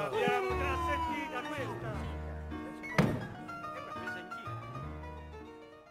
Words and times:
Abbiamo 0.00 0.48
una 0.56 0.72
sentita 0.88 1.38
questa. 1.44 1.92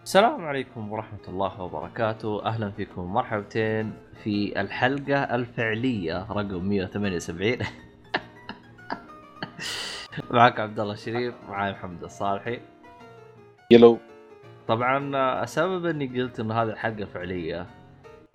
السلام 0.03 0.45
عليكم 0.45 0.91
ورحمة 0.91 1.25
الله 1.27 1.61
وبركاته. 1.61 2.45
أهلا 2.45 2.71
فيكم 2.71 3.01
مرحبتين 3.13 3.93
في 4.23 4.61
الحلقة 4.61 5.35
الفعلية 5.35 6.25
رقم 6.31 6.69
178 6.69 7.57
معك 10.31 10.59
عبد 10.59 10.79
الله 10.79 10.93
الشريف 10.93 11.33
معاي 11.49 11.71
محمد 11.71 12.03
الصالحي. 12.03 12.59
يلو 13.71 13.97
طبعا 14.67 14.97
السبب 15.43 15.85
إني 15.85 16.07
قلت 16.21 16.39
انه 16.39 16.53
هذه 16.53 16.69
الحلقة 16.69 17.05
فعلية 17.05 17.67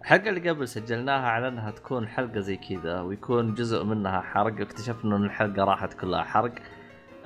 الحلقة 0.05 0.29
اللي 0.29 0.51
قبل 0.51 0.69
سجلناها 0.69 1.27
على 1.29 1.49
انها 1.49 1.71
تكون 1.71 2.09
حلقة 2.09 2.41
زي 2.41 2.57
كذا 2.57 3.01
ويكون 3.01 3.55
جزء 3.55 3.85
منها 3.85 4.21
حرق. 4.21 4.61
اكتشفنا 4.61 5.17
إن 5.17 5.25
الحلقة 5.25 5.65
راحت 5.65 5.95
كلها 5.95 6.23
حرق. 6.23 6.55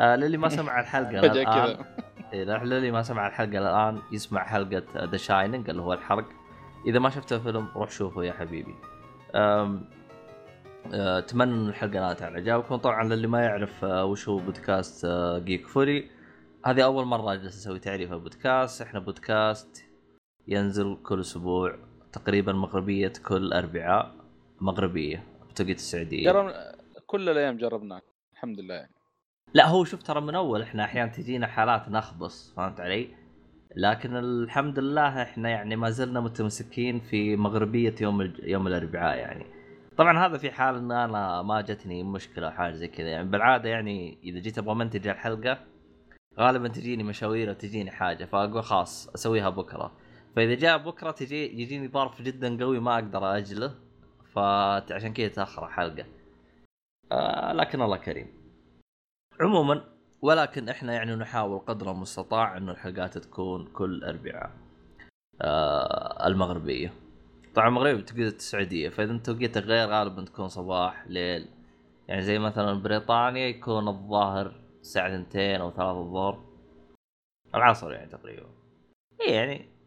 آه 0.00 0.16
للي 0.16 0.36
ما 0.36 0.48
سمع 0.48 0.80
الآن 0.80 1.20
كذا. 1.20 1.86
إيه 2.32 2.44
للي 2.44 2.90
ما 2.90 3.02
سمع 3.02 3.26
الحلقة 3.26 3.58
الان 3.58 4.02
يسمع 4.12 4.44
حلقة 4.44 4.82
The 4.96 5.16
Shining 5.16 5.70
اللي 5.70 5.82
هو 5.82 5.92
الحرق. 5.92 6.24
إذا 6.86 6.98
ما 6.98 7.10
شفت 7.10 7.32
الفيلم 7.32 7.68
روح 7.76 7.90
شوفه 7.90 8.24
يا 8.24 8.32
حبيبي. 8.32 8.74
أه، 9.34 9.80
أتمنى 10.92 11.52
إن 11.52 11.68
الحلقة 11.68 12.00
نالت 12.00 12.22
على 12.22 12.34
إعجابكم. 12.34 12.76
طبعا 12.76 13.04
للي 13.04 13.26
ما 13.26 13.40
يعرف 13.40 13.84
أه، 13.84 14.04
وش 14.04 14.28
هو 14.28 14.36
بودكاست 14.36 15.06
Geek 15.44 15.66
Fully 15.66 16.10
هذه 16.64 16.84
أول 16.84 17.04
مرة 17.04 17.32
اجلس 17.32 17.56
أسوي 17.56 17.78
تعريف 17.78 18.12
البودكاست. 18.12 18.82
إحنا 18.82 19.00
بودكاست 19.00 19.84
ينزل 20.48 20.96
كل 21.02 21.20
أسبوع. 21.20 21.87
تقريبا 22.12 22.52
مغربية 22.52 23.12
كل 23.26 23.52
اربعاء 23.52 24.14
مغربية 24.60 25.24
بتوقيت 25.50 25.76
السعودية 25.76 26.32
جربنا 26.32 26.74
كل 27.06 27.28
الأيام 27.28 27.56
جربناه 27.56 28.02
الحمد 28.32 28.60
لله 28.60 28.74
يعني 28.74 28.94
لا 29.54 29.66
هو 29.66 29.84
شوف 29.84 30.02
ترى 30.02 30.20
من 30.20 30.34
أول 30.34 30.62
إحنا 30.62 30.84
أحيانا 30.84 31.12
تجينا 31.12 31.46
حالات 31.46 31.88
نخبص 31.88 32.52
فهمت 32.56 32.80
علي؟ 32.80 33.08
لكن 33.76 34.16
الحمد 34.16 34.78
لله 34.78 35.22
إحنا 35.22 35.48
يعني 35.48 35.76
ما 35.76 35.90
زلنا 35.90 36.20
متمسكين 36.20 37.00
في 37.00 37.36
مغربية 37.36 37.94
يوم 38.00 38.20
الج... 38.20 38.38
يوم 38.42 38.66
الأربعاء 38.66 39.18
يعني. 39.18 39.46
طبعا 39.96 40.26
هذا 40.26 40.38
في 40.38 40.50
حال 40.50 40.76
إن 40.76 40.92
أنا 40.92 41.42
ما 41.42 41.60
جتني 41.60 42.02
مشكلة 42.02 42.46
أو 42.46 42.52
حاجة 42.52 42.72
زي 42.72 42.88
كذا 42.88 43.08
يعني 43.08 43.28
بالعادة 43.28 43.68
يعني 43.68 44.18
إذا 44.24 44.38
جيت 44.38 44.58
أبغى 44.58 44.74
منتج 44.74 45.08
الحلقة 45.08 45.58
غالبا 46.38 46.68
تجيني 46.68 47.02
مشاوير 47.02 47.50
وتجيني 47.50 47.90
حاجة 47.90 48.24
فأقول 48.24 48.62
خلاص 48.62 49.08
أسويها 49.08 49.50
بكرة. 49.50 49.92
فإذا 50.38 50.54
جاء 50.54 50.78
بكرة 50.78 51.10
تجي 51.10 51.60
يجيني 51.62 51.88
ظرف 51.88 52.22
جدا 52.22 52.64
قوي 52.64 52.80
ما 52.80 52.94
أقدر 52.94 53.36
أجله 53.36 53.74
فعشان 54.34 55.12
كذا 55.12 55.28
تأخر 55.28 55.66
الحلقة. 55.66 56.06
آه 57.12 57.52
لكن 57.52 57.82
الله 57.82 57.96
كريم. 57.96 58.26
عموما 59.40 59.84
ولكن 60.22 60.68
إحنا 60.68 60.92
يعني 60.92 61.14
نحاول 61.14 61.58
قدر 61.58 61.90
المستطاع 61.90 62.56
إنه 62.56 62.72
الحلقات 62.72 63.18
تكون 63.18 63.66
كل 63.66 64.04
اربعاء 64.04 64.50
آه 65.42 66.26
المغربية 66.26 66.92
طبعا 67.54 67.68
المغربية 67.68 68.02
بتوقيت 68.02 68.36
السعودية 68.36 68.88
فإذا 68.88 69.12
أنت 69.12 69.26
توقيتك 69.26 69.62
غير 69.62 69.88
غالبا 69.88 70.24
تكون 70.24 70.48
صباح 70.48 71.06
ليل 71.06 71.48
يعني 72.08 72.22
زي 72.22 72.38
مثلا 72.38 72.82
بريطانيا 72.82 73.46
يكون 73.46 73.88
الظاهر 73.88 74.60
الساعة 74.80 75.20
2 75.20 75.60
أو 75.60 75.70
3 75.70 75.90
الظهر 76.00 76.44
العصر 77.54 77.92
يعني 77.92 78.10
تقريبا 78.10 78.46
إيه 79.20 79.34
يعني 79.34 79.77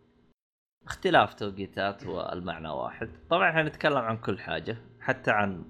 اختلاف 0.86 1.34
توقيتات 1.34 2.06
والمعنى 2.06 2.70
واحد. 2.70 3.10
طبعا 3.30 3.50
إحنا 3.50 3.64
نتكلم 3.64 3.98
عن 3.98 4.18
كل 4.18 4.40
حاجة 4.40 4.78
حتى 5.00 5.32
عن 5.32 5.66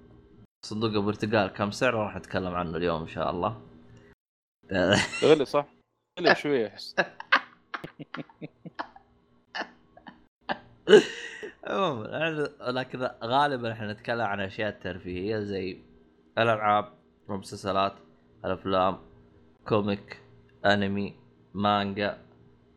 صندوق 0.66 0.92
البرتقال 0.92 1.48
كم 1.48 1.72
سعره 1.72 1.98
راح 1.98 2.16
نتكلم 2.16 2.54
عنه 2.54 2.78
اليوم 2.78 3.02
إن 3.02 3.08
شاء 3.08 3.32
الله. 3.32 3.62
غلي 5.24 5.46
صح؟ 5.46 5.68
غلي 6.20 6.68
احس 6.68 6.96
عموما 11.68 12.50
لكن 12.62 13.10
غالبا 13.24 13.72
إحنا 13.72 13.94
نتكلم 13.94 14.22
عن 14.22 14.40
أشياء 14.40 14.72
ترفيهية 14.72 15.40
زي 15.40 15.78
الألعاب 16.38 16.94
المسلسلات 17.30 17.94
الأفلام 18.46 18.98
كوميك 19.68 20.22
أنمي 20.66 21.16
مانجا. 21.54 22.18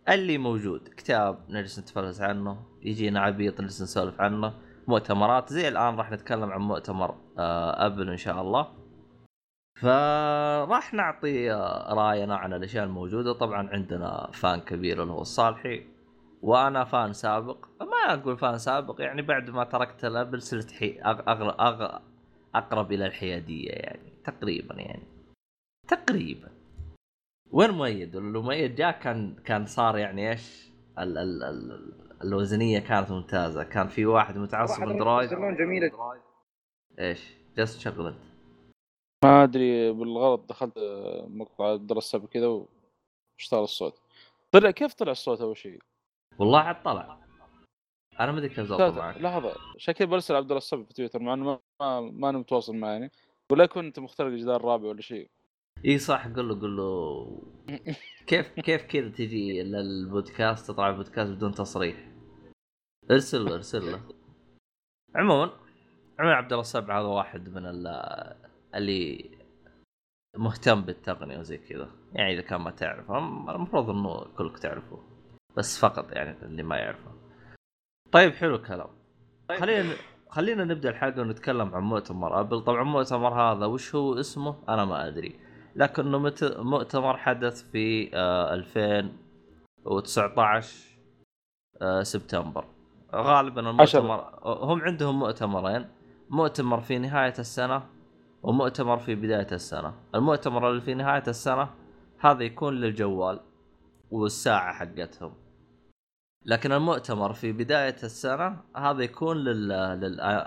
اللي 0.09 0.38
موجود. 0.38 0.88
كتاب 0.88 1.38
نجلس 1.48 1.78
نتفلس 1.78 2.20
عنه 2.20 2.62
يجينا 2.82 3.20
عبيط 3.20 3.60
نجلس 3.60 3.82
نسولف 3.82 4.20
عنه. 4.20 4.54
مؤتمرات 4.88 5.53
زي 5.53 5.69
الآن 5.69 5.97
راح 5.97 6.10
نتكلم 6.10 6.50
عن 6.50 6.60
مؤتمر 6.60 7.15
آه، 7.38 7.87
أبل 7.87 8.10
إن 8.10 8.16
شاء 8.16 8.41
الله. 8.41 8.69
فراح 9.81 10.94
نعطي 10.94 11.53
آه، 11.53 11.94
رأينا 11.94 12.37
عن 12.37 12.53
الأشياء 12.53 12.84
الموجودة. 12.84 13.32
طبعا 13.32 13.69
عندنا 13.69 14.31
فان 14.32 14.60
كبير 14.60 15.03
اللي 15.03 15.12
هو 15.12 15.22
الصالحي 15.22 15.87
وأنا 16.42 16.84
فان 16.84 17.12
سابق. 17.12 17.66
ما 17.81 18.15
أقول 18.15 18.38
فان 18.38 18.59
سابق 18.59 19.00
يعني 19.00 19.22
بعد 19.22 19.50
ما 19.50 19.65
تركت 19.65 20.04
الأبل 20.04 20.42
صرت 20.42 20.71
حي... 20.71 21.00
أقرب 22.54 22.92
إلى 22.92 23.06
الحيادية 23.06 23.71
يعني 23.71 24.12
تقريبا 24.25 24.75
يعني 24.75 25.06
تقريبا. 25.88 26.53
وين 27.54 27.70
مؤيد؟ 27.70 28.16
لو 28.16 28.42
مؤيد 28.42 28.75
جاء 28.75 29.00
كان 29.00 29.34
كان 29.34 29.66
صار 29.66 29.98
يعني 29.98 30.31
إيش؟ 30.31 30.70
ال... 30.98 31.19
ال... 31.19 31.42
ال... 31.42 31.94
الوزنية 32.22 32.78
كانت 32.78 33.10
ممتازة. 33.10 33.65
كان 33.65 33.88
في 33.88 34.06
واحد 34.06 34.38
متعصب 34.38 34.82
أندرويد. 34.82 35.28
جميلة. 35.31 35.91
إيش؟ 36.98 37.34
جالس 37.56 37.78
تشغل 37.78 38.06
أنت. 38.06 38.25
ما 39.25 39.42
أدري 39.42 39.92
بالغلط 39.92 40.48
دخلت 40.48 40.75
مقطع 41.28 41.72
الدرس 41.72 42.16
كذا 42.16 42.47
واشتغل 42.47 43.62
الصوت. 43.62 44.00
طلع 44.53 44.71
كيف 44.71 44.94
طلع 44.94 45.12
الصوت 45.12 45.41
أول 45.41 45.56
شيء؟ 45.56 45.78
والله 46.38 46.59
عاد 46.59 46.82
طلع. 46.82 47.19
أنا 48.21 48.32
ما 48.32 48.38
أدري 48.38 48.48
كيف 48.48 48.60
ضبطه 48.60 48.91
معك. 48.91 49.16
لحظة 49.16 49.54
شكل 49.76 50.06
برسل 50.06 50.34
عبد 50.34 50.47
الله 50.47 50.56
الصبي 50.56 50.84
في 50.84 50.94
تويتر 50.94 51.19
مع 51.19 51.34
إنه 51.34 51.44
ما 51.44 51.60
ما, 51.81 52.00
ما 52.00 52.28
أنا 52.31 52.38
متواصل 52.38 52.76
معه 52.76 52.91
يعني. 52.91 53.10
ولا 53.53 53.66
كنت 53.66 53.98
مخترق 53.98 54.26
الجدار 54.26 54.56
الرابع 54.56 54.88
ولا 54.88 55.00
شيء. 55.00 55.31
إي 55.84 55.99
صح 55.99 56.27
قل 56.28 56.49
له 56.49 56.55
قل 56.55 56.77
له. 56.77 57.43
كيف 58.27 58.49
كيف 58.49 58.83
كذا 58.83 59.09
تجي 59.09 59.62
للبودكاست 59.62 60.71
تطلع 60.71 60.89
البودكاست 60.89 61.31
بدون 61.31 61.53
تصريح؟ 61.53 62.09
ارسل 63.11 63.45
له 63.45 63.55
ارسل 63.55 63.93
له. 63.93 64.00
عموما 65.15 65.50
عموما 66.19 66.34
عبد 66.37 66.53
الله 66.53 66.61
السبع 66.61 67.00
هذا 67.00 67.06
واحد 67.06 67.49
من 67.49 67.67
ال- 67.67 68.37
اللي 68.75 69.31
مهتم 70.37 70.81
بالتقنية 70.81 71.39
وزي 71.39 71.59
كذا. 71.59 71.91
يعني 72.12 72.33
إذا 72.34 72.43
كان 72.43 72.61
ما 72.61 72.71
تعرف 72.71 73.11
المفروض 73.11 73.91
إنه 73.91 74.25
كلكم 74.25 74.56
تعرفوا 74.56 74.99
بس 75.56 75.78
فقط 75.78 76.12
يعني 76.12 76.43
اللي 76.43 76.62
ما 76.62 76.77
يعرفه. 76.77 77.12
طيب 78.12 78.33
حلو 78.33 78.55
الكلام. 78.56 78.89
خلينا 79.59 79.95
خلينا 80.28 80.65
نبدأ 80.65 80.91
الحلقة 80.91 81.21
ونتكلم 81.21 81.75
عن 81.75 81.83
مؤتمر. 81.83 82.41
ابل 82.41 82.61
طبعا 82.61 82.83
المؤتمر 82.83 83.34
هذا 83.34 83.66
وش 83.66 83.95
هو 83.95 84.21
اسمه؟ 84.21 84.56
أنا 84.69 84.84
ما 84.84 85.09
أدري. 85.09 85.44
لكنه 85.76 86.18
مت- 86.18 86.56
مؤتمر 86.58 87.16
حدث 87.16 87.71
في 87.71 88.10
آه 88.16 88.54
2019 88.54 90.74
آه 91.82 92.03
سبتمبر. 92.03 92.65
غالبا 93.15 93.71
المؤتمر 93.71 94.24
هم 94.44 94.82
عندهم 94.82 95.18
مؤتمرين. 95.18 95.86
مؤتمر 96.30 96.80
في 96.80 96.98
نهاية 96.98 97.34
السنة 97.38 97.82
ومؤتمر 98.42 98.98
في 98.98 99.15
بداية 99.15 99.47
السنة. 99.53 99.94
المؤتمر 100.15 100.71
اللي 100.71 100.80
في 100.80 100.94
نهاية 100.94 101.22
السنة 101.28 101.71
هذا 102.20 102.42
يكون 102.44 102.74
للجوال 102.74 103.41
والساعة 104.10 104.72
حقتهم. 104.74 105.32
لكن 106.47 106.72
المؤتمر 106.72 107.32
في 107.32 107.53
بداية 107.53 107.97
السنة 108.03 108.56
هذا 108.77 109.03
يكون 109.03 109.36
لل, 109.36 109.68
لل... 110.00 110.47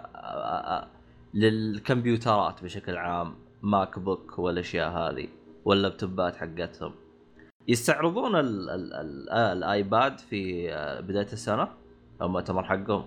للكمبيوترات 1.34 2.64
بشكل 2.64 2.98
عام. 2.98 3.36
MacBook 3.62 4.40
والأشياء 4.40 4.90
هذه 4.92 5.28
واللابتوبات 5.66 6.36
حقتهم. 6.36 6.94
يستعرضون 7.68 8.36
ال... 8.36 8.70
ال... 8.70 8.94
ال... 8.94 9.30
آه، 9.30 9.54
ال 9.54 9.67
iPad 9.67 10.20
في 10.20 10.74
آه، 10.74 11.00
بداية 11.00 11.34
السنة 11.34 11.68
المؤتمر 12.22 12.64
حقهم. 12.64 13.06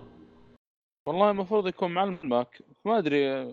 والله 1.07 1.31
المفروض 1.31 1.67
يكون 1.67 1.91
مع 1.91 2.03
ال 2.03 2.15
Mac. 2.15 2.63
ما 2.85 2.97
أدري 2.97 3.51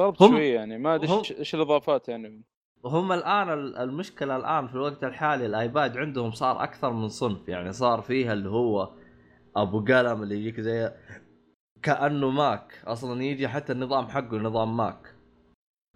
ضربت 0.00 0.18
شوية 0.18 0.54
يعني. 0.54 0.78
ما 0.78 0.94
أدري 0.94 1.12
إيش 1.38 1.54
الإضافات 1.54 2.08
يعني. 2.08 2.42
هم 2.84 3.12
الآن 3.12 3.52
ال- 3.52 3.76
المشكلة 3.76 4.36
الآن 4.36 4.68
في 4.68 4.74
الوقت 4.74 5.04
الحالي 5.04 5.46
ال 5.46 5.56
iPad 5.56 5.96
عندهم 5.96 6.30
صار 6.30 6.62
أكثر 6.62 6.92
من 6.92 7.08
صنف. 7.08 7.48
يعني 7.48 7.72
صار 7.72 8.00
فيها 8.00 8.32
اللي 8.32 8.48
هو 8.48 8.90
أبو 9.56 9.80
قلم 9.80 10.22
اللي 10.22 10.36
يجيك 10.36 10.60
زي 10.60 10.92
كأنه 11.82 12.30
Mac. 12.30 12.82
أصلا 12.84 13.22
يجي 13.22 13.48
حتى 13.48 13.72
النظام 13.72 14.08
حقه 14.08 14.36
نظام 14.36 14.76
Mac. 14.76 15.14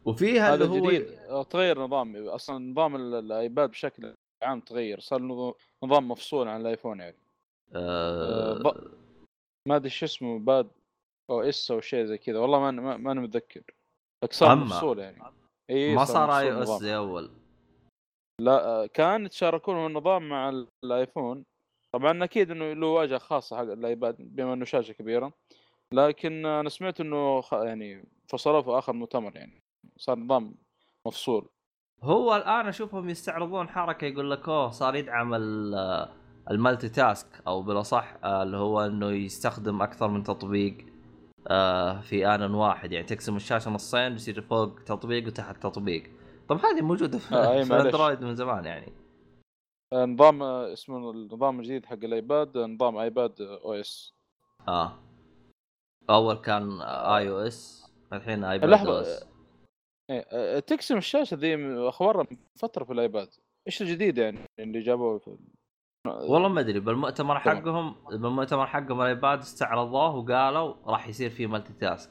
وفيها 0.07 0.55
هذا 0.55 0.65
اللي 0.65 0.81
هو 0.81 0.87
جديد. 0.91 1.19
تغير 1.51 1.79
نظام. 1.81 2.29
أصلا 2.29 2.59
نظام 2.71 2.97
ال- 2.97 3.15
ال 3.15 3.26
iPad 3.26 3.71
بشكل 3.71 4.15
عام 4.43 4.61
تغير. 4.61 5.01
صار 5.01 5.21
نظ- 5.21 5.55
نظام 5.85 6.09
مفصول 6.09 6.49
عن 6.49 6.61
ال 6.61 6.67
iPhone 6.67 7.01
يعني. 7.01 7.17
آه 7.75 8.53
آه، 8.53 8.59
ب- 8.59 8.91
ما 9.69 9.77
أدري 9.77 9.91
شو 9.91 10.07
اسمه 10.07 10.39
Pad 10.39 10.69
OS 11.31 11.71
أو 11.71 11.81
شيء 11.81 12.05
زي 12.05 12.19
كذا. 12.19 12.39
والله 12.39 12.59
ما 12.61 12.71
ما, 12.71 12.97
ما 12.97 13.13
أنا 13.13 13.21
متذكر. 13.21 13.63
لكن 14.25 14.33
صار 14.35 14.57
مفصول 14.57 14.99
يعني. 14.99 15.23
إي 15.71 15.95
ما 15.95 16.05
صار 16.05 16.39
iOS. 16.39 16.69
زي 16.69 16.97
أول. 16.97 17.31
لا 18.41 18.65
آه، 18.67 18.87
كان 18.87 19.25
يتشاركون 19.27 19.87
النظام 19.87 20.29
مع 20.29 20.49
ال- 20.49 20.69
ال 20.85 20.92
iPhone. 20.92 21.45
طبعا 21.95 22.25
أكيد 22.25 22.51
إنه 22.51 22.73
له 22.73 22.87
واجهة 22.87 23.19
خاصة 23.19 23.57
حق 23.57 23.63
الآيباد 23.63 24.17
بما 24.19 24.53
إنه 24.53 24.65
شاشة 24.65 24.93
كبيرة. 24.93 25.33
لكن 25.93 26.47
أنا 26.47 26.69
سمعت 26.69 27.01
إنه. 27.01 27.43
يعني 27.53 28.05
فصلوه 28.29 28.63
في 28.63 28.71
آخر 28.71 28.93
مؤتمر 28.93 29.37
يعني. 29.37 29.64
صار 29.97 30.19
نظام 30.19 30.55
مفصول. 31.07 31.49
هو 32.03 32.37
الآن 32.37 32.67
أشوفهم 32.67 33.09
يستعرضون 33.09 33.69
حركة 33.69 34.05
يقول 34.05 34.31
لك 34.31 34.49
أوه 34.49 34.71
صار 34.71 34.97
يدعم 34.97 35.35
ال- 35.35 36.09
المالتي 36.51 36.89
تاسك 36.89 37.43
أو 37.47 37.63
بالأصح 37.63 38.15
آه، 38.25 38.43
اللي 38.43 38.57
هو 38.57 38.81
إنه 38.87 39.11
يستخدم 39.11 39.83
أكثر 39.83 40.09
من 40.09 40.23
تطبيق 40.23 40.87
آه، 41.49 42.01
في 42.01 42.27
آن 42.35 42.55
واحد. 42.55 42.93
يعني 42.93 43.07
تقسم 43.07 43.37
الشاشة 43.37 43.71
نصين 43.71 44.13
يصير 44.15 44.41
فوق 44.43 44.81
تطبيق 44.87 45.27
وتحت 45.27 45.63
تطبيق. 45.63 46.11
طب 46.49 46.57
هذه 46.65 46.81
موجودة 46.83 47.19
في, 47.19 47.35
آه، 47.35 47.63
في 47.63 47.71
معلش. 47.71 47.73
الاندرويد 47.83 48.23
من 48.25 48.35
زمان 48.35 48.65
يعني. 48.65 48.93
نظام 49.95 50.43
آه، 50.43 50.73
اسمه 50.73 51.11
النظام 51.11 51.61
الجديد 51.61 51.87
حق 51.87 51.93
ال 52.05 52.16
iPad 52.16 52.59
نظام 52.59 52.97
iPad 52.97 53.41
OS. 53.41 54.15
آه. 54.69 54.93
أول 56.11 56.35
كان 56.35 56.81
iOS 56.83 57.91
الحين 58.13 58.45
iPad. 58.45 58.87
OS. 58.87 59.27
إيه، 60.11 60.27
آه، 60.33 60.59
تقسم 60.59 60.97
الشاشة 60.97 61.35
ذي 61.35 61.57
اخبارها 61.89 62.27
من 62.31 62.37
فترة 62.59 62.85
في 62.85 62.93
ال 62.93 62.99
iPad. 62.99 63.29
إيش 63.67 63.83
الجديد 63.83 64.19
يعني 64.19 64.39
اللي 64.59 64.81
جابوه 64.81 65.19
في 65.19 65.37
والله 66.07 66.49
ما 66.49 66.61
أدري 66.61 66.81
بالمؤتمر. 66.81 67.39
حقهم 67.39 67.95
بالمؤتمر 68.11 68.67
حقهم 68.67 69.01
ال 69.01 69.09
iPad 69.09 69.39
استعرضوه 69.39 70.17
وقالوا 70.17 70.75
راح 70.87 71.09
يصير 71.09 71.31
فيه 71.31 71.47
multi 71.47 71.73
task 71.73 72.11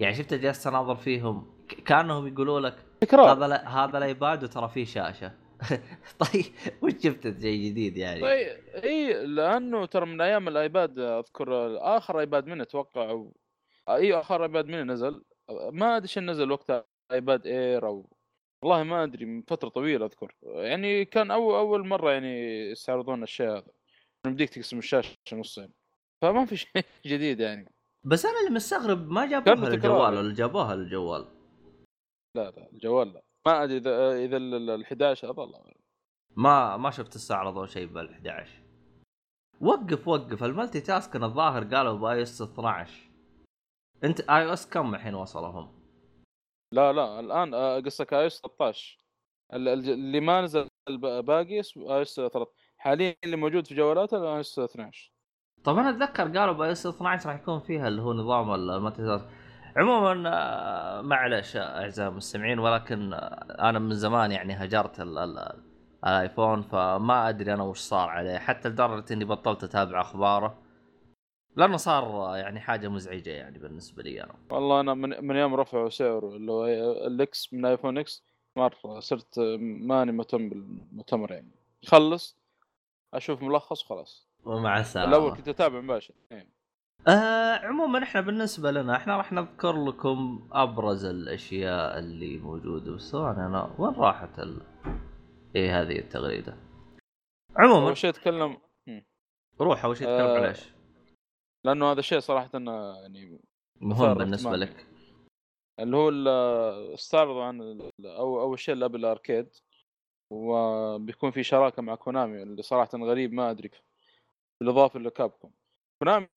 يعني 0.00 0.14
شفت 0.14 0.34
جلست 0.34 0.66
أناظر 0.66 0.96
فيهم 0.96 1.46
كأنهم 1.86 2.26
يقولوا 2.26 2.60
لك 2.60 2.76
تكرار. 3.00 3.32
هذا 3.32 3.48
لا- 3.48 3.68
هذا 3.68 3.98
ال 3.98 4.07
iPad 4.07 4.44
وترى 4.44 4.68
فيه 4.68 4.84
شاشة. 4.84 5.32
طيب 6.32 6.44
وش 6.82 6.92
جبت 6.92 7.22
شيء 7.42 7.70
جديد 7.70 7.96
يعني؟ 7.96 8.20
طيب 8.20 8.56
إي 8.84 9.26
لأنه 9.26 9.86
ترى 9.86 10.06
من 10.06 10.20
أيام 10.20 10.48
ال 10.48 10.58
iPad 10.58 10.98
أذكر 10.98 11.76
آخر 11.96 12.20
iPad 12.20 12.46
منه 12.46 12.62
أتوقع 12.62 13.10
أو 13.10 13.36
إي 13.88 14.14
آخر 14.14 14.42
iPad 14.42 14.66
منه 14.66 14.82
نزل. 14.82 15.24
ما 15.72 15.96
أدري 15.96 16.04
إيش 16.04 16.18
نزل 16.18 16.52
وقتها. 16.52 16.84
iPad 17.12 17.46
Air 17.46 17.86
أو 17.86 18.10
والله 18.62 18.82
ما 18.82 19.04
أدري 19.04 19.24
من 19.24 19.42
فترة 19.42 19.68
طويلة 19.68 20.06
أذكر. 20.06 20.34
يعني 20.42 21.04
كان 21.04 21.30
اول 21.30 21.54
أول 21.54 21.86
مرة 21.86 22.12
يعني 22.12 22.60
يستعرضون 22.70 23.22
الشيء 23.22 23.50
هذا. 23.50 23.72
بديك 24.26 24.50
تقسم 24.50 24.78
الشاشة 24.78 25.16
نصين. 25.32 25.72
فما 26.22 26.44
في 26.44 26.56
شيء 26.62 26.84
جديد 27.06 27.40
يعني. 27.40 27.72
بس 28.04 28.26
أنا 28.26 28.40
اللي 28.40 28.50
مستغرب 28.50 29.10
ما 29.10 29.26
جابوها 29.26 29.68
للجوال. 29.70 30.16
ولا 30.16 30.34
جابوها 30.34 30.76
للجوال؟ 30.76 31.24
لا 32.36 32.50
لا 32.50 32.70
الجوال 32.72 33.12
لا. 33.14 33.22
ما 33.46 33.64
أدري 33.64 33.76
إذا 33.76 34.24
إذا 34.24 34.36
ال 34.36 34.84
11 34.84 35.30
هذا 35.32 35.42
الله. 35.42 35.60
ما 36.36 36.76
ما 36.76 36.90
شفت 36.90 37.16
استعرضوا 37.16 37.66
شيء 37.66 37.86
بال 37.86 38.10
11 38.10 38.62
وقف 39.60 40.08
وقف. 40.08 40.44
ال 40.44 40.50
multi 40.50 40.80
task 40.80 41.16
الظاهر 41.16 41.64
قالوا 41.64 41.98
ب 41.98 42.22
iOS 42.22 42.42
12 42.42 43.10
أنت 44.04 44.20
iOS 44.20 44.70
كم 44.70 44.94
الحين 44.94 45.14
وصلهم؟ 45.14 45.77
لا 46.72 46.92
لا 46.92 47.20
الآن 47.20 47.54
آه، 47.54 47.80
قصدك 47.80 48.14
iOS 48.14 48.40
13 48.40 48.98
ال- 49.54 49.68
ال- 49.68 49.90
اللي 49.90 50.20
ما 50.20 50.40
نزل 50.40 50.68
باقي 51.22 51.54
iOS 51.54 51.72
13 52.14 52.46
حاليا 52.78 53.14
اللي 53.24 53.36
موجود 53.36 53.66
في 53.66 53.74
جوالات 53.74 54.14
iOS 54.14 54.58
12 54.58 55.12
طب 55.64 55.78
أنا 55.78 55.90
أتذكر 55.90 56.38
قالوا 56.38 56.54
ب 56.54 56.72
iOS 56.72 56.86
12 56.86 57.28
راح 57.30 57.36
يكون 57.40 57.60
فيها 57.60 57.88
اللي 57.88 58.02
هو 58.02 58.12
نظام 58.12 58.88
task 58.88 59.28
عموما 59.76 60.30
آه، 60.34 61.00
معلش 61.00 61.56
أعزائي 61.56 62.08
المستمعين 62.08 62.58
ولكن 62.58 63.12
آه، 63.12 63.68
أنا 63.68 63.78
من 63.78 63.94
زمان 63.94 64.32
يعني 64.32 64.52
هجرت 64.54 65.00
ال 65.00 65.18
ال 65.18 65.52
ال 66.04 66.12
iPhone 66.12 66.62
فما 66.62 67.28
أدري 67.28 67.54
أنا 67.54 67.62
وش 67.62 67.78
صار 67.78 68.08
عليه. 68.08 68.38
حتى 68.38 68.68
لدرجة 68.68 69.12
إني 69.12 69.24
بطلت 69.24 69.64
أتابع 69.64 70.00
أخباره. 70.00 70.58
لأنه 71.56 71.76
صار 71.76 72.36
يعني 72.36 72.60
حاجة 72.60 72.88
مزعجة 72.88 73.30
يعني 73.30 73.58
بالنسبة 73.58 74.02
لي 74.02 74.22
أنا. 74.24 74.34
والله 74.50 74.80
أنا 74.80 74.94
من, 74.94 75.24
من 75.24 75.36
يوم 75.36 75.54
رفعوا 75.54 75.88
سعره 75.88 76.36
اللي 76.36 76.52
هو 76.52 76.66
ال 77.06 77.29
X 77.29 77.52
من 77.52 77.64
iPhone 77.64 77.98
X 77.98 78.24
مرة 78.56 79.00
صرت 79.00 79.38
ماني 79.60 80.12
مهتم 80.12 80.48
بالمؤتمر 80.48 81.32
يعني. 81.32 81.50
خلص 81.86 82.38
أشوف 83.14 83.42
ملخص 83.42 83.84
وخلاص. 83.84 84.28
ومع 84.44 84.80
السلامة. 84.80 85.08
الأول 85.08 85.36
كنت 85.36 85.48
أتابع 85.48 85.80
مباشر 85.80 86.14
إيه. 86.32 86.48
آه 87.08 87.66
عموما 87.66 88.02
إحنا 88.02 88.20
بالنسبة 88.20 88.70
لنا 88.70 88.96
إحنا 88.96 89.16
راح 89.16 89.32
نذكر 89.32 89.84
لكم 89.84 90.48
أبرز 90.52 91.04
الأشياء 91.04 91.98
اللي 91.98 92.38
موجودة 92.38 92.92
بس 92.92 93.10
ثواني 93.10 93.46
أنا. 93.46 93.74
وين 93.78 93.94
راحت 93.94 94.38
ال... 94.38 94.62
إيه 95.56 95.80
هذه 95.82 95.98
التغريدة؟ 95.98 96.56
عموما 97.56 97.86
أول 97.86 97.96
شيء 97.96 98.10
أتكلم 98.10 98.56
روح 99.60 99.84
أول 99.84 99.96
شيء 99.96 100.06
تكلم 100.06 100.26
آه، 100.26 100.36
على 100.36 100.48
إيش؟ 100.48 100.77
لأنه 101.68 101.92
هذا 101.92 102.00
الشيء 102.00 102.18
صراحة 102.18 102.50
أنا 102.54 103.00
يعني 103.00 103.40
مهم 103.80 104.14
بالنسبة. 104.14 104.56
لك. 104.56 104.86
اللي 105.80 105.96
هو 105.96 106.10
استعرضوا 106.94 107.44
عن 107.44 107.90
أو 108.04 108.40
أول 108.40 108.58
شيء 108.58 108.74
الأبل 108.74 109.04
اركيد 109.04 109.48
وبيكون 110.32 111.30
في 111.30 111.42
شراكة 111.42 111.82
مع 111.82 111.94
كونامي 111.94 112.42
اللي 112.42 112.62
صراحة 112.62 112.90
غريب 112.94 113.32
ما 113.32 113.50
أدري 113.50 113.70
بالإضافة 114.60 115.00
ل 115.00 115.07
Capcom 115.07 115.50
Konami 116.02 116.28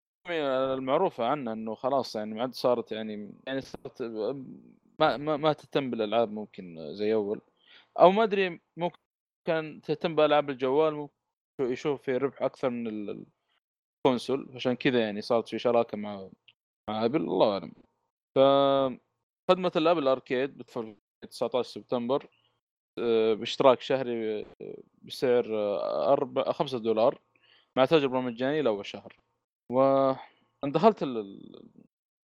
المعروفة 0.73 1.25
عنها 1.25 1.53
إنه 1.53 1.75
خلاص 1.75 2.15
يعني 2.15 2.33
ما 2.33 2.41
عاد 2.41 2.53
صارت 2.53 2.91
يعني 2.91 3.33
يعني 3.47 3.61
صارت 3.61 4.01
ما 4.99 5.17
ما, 5.17 5.37
ما 5.37 5.53
تهتم 5.53 5.91
بالألعاب 5.91 6.31
ممكن 6.31 6.93
زي 6.93 7.13
أول. 7.13 7.41
أو 7.99 8.11
ما 8.11 8.23
أدري 8.23 8.61
ممكن 8.77 9.81
تهتم 9.83 10.15
بألعاب 10.15 10.49
الجوال 10.49 10.93
ممكن 10.93 11.13
يشوف 11.59 12.01
في 12.01 12.17
ربح 12.17 12.41
أكثر 12.41 12.69
من 12.69 13.25
ال 14.05 14.11
console 14.11 14.49
عشان 14.55 14.73
كذا 14.73 14.99
يعني 14.99 15.21
صارت 15.21 15.49
في 15.49 15.59
شراكة 15.59 15.97
مع 15.97 16.29
مع 16.89 17.05
Apple 17.05 17.21
الله 17.21 17.53
أعلم. 17.53 17.73
فخدمة 18.35 19.71
ال 19.75 19.81
Apple 19.81 20.07
Arcade 20.07 20.57
بتفرق 20.57 20.95
19 21.29 21.69
سبتمبر 21.69 22.27
آه، 22.99 23.33
باشتراك 23.33 23.81
شهري 23.81 24.41
آه، 24.41 24.45
بسعر 25.01 25.45
4 26.13 26.51
5 26.51 26.77
دولار 26.77 27.19
مع 27.77 27.85
تجربه 27.85 28.21
مجانيه 28.21 28.61
لأول 28.61 28.85
شهر. 28.85 29.15
و 29.71 29.81
أنا 30.63 30.71
دخلت 30.71 31.03
ال- 31.03 31.17
ال- 31.17 31.71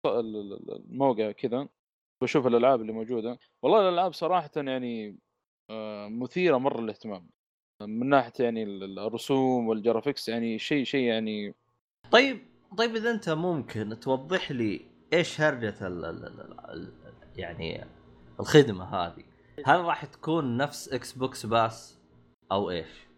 ال- 0.07 0.37
ال- 0.53 0.73
الموقع 0.91 1.31
كذا 1.33 1.69
بشوف 2.23 2.47
الألعاب 2.47 2.81
اللي 2.81 2.93
موجودة. 2.93 3.39
والله 3.63 3.89
الألعاب 3.89 4.13
صراحة 4.13 4.51
يعني 4.57 5.19
آه، 5.71 6.09
مثيرة 6.09 6.57
مرة 6.59 6.81
للاهتمام. 6.81 7.31
من 7.83 8.09
ناحية 8.09 8.33
يعني 8.45 8.63
ال- 8.63 8.99
الرسوم 8.99 9.69
والجرافيكس 9.69 10.29
يعني 10.29 10.59
شيء 10.59 10.85
شيء 10.85 11.05
يعني 11.05 11.55
طيب 12.13 12.39
طيب 12.79 12.97
إذا 12.97 13.11
أنت 13.11 13.31
ممكن 13.31 14.01
توضح 14.01 14.53
لي 14.53 14.87
إيش 15.13 15.41
هرجة 15.41 15.87
ال... 15.87 16.05
ال... 16.05 16.25
ال... 16.25 16.71
ال... 16.71 16.93
يعني 17.37 17.85
الخدمة 18.41 18.85
هذه؟ 18.85 19.25
هل 19.67 19.81
راح 19.81 20.05
تكون 20.05 20.57
نفس 20.57 20.89
Xbox 20.89 21.47
Pass 21.47 21.99
أو 22.53 22.71
إيش؟ 22.71 23.11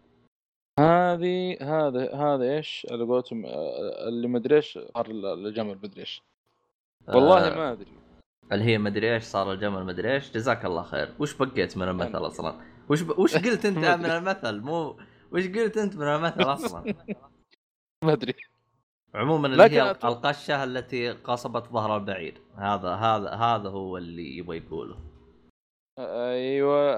هذه 0.79 1.57
هذا 1.61 2.15
هذا 2.15 2.43
إيش؟ 2.43 2.87
على 2.91 3.03
قولتهم 3.03 3.45
آه، 3.45 4.07
اللي 4.07 4.27
مدري 4.27 4.55
إيش 4.55 4.79
صار 4.95 5.05
الجمل 5.11 5.77
مدري 5.83 6.01
إيش. 6.01 6.21
والله 7.07 7.47
آه، 7.47 7.55
ما 7.55 7.71
أدري. 7.71 7.91
اللي 8.51 8.63
هي 8.63 8.77
مدري 8.77 9.13
إيش 9.13 9.23
صار 9.23 9.53
الجمل 9.53 9.83
مدري 9.83 10.13
إيش. 10.13 10.31
جزاك 10.31 10.65
الله 10.65 10.83
خير. 10.83 11.13
وش 11.19 11.33
بقيت 11.33 11.77
من 11.77 11.87
المثل 11.87 12.27
أصلا؟ 12.27 12.61
وش 12.89 13.01
ب... 13.01 13.19
وش 13.19 13.35
قلت 13.37 13.65
أنت 13.65 13.77
ما 13.77 13.95
من. 14.01 14.05
المثل؟ 14.05 14.59
مو 14.59 14.99
وش 15.31 15.47
قلت 15.47 15.77
أنت 15.77 15.95
من 15.95 16.07
المثل 16.07 16.41
أصلا؟ 16.41 16.93
ما 18.05 18.13
أدري. 18.13 18.33
عموما 19.15 19.47
اللي 19.47 19.63
هي 19.63 19.93
أتو- 19.93 20.05
القشة 20.05 20.63
التي 20.63 21.11
قصبت 21.11 21.67
ظهر 21.67 21.97
البعير. 21.97 22.41
هذا 22.57 22.89
هذا 22.89 23.29
هذا 23.29 23.69
هو 23.69 23.97
اللي 23.97 24.37
يبغى 24.37 24.57
يقوله. 24.57 24.97
أيوه 25.99 26.93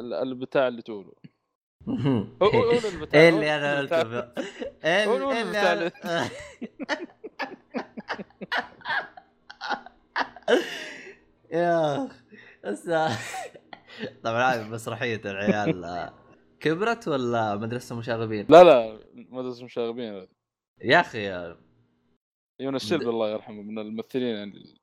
ال- 0.00 0.14
البتاع 0.14 0.68
اللي 0.68 0.82
تقوله. 0.82 1.12
قول- 2.40 2.50
قول 2.52 2.74
البتاع. 2.94 3.20
إيه 3.20 3.28
اللي 3.28 3.56
أنا. 3.56 3.78
قلته 3.78 4.28
إيه 4.84 5.04
قول- 5.06 5.22
قول 5.22 5.34
اللي 5.36 5.90
يا 11.52 12.08
طبعا 14.24 14.54
هذه 14.54 14.68
مسرحية 14.68 15.20
العيال. 15.24 16.10
كبرت 16.60 17.08
ولا 17.08 17.56
مدرسة 17.56 17.96
مشاغبين؟ 17.96 18.46
لا 18.48 18.64
لا 18.64 18.98
مدرسة 19.14 19.64
مشاغبين. 19.64 20.26
يا 20.82 21.00
أخي 21.00 21.54
يونس 22.60 22.90
شلبي 22.90 23.08
الله 23.08 23.30
يرحمه 23.30 23.62
من 23.62 23.78
الممثلين 23.78 24.36
يعني 24.36 24.74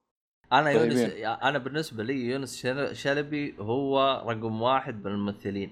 أنا 0.53 0.71
يونس. 0.71 0.95
أنا 1.43 1.57
بالنسبة 1.57 2.03
لي 2.03 2.13
يونس 2.25 2.61
شل- 2.61 2.95
شلبي 2.95 3.55
هو 3.59 4.23
رقم 4.27 4.61
واحد 4.61 5.05
من 5.05 5.11
الممثلين. 5.11 5.71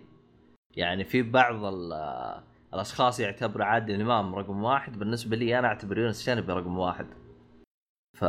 يعني 0.76 1.04
في 1.04 1.22
بعض 1.22 1.64
ال- 1.66 2.44
الأشخاص 2.74 3.20
يعتبر 3.20 3.62
عادل 3.62 4.02
إمام 4.02 4.36
رقم 4.36 4.64
واحد 4.64 5.00
بالنسبة 5.00 5.36
لي 5.36 5.60
أنا 5.60 5.68
أعتبر 5.68 5.98
يونس 5.98 6.26
شلبي 6.26 6.54
رقم 6.54 6.78
واحد. 6.78 7.08
ف 8.18 8.24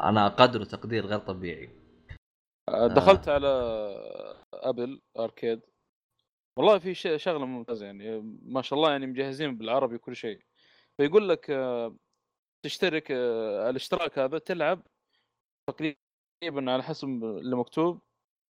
أنا 0.00 0.26
اقدره 0.26 0.64
تقدير 0.64 1.06
غير 1.06 1.18
طبيعي. 1.18 1.70
آه، 2.68 2.86
دخلت 2.86 3.28
على 3.28 3.48
أبل 4.54 5.00
أركيد. 5.18 5.60
والله 6.56 6.78
في 6.78 6.94
شغلة 7.18 7.46
ممتازة 7.46 7.86
يعني 7.86 8.20
ما 8.42 8.62
شاء 8.62 8.78
الله 8.78 8.90
يعني 8.90 9.06
مجهزين 9.06 9.58
بالعربي 9.58 9.98
كل 9.98 10.16
شيء. 10.16 10.40
فيقول 10.96 11.28
لك 11.28 11.46
تشترك 12.66 13.10
الاشتراك 13.70 14.18
هذا 14.18 14.38
تلعب 14.38 14.82
تقريبا 15.70 16.72
على 16.72 16.82
حسب 16.82 17.08
اللي 17.08 17.56
مكتوب 17.56 18.00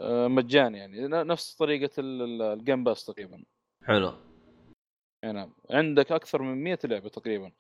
مجاني 0.03 0.79
يعني 0.79 1.09
نفس 1.09 1.55
طريقة 1.55 1.91
ال- 2.01 2.23
ال- 2.23 2.43
ال 2.43 2.51
game 2.51 2.85
pass 2.85 3.05
تقريبا. 3.05 3.45
حلو. 3.85 4.13
يعني 5.25 5.39
نعم. 5.39 5.55
عندك 5.71 6.13
أكثر 6.13 6.43
من 6.43 6.65
100 6.65 6.79
لعبة 6.85 7.09
تقريبا. 7.09 7.53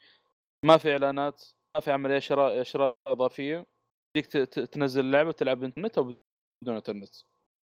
ما 0.64 0.76
في 0.76 0.92
إعلانات 0.92 1.44
ما 1.74 1.80
في 1.80 1.90
عملية 1.92 2.18
شراء 2.18 2.62
شراء 2.62 2.96
إضافية. 3.06 3.66
تنزل 4.72 5.00
اللعبة 5.04 5.32
تلعب 5.32 5.64
انترنت 5.64 5.98
أو 5.98 6.04
بدون 6.62 6.76
إنترنت. 6.76 7.14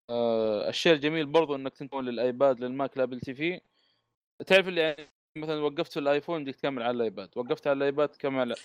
آه 0.10 0.70
الشيء 0.70 0.94
الجميل 0.94 1.26
برضو 1.26 1.56
إنك 1.56 1.74
تنقل 1.74 2.06
للايباد 2.06 2.60
للماك 2.60 2.98
لأبل 2.98 3.20
TV. 3.20 3.62
تعرف 4.48 4.68
اللي 4.68 4.82
يعني 4.82 5.10
مثلا 5.38 5.62
وقفت 5.62 5.92
في 5.94 6.00
الآيفون 6.00 6.44
بدك 6.44 6.56
تكمل 6.56 6.84
على 6.84 6.92
الآيباد 6.98 7.30
وقفت 7.36 7.68
على 7.68 7.78
الآيباد 7.78 8.10
كمل 8.10 8.56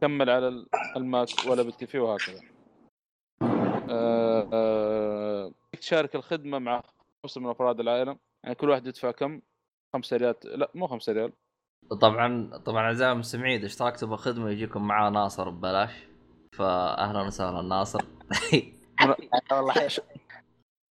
كمل 0.00 0.30
على 0.30 0.48
ال- 0.48 0.66
الماك 0.96 1.28
ولا 1.46 1.62
بال 1.62 1.86
TV 1.86 1.98
وهكذا. 1.98 2.40
آه 3.90 4.48
آه 4.52 5.52
تشارك 5.80 6.14
الخدمة 6.16 6.58
مع 6.58 6.82
خمسة 7.22 7.40
من 7.40 7.50
أفراد 7.50 7.80
العائلة 7.80 8.16
يعني 8.44 8.54
كل 8.54 8.70
واحد 8.70 8.86
يدفع 8.86 9.10
كم؟ 9.10 9.40
خمسة 9.92 10.16
ريال 10.16 10.34
لا 10.44 10.70
مو 10.74 10.86
خمسة 10.86 11.12
ريال. 11.12 11.32
طبعا 12.00 12.56
طبعا 12.66 12.82
أعزائي 12.82 13.12
المستمعين 13.12 13.58
إذا 13.58 13.66
اشتركتوا 13.66 14.08
بخدمه 14.08 14.50
يجيكم 14.50 14.86
معاه 14.86 15.10
ناصر 15.10 15.50
ببلاش. 15.50 15.90
فاهلا 16.52 17.20
وسهلا 17.22 17.62
ناصر. 17.62 18.00
والله 19.52 19.72
حيه. 19.72 20.00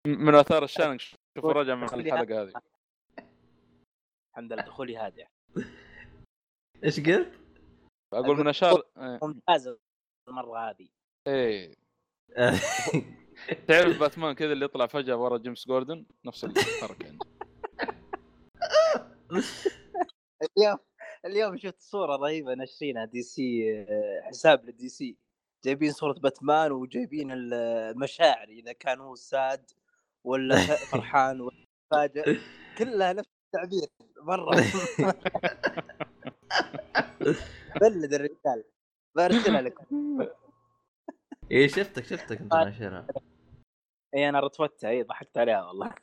من 0.07 0.35
آثار 0.35 0.63
الشانك 0.63 0.99
شوف 1.01 1.45
الرجع 1.45 1.75
من 1.75 1.83
الحلقة 1.83 2.41
هذه. 2.41 2.53
الحمد 4.31 4.53
لله 4.53 4.63
دخولي 4.63 4.97
هادئ 4.97 5.25
إيش 6.83 6.99
قلت؟ 6.99 7.39
أقول 8.13 8.37
من 8.37 8.47
اشار. 8.47 8.83
ممتازه 8.97 9.79
المرة 10.27 10.69
هذه. 10.69 10.89
إيه. 11.27 11.73
تعرف 13.67 13.99
باتمان 13.99 14.35
كذا 14.35 14.53
اللي 14.53 14.65
يطلع 14.65 14.87
فجأة 14.87 15.15
ورا 15.17 15.37
جيمس 15.37 15.67
جوردن؟ 15.67 16.05
نفس 16.25 16.43
الحركة 16.43 17.05
يعني. 17.05 17.19
اليوم 20.57 20.77
اليوم 21.25 21.57
شفت 21.57 21.81
صورة 21.81 22.15
رهيبة 22.15 22.53
ناشرينها 22.53 23.05
دي 23.05 23.21
سي 23.21 23.79
آه، 23.89 24.21
حساب 24.23 24.65
للدي 24.65 24.89
سي. 24.89 25.17
جايبين 25.65 25.91
صورة 25.91 26.13
باتمان 26.13 26.71
وجايبين 26.71 27.31
المشاعر 27.31 28.47
إذا 28.47 28.73
كان 28.73 28.99
هو 28.99 29.15
ساد 29.15 29.71
ولا 30.23 30.55
فرحان 30.91 31.41
ولا 31.41 31.65
فاجئ 31.91 32.39
كلها 32.77 33.13
نفس 33.13 33.29
التعبير 33.45 33.87
مرة. 34.17 34.55
بلد 37.81 38.13
الرجال. 38.13 38.63
برسلها 39.15 39.61
لكم 39.61 39.85
إيه 41.51 41.67
شفتك 41.67 42.05
شفتك 42.05 42.41
أنت 42.41 42.53
ناشرها 42.53 43.07
اي 44.15 44.29
أنا 44.29 44.39
رتوتها 44.39 44.89
اي 44.89 45.03
ضحكت 45.03 45.37
عليها 45.37 45.65
والله. 45.67 45.95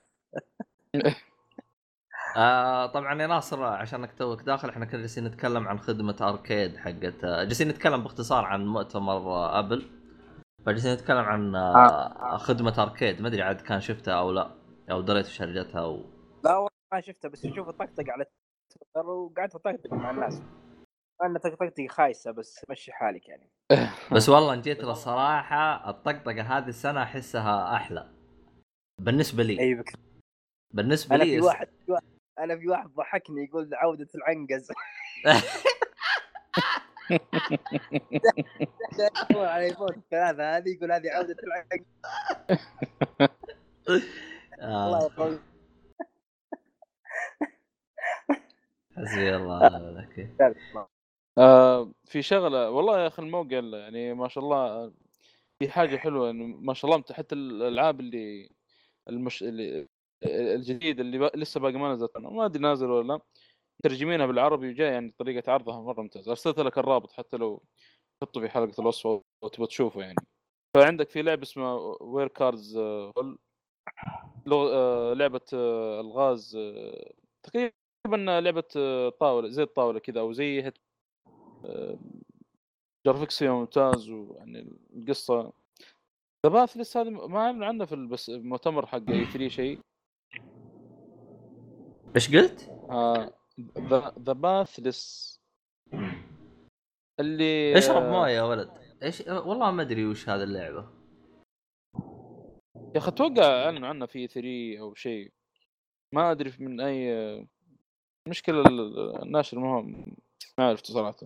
آه 2.37 2.87
طبعا 2.87 3.23
يا 3.23 3.27
ناصر 3.27 3.65
عشانك 3.65 4.13
توك 4.19 4.43
داخل 4.43 4.69
إحنا 4.69 4.85
كنا 4.85 5.01
جالسين 5.01 5.25
نتكلم 5.25 5.69
عن 5.69 5.79
خدمة 5.79 6.17
أركيد 6.21 6.77
حقت 6.77 7.25
آه، 7.25 7.45
جالسين 7.45 7.69
نتكلم 7.69 8.03
باختصار 8.03 8.45
عن 8.45 8.67
مؤتمر 8.67 9.13
آه، 9.17 9.59
أبل. 9.59 9.91
فجالسين 10.67 10.93
نتكلم 10.95 11.19
عن 11.25 11.55
آه 11.55 12.37
خدمة 12.37 12.83
أركيد. 12.83 13.21
ما 13.23 13.29
أدري 13.29 13.43
عاد 13.43 13.61
كان 13.61 13.81
شفتها 13.81 14.15
أو 14.15 14.33
لا 14.33 14.51
أو 14.91 15.01
دريت 15.01 15.27
في 15.27 15.33
شرجتها 15.33 15.81
أو 15.81 16.05
لا 16.45 16.55
والله 16.57 16.69
ما 16.93 17.01
شفتها 17.01 17.29
بس 17.29 17.45
أشوف 17.45 17.69
الطقطقة 17.69 18.13
على 18.13 18.25
تويتر 18.71 19.09
وقعدت 19.11 19.55
أطقطق 19.55 19.93
مع 19.93 20.11
الناس. 20.11 20.43
أنا 21.23 21.39
طقطقتي 21.39 21.89
خايسة 21.89 22.31
بس 22.31 22.67
مشي 22.71 22.93
حالك 22.93 23.29
يعني. 23.29 23.51
بس 24.15 24.29
والله 24.29 24.55
إن 24.55 24.61
جيت 24.61 24.85
للصراحه 24.85 25.91
الطقطقة 25.91 26.43
هذه 26.43 26.69
السنة 26.69 27.03
أحسها 27.03 27.77
أحلى. 27.77 28.09
بالنسبة 29.01 29.43
لي. 29.43 29.61
اي 29.61 29.75
بك 29.75 29.93
بالنسبة 30.75 31.17
لي 31.17 31.25
في 31.25 31.41
واحد 31.41 31.69
في 31.87 31.93
واحد- 31.93 32.05
أنا 32.39 32.59
في 32.59 32.69
واحد 32.69 32.89
ضحكني 32.89 33.45
يقول 33.45 33.75
عودة 33.75 34.09
العنقز. 34.15 34.73
على 39.35 39.65
ايفون 39.65 39.89
الثلاثه 39.89 40.57
هذه 40.57 40.69
يقول 40.69 40.93
هذه 40.93 41.11
عودة 41.11 41.37
العنقز. 41.43 41.87
آه. 44.61 45.11
قوي 45.17 45.39
حسبي 48.97 49.37
الله 49.37 50.07
آه 51.39 51.93
في 52.05 52.23
شغلة 52.23 52.71
والله 52.71 53.03
يا 53.03 53.07
أخي 53.07 53.23
الموقع 53.23 53.61
يعني 53.61 54.15
ما 54.15 54.29
شاء 54.29 54.45
الله 54.45 54.93
في 55.59 55.71
حاجة 55.71 55.97
حلوة 55.97 56.31
إنه 56.31 56.47
ما 56.47 56.75
شاء 56.75 56.91
الله 56.91 57.05
حتى 57.13 57.35
الألعاب 57.35 58.01
اللي 58.01 58.51
المش... 59.09 59.43
اللي 59.43 59.89
الجديد 60.25 61.01
اللي 61.01 61.19
با... 61.19 61.31
لسه 61.35 61.61
باقي 61.61 61.79
ما 61.79 61.93
نزلت. 61.93 62.17
ما 62.17 62.47
أدري 62.47 62.63
نازل 62.63 62.91
ولا 62.91 63.13
لا. 63.13 63.21
ترجمينها 63.85 64.27
بالعربي 64.27 64.69
وجاي 64.71 64.93
يعني 64.93 65.15
طريقة 65.19 65.53
عرضها 65.53 65.81
مرة 65.81 66.03
ممتازة. 66.03 66.31
أرسلت 66.31 66.59
لك 66.59 66.79
الرابط 66.79 67.13
حتى 67.13 67.37
لو 67.37 67.63
حطه 68.23 68.41
في 68.41 68.49
حلقة 68.49 68.81
الوصف 68.81 69.23
وتبغى 69.45 69.67
تشوفه 69.67 70.01
يعني. 70.01 70.17
فعندك 70.77 71.11
في 71.11 71.23
لعبة 71.23 71.43
اسمها 71.43 71.75
وير 72.01 72.29
كاردز 72.29 72.77
هول 72.77 73.39
لعبة 75.19 75.41
آه، 75.55 76.01
ألغاز 76.01 76.57
آه، 76.57 77.13
تقريبا 77.43 78.41
لعبة 78.41 78.65
آه، 78.77 79.09
طاولة 79.09 79.49
زي 79.49 79.63
الطاولة 79.63 79.99
كذا 79.99 80.21
أو 80.21 80.33
زي 80.33 80.63
هيت 80.63 80.79
جرافيكس 83.07 83.39
فيها 83.39 83.53
ممتاز 83.53 84.11
ويعني 84.11 84.79
القصة. 84.97 85.53
ذا 86.47 86.53
باثلس 86.53 86.97
هذا 86.97 87.11
ما 87.11 87.39
اعلن 87.39 87.63
عنه 87.63 87.85
في 87.85 87.97
بس 87.97 88.31
المؤتمر 88.31 88.87
حق 88.87 89.11
اي 89.11 89.25
3 89.25 89.49
شيء. 89.49 89.81
إيش 92.17 92.37
قلت؟ 92.37 92.71
ذا 93.79 94.15
ذا 94.19 94.33
باثلس 94.33 95.35
اللي 97.21 97.79
اشرب 97.79 98.03
آه، 98.03 98.11
مويه 98.11 98.31
يا 98.31 98.43
ولد؟ 98.43 98.71
إيش 99.03 99.21
والله 99.21 99.71
ما 99.71 99.83
أدري 99.83 100.07
وش 100.07 100.29
هذه 100.29 100.43
اللعبة. 100.43 100.89
يا 102.95 102.99
أخي 102.99 103.09
أتوقع 103.09 103.65
اعلن 103.65 103.85
عنه 103.85 104.07
في 104.07 104.27
3 104.27 104.79
أو 104.81 104.95
شيء. 104.95 105.33
ما 106.15 106.31
أدري 106.31 106.53
من 106.59 106.81
أي 106.81 107.47
مشكلة 108.29 108.61
ال- 108.61 109.23
الناشر 109.23 109.59
ما 109.59 109.75
هو 109.75 109.83
ما 110.59 110.69
عرفت 110.69 110.87
صراحة. 110.87 111.17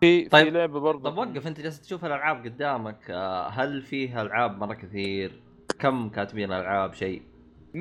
في 0.00 0.28
طيب- 0.28 0.44
في 0.44 0.50
لعبة 0.50 0.80
برضه 0.80 1.10
طب 1.10 1.18
وقف 1.18 1.46
أنت 1.46 1.60
جالس 1.60 1.80
تشوف 1.80 2.04
الألعاب 2.04 2.44
قدامك. 2.44 3.10
آه، 3.10 3.48
هل 3.48 3.82
فيها 3.82 4.22
ألعاب 4.22 4.58
مرة 4.58 4.74
كثير؟ 4.74 5.42
كم 5.78 6.08
كاتبين 6.08 6.52
ألعاب؟ 6.52 6.94
شيء؟ 6.94 7.22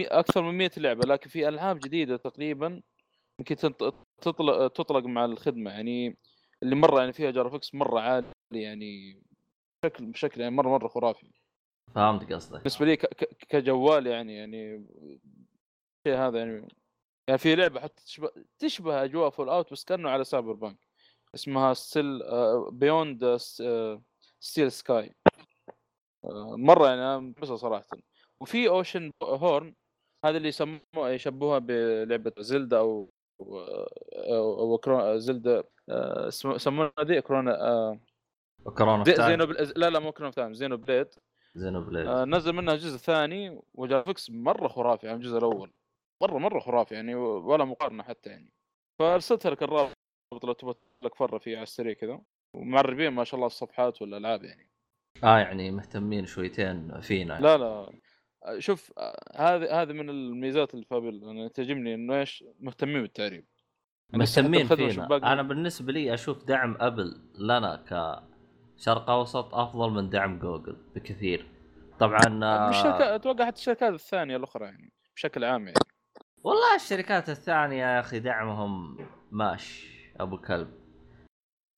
أكثر 0.01 0.41
من 0.41 0.57
100 0.57 0.71
لعبة 0.77 1.05
لكن 1.05 1.29
في 1.29 1.47
ألعاب 1.47 1.79
جديدة 1.79 2.17
تقريبا 2.17 2.81
يمكن 3.39 3.55
تطلق 4.21 4.67
تطلق 4.67 5.05
مع 5.05 5.25
الخدمة 5.25 5.71
يعني 5.71 6.17
اللي 6.63 6.75
مرة 6.75 6.99
يعني 6.99 7.13
فيها 7.13 7.31
graphics 7.31 7.75
مرة 7.75 7.99
عالي 7.99 8.25
يعني 8.51 9.21
بشكل 9.83 10.05
بشكل 10.05 10.41
يعني 10.41 10.55
مره 10.55 10.69
مرة 10.69 10.87
خرافي. 10.87 11.31
فهمت 11.95 12.33
قصدك. 12.33 12.57
بالنسبة 12.57 12.85
لي 12.85 12.97
كجوال 13.49 14.07
يعني 14.07 14.35
يعني 14.35 14.75
الشيء 14.75 16.17
هذا 16.17 16.39
يعني 16.39 16.67
يعني 17.27 17.37
في 17.37 17.55
لعبة 17.55 17.79
حتى 17.79 18.03
تشبه 18.03 18.31
تشبه 18.59 19.03
أجواء 19.03 19.29
Fallout 19.29 19.71
بس 19.71 19.83
كأنه 19.83 20.09
على 20.09 20.23
cyberpunk 20.23 20.87
اسمها 21.35 21.73
Steel 21.73 22.21
Beyond 22.71 23.35
Steel 24.39 24.71
Sky 24.71 25.15
مرة 26.55 26.87
يعني 26.87 27.19
مبسوط 27.19 27.59
صراحة. 27.59 27.97
وفي 28.39 28.67
Oceanhorn 28.67 29.73
هذا 30.25 30.37
اللي 30.37 30.47
يسموه 30.47 30.79
يشبهوها 30.95 31.59
بلعبة 31.59 32.33
زلدا 32.39 32.77
أو 32.77 33.09
أو, 33.41 34.59
أو 34.59 34.77
كرو... 34.77 35.17
زلدا 35.17 35.63
آه، 35.89 36.27
يسمونها 36.27 36.91
ذي 37.01 37.21
كورونا 37.21 37.61
آه، 37.61 37.99
فتاة. 38.65 39.27
زينو 39.27 39.45
بل... 39.45 39.73
لا 39.75 39.89
لا 39.89 39.99
مو 39.99 40.11
كورونا 40.11 40.31
ثاني 40.31 40.53
زينو 40.53 40.77
بليد 40.77 41.07
زينو 41.55 41.81
بليد 41.81 42.07
آه، 42.07 42.25
نزل 42.25 42.53
منها 42.53 42.75
جزء 42.75 42.97
ثاني 42.97 43.61
و 43.73 43.79
graphics 43.79 44.29
مرة 44.29 44.67
خرافي 44.67 45.09
عن 45.09 45.15
الجزء 45.15 45.37
الأول. 45.37 45.71
مرة 46.21 46.37
مرة 46.37 46.59
خرافي 46.59 46.95
يعني 46.95 47.15
ولا 47.15 47.65
مقارنة 47.65 48.03
حتى 48.03 48.29
يعني. 48.29 48.53
فارسلت 48.99 49.47
لك 49.47 49.63
الرابط 49.63 49.93
لو 50.43 50.53
تبغى 50.53 50.75
لك 51.03 51.15
تفر 51.15 51.37
فيه 51.37 51.55
على 51.55 51.63
السريع 51.63 51.93
كذا. 51.93 52.21
ومعربين 52.53 53.09
ما 53.09 53.23
شاء 53.23 53.35
الله 53.35 53.47
الصفحات 53.47 54.01
والألعاب 54.01 54.43
يعني. 54.43 54.69
آه 55.23 55.39
يعني 55.39 55.71
مهتمين 55.71 56.25
شويتين 56.25 57.01
فينا. 57.01 57.39
لا 57.39 57.57
لا. 57.57 57.65
آه، 57.65 57.93
شوف 58.57 58.91
آه، 58.97 59.19
هذه 59.35 59.81
هذه 59.81 59.93
من 59.93 60.09
الميزات 60.09 60.73
اللي 60.73 60.85
في 60.85 60.95
ابل 60.95 61.23
أنا 61.29 61.47
تعجبني 61.47 61.93
إنه 61.95 62.19
إيش؟ 62.19 62.43
مهتمين 62.59 63.01
بالتعريب. 63.01 63.45
مهتمين 64.13 64.67
فينا. 64.67 65.33
أنا 65.33 65.41
بالنسبة 65.41 65.93
لي 65.93 66.13
أشوف 66.13 66.43
دعم 66.43 66.77
أبل 66.79 67.21
لنا 67.39 67.83
كشرق 68.77 69.09
أوسط 69.09 69.55
أفضل 69.55 69.89
من 69.91 70.09
دعم 70.09 70.39
جوجل 70.39 70.77
بكثير. 70.95 71.45
طبعا 71.99 72.43
آه، 72.43 72.69
الشركات 72.69 73.01
أتوقع 73.01 73.45
حتى 73.45 73.57
الشركات 73.57 73.93
الثانية 73.93 74.37
الأخرى 74.37 74.65
يعني 74.65 74.91
بشكل 75.15 75.43
عام 75.43 75.61
يعني. 75.67 75.79
والله 76.43 76.75
الشركات 76.75 77.29
الثانية 77.29 77.77
يا 77.85 77.99
أخي 77.99 78.19
دعمهم 78.19 78.97
ماش 79.31 79.87
أبو 80.19 80.37
كلب. 80.37 80.69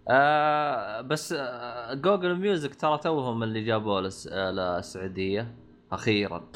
آه 0.10 1.02
بس 1.02 1.34
آه 1.38 1.94
جوجل 1.94 2.36
Music 2.36 2.76
ترى 2.76 2.98
توهم 2.98 3.44
اللي 3.44 3.64
جابوه 3.64 4.02
لس- 4.02 4.28
آه، 4.32 4.52
للسعودية. 4.52 5.56
أخيرا. 5.96 6.52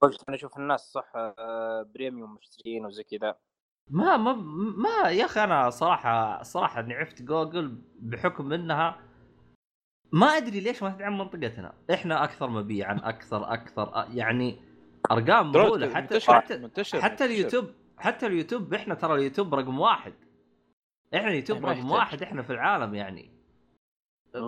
قلت 0.00 0.24
أنا 0.28 0.36
أشوف 0.36 0.58
الناس 0.58 0.80
صح 0.92 1.12
آه، 1.16 1.82
premium 1.94 2.34
مشتركين 2.34 2.86
وزي 2.86 3.02
كذا. 3.02 3.36
ما 3.90 4.16
ما 4.16 4.32
ما 4.76 5.10
يا 5.10 5.24
أخي 5.24 5.44
أنا 5.44 5.70
صراحة 5.70 6.42
صراحة 6.42 6.80
إني 6.80 6.94
عرفت 6.94 7.22
جوجل 7.22 7.78
بحكم 8.00 8.52
إنها 8.52 9.00
ما 10.12 10.26
أدري 10.26 10.60
ليش 10.60 10.82
ما 10.82 10.90
تدعم 10.90 11.18
منطقتنا. 11.18 11.74
إحنا 11.94 12.24
أكثر 12.24 12.48
مبيعا 12.48 13.00
أكثر 13.04 13.52
أكثر 13.52 13.94
آه، 13.94 14.08
يعني 14.14 14.58
أرقام 15.10 15.52
مهولة. 15.52 15.94
حتى 15.94 16.00
منتشر 16.00 16.34
حتى 16.34 16.56
منتشر 16.58 17.00
حتى 17.02 17.10
منتشر. 17.10 17.24
اليوتيوب 17.24 17.70
حتى 17.98 18.26
اليوتيوب 18.26 18.74
إحنا 18.74 18.94
ترى 18.94 19.14
اليوتيوب 19.14 19.54
رقم 19.54 19.78
واحد. 19.80 20.14
إحنا 21.14 21.28
اليوتيوب 21.28 21.66
رقم. 21.66 21.90
واحد 21.90 22.22
إحنا 22.22 22.42
في 22.42 22.52
العالم 22.52 22.94
يعني. 22.94 23.30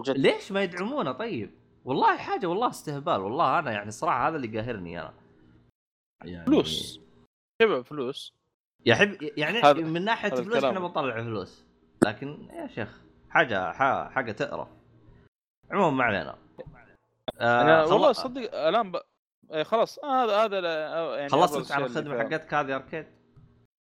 ليش 0.08 0.52
ما 0.52 0.62
يدعمونا 0.62 1.12
طيب؟ 1.12 1.65
والله 1.86 2.16
حاجة 2.16 2.46
والله 2.46 2.68
استهبال 2.68 3.20
والله 3.20 3.58
أنا 3.58 3.72
يعني 3.72 3.90
صراحة 3.90 4.28
هذا 4.28 4.36
اللي 4.36 4.58
قاهرني 4.60 5.00
أنا. 5.00 5.14
يعني 6.24 6.46
فلوس. 6.46 7.00
شبع 7.62 7.82
فلوس. 7.82 8.34
يحب 8.86 9.16
يعني 9.36 9.58
هذا- 9.60 9.72
من 9.80 10.04
ناحية 10.04 10.32
هذا 10.32 10.42
فلوس. 10.42 10.64
إحنا 10.64 10.80
بنطلع 10.80 11.22
فلوس. 11.22 11.64
لكن 12.04 12.48
يا 12.52 12.66
شيخ 12.66 13.00
حاجة 13.30 13.72
حاجة 14.08 14.32
تقرف. 14.32 14.68
عموما 15.70 15.90
ما 15.96 16.04
علينا. 16.04 16.38
آه 17.40 17.62
أنا 17.62 17.84
خل- 17.84 17.92
والله 17.92 18.12
صدق 18.12 18.66
الآن 18.68 18.92
ب... 18.92 18.96
إيه 19.52 19.62
خلاص. 19.62 19.98
آه 19.98 20.24
هذا 20.24 20.44
هذا 20.44 20.60
لا- 20.60 21.16
يعني 21.16 21.28
خلصت 21.28 21.72
على 21.72 21.86
الخدمه 21.86 22.18
حقتك 22.18 22.54
هذه 22.54 22.74
Arcade. 22.76 23.06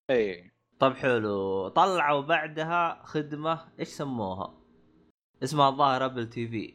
اي 0.09 0.51
طب 0.79 0.93
حلو. 0.93 1.67
طلعوا 1.67 2.21
بعدها 2.21 3.01
خدمة 3.03 3.65
إيش 3.79 3.87
سموها؟ 3.87 4.53
اسمها 5.43 5.69
الظاهر 5.69 6.05
ابل 6.05 6.29
TV 6.29 6.73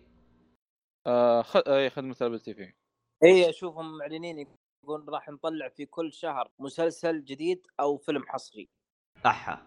آه 1.06 1.42
خ... 1.42 1.56
اي 1.56 1.90
خدمه 1.90 2.16
ابل 2.22 2.40
TV. 2.40 2.72
إي 3.24 3.50
أشوفهم 3.50 3.98
معلنين 3.98 4.46
يقول 4.84 5.08
راح 5.08 5.28
نطلع 5.28 5.68
في 5.68 5.86
كل 5.86 6.12
شهر 6.12 6.50
مسلسل 6.58 7.24
جديد 7.24 7.66
أو 7.80 7.96
فيلم 7.98 8.22
حصري. 8.28 8.68
احا 9.26 9.66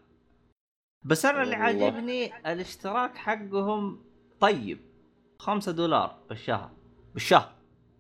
بس 1.06 1.26
أنا 1.26 1.44
اللي. 1.44 1.56
عاجبني 1.56 2.38
الاشتراك 2.52 3.16
حقهم 3.18 4.06
طيب 4.40 4.80
خمسة 5.40 5.72
دولار 5.72 6.24
بالشهر 6.30 6.72
بالشهر. 7.14 7.56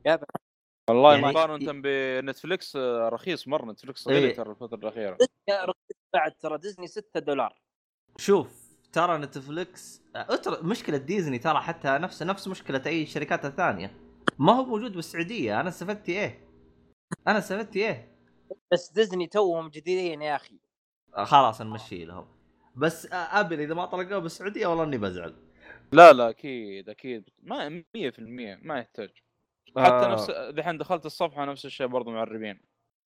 يا 0.05 0.19
والله 0.89 1.15
يعني- 1.15 1.27
مقارنه 1.27 1.71
بنتفلكس 1.81 2.75
آه، 2.75 3.09
رخيص 3.09 3.47
مرة 3.47 3.71
نتفلكس 3.71 4.07
إيه. 4.07 4.17
غلي 4.19 4.31
ترى 4.31 4.51
الفترة 4.51 4.77
الأخيرة. 4.77 5.17
يا 5.49 5.61
رخيص 5.65 5.97
بعد 6.13 6.31
ترى 6.35 6.57
ديزني 6.57 6.87
6 6.87 7.19
دولار. 7.19 7.59
شوف 8.17 8.62
ترى 8.94 9.18
نتفليكس 9.18 10.01
أتر... 10.16 10.64
مشكلة 10.64 10.98
ديزني 10.98 11.40
ترى 11.40 11.60
حتى 11.60 11.88
نفس 11.88 12.24
نفس 12.24 12.48
مشكلة 12.48 12.82
أي 12.86 13.03
الشركات 13.03 13.46
الثانية 13.46 13.92
ما 14.40 14.53
هو 14.53 14.66
موجود 14.66 14.94
بالسعودية 14.94 15.60
أنا 15.60 15.70
استفدت 15.70 16.10
إيه؟ 16.10 16.48
أنا 17.27 17.38
استفدت 17.38 17.75
إيه؟ 17.75 18.18
بس 18.72 18.92
ديزني 18.92 19.27
توهم 19.27 19.70
جديدين 19.70 20.22
يا 20.22 20.36
أخي. 20.36 20.60
خلاص 21.14 21.62
نمشي 21.62 22.06
لهم. 22.06 22.27
بس 22.75 23.08
ابل 23.12 23.60
إذا 23.60 23.74
ما 23.74 23.86
طلقوه 23.86 24.20
بالسعودية 24.20 24.68
والله 24.68 24.84
إني 24.84 24.98
بزعل. 24.98 25.36
لا 25.92 26.14
لا 26.14 26.29
أكيد 26.29 26.90
أكيد. 26.90 27.29
ما 27.44 27.70
100% 27.70 27.84
ما 28.62 28.79
يحتاج. 28.79 29.10
حتى 29.77 30.06
آه. 30.06 30.14
نفس 30.14 30.32
دحين 30.32 30.77
دخلت 30.77 31.06
الصفحة 31.06 31.46
نفس 31.46 31.66
الشيء 31.66 31.88
برضو 31.88 32.12
معربين 32.12 32.60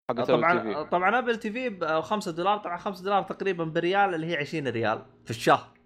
حق 0.09 0.23
طبعا 0.23 0.83
طبعا 0.83 1.19
ابل 1.19 1.37
TV 1.37 1.69
ب 1.69 2.01
5 2.01 2.31
دولار 2.31 2.57
طبعا 2.57 2.77
5 2.77 3.03
دولار 3.03 3.23
تقريبا 3.23 3.63
بريال 3.63 4.15
اللي 4.15 4.27
هي 4.27 4.37
20 4.37 4.67
ريال 4.67 5.05
في 5.25 5.29
الشهر. 5.29 5.76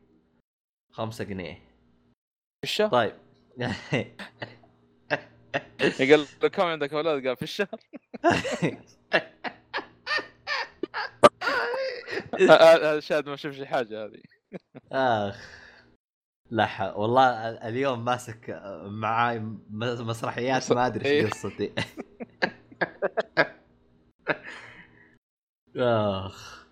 5 0.91 1.23
جنيه. 1.23 1.53
في 1.53 2.63
الشهر 2.63 2.89
طيب. 2.89 3.13
قال 5.99 6.25
له 6.43 6.49
كم 6.49 6.63
عندك 6.63 6.93
أولاد 6.93 7.27
قال 7.27 7.37
في 7.37 7.43
الشهر 7.43 7.79
هذا 12.49 12.99
شاهد 12.99 13.29
ما 13.29 13.35
شوف 13.35 13.53
شي 13.55 13.65
حاجة 13.65 14.05
هذه. 14.05 14.21
آخ. 14.91 15.61
لا 16.49 16.93
والله 16.93 17.49
ال- 17.49 17.57
اليوم 17.63 18.05
ماسك 18.05 18.61
معاي 18.85 19.39
مسرحيات 20.01 20.71
ما 20.71 20.85
أدري. 20.87 21.09
إيش 21.09 21.31
قصتي. 21.31 21.73
آخ. 25.77 26.67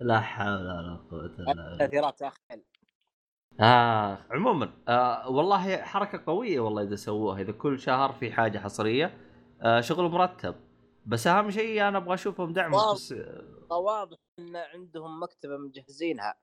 لا 0.00 0.20
حول 0.20 0.48
ولا 0.52 0.96
قوة 1.10 1.26
إلا 1.26 1.44
بالله. 1.52 1.78
تاثيرات 1.78 2.22
اخ 2.22 2.36
آه 3.60 4.18
عموما. 4.30 4.72
آه 4.88 5.30
والله 5.30 5.76
حركة 5.76 6.22
قوية 6.26 6.60
والله 6.60 6.82
إذا 6.82 6.96
سووها 6.96 7.40
إذا 7.40 7.52
كل 7.52 7.80
شهر 7.80 8.12
في 8.12 8.32
حاجة 8.32 8.58
حصرية. 8.58 9.18
آه 9.62 9.80
شغل 9.80 10.10
مرتب. 10.10 10.54
بس 11.06 11.26
أهم 11.26 11.50
شيء 11.50 11.88
أنا 11.88 11.98
أبغى 11.98 12.14
أشوفهم 12.14 12.52
دعم. 12.52 12.72
بس 12.94 13.14
واضح 13.70 14.16
إن 14.38 14.56
عندهم 14.56 15.22
مكتبة 15.22 15.56
مجهزينها. 15.56 16.34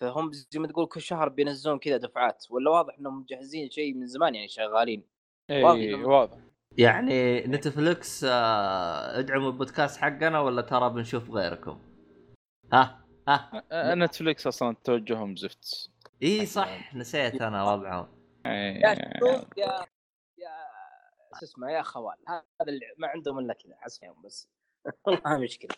فهم 0.00 0.32
زي 0.32 0.58
ما 0.60 0.66
تقول 0.66 0.86
كل 0.86 1.00
شهر 1.00 1.28
بينزلون 1.28 1.78
كذا 1.78 1.96
دفعات. 1.96 2.44
ولا 2.50 2.70
واضح 2.70 2.98
إنهم 2.98 3.20
مجهزين 3.20 3.70
شيء 3.70 3.94
من 3.94 4.06
زمان 4.06 4.34
يعني 4.34 4.48
شغالين. 4.48 5.04
واضح 5.50 5.80
اي 5.80 5.94
واضح. 5.94 6.38
يعني 6.78 7.46
نتفلكس 7.46 8.24
آه 8.24 9.18
ادعموا 9.18 9.50
البودكاست 9.50 10.00
حقنا 10.00 10.40
ولا 10.40 10.62
ترى 10.62 10.90
بنشوف 10.90 11.30
غيركم؟ 11.30 11.78
ها 12.72 13.04
ها. 13.28 13.62
آه، 13.72 13.94
نتفليكس 13.94 14.46
أصلا 14.46 14.76
توجههم 14.84 15.36
زفت. 15.36 15.90
اي 16.22 16.46
صح 16.46 16.94
نسيت 16.94 17.42
أنا 17.42 17.72
وضعهم 17.72 18.08
يا 18.46 18.50
إيه. 18.50 18.80
يا 19.56 19.86
يا 20.38 20.50
شو 21.40 21.44
اسمه 21.44 21.70
يا 21.70 21.82
خوال 21.82 22.16
هذا 22.28 22.44
اللي 22.68 22.80
ما 22.98 23.08
عندهم 23.08 23.38
إلا 23.38 23.54
كذا 23.54 23.76
حسهم 23.80 24.22
بس. 24.22 24.48
والله 25.06 25.38
مشكلة. 25.38 25.76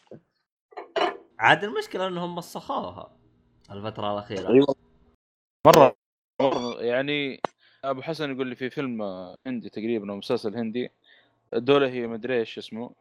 عاد 1.39 1.65
المشكلة 1.65 2.07
إنهم 2.07 2.35
مسخوها 2.35 3.19
الفترة 3.71 4.13
الأخيرة. 4.13 4.49
أيوه. 4.53 4.75
مرة. 5.67 5.97
مره 6.43 6.83
يعني 6.83 7.41
أبو 7.85 8.03
حسن 8.03 8.35
يقول 8.35 8.47
لي 8.47 8.55
في 8.55 8.71
فيلم 8.71 9.03
هندي 9.47 9.69
تقريبا 9.69 10.13
أو 10.13 10.17
مسلسل 10.17 10.57
هندي 10.57 10.91
الدولة 11.55 11.89
هي 11.89 12.07
مدري 12.07 12.39
إيش 12.39 12.59
اسمه. 12.59 12.95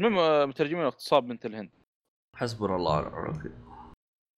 المهم 0.00 0.48
مترجمين 0.48 0.84
اغتصاب 0.84 1.26
بنت 1.26 1.46
الهند. 1.46 1.70
حسبنا 2.34 2.76
الله 2.76 2.98
ونعم 2.98 3.24
الوكيل. 3.24 3.75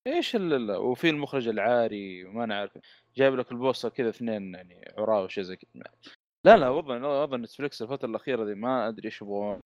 إيش 0.09 0.37
ال- 0.37 0.53
ال- 0.53 0.77
وفي 0.77 1.11
المخرج 1.11 1.49
العاري 1.49 2.25
وما 2.25 2.47
نعرف 2.47 2.79
جايب 3.17 3.35
لك 3.35 3.53
البوستر 3.53 3.89
كذا 3.89 4.09
اثنين 4.09 4.55
يعني 4.55 4.95
عراة 4.99 5.23
وشيء 5.23 5.45
زي 5.45 5.57
كذا. 5.57 5.83
لا 6.47 6.57
لا 6.57 6.69
وضع 6.69 7.23
وضع 7.23 7.37
نتفلكس 7.37 7.83
الفترة 7.83 8.09
الأخيرة 8.09 8.45
دي 8.45 8.55
ما 8.55 8.89
أدري 8.89 9.05
إيش 9.07 9.23
يبغون. 9.23 9.61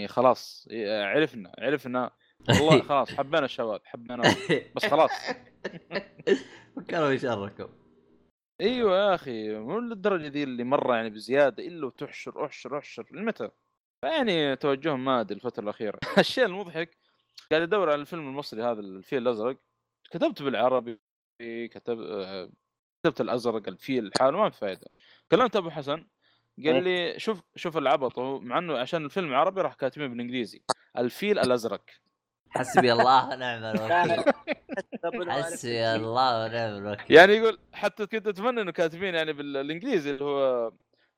يعني 0.00 0.08
خلاص 0.08 0.68
عرفنا 0.88 1.52
عرفنا. 1.58 2.10
والله 2.48 2.82
خلاص 2.88 3.14
حبينا 3.14 3.44
الشباب 3.44 3.80
حبينا 3.84 4.22
بس 4.76 4.86
خلاص. 4.86 5.10
فكروا 6.76 7.10
يشاركوا 7.10 7.68
أيوه 8.60 8.98
يا 8.98 9.14
أخي 9.14 9.58
مو 9.58 9.78
للدرجة 9.78 10.26
ذي 10.26 10.42
اللي 10.42 10.64
مرة 10.64 10.96
يعني 10.96 11.10
بزيادة 11.10 11.66
إلا 11.66 11.86
وتحشر 11.86 12.44
أحشر 12.44 12.78
أحشر. 12.78 13.06
لمتى؟ 13.12 13.50
يعني 14.04 14.56
توجههم 14.56 15.04
ما 15.04 15.20
أدري 15.20 15.36
الفترة 15.36 15.62
الأخيرة. 15.62 15.98
الشيء 16.18 16.44
المضحك 16.44 16.96
قاعد 17.50 17.62
أدور 17.62 17.90
على 17.90 18.00
الفيلم 18.00 18.28
المصري 18.28 18.62
هذا 18.62 18.80
الفيل 18.80 19.22
الأزرق. 19.22 19.56
كتبت 20.10 20.42
بالعربي 20.42 21.00
كتب 21.70 21.98
كتبت 23.02 23.20
الأزرق 23.20 23.68
الفيل 23.68 24.10
لحاله 24.16 24.38
ما 24.38 24.50
في 24.50 24.58
فائده 24.58 24.86
كلمت 25.30 25.56
أبو 25.56 25.70
حسن 25.70 26.06
قال 26.64 26.84
لي 26.84 27.18
شوف 27.18 27.42
شوف 27.56 27.76
العبط 27.76 28.18
هو 28.18 28.40
مع 28.40 28.58
إنه 28.58 28.78
عشان 28.78 29.04
الفيلم 29.04 29.34
عربي 29.34 29.60
راح 29.60 29.74
كاتبين 29.74 30.10
بالإنجليزي. 30.10 30.62
الفيل 30.98 31.38
الأزرق. 31.38 31.84
حسبي 32.50 32.92
الله 32.92 33.28
ونعم 33.28 33.64
الوكيل. 33.64 34.32
حسبي 35.30 35.94
الله 35.94 36.44
ونعم 36.44 36.76
الوكيل. 36.76 37.16
يعني 37.16 37.32
يقول 37.32 37.58
حتى 37.72 38.06
كنت 38.06 38.28
أتمنى 38.28 38.60
إنه 38.60 38.72
كاتبين 38.72 39.14
يعني 39.14 39.32
بالإنجليزي 39.32 40.10
اللي 40.10 40.24
هو 40.24 40.72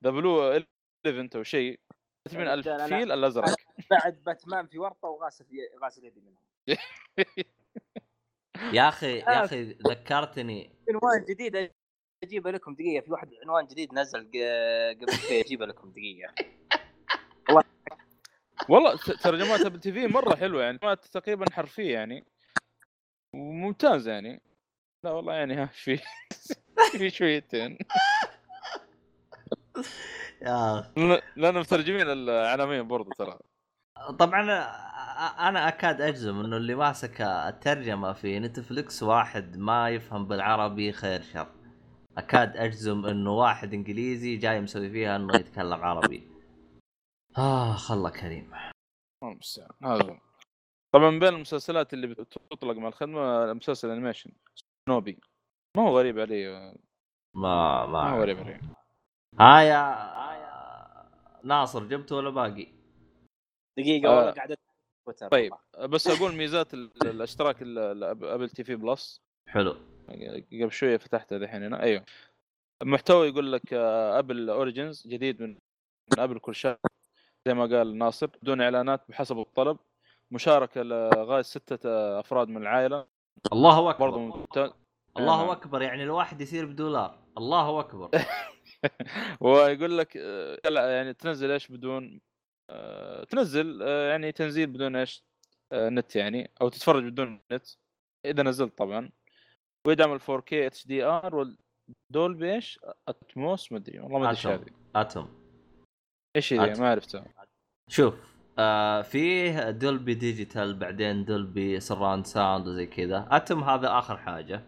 ذا 0.04 0.10
بلو 0.10 0.62
ايفنت 1.06 1.36
أو 1.36 1.42
شيء. 1.42 1.80
أنا- 2.28 2.36
الفيل 2.48 3.12
الأزرق. 3.12 3.44
بعد 3.90 4.22
باتمان 4.26 4.66
في 4.66 4.78
ورطة 4.78 5.08
وغاسل 5.08 5.44
غاسل 5.82 6.04
يدي 6.04 6.20
منهم 6.20 6.42
يا 8.76 8.88
أخي 8.88 9.18
يا 9.18 9.44
أخي 9.44 9.62
ذكرتني 9.72 10.72
عنوان 10.88 11.24
جديد 11.24 11.70
أجيبه 12.24 12.50
لكم 12.50 12.74
دقيقة. 12.74 13.04
في 13.04 13.12
واحد 13.12 13.30
عنوان 13.42 13.66
جديد 13.66 13.94
نزل 13.94 14.20
ق- 14.20 15.02
قبل 15.02 15.12
شوي 15.12 15.40
أجيبه 15.40 15.66
لكم 15.66 15.90
دقيقة. 15.90 16.34
والله. 18.68 18.96
ت- 18.96 19.10
ترجمات 19.10 19.60
أبل 19.60 19.80
تي 19.80 19.92
في 19.92 20.06
مرة 20.06 20.36
حلوة 20.36 20.62
يعني 20.62 20.78
تقريبا 21.12 21.44
حرفية 21.52 21.92
يعني 21.92 22.24
وممتازة 23.34 24.12
يعني. 24.12 24.40
لا 25.04 25.10
والله 25.10 25.34
يعني 25.34 25.54
ها 25.54 25.66
في 25.66 26.00
في 26.98 27.10
شويتين. 27.10 27.78
لأن 31.36 31.58
مترجمين 31.58 32.06
العناوين 32.10 32.88
برضو 32.88 33.10
ترى. 33.10 33.38
طبعا 34.18 34.40
أنا 35.48 35.68
أكاد 35.68 36.00
أجزم 36.00 36.40
إنه 36.40 36.56
اللي 36.56 36.74
ماسك 36.74 37.20
الترجمة 37.20 38.12
في 38.12 38.38
Netflix 38.38 39.02
واحد 39.02 39.56
ما 39.56 39.90
يفهم 39.90 40.26
بالعربي 40.26 40.92
خير 40.92 41.22
شر. 41.22 41.48
أكاد 42.16 42.56
أجزم 42.56 43.06
إنه 43.06 43.30
واحد 43.30 43.74
إنجليزي 43.74 44.36
جاي 44.36 44.60
مسوي 44.60 44.90
فيها 44.90 45.16
إنه 45.16 45.36
يتكلم 45.36 45.84
عربي. 45.84 46.30
اخ 47.36 47.92
الله 47.92 48.10
كريم. 48.10 48.54
هذا. 49.84 50.20
طبعا 50.94 51.18
بين 51.18 51.28
المسلسلات 51.28 51.92
اللي 51.94 52.06
بتطلق 52.06 52.76
مع 52.76 52.88
الخدمة 52.88 53.52
مسلسل 53.52 53.90
animation 53.90 54.30
Snoopy 54.88 55.20
ما 55.76 55.82
هو 55.82 55.98
غريب 55.98 56.18
علي 56.18 56.74
ما 57.34 57.86
ما 57.86 57.86
ما 57.86 58.10
هو. 58.10 58.20
غريب 58.20 58.38
علي 58.38 58.60
ها 59.40 59.60
يا 59.60 60.29
ناصر 61.44 61.84
جبته 61.84 62.16
ولا 62.16 62.30
باقي؟ 62.30 62.66
دقيقة 63.78 64.08
آه. 64.12 64.16
والله 64.16 64.30
قاعد 64.32 64.56
تويتر 65.06 65.28
طيب 65.28 65.52
بس 65.80 66.06
أقول 66.08 66.34
ميزات 66.34 66.74
ال- 66.74 66.90
الأشتراك 67.02 67.62
ال- 67.62 67.78
ال- 67.78 68.24
Apple 68.24 68.50
TV 68.50 68.76
Plus. 68.76 69.20
حلو. 69.48 69.76
قبل 70.52 70.72
شوية 70.72 70.96
فتحتها 70.96 71.38
دحين 71.38 71.62
هنا. 71.62 71.82
أيوه. 71.82 72.04
المحتوى 72.82 73.28
يقول 73.28 73.52
لك 73.52 73.72
آه، 73.74 74.18
Apple 74.18 74.50
Originals 74.50 75.06
جديد 75.06 75.42
من 75.42 75.48
من 76.12 76.18
Apple 76.20 76.38
كل 76.38 76.54
شهر. 76.54 76.76
زي 77.46 77.54
ما 77.54 77.66
قال 77.66 77.98
ناصر 77.98 78.26
بدون 78.26 78.60
إعلانات 78.60 79.00
بحسب 79.08 79.38
الطلب. 79.38 79.78
مشاركة 80.30 80.82
لغاية 80.82 81.42
ستة 81.42 81.88
آه، 81.90 82.20
أفراد 82.20 82.48
من 82.48 82.56
العائلة. 82.62 83.06
الله 83.52 83.90
أكبر. 83.90 84.10
برضه 84.10 84.18
ممتاز. 84.18 84.70
الله 85.16 85.36
نعم. 85.40 85.50
أكبر 85.50 85.82
يعني 85.82 86.02
الواحد 86.02 86.40
يصير 86.40 86.66
بدولار. 86.66 87.18
الله 87.38 87.80
أكبر. 87.80 88.10
ويقول 89.40 89.98
لك 89.98 90.16
آه، 90.16 90.58
لا 90.68 90.96
يعني 90.96 91.14
تنزل 91.14 91.50
إيش 91.50 91.68
بدون 91.68 92.20
آه، 92.70 93.24
تنزل 93.24 93.82
آه، 93.82 94.10
يعني 94.10 94.32
تنزيل 94.32 94.66
بدون 94.66 94.96
إيش 94.96 95.24
نت 95.72 96.16
يعني 96.16 96.50
أو 96.62 96.68
تتفرج 96.68 97.04
بدون 97.04 97.40
نت 97.52 97.66
إذا 98.26 98.42
نزلت 98.42 98.78
طبعا. 98.78 99.10
ويدعم 99.86 100.12
ال 100.12 100.20
4K 100.20 100.52
HDR 100.52 101.36
وال 101.36 101.70
Dolby 101.70 102.54
إيش؟ 102.54 102.80
Atmos 103.08 103.72
ما 103.72 103.78
أدري 103.78 104.00
والله 104.00 104.18
ما 104.18 104.24
أدري 104.24 104.36
إيش 104.36 104.46
هذه. 104.46 104.66
Atmos 104.96 105.28
إيش 106.36 106.52
هي. 106.52 106.58
ما 106.58 106.90
عرفتها 106.90 107.24
شوف 107.88 108.14
آه 108.58 109.02
فيه 109.02 109.70
Dolby 109.70 110.14
Digital 110.14 110.74
بعدين 110.74 111.24
Dolby 111.24 111.80
surround 111.80 112.26
sound 112.26 112.68
وزي 112.68 112.86
كذا. 112.86 113.28
Atmos 113.30 113.64
هذا 113.64 113.98
آخر 113.98 114.16
حاجة. 114.16 114.64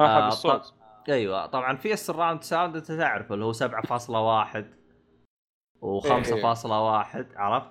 ما 0.00 0.06
آه، 0.06 0.20
حق 0.20 0.26
الصوت 0.26 0.74
أيوه 1.08 1.46
طبعا 1.46 1.76
في 1.76 1.92
ال 1.92 1.98
surround 1.98 2.42
sound 2.42 2.76
أنت 2.76 2.92
تعرف 2.92 3.32
اللي 3.32 3.44
هو 3.44 3.52
7.1 3.52 4.56
إيه. 4.56 6.00
و5.1 6.00 7.36
عرفت؟ 7.36 7.70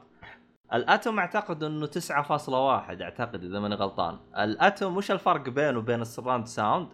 ال 0.73 0.81
Atmos 0.81 1.19
أعتقد 1.19 1.63
إنه 1.63 1.87
9.1 1.87 2.53
أعتقد 3.01 3.43
إذا 3.43 3.59
ماني 3.59 3.75
غلطان 3.75 4.19
ال 4.37 4.47
Atmos 4.47 4.97
وش 4.97 5.11
الفرق 5.11 5.49
بينه 5.49 5.77
وبين 5.77 6.01
ال 6.01 6.06
surround 6.06 6.45
sound؟ 6.45 6.87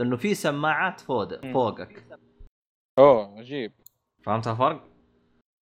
إنه 0.00 0.16
في 0.16 0.34
سماعات 0.34 1.00
فوق. 1.00 1.52
فوقك 1.52 2.04
أوه 2.98 3.38
عجيب 3.38 3.72
فهمت 4.22 4.48
الفرق؟ 4.48 4.82
إيه. 4.82 4.94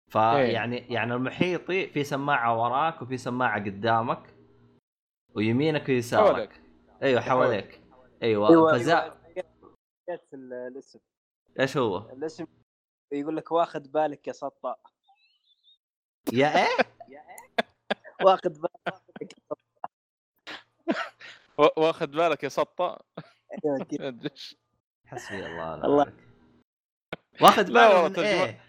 فيعني 0.08 0.76
يعني 0.76 1.14
المحيطي 1.14 1.86
في 1.86 2.04
سماعة 2.04 2.62
وراك 2.62 3.02
وفي 3.02 3.16
سماعة 3.16 3.64
قدامك 3.64 4.34
ويمينك 5.34 5.88
ويسارك 5.88 6.34
حولك. 6.34 6.60
أيوه 7.02 7.20
حواليك 7.20 7.80
أيوه, 8.22 8.50
أيوه 8.50 8.72
فزا... 8.72 9.21
أيوة، 10.08 10.18
نسيت 10.18 10.34
ال- 10.34 10.52
الاسم 10.52 10.98
إيش 11.60 11.76
هو؟ 11.76 11.96
الاسم 11.98 12.46
يقول 13.12 13.36
لك 13.36 13.52
واخذ 13.52 13.88
بالك 13.88 14.28
يا 14.28 14.32
سطا 14.32 14.76
يا 16.32 16.48
إيه؟ 16.58 16.76
واخذ 18.22 18.50
بالك 18.60 18.72
يا 19.22 19.56
وا- 21.58 21.78
واخذ 21.78 22.06
بالك 22.06 22.42
يا 22.44 22.48
سطة 22.48 22.98
سطا 23.62 24.18
إيش. 24.32 24.56
حسبي 25.06 25.46
الله 25.46 25.74
الله. 25.74 26.04
لا 27.68 27.88
بالك 27.88 27.94
والله 27.94 28.08
من. 28.08 28.24
إيه؟ 28.50 28.60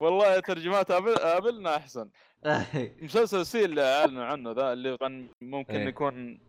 والله 0.00 0.40
ترجمات 0.40 0.90
ابل 0.90 1.18
أبلنا 1.18 1.76
أحسن 1.76 2.10
مسلسل 3.02 3.46
سي 3.46 3.64
اللي 3.64 3.82
أعلنوا 3.82 4.24
عنه 4.24 4.52
ذا 4.52 4.72
اللي 4.72 4.98
ممكن 5.40 5.74
إيه. 5.74 5.88
يكون 5.88 6.40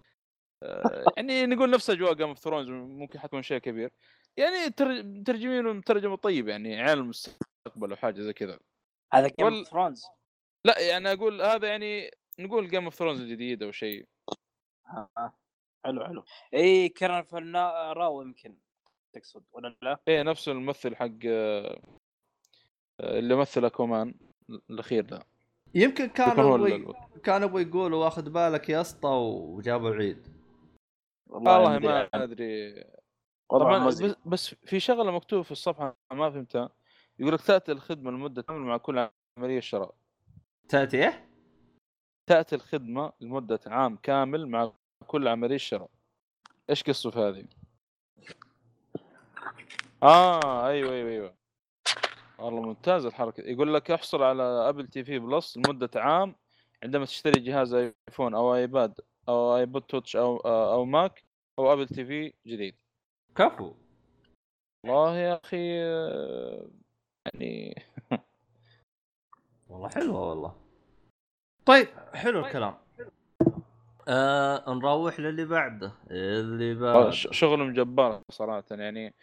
يعني 1.17 1.45
نقول 1.45 1.69
نفس 1.71 1.89
أجواء 1.89 2.13
جيم 2.13 2.27
اوف 2.27 2.37
ثرونز 2.39 2.69
ممكن 2.69 3.19
حتكون 3.19 3.41
شيء 3.41 3.57
كبير. 3.57 3.91
يعني 4.37 4.69
تر- 4.69 5.03
مترجمينه 5.03 5.73
مترجمه 5.73 6.15
طيب 6.15 6.47
يعني 6.47 6.81
عالم 6.81 7.01
المستقبل 7.03 7.89
أو 7.89 7.95
حاجة 7.95 8.21
زي 8.21 8.33
كذا. 8.33 8.59
هذا 9.13 9.27
جيم 9.27 9.47
اوف 9.53 9.67
ثرونز 9.67 10.05
لا 10.65 10.79
يعني 10.79 11.11
أقول 11.13 11.41
هذا 11.41 11.67
يعني 11.67 12.11
نقول 12.39 12.69
جيم 12.69 12.83
اوف 12.83 12.95
ثرونز 12.95 13.21
الجديد 13.21 13.63
أو 13.63 13.71
شيء. 13.71 14.05
حلو 15.85 16.05
حلو. 16.05 16.23
إي 16.53 16.89
كيرن 16.89 17.21
فلنا 17.23 17.93
راو 17.93 18.21
يمكن 18.21 18.57
تقصد 19.13 19.43
ولا 19.51 19.75
لا؟ 19.81 19.99
إيه 20.07 20.21
نفس 20.21 20.49
الممثل 20.49 20.95
حق 20.95 21.09
آه، 21.25 21.81
آه، 22.99 23.19
اللي 23.19 23.35
مثل 23.35 23.65
اكومان 23.65 24.13
الأخير 24.69 25.05
ذا 25.05 25.23
يمكن 25.75 26.07
كان 26.07 26.29
يكون 26.31 26.43
هو 26.43 26.55
أبوي 26.55 26.75
ال- 26.75 27.21
كان 27.23 27.43
أبوي 27.43 27.61
يقول 27.61 27.93
وأخذ 27.93 28.29
بالك 28.29 28.69
يا 28.69 28.81
اسطى 28.81 29.09
وجابوا 29.09 29.89
العيد. 29.89 30.34
والله 31.27 31.75
أدري 31.75 31.87
ما 31.87 32.09
عنه. 32.13 32.23
أدري 32.23 32.83
طبعا. 33.49 33.87
بس, 33.87 34.01
بس 34.25 34.55
في 34.65 34.79
شغلة 34.79 35.11
مكتوبة 35.11 35.43
في 35.43 35.51
الصفحة 35.51 35.97
ما 36.13 36.31
فهمتها 36.31 36.69
يقول 37.19 37.33
لك 37.33 37.41
تأتي 37.41 37.71
الخدمة 37.71 38.11
لمدة 38.11 38.41
كامله 38.41 38.65
مع 38.65 38.77
كل 38.77 39.09
عملية 39.37 39.59
شراء 39.59 39.95
تأتي 40.69 41.03
إيه؟ 41.03 41.29
تأتي 42.27 42.55
الخدمة 42.55 43.13
لمدة 43.21 43.59
عام 43.67 43.95
كامل 43.95 44.47
مع 44.47 44.71
كل 45.07 45.27
عملية 45.27 45.57
شراء 45.57 45.89
إيش 46.69 46.83
قصته 46.83 47.09
في 47.09 47.19
هذه؟ 47.19 47.45
آه 50.03 50.67
أيوه 50.67 50.91
أيوه 50.91 51.09
أيوه 51.09 51.35
والله 52.39 52.61
ممتاز 52.61 53.05
الحركة 53.05 53.41
يقول 53.41 53.73
لك 53.73 53.91
احصل 53.91 54.23
على 54.23 54.43
Apple 54.43 54.87
TV 54.87 55.19
Plus 55.19 55.57
لمدة 55.57 55.89
عام 55.95 56.35
عندما 56.83 57.05
تشتري 57.05 57.41
جهاز 57.41 57.73
آيفون 57.73 58.35
أو 58.35 58.55
آيباد 58.55 58.99
أو 59.29 59.57
iPod 59.57 59.81
touch 59.81 60.15
أو 60.15 60.37
أو 60.37 60.85
ماك 60.85 61.23
أو 61.59 61.73
Apple 61.73 61.87
TV 61.87 62.33
جديد. 62.47 62.75
كفو. 63.35 63.73
والله 64.85 65.17
يا 65.17 65.39
أخي 65.45 65.83
آه، 65.83 66.69
يعني 67.25 67.75
والله 69.69 69.89
حلوة 69.89 70.29
والله. 70.29 70.55
طيب 71.65 71.87
حلو 72.13 72.39
الكلام. 72.39 72.77
آه 74.07 74.73
نروح 74.73 75.19
للي 75.19 75.45
بعده. 75.45 75.91
اللي 76.11 76.75
بعده 76.75 77.11
ش- 77.11 77.27
شغل 77.31 77.73
جبار 77.73 78.21
صراحة 78.31 78.63
يعني 78.71 79.13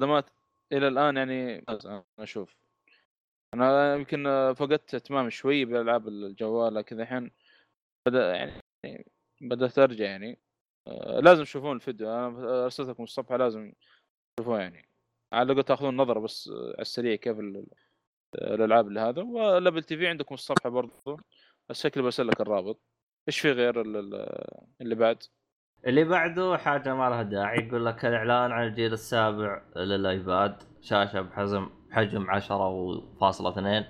خدمات 0.00 0.30
إلى 0.72 0.88
الآن 0.88 1.16
يعني 1.16 1.64
أنا 1.68 2.04
أشوف. 2.18 2.56
أنا 3.54 3.94
يمكن 3.94 4.24
فقدت 4.56 4.94
اهتمام 4.94 5.30
شوي 5.30 5.64
بالألعاب 5.64 6.08
الجوال 6.08 6.80
كذا 6.82 7.02
الحين 7.02 7.30
بدأ 8.08 8.34
يعني 8.34 9.06
بدأت 9.40 9.78
أرجع 9.78 10.04
يعني. 10.04 10.38
آه، 10.86 11.20
لازم 11.20 11.42
تشوفون 11.42 11.76
الفيديو. 11.76 12.10
أنا 12.10 12.64
ارسلت 12.64 12.88
لكم 12.88 13.02
الصفحه 13.02 13.36
لازم 13.36 13.72
تشوفوها 14.36 14.60
يعني. 14.60 14.88
على 15.32 15.52
الأقل 15.52 15.62
تأخذون 15.64 15.96
نظرة 15.96 16.20
بس 16.20 16.48
آه، 16.48 16.66
على 16.66 16.80
السريع 16.80 17.14
كيف 17.16 17.38
ال- 17.38 17.66
الالعاب 18.34 18.88
اللي 18.88 19.00
هذا 19.00 19.22
وال 19.22 19.82
Apple 19.82 19.96
TV 19.96 20.06
عندكم 20.08 20.34
الصفحة 20.34 20.70
برضو. 20.70 21.20
الشكل 21.70 22.02
برسل 22.02 22.26
لك 22.28 22.40
الرابط. 22.40 22.80
إيش 23.28 23.40
في 23.40 23.52
غير 23.52 23.80
ال- 23.80 23.96
ال- 23.96 24.44
اللي 24.80 24.94
بعد؟ 24.94 25.22
اللي 25.86 26.04
بعده 26.04 26.56
حاجة 26.56 26.94
ما 26.94 27.10
لها 27.10 27.22
داعي. 27.22 27.66
يقول 27.66 27.86
لك 27.86 28.04
الإعلان 28.04 28.52
عن 28.52 28.66
الجيل 28.66 28.92
السابع 28.92 29.62
للآيباد. 29.76 30.62
شاشة 30.80 31.20
بحجم 31.20 31.70
حجم 31.90 32.26
10.2 32.30 33.84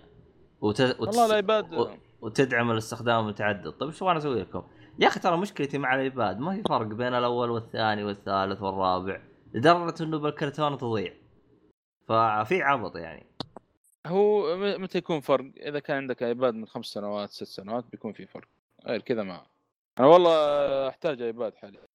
وت... 0.60 0.80
وتس... 0.80 1.00
والله 1.00 1.26
الآيباد 1.26 1.74
و- 1.74 1.90
وتدعم 2.20 2.70
الاستخدام 2.70 3.24
المتعدد 3.24 3.70
طيب 3.70 3.88
إيش 3.90 4.02
وأنا 4.02 4.18
أسوي 4.18 4.40
لكم؟ 4.40 4.62
يا 5.00 5.08
أخي 5.08 5.20
ترى 5.20 5.36
مشكلتي 5.36 5.78
مع 5.78 5.94
الإيباد 5.94 6.38
ما 6.38 6.54
في 6.56 6.62
فرق 6.62 6.86
بين 6.86 7.14
الأول 7.14 7.50
والثاني 7.50 8.04
والثالث 8.04 8.62
والرابع 8.62 9.20
لدرجة 9.54 10.02
إنه 10.02 10.18
بالكرتون 10.18 10.78
تضيع. 10.78 11.14
ففي 12.08 12.62
عبط 12.62 12.96
يعني. 12.96 13.26
هو 14.06 14.56
متى 14.56 14.98
يكون 14.98 15.20
فرق؟ 15.20 15.52
إذا 15.56 15.78
كان 15.78 15.96
عندك 15.96 16.22
إيباد 16.22 16.54
من 16.54 16.66
خمس 16.66 16.86
سنوات 16.86 17.30
ست 17.30 17.44
سنوات 17.44 17.84
بيكون 17.90 18.12
في 18.12 18.26
فرق. 18.26 18.48
غير 18.86 19.00
كذا 19.00 19.22
ما. 19.22 19.42
أنا 19.98 20.06
والله 20.06 20.88
أحتاج 20.88 21.22
إيباد 21.22 21.54
حاليا. 21.54 21.88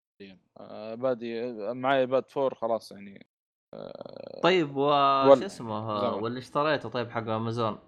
ايبادي 0.60 1.52
معي 1.74 2.00
iPad 2.00 2.30
four 2.30 2.56
خلاص 2.56 2.92
يعني. 2.92 3.26
طيب 4.44 4.76
وال- 4.76 5.30
وش 5.30 5.44
اسمه. 5.44 6.16
واللي 6.16 6.40
اشتريته 6.40 6.90
طيب 6.90 7.10
حق 7.10 7.28
أمازون؟ 7.30 7.80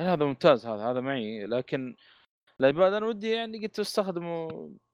هذا 0.00 0.24
ممتاز 0.24 0.66
هذا 0.66 0.90
هذا 0.90 1.00
معي. 1.00 1.46
لكن 1.46 1.96
الايباد 2.60 2.92
أنا 2.92 3.06
ودي 3.06 3.30
يعني 3.30 3.66
قد 3.66 3.80
أستخدمه 3.80 4.48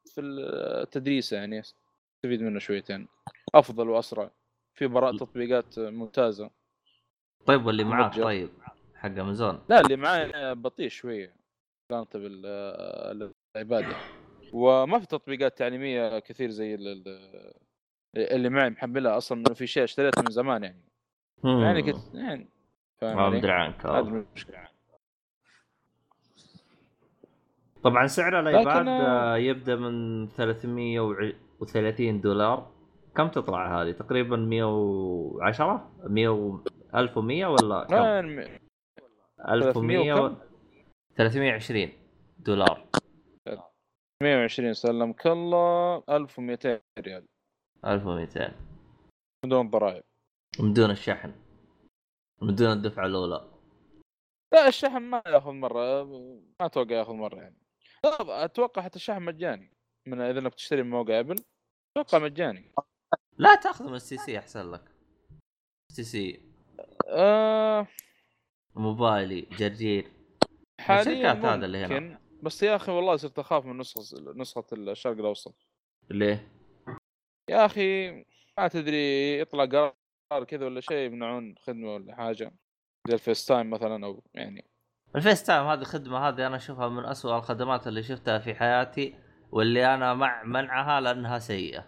في 0.05 0.21
التدريس 0.21 1.33
يعني 1.33 1.61
أستفيد 1.61 2.43
منه 2.43 2.59
شويتين. 2.59 3.09
أفضل 3.55 3.89
وأسرع. 3.89 4.31
في 4.75 4.87
براءة 4.87 5.17
تطبيقات 5.17 5.79
ممتازة. 5.79 6.51
طيب 7.47 7.67
واللي 7.67 7.85
معاك. 7.85 8.15
طيب 8.19 8.49
حق 8.95 9.09
أمازون؟ 9.19 9.61
لا 9.69 9.81
اللي 9.81 9.97
معاي 9.97 10.55
بطيء 10.55 10.89
شوية. 10.89 11.37
مقارنه 11.93 12.49
يعني. 13.57 13.95
وما 14.53 14.99
في 14.99 15.07
تطبيقات 15.07 15.59
تعليمية 15.59 16.19
كثير 16.19 16.51
زي 16.51 16.75
ال- 16.75 16.89
ال- 17.09 17.53
اللي 18.17 18.49
معي 18.49 18.71
محملها 18.71 19.17
أصلا 19.17 19.39
إنه 19.39 19.55
في 19.55 19.67
شيء 19.67 19.85
اشتريته 19.85 20.23
من 20.23 20.31
زمان 20.31 20.63
يعني. 20.65 20.83
يعني 21.45 21.83
كنت 21.83 22.15
يعني 22.15 22.49
فاهم 22.99 23.19
عنك. 23.53 23.87
هذه. 23.87 23.99
المشكلة 24.09 24.69
طبعا 27.83 28.07
سعر 28.07 28.41
الآيباد 28.41 28.89
آه، 28.89 29.35
آه، 29.35 29.37
يبدأ 29.37 29.77
من 29.77 30.29
330 30.29 32.21
دولار. 32.21 32.77
كم 33.17 33.29
تطلع 33.29 33.83
هذه؟ 33.83 33.93
تقريبا 33.93 34.37
110 34.37 35.91
100 36.05 36.63
1100 36.95 37.47
ولا 37.47 37.85
كم؟ 37.85 37.95
لا 37.95 38.15
يعني 38.15 38.61
1100 39.49 40.15
و... 40.15 40.27
وكم؟ 40.27 40.37
320 41.17 41.89
دولار. 42.39 42.87
120 44.23 44.73
سلمك 44.73 45.27
الله 45.27 46.03
1200 46.11 46.81
ريال. 46.99 47.25
1200 47.85 48.53
بدون 49.45 49.71
ضرائب. 49.71 50.03
من 50.61 50.73
دون 50.73 50.91
الشحن. 50.91 51.33
من 52.43 52.55
دون 52.55 52.73
الدفعة 52.73 53.07
الأولى. 53.07 53.45
لا 54.53 54.69
الشحن 54.69 55.03
ما 55.03 55.23
ياخذ 55.27 55.53
مرة 55.53 56.05
ما 56.61 56.67
أتوقع 56.67 56.95
ياخذ 56.95 57.13
مرة 57.13 57.37
يعني. 57.37 57.66
لا، 58.07 58.45
أتوقع 58.45 58.83
حتى 58.83 58.97
الشحن 58.97 59.23
مجاني. 59.23 59.73
من 60.07 60.21
إذا 60.21 60.39
إنك 60.39 60.55
تشتري 60.55 60.83
من 60.83 60.91
موقع 60.91 61.21
Apple 61.21 61.37
أتوقع 61.97 62.19
مجاني. 62.19 62.73
لا 63.39 63.55
تأخذ 63.55 63.89
من 63.89 63.95
ال 63.95 64.17
STC 64.17 64.39
أحسن 64.39 64.71
لك. 64.71 64.85
STC. 65.93 66.43
آه. 67.09 67.87
موبايلي 68.75 69.41
جرير 69.41 70.13
حاليا 70.81 71.33
هذا 71.33 71.67
اللي 71.67 71.79
هنا. 71.79 72.21
بس 72.43 72.63
يا 72.63 72.77
أخي 72.77 72.93
والله 72.93 73.17
صرت 73.17 73.39
أخاف 73.39 73.65
من 73.65 73.79
نسخة 73.79 74.33
نسخة 74.37 74.67
الشرق 74.73 75.19
الأوسط. 75.19 75.55
ليه؟ 76.11 76.53
يا 77.51 77.67
أخي 77.67 78.11
ما 78.59 78.69
تدري 78.69 79.39
يطلع 79.41 79.65
قرار 79.65 80.45
كذا 80.45 80.67
ولا 80.67 80.81
شيء 80.81 81.07
يمنعون 81.07 81.55
خدمة 81.59 81.95
ولا 81.95 82.15
حاجة. 82.15 82.53
زي 83.09 83.15
ال 83.15 83.47
FaceTime 83.47 83.71
مثلا 83.71 84.07
أو 84.07 84.23
يعني 84.35 84.65
ال 85.17 85.43
FaceTime 85.43 85.67
هذه 85.67 85.81
الخدمة 85.81 86.29
هذه 86.29 86.47
أنا 86.47 86.57
أشوفها 86.57 86.89
من 86.89 87.05
أسوأ 87.05 87.39
الخدمات 87.39 87.87
اللي 87.87 88.03
شفتها 88.03 88.39
في 88.39 88.55
حياتي 88.55 89.19
واللي 89.53 89.95
أنا 89.95 90.15
مع 90.15 90.43
منعها 90.43 91.01
لأنها 91.01 91.39
سيئة. 91.39 91.87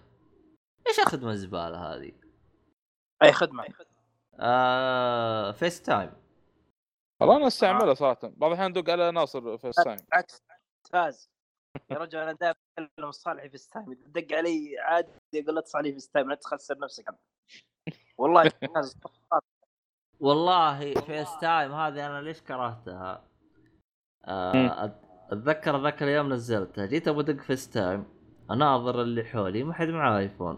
إيش 0.88 0.98
الخدمة 0.98 1.30
الزبالة 1.30 1.94
هذه؟ 1.94 2.12
أي 3.22 3.32
خدمة؟ 3.32 3.64
آه 4.40 5.52
FaceTime. 5.52 6.12
والله 7.20 7.36
أنا 7.36 7.46
أستعملها 7.46 7.94
صراحة. 7.94 8.18
بعض 8.22 8.50
الأحيان 8.50 8.70
أدق 8.70 8.90
على 8.90 9.10
ناصر 9.10 9.58
FaceTime. 9.58 9.96
بالعكس 9.96 10.42
ممتاز. 10.84 11.30
يا 11.90 11.98
رجل 11.98 12.18
أنا 12.18 12.32
دائما 12.32 12.54
أتكلم 12.78 13.10
صالح 13.10 13.48
FaceTime 13.48 13.86
دق 14.06 14.36
علي 14.36 14.78
عادي 14.78 15.10
أقول 15.34 15.54
لا 15.54 15.60
تصالح 15.60 15.92
FaceTime 15.92 16.28
لا 16.28 16.34
تخسر 16.34 16.78
نفسك. 16.78 17.04
والله 18.18 18.52
والله 20.20 20.94
FaceTime 20.94 21.72
هذه 21.72 22.06
أنا 22.06 22.22
ليش 22.22 22.40
كرهتها؟ 22.42 23.24
آه 24.24 24.92
أتذكر 25.30 25.82
ذاك 25.82 26.02
اليوم 26.02 26.32
نزلتها. 26.32 26.86
جيت 26.86 27.08
أبغى 27.08 27.20
ادق 27.20 27.42
FaceTime 27.42 28.04
أناظر 28.50 29.02
اللي 29.02 29.24
حولي 29.24 29.64
ما 29.64 29.72
حد 29.74 29.88
معاه 29.88 30.18
ايفون 30.18 30.56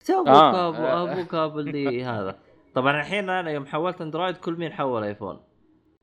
قلت 0.00 0.10
أبوك 0.10 0.28
آه. 0.28 0.68
أبو 0.68 1.12
أبوك 1.12 1.34
ابو 1.34 1.58
اللي 1.58 2.04
هذا. 2.04 2.38
طبعا 2.74 3.00
الحين 3.00 3.30
أنا 3.30 3.50
يوم 3.50 3.66
حولت 3.66 4.00
Android 4.00 4.36
كل 4.36 4.52
مين 4.52 4.72
حول 4.72 5.04
ايفون 5.04 5.40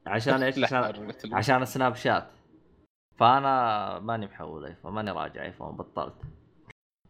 عشان 0.08 0.44
إيش؟ 0.44 0.64
عشان 0.64 1.12
عشان 1.34 1.66
Snapchat. 1.66 2.28
فأنا 3.18 4.00
ماني 4.00 4.26
محول 4.26 4.66
ايفون 4.66 4.94
ماني 4.94 5.12
راجع 5.12 5.44
ايفون 5.44 5.78
بطلت. 5.78 6.16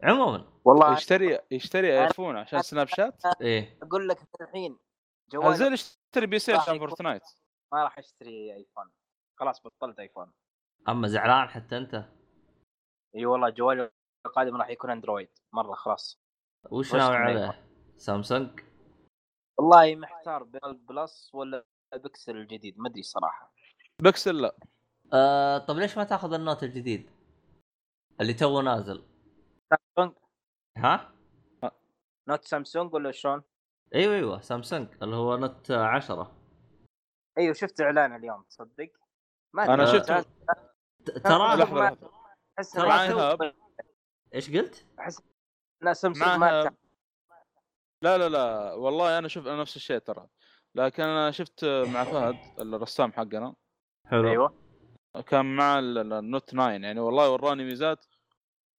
عموما. 0.03 0.45
والله 0.65 0.93
يشتري 0.93 1.39
يشتري 1.51 2.03
ايفون 2.03 2.37
عشان 2.37 2.61
سناب 2.61 2.87
شات؟ 2.87 3.23
إيه. 3.41 3.77
أقول 3.83 4.07
لك 4.07 4.17
الحين 4.41 4.77
زي 5.31 5.37
جوال 5.37 5.61
اللي 5.61 5.73
يشتري 5.73 6.25
PC 6.25 6.53
عشان 6.53 6.79
Fortnite. 6.79 7.23
ما 7.73 7.83
راح 7.83 7.97
اشتري 7.97 8.55
ايفون. 8.55 8.91
خلاص 9.39 9.61
بطلت 9.63 9.99
ايفون. 9.99 10.31
اما 10.89 11.07
زعلان 11.07 11.47
حتى 11.47 11.77
انت. 11.77 12.09
اي 13.15 13.25
والله 13.25 13.49
جوالي 13.49 13.91
القادم 14.25 14.55
راح 14.57 14.69
يكون 14.69 14.89
اندرويد. 14.89 15.29
مرة 15.53 15.73
خلاص. 15.73 16.21
وش 16.71 16.95
ناوي 16.95 17.15
عليه؟ 17.15 17.67
سامسونج؟ 17.97 18.59
والله 19.57 19.95
محتار 19.95 20.43
بين 20.43 20.61
ال 20.65 20.79
Plus 20.79 21.31
ولا 21.33 21.65
البكسل 21.93 22.37
الجديد 22.37 22.79
ما 22.79 22.89
ادري 22.89 23.03
صراحة. 23.03 23.53
بكسل 24.01 24.41
لا. 24.41 24.55
آه 25.13 25.57
طب 25.57 25.75
ليش 25.75 25.97
ما 25.97 26.03
تاخذ 26.03 26.33
ال 26.33 26.39
Note 26.39 26.63
الجديد؟ 26.63 27.09
اللي 28.21 28.33
تو 28.33 28.61
نازل. 28.61 29.03
سامسونج؟ 29.69 30.17
ها؟ 30.77 31.15
Note 32.27 32.45
سامسونج 32.45 32.93
ولا 32.93 33.11
شلون؟ 33.11 33.43
أيوه 33.95 34.15
أيوه 34.15 34.41
سامسونج 34.41 34.87
اللي 35.03 35.15
هو 35.15 35.37
Note 35.37 35.71
10 35.71 36.31
أيوه 37.37 37.53
شفت 37.53 37.81
إعلان 37.81 38.15
اليوم 38.15 38.43
تصدق؟ 38.43 38.91
ما 39.53 39.73
أنا 39.73 39.83
آه. 39.83 39.85
شفته 39.93 40.21
ت- 40.21 41.11
ترى 41.11 41.55
لحظة 41.55 41.79
لحظه 41.79 42.11
أحس 42.59 42.71
ترى 42.71 43.53
إيش 44.35 44.49
قلت؟ 44.57 44.85
أحس 44.99 45.21
لا 45.81 45.93
سامسونج 45.93 46.37
ما 46.39 46.71
لا 48.03 48.17
لا 48.17 48.29
لا 48.29 48.73
والله 48.73 49.17
أنا 49.17 49.27
شفت 49.27 49.47
أنا 49.47 49.61
نفس 49.61 49.75
الشيء 49.75 49.97
ترى. 49.97 50.27
لكن 50.75 51.03
أنا 51.03 51.31
شفت 51.31 51.65
مع 51.65 52.03
فهد 52.03 52.35
الرسام 52.59 53.13
حقنا. 53.13 53.55
حلو. 54.07 54.29
أيوه. 54.29 54.53
كان 55.27 55.55
مع 55.55 55.79
ال- 55.79 55.97
ال- 55.97 56.13
ال 56.13 56.21
Note 56.21 56.49
9 56.49 56.69
يعني 56.71 56.99
والله 56.99 57.31
وراني 57.33 57.63
ميزات 57.63 58.05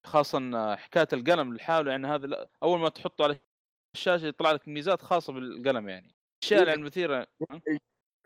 خاصة 0.05 0.75
حكاية 0.75 1.07
القلم 1.13 1.53
لحاله 1.55 1.91
يعني 1.91 2.07
هذا 2.07 2.47
أول 2.63 2.79
ما 2.79 2.89
تحطه 2.89 3.23
على 3.23 3.39
الشاشة 3.95 4.25
يطلع 4.25 4.51
لك 4.51 4.67
ميزات 4.67 5.01
خاصة 5.01 5.33
بالقلم 5.33 5.89
يعني. 5.89 6.15
الاشياء 6.43 6.61
إيه. 6.61 6.67
يعني 6.67 6.79
المثيره 6.81 7.27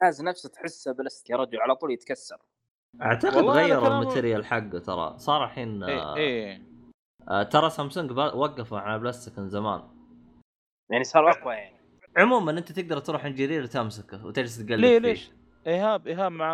الجهاز 0.02 0.22
نفسه 0.22 0.50
تحسه 0.50 0.92
بلاستيك 0.92 1.30
يا 1.30 1.36
رجل 1.36 1.58
على 1.62 1.76
طول 1.76 1.92
يتكسر. 1.92 2.38
أعتقد 3.02 3.34
غيروا 3.46 3.80
كلامه- 3.82 4.02
ال 4.02 4.07
material 4.07 4.46
حقه 4.46 4.80
ترى. 4.80 5.20
صار 5.20 5.44
الحين 5.46 5.84
إيه 5.84 6.00
آه 6.02 6.16
إيه. 6.16 6.62
آه 7.30 7.44
ترى 7.44 7.70
سامسونج 7.70 8.12
وقفوا 8.12 8.80
على 8.80 9.00
بلاستيك 9.00 9.40
من 9.40 9.50
زمان. 9.50 9.84
يعني 10.92 11.04
صار 11.04 11.30
أقوى 11.32 11.54
يعني. 11.54 11.78
عموما 12.18 12.52
أنت 12.52 12.72
تقدر 12.72 13.00
تروح 13.00 13.26
عند 13.26 13.36
جرير 13.36 13.64
وتمسكه 13.64 14.26
وتجلس 14.26 14.58
تقلب 14.58 14.80
ليه. 14.80 14.98
ليش؟ 14.98 15.32
إيهاب 15.68 16.08
إيهاب 16.08 16.32
مع 16.32 16.52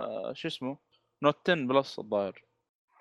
آه، 0.00 0.32
شو 0.32 0.48
اسمه؟ 0.48 0.78
Note 1.22 1.50
10 1.50 1.66
Plus 1.66 1.98
الظاهر. 1.98 2.42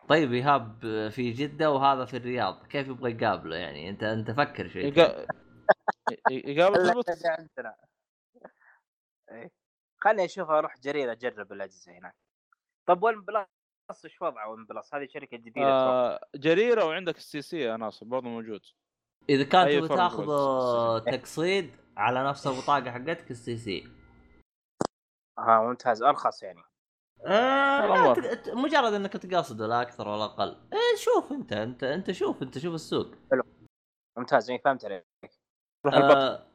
طيب 0.10 0.34
إيهاب 0.34 0.80
في 1.10 1.32
جدة 1.32 1.72
وهذا 1.72 2.06
في 2.06 2.18
الرياض 2.18 2.68
كيف 2.68 2.88
يبغى 2.88 3.12
يقابله 3.12 3.56
يعني؟ 3.56 3.90
أنت 3.90 4.04
أنت 4.04 4.32
فكر 4.32 4.70
شوي 4.70 4.82
يقابل 6.32 6.78
اللي 6.80 7.04
عندنا. 7.26 7.76
إيه. 9.32 9.52
خليني 9.98 10.26
أشوف 10.26 10.50
أروح 10.50 10.78
جرير 10.78 11.12
أجرب 11.12 11.52
الأجهزة 11.52 11.92
هناك. 11.92 12.16
طب 12.86 13.04
OnePlus 13.04 14.06
إيش 14.06 14.22
وضعه 14.22 14.50
OnePlus 14.50 14.96
هذه 14.96 15.08
شركة 15.08 15.38
جديدة. 15.38 15.68
آه 15.68 16.20
جريرة 16.36 16.86
وعندك 16.86 17.18
ال 17.18 17.42
CC 17.42 17.60
يا 17.60 17.78
ناصر 17.78 18.06
برضه 18.06 18.30
موجود. 18.30 18.62
إذا 19.30 19.44
كان 19.44 19.88
فرق 19.88 19.96
تاخذ 19.96 20.26
تقسيط 21.12 21.76
على 21.98 22.24
نفس 22.24 22.48
البطاقة 22.48 22.92
حقتك 22.92 23.32
ال 23.32 23.58
CC. 23.58 23.88
ها 25.40 25.62
ممتاز 25.62 26.04
أرخص 26.04 26.44
يعني. 26.44 26.62
آه 27.26 28.16
مجرد 28.54 28.94
انك 28.94 29.14
تقسطه 29.14 29.68
لا 29.68 29.82
أكثر 29.82 30.08
ولا 30.08 30.24
أقل. 30.26 30.50
إيه 30.74 30.98
شوف 30.98 31.32
انت 31.32 31.54
انت 31.54 31.84
انت 31.84 32.12
شوف 32.12 32.44
انت 32.44 32.58
شوف 32.58 32.74
السوق. 32.76 33.08
ممتاز 34.18 34.50
يعني 34.50 34.62
فهمت 34.66 34.86
عليك. 34.86 35.06
روح 35.86 35.94
آه 35.96 36.48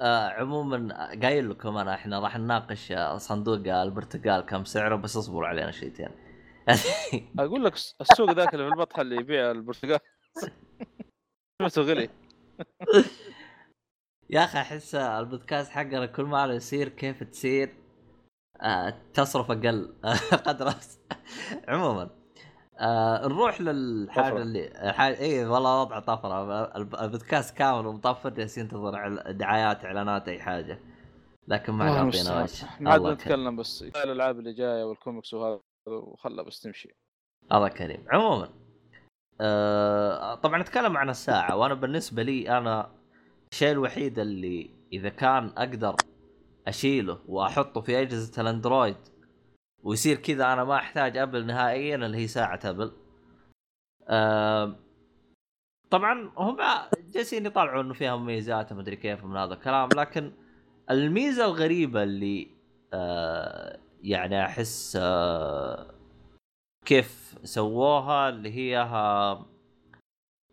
آه 0.00 0.28
عموما 0.28 1.08
قايل 1.22 1.50
لكم 1.50 1.76
أنا 1.76 1.94
إحنا 1.94 2.20
راح 2.20 2.38
نناقش 2.38 2.92
صندوق 3.16 3.66
البرتقال 3.82 4.40
كم 4.46 4.64
سعره 4.64 4.96
بس 4.96 5.16
اصبروا 5.16 5.48
علينا 5.48 5.70
شويتين. 5.70 6.08
أقول 7.38 7.64
لك 7.64 7.74
الس- 7.74 7.96
السوق 8.00 8.30
ذاك 8.30 8.54
اللي 8.54 8.66
في 8.66 8.72
البطحه 8.74 9.02
اللي 9.02 9.16
يبيع 9.16 9.50
البرتقال. 9.50 10.00
سمعته 11.62 11.82
غلي. 11.82 12.08
يا 14.30 14.44
أخي 14.44 14.58
أحس 14.58 14.94
البودكاست 14.94 15.70
حقنا 15.70 16.06
كل 16.06 16.22
ما 16.24 16.44
يصير 16.44 16.88
كيف 16.88 17.22
تصير. 17.22 17.74
تصرف 19.14 19.50
أقل. 19.50 19.94
قدر 20.46 20.72
عموما 21.68 22.10
آه 22.80 23.26
نروح 23.28 23.60
للحاجة. 23.60 24.36
اللي 24.42 24.88
الحاجة 24.88 25.18
اي 25.20 25.44
والله 25.46 25.80
وضع 25.80 25.98
طفرة. 26.00 26.64
الب- 26.76 26.94
البودكاست 26.94 27.56
كامل 27.56 27.86
ومطفر 27.86 28.28
جالس 28.28 28.58
ينتظر 28.58 29.22
دعايات 29.30 29.84
إعلانات 29.84 30.28
أي 30.28 30.40
حاجة. 30.40 30.78
لكن 31.48 31.72
ما 31.72 32.00
المستعان. 32.00 32.42
وجه. 32.42 32.66
ما 32.80 33.12
نتكلم 33.12 33.56
بس. 33.56 33.82
الألعاب 33.82 34.38
اللي 34.38 34.52
جاية 34.52 34.84
والكوميكس 34.84 35.34
وهذا 35.34 35.60
وخلها 35.88 36.44
بس 36.44 36.60
تمشي 36.60 36.96
الله 37.52 37.68
كريم. 37.68 38.04
عموما 38.10 38.48
آه 39.40 40.34
طبعا 40.34 40.58
نتكلم 40.62 40.96
عن 40.96 41.10
الساعة. 41.10 41.56
وأنا 41.56 41.74
بالنسبة 41.74 42.22
لي 42.22 42.58
أنا 42.58 42.90
الشيء 43.52 43.72
الوحيد 43.72 44.18
اللي 44.18 44.70
إذا 44.92 45.08
كان 45.08 45.52
أقدر 45.56 45.96
أشيله 46.66 47.18
وأحطه 47.28 47.80
في 47.80 48.00
أجهزة 48.00 48.42
الأندرويد. 48.42 48.96
ويصير 49.82 50.16
كذا 50.16 50.52
أنا 50.52 50.64
ما 50.64 50.76
أحتاج 50.76 51.16
أبل 51.16 51.46
نهائيا 51.46 51.96
اللي 51.96 52.18
هي 52.18 52.26
ساعة 52.26 52.60
أبل. 52.64 52.92
طبعا 55.90 56.32
هم 56.36 56.56
جالسين 57.10 57.46
يطلعوا 57.46 57.80
إنه 57.80 57.94
فيها 57.94 58.16
مميزات 58.16 58.72
ومدري 58.72 58.96
كيف 58.96 59.24
من 59.24 59.36
هذا 59.36 59.54
الكلام 59.54 59.88
لكن 59.96 60.32
الميزة 60.90 61.44
الغريبة 61.44 62.02
اللي 62.02 62.48
يعني 64.02 64.44
أحس 64.44 64.98
كيف 66.84 67.38
سووها 67.44 68.28
اللي 68.28 68.52
هي 68.52 68.78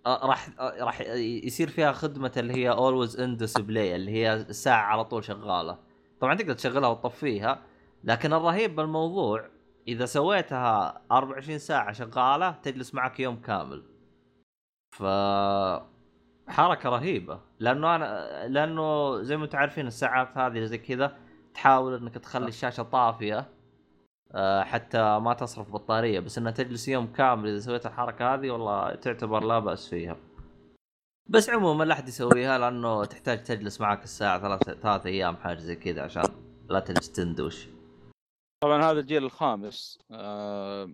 راح 0.07 0.49
راح 0.59 1.01
يصير 1.43 1.69
فيها 1.69 1.91
خدمة 1.91 2.31
اللي 2.37 2.53
هي 2.53 2.69
always 2.69 3.19
on 3.19 3.37
display 3.37 3.95
اللي 3.95 4.11
هي 4.11 4.33
الساعة 4.33 4.83
على 4.83 5.05
طول 5.05 5.23
شغالة. 5.23 5.92
طبعا 6.23 6.35
تقدر 6.35 6.53
تشغلها 6.53 6.89
وتطفيها 6.89 7.61
لكن 8.03 8.33
الرهيب 8.33 8.75
بالموضوع 8.75 9.49
إذا 9.87 10.05
سويتها 10.05 11.01
24 11.11 11.57
ساعة 11.57 11.91
شغالة 11.91 12.51
تجلس 12.51 12.93
معك 12.93 13.19
يوم 13.19 13.35
كامل. 13.35 13.83
ف 14.91 15.03
حركة 16.47 16.89
رهيبة 16.89 17.39
لأنه 17.59 17.95
أنا 17.95 18.47
لأنه 18.47 19.21
زي 19.21 19.37
ما 19.37 19.43
أنتم 19.43 19.57
عارفين 19.57 19.87
الساعات 19.87 20.37
هذه 20.37 20.63
زي 20.63 20.77
كذا 20.77 21.17
تحاول 21.53 21.93
إنك 21.93 22.13
تخلي 22.13 22.47
الشاشة 22.47 22.83
طافية 22.83 23.49
آه، 24.31 24.63
حتى 24.63 25.19
ما 25.19 25.33
تصرف 25.33 25.71
بطارية 25.71 26.19
بس 26.19 26.37
إنها 26.37 26.51
تجلس 26.51 26.87
يوم 26.87 27.07
كامل 27.07 27.49
إذا 27.49 27.59
سويت 27.59 27.85
الحركة 27.85 28.33
هذه 28.33 28.51
والله 28.51 28.95
تعتبر 28.95 29.43
لا 29.43 29.59
بأس 29.59 29.89
فيها. 29.89 30.17
بس 31.27 31.49
عموما 31.49 31.83
لا 31.83 31.93
أحد 31.93 32.07
يسويها 32.07 32.57
لأنه 32.57 33.05
تحتاج 33.05 33.43
تجلس 33.43 33.81
معك 33.81 34.03
الساعة 34.03 34.41
ثلاث 34.41 34.79
ثلاث 34.79 35.05
أيام 35.05 35.35
حاجة 35.35 35.57
زي 35.57 35.75
كذا 35.75 36.01
عشان 36.01 36.23
لا 36.69 36.79
تجلس 36.79 37.11
تندوش 37.11 37.67
طبعا 38.63 38.83
هذا 38.83 38.99
الجيل 38.99 39.23
الخامس 39.23 39.99
آه، 40.11 40.93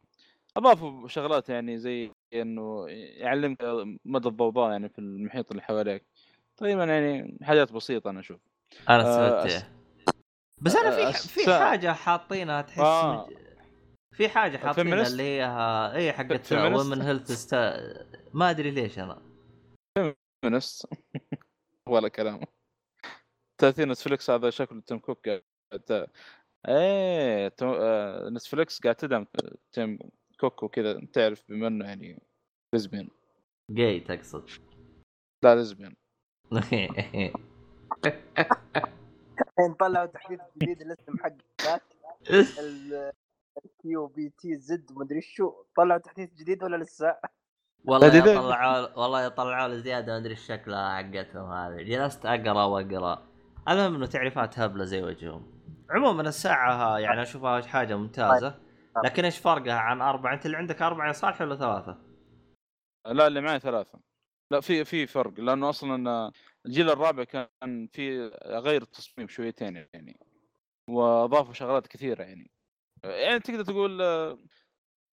اضافوا 0.57 1.07
شغلات 1.07 1.49
يعني 1.49 1.77
زي 1.77 2.11
إنه 2.33 2.85
يعلمك 2.89 3.57
مدى 4.05 4.27
الضوضاء 4.27 4.71
يعني 4.71 4.89
في 4.89 4.99
المحيط 4.99 5.51
اللي 5.51 5.61
حواليك 5.61 6.05
تقريبا 6.57 6.83
يعني 6.83 7.37
حاجات 7.43 7.71
بسيطة 7.71 8.09
أنا 8.09 8.19
أشوف 8.19 8.39
أنا 8.89 9.03
آه، 9.03 9.43
استفدت 9.43 9.53
إيه. 9.53 9.71
بس 10.61 10.75
أنا 10.75 10.91
في 10.91 11.03
آه، 11.03 11.11
في 11.11 11.53
حاجة 11.53 11.93
حاطينها 11.93 12.61
تحس 12.61 12.79
آه. 12.79 13.27
مج... 13.27 13.37
في 14.11 14.29
حاجة 14.29 14.57
حاطينها؟ 14.57 15.07
اللي 15.07 15.23
هي 15.23 15.45
اي 15.95 16.13
حقت؟ 16.13 16.53
ومن 16.53 17.01
هيلث 17.01 17.31
ستا... 17.31 17.77
ما 18.33 18.49
أدري 18.49 18.71
ليش 18.71 18.99
أنا 18.99 19.28
فيمنست 19.97 20.85
ولا 21.89 22.07
كلام 22.07 22.39
30 23.61 23.91
نتفلكس 23.91 24.29
هذا 24.29 24.49
شكله 24.49 24.81
تيم 24.81 24.99
كوك 24.99 25.29
قاعد 25.29 26.09
إيه 26.67 27.47
تو- 27.47 27.75
آه، 27.81 28.29
نتفلكس 28.29 28.81
قاعد 28.81 28.95
تدعم 28.95 29.27
تيم 29.71 29.99
كوك 30.39 30.63
وكذا 30.63 31.05
تعرف 31.13 31.43
بما 31.49 31.67
إنه 31.67 31.85
يعني 31.85 32.21
lesbian 32.75 33.09
جاي 33.71 33.99
تقصد. 33.99 34.49
لا 35.43 35.55
lesbian 35.55 35.95
الحين 39.41 39.73
طلعوا 39.79 40.05
تحديث 40.05 40.39
جديد 40.57 40.81
الاسم 40.81 41.17
حق 41.17 41.33
ذاك. 41.61 41.81
ال 43.65 44.07
QBTZ 44.07 44.91
مدري 44.91 45.21
شو. 45.21 45.63
طلعوا 45.77 45.99
تحديث 45.99 46.33
جديد 46.33 46.63
ولا 46.63 46.83
لسه؟ 46.83 47.17
والله 47.85 48.15
يطلعوا 48.15 48.97
والله 48.99 49.25
يطلعوا 49.25 49.67
لي 49.67 49.79
زيادة 49.79 50.13
ما 50.13 50.17
أدري 50.17 50.31
إيش 50.31 50.39
شكلها 50.39 50.97
حقتهم 50.97 51.51
هذه. 51.51 51.83
جلست 51.83 52.25
أقرأ 52.25 52.63
وأقرأ. 52.63 53.27
المهم 53.69 53.95
إنه 53.95 54.05
تعريفات 54.05 54.59
هبلة 54.59 54.83
زي 54.83 55.03
وجههم. 55.03 55.59
عموما 55.89 56.21
الساعة 56.21 56.97
يعني 56.97 57.21
أشوفها 57.21 57.61
حاجة 57.61 57.95
ممتازة. 57.95 58.59
لكن 59.05 59.25
إيش 59.25 59.37
فرقها 59.37 59.73
عن 59.79 60.01
أربعة؟ 60.01 60.33
أنت 60.33 60.45
اللي 60.45 60.57
عندك 60.57 60.81
أربعة 60.81 61.07
يا 61.07 61.13
صالح 61.13 61.41
ولا 61.41 61.55
ثلاثة؟ 61.55 61.97
لا 63.05 63.27
اللي 63.27 63.41
معي 63.41 63.59
ثلاثة. 63.59 63.99
لا 64.51 64.61
في 64.61 64.85
في 64.85 65.07
فرق 65.07 65.39
لأنه 65.39 65.69
أصلا 65.69 66.31
الجيل 66.65 66.89
الرابع 66.89 67.23
كان 67.23 67.87
في 67.91 68.27
غير 68.45 68.81
التصميم 68.81 69.27
شويتين 69.27 69.87
يعني 69.93 70.19
وأضافوا 70.89 71.53
شغلات 71.53 71.87
كثيرة 71.87 72.23
يعني. 72.23 72.51
يعني 73.03 73.39
تقدر 73.39 73.63
تقول 73.63 74.01
آه، 74.01 74.37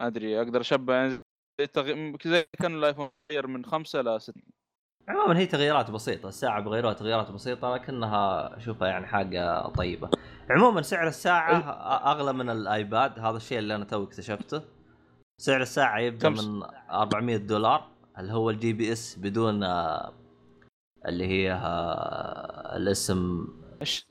ما 0.00 0.06
أدري 0.06 0.38
أقدر 0.40 0.60
أشبه 0.60 1.20
يعني 1.58 2.18
زي 2.24 2.44
كان 2.60 2.74
الآيفون 2.74 3.08
غير 3.32 3.46
من 3.46 3.64
خمسة 3.64 4.00
إلى 4.00 4.18
ستة. 4.20 4.42
عموما 5.08 5.38
هي 5.38 5.46
تغييرات 5.46 5.90
بسيطة، 5.90 6.28
الساعة 6.28 6.60
بغيروها 6.60 6.92
تغييرات 6.92 7.30
بسيطة 7.30 7.74
لكنها 7.74 8.56
اشوفها 8.56 8.88
يعني 8.88 9.06
حاجة 9.06 9.68
طيبة. 9.68 10.10
عموما 10.50 10.82
سعر 10.82 11.08
الساعة 11.08 11.60
أ- 11.62 12.06
أغلى 12.06 12.32
من 12.32 12.50
الآيباد، 12.50 13.18
هذا 13.18 13.36
الشيء 13.36 13.58
اللي 13.58 13.74
أنا 13.74 13.84
توي 13.84 14.04
اكتشفته. 14.04 14.62
سعر 15.40 15.62
الساعة 15.62 15.98
يبدأ 15.98 16.28
من 16.28 16.62
400 16.90 17.36
دولار 17.36 17.88
اللي 18.18 18.32
هو 18.32 18.50
ال 18.50 18.72
GPS 18.72 19.16
بدون 19.18 19.62
آه، 19.62 20.12
اللي 21.06 21.26
هي 21.26 21.52
آه، 21.52 22.76
الاسم. 22.76 23.48
إيش؟ 23.80 24.06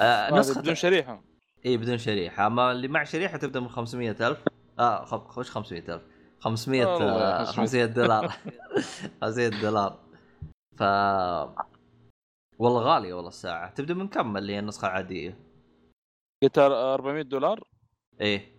آه، 0.00 0.30
نسخة- 0.42 0.58
بدون 0.58 0.74
شريحة. 0.74 1.24
اي 1.66 1.76
بدون 1.76 1.98
شريحة، 1.98 2.46
أما 2.46 2.72
اللي 2.72 2.88
مع 2.88 3.04
شريحة 3.04 3.38
تبدأ 3.38 3.60
من 3.60 3.68
500000 3.68 4.38
آه 4.78 5.04
خ- 5.04 5.28
خش 5.28 5.50
500000 5.50 6.02
500 6.02 6.02
والله 6.02 6.10
آه، 6.10 6.13
500. 6.44 7.44
500 7.44 7.86
دولار. 7.86 8.28
500 9.22 9.48
دولار. 9.62 9.98
ف 10.76 10.82
والله 12.58 12.82
غالية 12.82 13.14
والله 13.14 13.28
الساعة. 13.28 13.70
تبدأ 13.74 13.94
من 13.94 14.08
كم 14.08 14.36
اللي 14.36 14.54
هي 14.54 14.58
النسخة 14.58 14.86
العادية؟ 14.86 15.38
قلت 16.42 16.58
400 16.58 17.22
دولار؟ 17.22 17.64
إيه. 18.20 18.54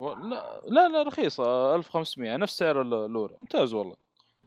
و... 0.00 0.12
لا 0.12 0.60
لا 0.68 0.88
لا 0.88 1.02
رخيصة 1.02 1.74
1500 1.74 2.36
نفس 2.36 2.58
سعر 2.58 2.82
الاولى 2.82 3.36
ممتاز 3.42 3.74
والله. 3.74 3.96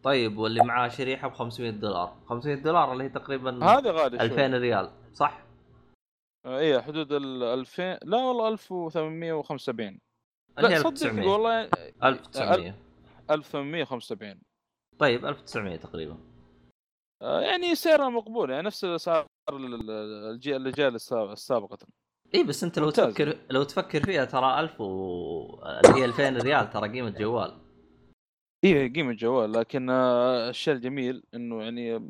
طيب 0.04 0.38
واللي 0.38 0.64
معاه 0.64 0.88
شريحة 0.88 1.28
ب 1.28 1.34
500 1.34 1.72
دولار. 1.72 2.18
500 2.26 2.56
دولار 2.56 2.94
اللي 2.94 3.04
هي 3.04 3.10
تقريبا 3.10 3.66
هذا 3.66 3.92
غالي 3.92 4.18
شوي. 4.18 4.28
2000 4.28 4.58
ريال 4.58 4.92
صح؟ 5.14 5.44
آه، 6.46 6.60
إيه 6.60 6.80
حدود 6.80 7.14
ال 7.14 7.44
2000 7.44 8.00
لا 8.04 8.18
والله 8.18 8.48
1875 8.48 9.86
اللي 9.88 9.94
هي 9.94 10.07
لا 10.58 10.68
صدق 10.80 10.88
1900 10.88 11.28
والله 11.30 11.70
1900 12.04 12.76
1875 13.32 14.42
طيب 15.00 15.26
1900 15.26 15.76
تقريبا. 15.78 16.18
آه، 17.22 17.42
يعني 17.42 17.76
سعرها 17.76 18.10
مقبول 18.10 18.50
يعني 18.50 18.64
نفس 18.68 18.84
اسعار 18.86 19.28
ال- 19.50 19.74
ال- 19.74 19.92
الجي- 20.36 20.56
الاجيال 20.56 20.96
السا- 20.96 21.32
السابقة. 21.32 21.78
اي 22.36 22.44
بس 22.44 22.64
أنت 22.64 22.80
لو 22.80 22.86
ممتاز. 22.86 23.14
تفكر 23.14 23.38
لو 23.50 23.64
تفكر 23.64 24.04
فيها 24.06 24.26
ترى 24.26 24.60
1000 24.60 24.82
و... 24.82 24.86
اللي 25.66 26.00
هي 26.02 26.06
2000 26.06 26.38
ريال 26.38 26.70
ترى 26.70 26.90
قيمة 26.90 27.10
جوال. 27.10 27.58
إيه 28.64 28.94
قيمة 28.94 29.14
جوال 29.14 29.52
لكن 29.52 29.90
آه، 29.90 30.50
الشيء 30.50 30.74
الجميل 30.74 31.24
إنه 31.34 31.64
يعني 31.64 32.10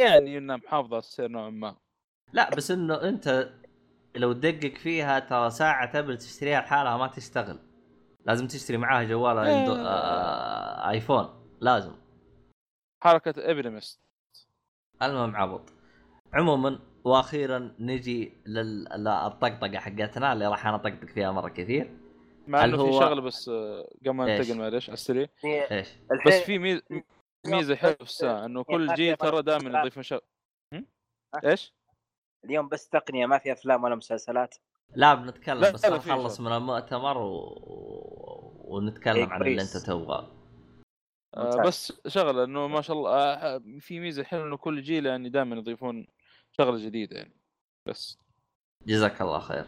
يعني 0.00 0.38
إنها 0.38 0.56
محافظة 0.56 0.94
على 0.94 0.98
السعر 0.98 1.28
نوعا 1.28 1.50
ما. 1.50 1.76
لا 2.32 2.54
بس 2.54 2.70
إنه 2.70 2.94
أنت 3.08 3.52
لو 4.16 4.32
تدقق 4.32 4.76
فيها 4.76 5.18
ترى 5.18 5.50
ساعة 5.50 5.92
تبل 5.92 6.18
تشتريها 6.18 6.60
لحالها 6.60 6.96
ما 6.96 7.06
تشتغل 7.06 7.58
لازم 8.26 8.46
تشتري 8.46 8.76
معاها 8.76 9.04
جوال 9.04 9.38
اندو... 9.38 9.74
إيه. 9.74 9.86
آه... 9.86 10.90
آيفون 10.90 11.48
لازم 11.60 11.92
حركة 13.02 13.34
ابريمس 13.50 14.00
المهم 15.02 15.36
عبط 15.36 15.72
عموما 16.32 16.78
وأخيرا 17.04 17.74
نجي 17.78 18.32
لل... 18.46 18.84
للطقطقة 18.84 19.78
حقتنا 19.78 20.32
اللي 20.32 20.46
راح 20.46 20.66
أنا 20.66 20.76
أطقطق 20.76 21.04
فيها 21.08 21.32
مرة 21.32 21.48
كثير 21.48 21.98
مع 22.46 22.64
إنه 22.64 22.76
في 22.76 22.82
هو- 22.82 23.00
شغله 23.00 23.20
بس 23.20 23.48
آه، 23.48 23.88
قبل 24.00 24.10
ما؟ 24.10 24.38
ننتقل 24.38 24.58
معلش 24.58 24.88
على 24.88 24.94
السريع 24.94 25.28
إيش؟ 25.44 25.88
بس 26.26 26.32
في 26.34 26.58
ميزه 26.58 26.82
ميزة 27.46 27.76
حلوة 27.76 27.94
في 27.94 28.02
الساعة 28.02 28.44
إنه 28.46 28.62
كل 28.64 28.94
جيل 28.94 29.16
ترى 29.16 29.42
دائما 29.42 29.80
يضيفون 29.80 30.02
شغ... 30.02 30.18
هم؟ 30.74 30.86
إيش؟ 31.44 31.72
اليوم 32.44 32.68
بس 32.68 32.88
تقنية 32.88 33.26
ما 33.26 33.38
في 33.38 33.52
أفلام 33.52 33.84
ولا 33.84 33.94
مسلسلات. 33.94 34.54
لا 34.94 35.14
بنتكلم 35.14 35.60
لا، 35.60 35.70
بس 35.70 35.84
نخلص. 35.84 36.40
من 36.40 36.52
المؤتمر 36.52 37.18
و... 37.18 37.58
ونتكلم 38.64 39.16
إيه، 39.16 39.26
عن 39.28 39.42
اللي. 39.42 39.62
أنت 39.62 39.76
تبغاه. 39.76 40.30
آه. 41.36 41.62
بس 41.62 41.92
شغلة 42.08 42.44
إنه 42.44 42.66
ما 42.68 42.80
شاء 42.80 42.96
الله 42.96 43.10
آه 43.10 43.62
في 43.80 44.00
ميزة 44.00 44.24
حلوة 44.24 44.44
إنه 44.46 44.56
كل 44.56 44.82
جيل 44.82 45.06
يعني 45.06 45.28
دائما 45.28 45.56
يضيفون 45.56 46.06
شغلة 46.52 46.78
جديدة 46.78 47.16
يعني. 47.16 47.36
بس. 47.86 48.18
جزاك 48.86 49.22
الله 49.22 49.38
خير. 49.38 49.64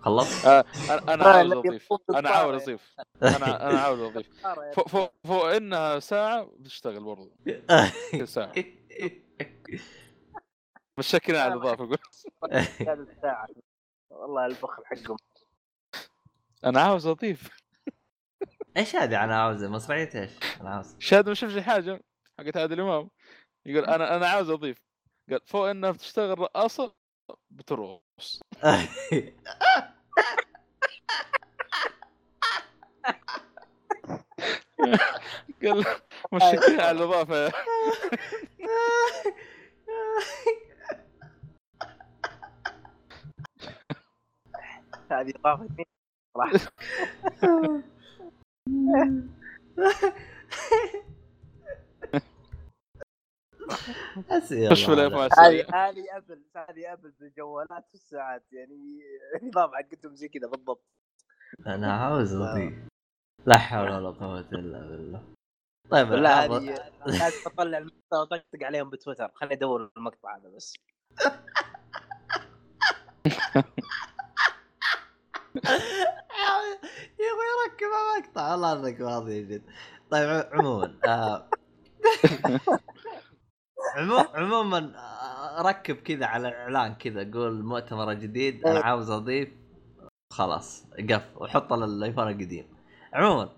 خلصت؟ 0.00 0.46
آه 0.46 0.64
أنا 1.08 1.24
عاوز 1.24 1.52
أضيف. 1.52 1.88
أنا 2.10 2.28
عاوز 2.30 2.54
بالطارئ. 2.54 2.62
أضيف. 2.62 2.96
أنا 3.36 3.70
أنا 3.70 3.80
عاوز 3.80 4.00
أضيف. 4.00 4.28
فوق 4.74 4.88
فوق 4.88 5.12
فوق 5.24 5.44
إنها 5.54 5.98
ساعة 5.98 6.50
بتشتغل 6.58 7.04
برضو 7.04 7.32
كل 8.12 8.28
ساعة. 8.28 8.52
متشكرين 10.98 11.40
على 11.40 11.54
الاضافه 11.54 11.84
أقول 11.84 11.98
هذا 12.80 12.92
الساعة. 13.16 13.48
والله 14.10 14.46
البخل 14.46 14.82
حقهم. 14.86 15.16
أنا 16.64 16.80
عاوز 16.80 17.06
أضيف. 17.06 17.48
إيش 18.76 18.96
هذه؟ 18.96 19.24
أنا 19.24 19.42
عاوز 19.42 19.64
مسرحية 19.64 20.20
إيش؟ 20.22 20.30
أنا 20.60 20.70
عاوز. 20.70 20.96
شاد 20.98 21.28
ما 21.28 21.34
شافش 21.34 21.58
حاجة 21.58 22.00
حقت 22.38 22.56
عادل 22.56 22.80
امام 22.80 23.10
يقول 23.66 23.84
أنا 23.84 24.16
أنا 24.16 24.28
عاوز 24.28 24.50
أضيف. 24.50 24.78
قال 25.30 25.40
فوق 25.46 25.68
إنها 25.68 25.90
بتشتغل 25.90 26.38
رقاصة 26.38 26.94
بترقص. 27.50 28.40
قال 35.62 35.84
مشكلة 36.32 36.82
على 36.82 36.90
الاضافه 36.90 37.52
هذه 45.12 45.32
اضافه 45.36 45.68
صراحة 46.34 46.58
خش 54.70 54.84
في 54.84 54.92
الايفون. 54.92 55.28
هذه. 55.38 55.66
هذه 55.74 56.16
أبل. 56.16 56.42
هذه 56.56 56.92
أبل 56.92 57.10
بالجوالات 57.10 57.90
والساعات 57.92 58.52
يعني 58.52 59.00
النظام 59.42 59.70
حقتهم 59.74 60.14
زي 60.14 60.28
كذا 60.28 60.46
بالضبط. 60.46 60.84
أنا 61.66 61.92
عاوز 61.92 62.34
أضيف. 62.34 62.74
لا 63.46 63.58
حول 63.58 63.90
ولا 63.90 64.10
قوة 64.10 64.40
إلا 64.40 64.80
بالله. 64.80 65.22
طيب 65.90 66.12
لا 66.12 66.44
هذه 66.44 66.92
لازم 67.06 67.36
اطلع 67.46 67.78
المقطع 67.78 68.20
وطقطق 68.20 68.62
عليهم 68.62 68.90
بتويتر. 68.90 69.30
خليني 69.34 69.54
أدور 69.54 69.90
المقطع 69.96 70.36
هذا 70.36 70.48
بس 70.48 70.74
يا 77.18 77.30
أخوي 77.30 77.48
والله 78.38 78.72
انك 78.72 79.00
واضح 79.00 79.28
جد 79.32 79.62
طيب 80.10 80.44
عموما 80.52 80.94
آه، 81.06 81.48
عمو- 83.96 84.34
عموما 84.34 84.92
آه، 84.98 85.62
ركب 85.62 85.96
كذا 85.96 86.26
على 86.26 86.48
الاعلان 86.48 86.94
كذا 86.94 87.30
قول 87.32 87.62
مؤتمر 87.64 88.12
جديد 88.12 88.66
أنا 88.66 88.80
عاوز 88.80 89.10
أضيف 89.10 89.48
خلاص 90.32 90.86
قف 91.10 91.36
وحط 91.36 91.72
الآيفون 91.72 92.28
القديم. 92.28 92.66
عموما 93.12 93.48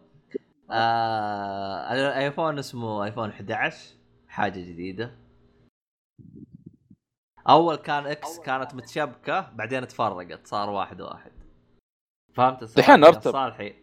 آه 0.71 1.93
الايفون 1.93 2.59
اسمه 2.59 3.05
آيفون 3.05 3.29
11 3.31 3.77
حاجة 4.29 4.61
جديدة. 4.61 5.17
أول 7.49 7.77
كان 7.77 8.07
X 8.07 8.39
كانت 8.39 8.75
متشابكة 8.75 9.51
بعدين 9.51 9.87
تفرقت 9.89 10.47
صار 10.47 10.71
واحد 10.71 11.01
واحد. 11.01 11.33
فهمت 12.35 12.65
دحين 12.79 13.03
يا 13.03 13.09
أرتب. 13.09 13.31
صالحي 13.33 13.75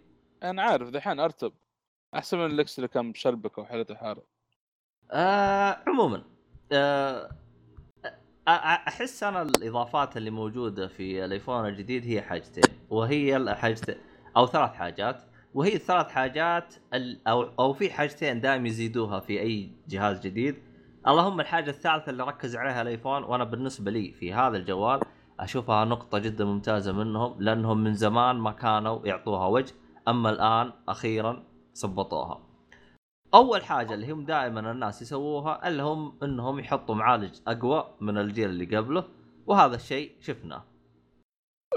أنا 0.43 0.61
عارف 0.61 0.89
دحين 0.89 1.19
أرتب. 1.19 1.53
احسن 2.15 2.37
من 2.37 2.45
ال 2.45 2.62
X 2.62 2.79
اللي 2.79 2.87
كان 2.87 3.11
بشلبك 3.11 3.57
وحالته 3.57 3.95
حارة. 3.95 4.23
آه 5.11 5.77
عموما 5.87 6.23
آه 6.71 7.29
أحس 8.47 9.23
أنا 9.23 9.41
الإضافات 9.41 10.17
اللي 10.17 10.29
موجودة 10.29 10.87
في 10.87 11.25
الأيفون 11.25 11.65
الجديد 11.65 12.05
هي 12.05 12.21
حاجتين 12.21 12.73
وهي 12.89 13.37
الحاجتين 13.37 13.95
أو 14.37 14.47
ثلاث 14.47 14.73
حاجات 14.73 15.23
وهي 15.53 15.75
الثلاث 15.75 16.07
حاجات 16.07 16.75
أو 17.27 17.43
أو 17.59 17.73
في 17.73 17.89
حاجتين 17.91 18.41
دائم 18.41 18.65
يزيدوها 18.65 19.19
في 19.19 19.39
أي 19.39 19.71
جهاز 19.87 20.19
جديد. 20.19 20.55
اللهم 21.07 21.39
الحاجة 21.39 21.69
الثالثة 21.69 22.09
اللي 22.09 22.23
ركز 22.23 22.55
عليها 22.55 22.81
الأيفون 22.81 23.23
وأنا 23.23 23.43
بالنسبة 23.43 23.91
لي 23.91 24.11
في 24.11 24.33
هذا 24.33 24.57
الجوال 24.57 24.99
أشوفها 25.39 25.85
نقطة 25.85 26.17
جدا 26.17 26.45
ممتازة 26.45 26.91
منهم 26.91 27.35
لأنهم 27.39 27.83
من 27.83 27.93
زمان 27.93 28.35
ما 28.35 28.51
كانوا 28.51 29.07
يعطوها 29.07 29.47
وجه. 29.47 29.73
أما 30.07 30.29
الآن 30.29 30.73
أخيرا 30.87 31.43
ظبطوها 31.77 32.47
أول 33.33 33.63
حاجة 33.63 33.93
اللي 33.93 34.11
هم 34.11 34.25
دائما 34.25 34.71
الناس 34.71 35.01
يسووها 35.01 35.67
اللي 35.67 35.83
هم 35.83 36.17
إنهم 36.23 36.59
يحطوا 36.59 36.95
معالج 36.95 37.39
أقوى 37.47 37.95
من 38.01 38.17
الجيل 38.17 38.49
اللي 38.49 38.77
قبله 38.77 39.03
وهذا 39.45 39.75
الشيء 39.75 40.11
شفناه. 40.21 40.63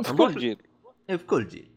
في 0.03 0.12
كل 0.12 0.35
جيل. 0.35 0.62
في 1.09 1.26
كل 1.26 1.47
جيل. 1.47 1.70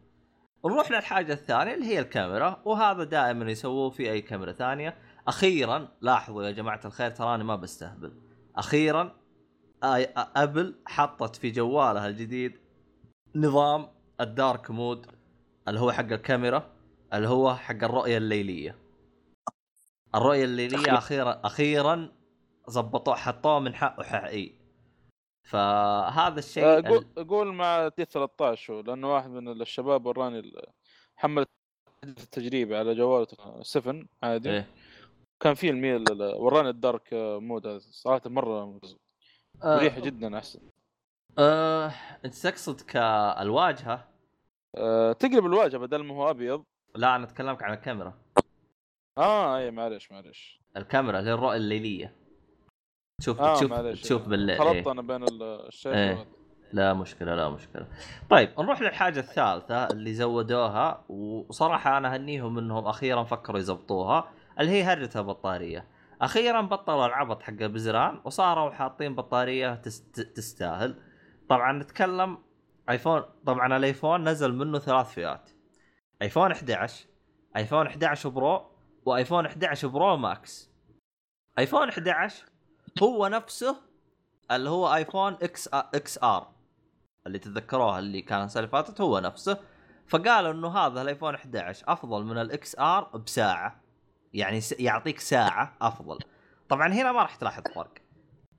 نروح 0.65 0.91
للحاجة 0.91 1.33
الثانية 1.33 1.73
اللي 1.73 1.85
هي 1.85 1.99
الكاميرا 1.99 2.61
وهذا 2.65 3.03
دائما 3.03 3.51
يسووه 3.51 3.89
في 3.89 4.11
أي 4.11 4.21
كاميرا 4.21 4.51
ثانية. 4.51 4.97
أخيرا 5.27 5.87
لاحظوا 6.01 6.43
يا 6.43 6.51
جماعة 6.51 6.79
الخير 6.85 7.11
تراني 7.11 7.43
ما 7.43 7.55
بستهبل. 7.55 8.13
أخيرا 8.55 9.15
أبل 9.83 10.75
حطت 10.85 11.35
في 11.35 11.51
جوالها 11.51 12.07
الجديد 12.07 12.57
نظام 13.35 13.87
الدارك 14.21 14.71
مود 14.71 15.05
اللي 15.67 15.79
هو 15.79 15.91
حق 15.91 16.03
الكاميرا 16.11 16.73
اللي 17.13 17.27
هو 17.27 17.55
حق 17.55 17.83
الرؤية 17.83 18.17
الليلية 18.17 18.79
الرؤية 20.15 20.43
الليلية 20.43 20.97
أخيرا 20.97 21.41
أخيرا 21.43 22.11
ظبطوه 22.69 23.15
حطوه 23.15 23.59
من 23.59 23.75
حقه 23.75 24.03
حقيقي 24.03 24.55
فهذا 25.49 26.39
الشيء 26.39 26.63
آه، 26.65 26.77
ال- 26.79 26.85
قول 26.87 27.27
قول 27.27 27.53
مع 27.53 27.89
تي 27.89 28.05
13 28.05 28.73
هو، 28.73 28.79
لأنه 28.81 29.13
واحد 29.13 29.29
من 29.29 29.61
الشباب 29.61 30.05
وراني 30.05 30.51
حمل 31.15 31.45
التجريبي 32.03 32.77
على 32.77 32.95
جواله 32.95 33.27
7 33.61 34.03
عادي 34.23 34.49
إيه. 34.51 34.67
كان 35.39 35.53
في 35.53 35.69
ال 35.69 35.78
mail 35.78 36.11
ال- 36.11 36.35
وراني 36.35 36.69
ال 36.69 36.77
dark 36.77 37.09
mode 37.13 37.77
صراحة 37.77 38.21
مرة 38.25 38.65
ممتاز. 38.65 38.97
آه، 39.63 39.75
مريح 39.77 39.99
جدا 39.99 40.37
أحسن 40.37 40.59
آه، 41.39 41.93
انت 42.25 42.35
تقصد 42.35 42.81
كالواجهة؟ 42.81 44.12
أه 44.77 45.13
تقلب 45.13 45.45
الواجهة 45.45 45.77
بدل 45.77 46.03
ما 46.03 46.15
هو 46.15 46.29
أبيض. 46.29 46.63
لا 46.95 47.15
أنا 47.15 47.23
أتكلمك 47.23 47.63
عن 47.63 47.73
الكاميرا. 47.73 48.13
آه 49.17 49.57
اي 49.57 49.71
معلش 49.71 50.11
معلش 50.11 50.61
الكاميرا 50.77 51.19
الرؤية 51.19 51.57
الليلية. 51.57 52.15
تشوف 53.21 53.41
آه 53.41 53.55
تشوف 53.55 53.71
معلش 53.71 54.01
تشوف 54.01 54.27
بالليل 54.27 54.57
خلطت 54.59 54.73
إيه. 54.87 54.91
أنا 54.91 55.01
بين 55.01 55.23
ال- 55.23 55.43
الشاشة 55.67 55.95
إيه. 55.97 56.13
وهذا. 56.15 56.25
لا 56.73 56.93
مشكلة 56.93 57.35
لا 57.35 57.49
مشكلة. 57.49 57.87
طيب 58.29 58.49
نروح 58.59 58.81
للحاجة 58.81 59.19
الثالثة 59.19 59.87
اللي 59.87 60.13
زودوها 60.13 61.05
وصراحة 61.09 61.97
أنا 61.97 62.13
أهنيهم 62.13 62.57
إنهم 62.57 62.85
أخيرا 62.87 63.23
فكروا 63.23 63.59
يزبطوها 63.59 64.31
اللي 64.59 64.71
هي 64.71 64.83
هرجة 64.83 65.19
البطارية. 65.19 65.87
أخيرا 66.21 66.61
بطلوا 66.61 67.05
العبط 67.05 67.43
حق 67.43 67.53
البزران 67.61 68.21
وصاروا 68.25 68.71
حاطين 68.71 69.15
بطارية 69.15 69.75
تست... 69.75 70.19
تستاهل. 70.21 70.95
طبعا 71.49 71.73
نتكلم 71.73 72.37
آيفون 72.89 73.23
طبعا 73.45 73.77
الآيفون 73.77 74.29
نزل 74.29 74.53
منه 74.53 74.79
ثلاث 74.79 75.13
فئات. 75.13 75.49
iPhone 76.21 76.51
11 76.51 77.05
iPhone 77.57 77.87
11 77.87 78.29
Pro 78.29 78.71
و 79.05 79.11
iPhone 79.11 79.45
11 79.45 79.87
Pro 79.87 80.17
Max. 80.17 80.71
iPhone 81.59 81.89
11 81.89 82.45
هو 83.03 83.27
نفسه 83.27 83.75
اللي 84.51 84.69
هو 84.69 84.95
iPhone 84.95 85.33
X 85.33 85.69
XR. 85.73 86.53
اللي 87.27 87.39
تتذكروها 87.39 87.99
اللي 87.99 88.21
كان 88.21 88.43
السنة 88.43 88.67
فاتت 88.67 89.01
هو 89.01 89.19
نفسه. 89.19 89.57
فقالوا 90.07 90.51
إنه 90.51 90.77
هذا 90.77 91.01
ال 91.01 91.06
iPhone 91.06 91.35
11 91.35 91.83
أفضل 91.87 92.23
من 92.23 92.37
ال 92.37 92.79
XR 92.79 93.17
بساعة. 93.17 93.83
يعني 94.33 94.59
يعطيك 94.79 95.19
ساعة 95.19 95.77
أفضل. 95.81 96.19
طبعا 96.69 96.87
هنا 96.87 97.11
ما 97.11 97.21
راح 97.21 97.35
تلاحظ 97.35 97.63
فرق. 97.75 97.93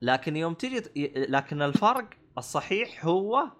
لكن 0.01 0.35
يوم 0.35 0.53
تجي 0.53 0.83
لكن 1.15 1.61
الفرق 1.61 2.09
الصحيح 2.37 3.05
هو 3.05 3.51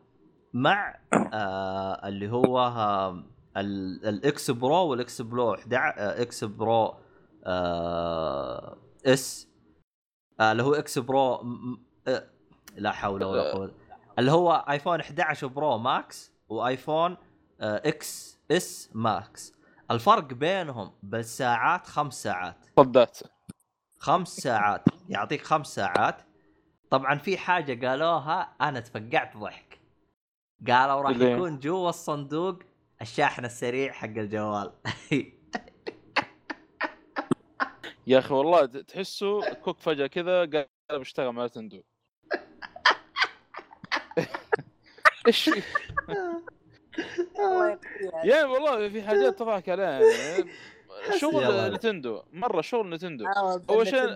مع 0.56 0.96
آه 1.34 2.08
اللي 2.08 2.32
هو 2.32 2.60
آه 2.60 3.24
ال- 3.58 4.08
ال 4.08 4.30
X 4.30 4.52
Pro 4.52 4.76
وال 4.76 5.07
X 5.07 5.22
Pro 5.22 5.54
11 5.54 5.94
آه 5.98 6.22
X 6.22 6.44
Pro 6.44 6.96
آه 7.46 8.78
S 9.06 9.48
آه 10.40 10.52
اللي 10.52 10.64
هو 10.64 10.74
X 10.74 11.00
Pro 11.00 11.34
آه 12.08 12.24
لا 12.76 12.92
حول 12.92 13.24
ولا 13.24 13.54
قوة 13.54 13.72
اللي 14.20 14.32
هو 14.32 14.66
iPhone 14.70 15.00
11 15.00 15.48
Pro 15.48 15.78
Max 15.78 16.32
و 16.50 16.59
iPhone 16.59 17.18
آه 17.62 17.82
XS 17.86 18.90
Max 18.94 19.54
الفرق 19.92 20.24
بينهم 20.34 20.92
بالساعات 21.04 21.88
خمس 21.88 22.24
ساعات. 22.24 22.56
صدات 22.78 23.20
خمس 24.00 24.28
ساعات 24.36 24.82
يعطيك 25.10 25.42
خمس 25.44 25.68
ساعات. 25.76 26.22
طبعا 26.90 27.16
في 27.18 27.38
حاجة 27.38 27.88
قالوها 27.88 28.42
أنا 28.62 28.80
تفقعت 28.80 29.38
ضحك. 29.38 29.65
قالوا 30.68 31.02
راح؟ 31.02 31.18
يكون 31.18 31.60
جوا 31.60 31.90
الصندوق 31.90 32.60
الشاحن 33.02 33.46
السريع 33.46 33.92
حق 33.92 34.08
الجوال 34.08 34.72
يا 38.08 38.20
أخي 38.20 38.34
والله 38.34 38.66
تحسه 38.66 39.54
كوك 39.54 39.80
فجأة 39.80 40.08
كذا 40.08 40.40
قال 40.46 40.68
بشتغل 41.00 41.32
مع 41.32 41.48
تندو 41.48 41.82
إيش 45.28 45.50
في؟ 45.50 45.64
الله 47.40 47.70
يقضيها. 47.72 48.26
يعني 48.26 48.44
والله 48.44 48.90
في 48.90 49.04
حاجات 49.04 49.40
تضحك 49.40 49.70
عليها 49.70 50.00
يعني 50.00 50.50
شغل. 51.20 51.74
نتندو 51.74 52.24
مرة 52.34 52.62
شغل 52.62 52.90
نتندو 52.90 53.26
أول 53.70 53.88
شيء-. 53.88 54.16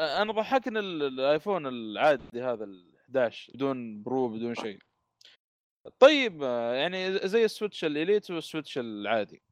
أنا 0.00 0.32
ضحكني 0.32 0.78
ال- 0.78 1.02
ال 1.02 1.11
iPhone 1.11 1.66
العادي 1.66 2.42
هذا 2.42 2.64
11 3.16 3.52
بدون 3.54 4.02
Pro 4.02 4.28
بدون 4.28 4.54
شيء. 4.54 4.78
طيب 5.98 6.42
يعني 6.72 7.28
زي 7.28 7.44
ال 7.44 7.50
Switch 7.50 7.84
ال 7.84 7.93
Lite 7.93 8.30
وال 8.30 8.42
Switch 8.42 8.78
العادي. 8.78 9.42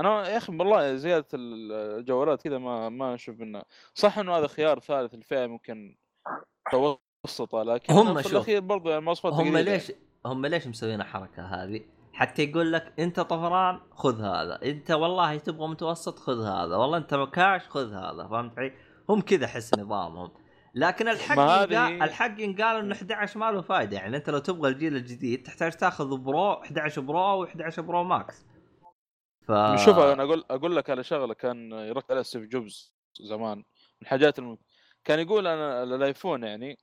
أنا 0.00 0.28
يا 0.28 0.36
أخي 0.36 0.56
والله 0.56 0.94
زيادة 0.94 1.26
ال- 1.34 1.72
الجوالات 1.72 2.42
كذا 2.42 2.58
ما 2.58 2.88
ما 2.88 3.14
أشوف 3.14 3.40
انه 3.40 3.62
صح 3.94 4.18
إنه 4.18 4.38
هذا 4.38 4.46
خيار 4.46 4.80
ثالث 4.80 5.14
الفئه 5.14 5.46
ممكن 5.46 5.96
متوسطة 6.68 7.62
لكن 7.62 7.92
هم 7.92 8.22
في 8.22 8.32
الأخير 8.32 8.60
برضو 8.60 8.90
يعني 8.90 9.04
مواصفات 9.04 9.32
هم 9.32 9.56
ليش 9.56 9.92
هم 10.26 10.46
ليش 10.46 10.66
مسوين 10.66 11.00
الحركة 11.00 11.42
هذه؟ 11.42 11.80
حتى 12.12 12.42
يقول 12.42 12.72
لك 12.72 12.94
أنت 12.98 13.20
طفران 13.20 13.80
خذ 13.90 14.20
هذا، 14.20 14.62
أنت 14.62 14.90
والله 14.90 15.36
تبغى 15.36 15.68
متوسط 15.68 16.18
خذ 16.18 16.44
هذا، 16.44 16.76
والله 16.76 16.98
أنت 16.98 17.14
مكاش 17.14 17.68
خذ 17.68 17.92
هذا، 17.92 18.28
فهمت 18.28 18.58
علي؟ 18.58 18.72
هم 19.08 19.20
كذا 19.20 19.44
احس 19.44 19.74
نظامهم. 19.78 20.30
لكن 20.74 21.08
الحق 21.08 21.38
هذه- 21.38 22.04
الحق 22.04 22.40
ينقال 22.40 22.76
إنه 22.76 22.94
11 22.94 23.38
ما 23.38 23.50
له 23.50 23.60
فائده، 23.62 23.96
يعني 23.96 24.16
أنت 24.16 24.30
لو 24.30 24.38
تبغى 24.38 24.70
الجيل 24.70 24.96
الجديد 24.96 25.42
تحتاج 25.42 25.72
تاخذ 25.72 26.16
Pro 26.16 26.52
11 26.52 27.00
Pro 27.02 27.46
و11 27.46 27.80
Pro 27.80 28.04
Max. 28.04 28.46
ف 29.42 29.52
شوف 29.84 29.98
أنا 29.98 30.22
أقول 30.22 30.44
أقول 30.50 30.76
لك 30.76 30.90
على 30.90 31.04
شغلة 31.04 31.34
كان 31.34 31.72
يركز 31.72 32.10
عليها 32.10 32.22
ستيف 32.22 32.42
جوبز 32.42 32.94
زمان. 33.20 33.58
من 33.58 33.64
الحاجات 34.02 34.38
الم... 34.38 34.58
كان 35.04 35.18
يقول 35.20 35.46
أنا 35.46 35.82
ال 35.82 35.91
iPhone 35.91 36.42
يعني 36.44 36.78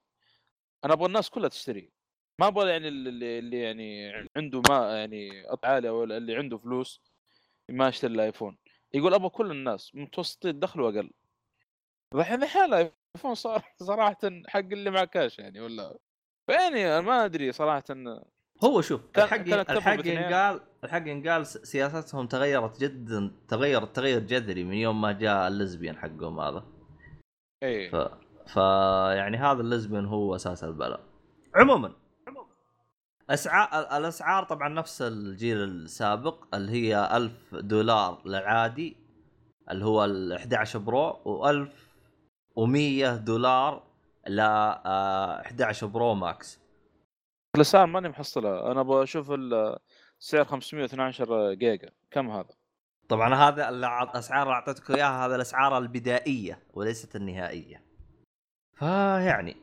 أنا 0.85 0.93
أبغى 0.93 1.05
الناس 1.07 1.29
كلها 1.29 1.49
تشتري. 1.49 1.91
ما 2.39 2.47
أبغى 2.47 2.69
يعني 2.69 2.87
اللي, 2.87 3.39
اللي 3.39 3.59
يعني 3.59 4.11
عنده 4.37 4.61
ما 4.69 4.97
يعني 4.97 5.29
عالي 5.63 5.89
أو 5.89 6.03
اللي 6.03 6.35
عنده 6.35 6.57
فلوس 6.57 7.01
ما 7.69 7.87
يشتري 7.87 8.13
الآيفون. 8.13 8.57
يقول 8.93 9.13
أبغى 9.13 9.29
كل 9.29 9.51
الناس 9.51 9.95
متوسطي 9.95 10.49
الدخل 10.49 10.81
وأقل. 10.81 11.11
الحين 12.15 12.43
الحين 12.43 12.91
الايفون 13.15 13.35
صار 13.35 13.63
صراحة 13.83 14.17
حق 14.47 14.59
اللي 14.59 14.89
معاه 14.91 15.03
كاش 15.05 15.39
يعني 15.39 15.59
ولا؟ 15.61 15.97
يعني 16.49 17.01
ما 17.01 17.25
أدري 17.25 17.51
صراحة 17.51 17.83
هو 18.63 18.81
شوف 18.81 19.01
كان- 19.13 19.23
الحق 19.25 19.71
الحق. 19.71 20.05
ينقال 20.07 20.61
الحق 20.83 21.07
ينقال 21.07 21.45
سياستهم 21.47 22.27
تغيرت 22.27 22.79
جدا 22.81 23.31
تغيرت 23.47 23.95
تغير 23.95 24.19
جذري 24.19 24.63
من 24.63 24.73
يوم 24.73 25.01
ما 25.01 25.11
جاء 25.11 25.47
اللزبيان 25.47 25.97
حقهم 25.97 26.39
هذا. 26.39 26.63
اي 27.63 27.89
ف... 27.89 27.95
ف 28.47 28.55
يعني 29.17 29.37
هذا 29.37 29.61
اللزبيان 29.61 30.05
هو 30.05 30.35
أساس 30.35 30.63
البلاء. 30.63 30.99
عموما 31.55 31.93
اسعار 33.29 33.97
الأسعار 33.97 34.43
طبعا 34.43 34.69
نفس 34.69 35.01
الجيل 35.01 35.57
السابق 35.57 36.55
اللي 36.55 36.71
هي 36.71 37.17
1000 37.17 37.55
دولار 37.55 38.21
للعادي 38.25 38.97
اللي 39.71 39.85
هو 39.85 40.05
ال 40.05 40.33
11 40.33 40.79
Pro 40.79 41.09
و1100 42.59 43.17
دولار 43.23 43.83
ل 44.27 44.39
آه، 44.39 45.41
11 45.41 45.87
Pro 45.87 46.13
Max. 46.13 46.59
الاسعار 47.55 47.85
ماني 47.85 48.09
محصلها 48.09 48.71
أنا 48.71 48.81
أبغى 48.81 49.03
أشوف 49.03 49.31
ال- 49.31 49.77
سعر 50.19 50.43
512 50.45 51.53
جيجا. 51.53 51.89
كم 52.11 52.29
هذا؟ 52.29 52.49
طبعا 53.09 53.35
هذا 53.35 53.69
الاسعار 53.69 54.43
اللي 54.43 54.53
أعطيتك 54.53 54.91
إياها 54.91 55.25
هذا 55.25 55.35
الأسعار 55.35 55.77
البدائية 55.77 56.59
وليست 56.73 57.15
النهائية. 57.15 57.83
فيعني. 58.73 59.55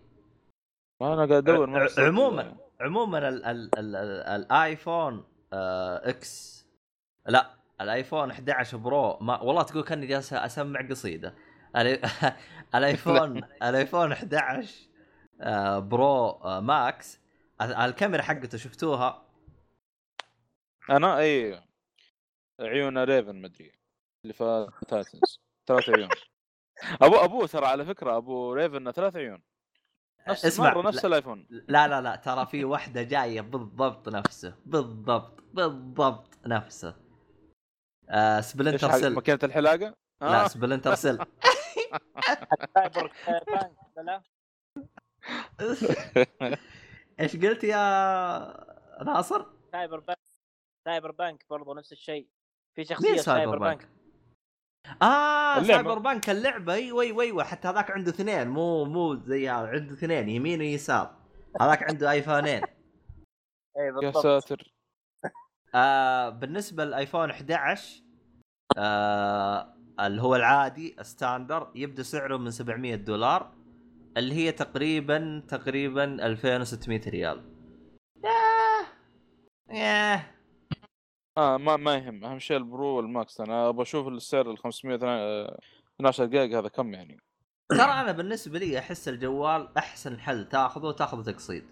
ما 1.01 1.15
أنا 1.15 1.27
قاعد 1.27 1.33
أدور 1.49 1.89
عموما 1.99 2.57
عموما 2.81 3.19
ال 3.29 3.45
ال 3.45 3.79
ال 3.79 3.97
ال 3.97 4.23
ال 4.43 4.55
iPhone 4.55 5.25
آه 5.53 6.09
X. 6.11 6.67
لا 7.27 7.51
ال 7.81 7.88
iPhone 7.88 8.31
11 8.31 8.77
Pro 8.79 9.19
ما 9.21 9.41
والله 9.43 9.63
تقول 9.63 9.83
كأني 9.85 10.07
جالس 10.07 10.33
أسمع 10.33 10.89
قصيدة. 10.91 11.35
ال 12.75 12.85
iPhone 12.85 13.45
ال 13.63 13.70
iPhone 13.70 14.13
11 14.13 14.75
آه 15.41 15.79
Pro 15.79 16.29
آه 16.31 16.61
Max. 16.61 17.21
ال- 17.61 17.75
الكاميرا 17.75 18.23
حقته 18.23 18.59
شفتوها؟ 18.59 19.23
أنا 20.91 21.19
اي 21.19 21.63
عيون 22.61 22.99
Raven 22.99 23.37
مدري 23.43 23.73
اللي 24.25 24.35
في 24.35 24.69
Titans 24.89 25.41
ثلاث 25.67 25.89
عيون. 25.91 26.09
أبو 27.03 27.15
ابوه 27.17 27.47
ترى 27.47 27.67
على 27.67 27.85
فكرة 27.85 28.17
أبو 28.17 28.53
Raven 28.53 28.91
ثلاث 28.91 29.17
عيون. 29.17 29.43
نفس 30.29 30.45
اسمع، 30.45 30.75
مرة 30.75 30.89
نفس 30.89 30.97
لا. 31.05 31.07
ال 31.09 31.14
iPhone. 31.14 31.47
لا 31.51 31.89
لا 31.89 32.01
لا 32.01 32.17
ترى 32.17 32.47
في 32.47 32.65
واحدة 32.65 33.03
جاية 33.03 33.41
بالضبط 33.41 34.09
نفسه. 34.09 34.55
بالضبط 34.67 35.41
بالضبط 35.53 36.39
نفسه. 36.47 36.95
آه 38.09 38.37
إيش 38.37 38.45
Splinter 38.45 38.93
Cell. 38.93 39.15
ماكينه 39.15 39.39
الحلاقة؟ 39.43 39.95
لا 40.21 40.45
آه. 40.45 40.49
Splinter 40.49 40.95
Cell. 40.95 41.15
لا 41.15 41.27
إيش 47.21 47.37
قلت 47.37 47.65
يا 47.65 47.79
ناصر؟ 49.05 49.47
Cyberpunk 49.73 50.19
Cyberpunk 50.85 51.45
برضو 51.51 51.75
نفس 51.75 51.93
الشيء. 51.93 52.29
في 52.75 52.85
شخصية 52.85 53.17
Cyber 53.17 53.23
Cyberpunk؟ 53.23 53.79
punk 53.79 53.89
آه 55.03 55.59
اللعبة. 55.59 55.83
سايبر 55.83 55.99
بانك 55.99 56.31
اللعبة 56.31 56.75
أيوه 56.75 57.03
أيوه 57.03 57.23
أيوه 57.23 57.45
حتى 57.45 57.69
هذاك 57.69 57.91
عنده 57.91 58.11
اثنين. 58.11 58.49
مو 58.49 58.85
مو 58.85 59.15
زي 59.15 59.49
هذا. 59.49 59.69
عنده 59.69 59.95
اثنين 59.95 60.29
يمين 60.29 60.61
ويسار. 60.61 61.17
هذاك 61.61 61.83
عنده 61.83 62.11
iPhone 62.11 62.50
ين 62.50 62.63
إي 63.79 63.93
يا 64.03 64.11
ساتر. 64.11 64.73
آه 65.75 66.29
بالنسبة 66.29 66.85
لل 66.85 66.96
iPhone 66.96 67.31
11 67.31 68.03
آه 68.79 69.78
اللي 70.01 70.23
هو 70.23 70.37
العادي 70.37 70.97
standard 71.03 71.71
يبدأ 71.75 72.03
سعره 72.03 72.37
من 72.37 72.51
700 72.51 72.95
دولار 72.95 73.53
اللي 74.17 74.35
هي 74.35 74.53
تقريبا 74.53 75.43
تقريبا 75.49 76.05
2600 76.05 77.01
ريال. 77.09 77.43
ياه! 78.25 78.87
ياه! 79.71 80.25
آه 81.39 81.57
ما 81.57 81.77
ما 81.77 81.95
يهم. 81.95 82.25
أهم 82.25 82.39
شيء 82.39 82.57
ال 82.57 82.67
Pro 82.67 82.97
وال 82.97 83.12
Max. 83.12 83.41
أنا 83.41 83.69
أبغى 83.69 83.83
أشوف 83.83 84.09
السعر 84.09 84.51
ال 84.51 84.59
512 84.59 86.27
جيجا 86.27 86.59
هذا 86.59 86.69
كم 86.69 86.95
يعني؟ 86.95 87.19
ترى 87.71 87.93
أنا 87.93 88.13
بالنسبة 88.13 88.59
لي 88.59 88.79
أحس 88.79 89.09
الجوال 89.09 89.79
أحسن 89.79 90.21
حل 90.21 90.49
تاخذه 90.49 90.93
تاخذه 90.93 91.23
تقسيط 91.23 91.65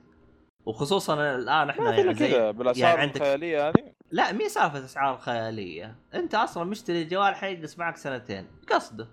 وخصوصا 0.67 1.35
الآن 1.37 1.71
إحنا 1.71 1.91
يعني 1.95 2.15
كذا 2.15 2.29
كذا 2.29 2.51
بالأسعار 2.51 2.89
يعني 2.91 3.01
عندك- 3.03 3.17
الخيالية 3.17 3.69
هذه. 3.69 3.93
لا 4.11 4.33
مي 4.33 4.49
سالفة 4.49 4.85
اسعار 4.85 5.19
خياليه 5.19 5.97
أنت 6.15 6.35
أصلا 6.35 6.65
مشتري 6.65 7.03
الجوال 7.03 7.35
حيجلس 7.35 7.79
معك 7.79 7.97
سنتين 7.97 8.47
قصده. 8.73 9.09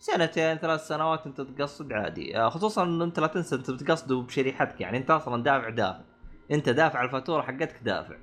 سنتين 0.00 0.56
ثلاث 0.56 0.86
سنوات 0.86 1.26
أنت 1.26 1.40
تقصد 1.40 1.92
عادي. 1.92 2.38
آه، 2.38 2.48
خصوصا 2.48 2.84
انه 2.84 3.04
أنت 3.04 3.20
لا 3.20 3.26
تنسى 3.26 3.54
أنت 3.54 3.70
بتقصده 3.70 4.16
بشريحتك 4.20 4.80
يعني 4.80 4.98
أنت 4.98 5.10
أصلا 5.10 5.42
دافع 5.42 5.68
دافع. 5.68 6.00
أنت 6.50 6.68
دافع 6.68 7.04
الفاتورة 7.04 7.42
حقتك 7.42 7.82
دافع. 7.82 8.16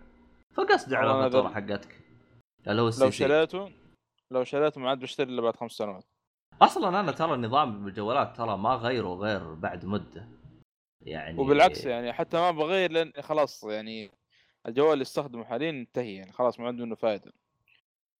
فقصده 0.53 0.97
على 0.97 1.11
الفاتورة 1.11 1.49
حقتك. 1.53 2.01
اللي 2.67 2.81
هو 2.81 2.91
لو 3.01 3.09
شريته 3.11 3.71
لو 4.31 4.43
شريته 4.43 4.81
ما 4.81 4.89
عاد 4.89 4.99
بشتري 4.99 5.31
إلا 5.31 5.41
بعد 5.41 5.55
خمس 5.55 5.71
سنوات. 5.71 6.03
أصلا 6.61 6.99
أنا 6.99 7.11
ترى 7.11 7.37
نظامي 7.37 7.85
بالجوالات 7.85 8.37
ترى 8.37 8.57
ما 8.57 8.69
غيره 8.69 9.07
غير 9.15 9.53
بعد 9.53 9.85
مدة. 9.85 10.27
يعني 11.05 11.39
وبالعكس 11.39 11.85
يعني 11.85 12.13
حتى 12.13 12.37
ما 12.37 12.51
بغير 12.51 12.91
لأن 12.91 13.11
خلاص 13.19 13.63
يعني 13.63 14.11
الجوال 14.67 14.93
اللي 14.93 15.01
استخدمه 15.01 15.43
حاليا 15.45 15.69
انتهي 15.69 16.15
يعني 16.15 16.31
خلاص 16.31 16.59
ما 16.59 16.67
عنده 16.67 16.85
منه 16.85 16.95
فائده 16.95 17.31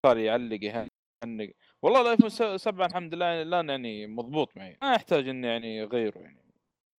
صار 0.05 0.17
يعلق 0.17 0.63
يهنق. 0.63 1.51
والله 1.81 2.01
ال 2.01 2.09
iPhone 2.09 2.57
7 2.57 2.85
الحمد 2.85 3.13
لله 3.13 3.25
يعني 3.25 3.41
الان 3.41 3.69
يعني 3.69 4.07
مضبوط 4.07 4.57
معي. 4.57 4.77
ما 4.81 4.93
يحتاج 4.93 5.27
إني 5.29 5.47
يعني 5.47 5.83
أغيره 5.83 6.17
يعني. 6.19 6.45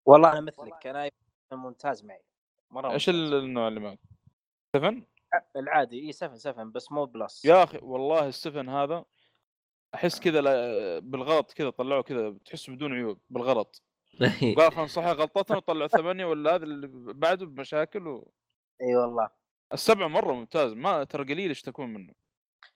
والله 0.05 0.31
أنا 0.31 0.41
مثلك 0.41 0.88
أنا 0.88 1.09
ممتاز 1.51 2.05
معي. 2.05 2.23
مرة 2.71 2.91
إيش. 2.91 3.09
النوع 3.09 3.67
اللي 3.67 3.79
معك؟ 3.79 3.99
7 4.75 5.01
العادي. 5.55 5.99
إي 6.07 6.11
7 6.11 6.36
7 6.38 6.63
بس 6.65 6.91
مو 6.91 7.05
Plus 7.05 7.45
يا 7.45 7.63
أخي 7.63 7.79
والله 7.81 8.27
ال 8.28 8.34
seven 8.34 8.70
هذا 8.69 9.05
أحس 9.95 10.19
كذا 10.19 10.41
لا- 10.41 10.99
بالغلط 10.99 11.53
كذا 11.53 11.69
طلعوه 11.69 12.01
كذا 12.01 12.36
تحسه 12.45 12.73
بدون 12.75 12.93
عيوب 12.93 13.19
بالغلط. 13.29 13.83
قال 14.57 14.72
خلاص 14.72 14.97
نصحح 14.97 15.07
غلطتنا 15.07 15.57
وطلعوا 15.57 15.88
ثمانية 15.88 16.26
ولا 16.26 16.55
هذا 16.55 16.63
اللي 16.63 16.88
بعده 17.13 17.45
بمشاكل 17.45 18.07
و... 18.07 18.32
إي 18.82 18.95
والله. 18.95 19.30
السبعة 19.74 20.07
مرة 20.07 20.34
ممتاز. 20.34 20.74
ما 20.74 21.03
ترى 21.03 21.34
قليل 21.34 21.51
يشتكون 21.51 21.93
منه. 21.93 22.13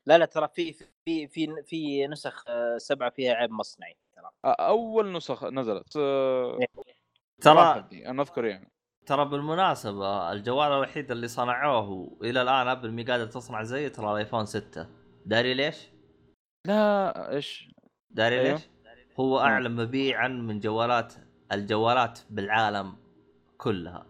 لا 0.05 0.17
لا 0.17 0.25
ترى 0.25 0.47
في 0.47 0.73
في 0.73 1.27
في 1.27 1.63
في 1.65 2.07
نسخ 2.07 2.43
آه، 2.47 2.77
سبعة 2.77 3.09
فيها 3.09 3.33
عيب 3.33 3.51
مصنعي 3.51 3.97
ترى. 4.15 4.31
أول 4.45 5.11
نسخ 5.11 5.43
نزلت 5.43 5.97
آه، 5.97 6.59
ترى 7.41 7.87
أنا 8.05 8.21
أذكر 8.21 8.45
يعني. 8.45 8.71
ترى 9.05 9.25
بالمناسبة 9.25 10.31
الجوال 10.31 10.71
الوحيد 10.71 11.11
اللي 11.11 11.27
صنعوه 11.27 11.89
والى 12.21 12.41
الآن 12.41 12.67
أبل 12.67 12.91
مي 12.91 13.03
قادر 13.03 13.25
تصنع 13.25 13.63
زيه 13.63 13.87
ترى 13.87 14.11
الآيفون 14.11 14.45
6 14.45 14.87
داري 15.25 15.53
ليش؟ 15.53 15.89
لا 16.67 17.31
إيش؟ 17.31 17.71
داري 18.09 18.39
أيوه. 18.39 18.51
ليش؟ 18.51 18.69
هو. 19.19 19.39
اعلى 19.39 19.69
مبيعا 19.69 20.27
من 20.27 20.59
جوالات 20.59 21.13
الجوالات 21.51 22.19
بالعالم 22.29 22.95
كلها 23.57 24.05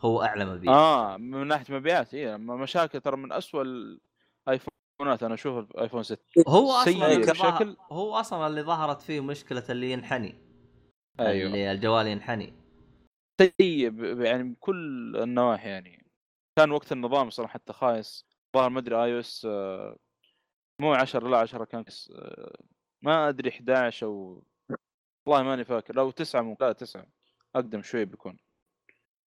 هو 0.00 0.22
أعلى 0.22 0.44
مبيع 0.44 0.72
آه 0.72 1.16
من 1.16 1.46
ناحية 1.46 1.74
مبيعات 1.74 2.14
اي 2.14 2.38
مشاكل 2.38 3.00
ترى 3.00 3.16
من 3.16 3.32
اسوء 3.32 3.62
ال 3.62 3.82
iPhone 3.82 5.02
ات 5.02 5.22
أنا 5.22 5.34
أشوف 5.34 5.58
ال 5.70 5.75
iPhone 5.75 6.02
6 6.02 6.18
هو 6.48 6.70
أصلا 6.70 7.18
بشكل- 7.18 7.76
هو 7.92 8.14
أصلا 8.14 8.46
اللي 8.46 8.62
ظهرت 8.62 9.02
فيه 9.02 9.20
مشكلة 9.20 9.64
اللي 9.70 9.92
ينحني. 9.92 10.34
أيوه. 11.20 11.46
اللي 11.46 11.72
الجوال 11.72 12.06
ينحني. 12.06 12.52
سيء 13.40 14.04
يعني 14.22 14.42
بكل 14.42 15.16
النواحي 15.16 15.68
يعني. 15.68 16.06
كان 16.58 16.70
وقت 16.70 16.92
النظام 16.92 17.30
صراحة 17.30 17.52
حتى 17.52 17.72
خايس. 17.72 18.26
ظهر 18.56 18.70
ما 18.70 18.78
أدري 18.78 19.04
iOS 19.04 19.44
مو 20.80 20.94
10 20.94 21.28
لا 21.28 21.38
10 21.38 21.64
كان 21.64 21.84
آه، 22.12 22.56
ما 23.02 23.28
أدري 23.28 23.50
11 23.50 24.06
أو 24.06 24.42
والله 25.28 25.42
ماني 25.42 25.64
فاكر. 25.64 26.00
أو 26.00 26.10
9 26.10 26.42
مو 26.42 26.56
لا 26.60 26.72
9 26.72 27.06
أقدم 27.54 27.82
شوي 27.82 28.04
بيكون. 28.04 28.36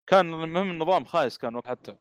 كان 0.08 0.34
المهم 0.44 0.72
النظام 0.72 1.06
خايس 1.06 1.38
كان 1.38 1.56
وقت 1.56 1.68
حتى. 1.68 1.96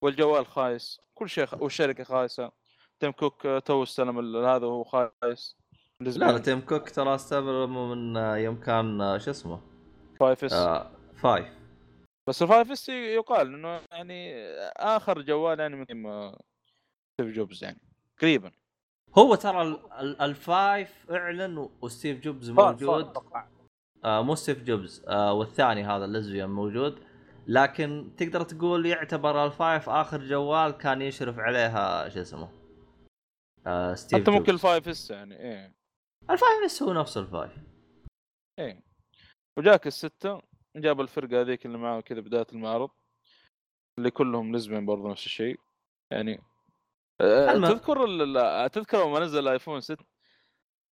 والجوال 0.00 0.46
خايس. 0.46 1.00
كل 1.14 1.28
شيء 1.28 1.46
خ... 1.46 1.62
والشركة 1.62 2.04
خايسة. 2.04 2.52
تيم 3.00 3.12
كوك 3.12 3.46
آه، 3.46 3.58
تو 3.58 3.82
استلم 3.82 4.36
هذا 4.36 4.66
وهو 4.66 4.84
خايس. 4.84 5.56
لا 6.00 6.10
لا 6.10 6.38
تيم 6.38 6.60
كوك 6.60 6.90
ترى 6.90 7.14
استلم 7.14 7.90
من 7.90 8.16
آه، 8.16 8.36
يوم 8.36 8.60
كان 8.60 9.00
آه، 9.00 9.18
شو 9.18 9.30
اسمه؟ 9.30 9.60
Five 10.20 10.44
S. 10.44 10.52
آه 10.52 10.90
Five. 11.16 11.46
بس 12.26 12.42
ال 12.42 12.48
Five 12.48 12.70
S 12.70 12.88
يقال 12.88 13.54
إنه 13.54 13.80
يعني 13.92 14.34
آخر 14.76 15.22
جوال 15.22 15.60
يعني 15.60 15.76
من 15.76 17.32
جوبز 17.32 17.64
يعني. 17.64 17.80
تقريبا 18.18 18.52
هو 19.18 19.34
ترى 19.34 19.62
ال- 19.62 19.92
ال- 19.92 20.20
ال 20.20 20.38
Five 20.38 21.10
اعلن 21.10 21.58
و- 21.58 21.70
وستيف 21.82 22.20
جوبز 22.20 22.50
موجود. 22.50 23.12
آه 24.04 24.22
مو 24.22 24.34
ستيف 24.34 24.62
جوبز. 24.62 25.04
آه 25.08 25.32
والثاني 25.32 25.84
هذا 25.84 26.04
ال 26.04 26.10
lesbian 26.10 26.50
موجود. 26.50 26.98
لكن 27.46 28.10
تقدر 28.16 28.42
تقول 28.42 28.86
يعتبر 28.86 29.46
ال 29.46 29.54
Five 29.54 29.88
آخر 29.88 30.24
جوال 30.24 30.70
كان 30.72 31.02
يشرف 31.02 31.38
عليها 31.38 32.08
شو 32.08 32.20
اسمه؟ 32.20 32.48
آه 33.66 33.94
ستيف 33.94 34.20
حتى 34.22 34.30
ممكن 34.30 34.42
جوبز. 34.44 34.50
ال 34.50 34.58
Five 34.58 34.88
S 34.88 35.10
يعني 35.10 35.40
إيه. 35.40 35.74
ال 36.30 36.37
Five 36.37 36.64
بس 36.64 36.82
هو 36.82 36.92
نفس 36.92 37.16
ال 37.18 37.24
Five. 37.24 37.52
إيه. 38.58 38.82
وجاك 39.58 39.86
الستة 39.86 40.42
جاب 40.76 41.00
الفرقة 41.00 41.40
هذيك 41.40 41.66
اللي 41.66 41.78
معاه 41.78 42.00
كذا 42.00 42.20
بداية 42.20 42.46
المعرض 42.52 42.90
اللي 43.98 44.10
كلهم 44.10 44.56
lesbian 44.56 44.86
برضه 44.86 45.10
نفس 45.10 45.26
الشيء. 45.26 45.60
يعني 46.12 46.40
المهم. 47.20 47.72
تذكر 47.72 48.68
تذكر 48.68 49.04
لما 49.06 49.20
نزل 49.20 49.38
الايفون 49.38 49.80
6 49.80 50.04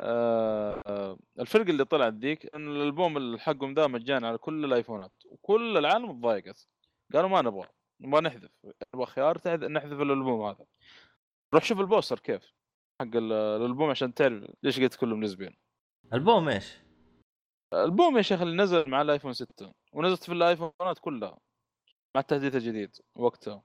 آه، 0.01 0.81
آه، 0.87 1.17
الفرق 1.39 1.67
اللي 1.69 1.85
طلعت 1.85 2.13
ذيك 2.13 2.55
إن 2.55 2.67
الألبوم 2.67 3.37
حقهم 3.37 3.73
ده 3.73 3.87
مجاني 3.87 4.27
على 4.27 4.37
كل 4.37 4.65
الآيفونات 4.65 5.11
وكل 5.25 5.77
العالم 5.77 6.11
تضايقت 6.19 6.67
قالوا 7.13 7.29
ما 7.29 7.41
نبغى 7.41 7.67
نبغى 8.01 8.21
نحذف 8.21 8.49
نبغى 8.95 9.05
خيار 9.05 9.37
نحذف 9.67 10.01
الألبوم 10.01 10.41
هذا 10.41 10.65
روح 11.53 11.63
شوف 11.63 11.79
ال 11.79 11.85
poster 11.85 12.19
كيف 12.19 12.53
حق 13.01 13.15
ال- 13.15 13.31
الألبوم 13.33 13.89
عشان 13.89 14.13
تعرف 14.13 14.43
ليش 14.63 14.79
قلت 14.79 14.95
كلهم 14.95 15.23
lesbian 15.23 15.57
البوم 16.13 16.49
إيش؟ 16.49 16.77
البوم 17.73 18.17
يا 18.17 18.21
شيخ 18.21 18.41
اللي 18.41 18.63
نزل 18.63 18.89
مع 18.89 19.01
الآيفون 19.01 19.33
6 19.33 19.73
ونزلت 19.93 20.23
في 20.23 20.31
الآيفونات 20.33 20.99
كلها 21.01 21.37
مع 22.15 22.21
التحديث 22.21 22.55
الجديد 22.55 22.95
وقتها 23.15 23.63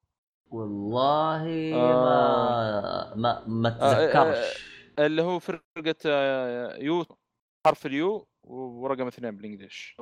والله 0.54 1.74
آه. 1.74 3.14
ما 3.14 3.44
ما 3.44 3.44
ما 3.46 3.68
آه، 3.68 3.92
اتذكرش 3.92 4.74
اللي 4.98 5.22
هو 5.22 5.38
فرقة 5.38 5.94
آه، 6.06 6.76
U 6.76 7.04
حرف 7.66 7.86
ال 7.86 8.07
U 8.07 8.28
ورقم 8.44 9.06
اثنين 9.06 9.36
بال 9.36 9.50
English 9.50 9.96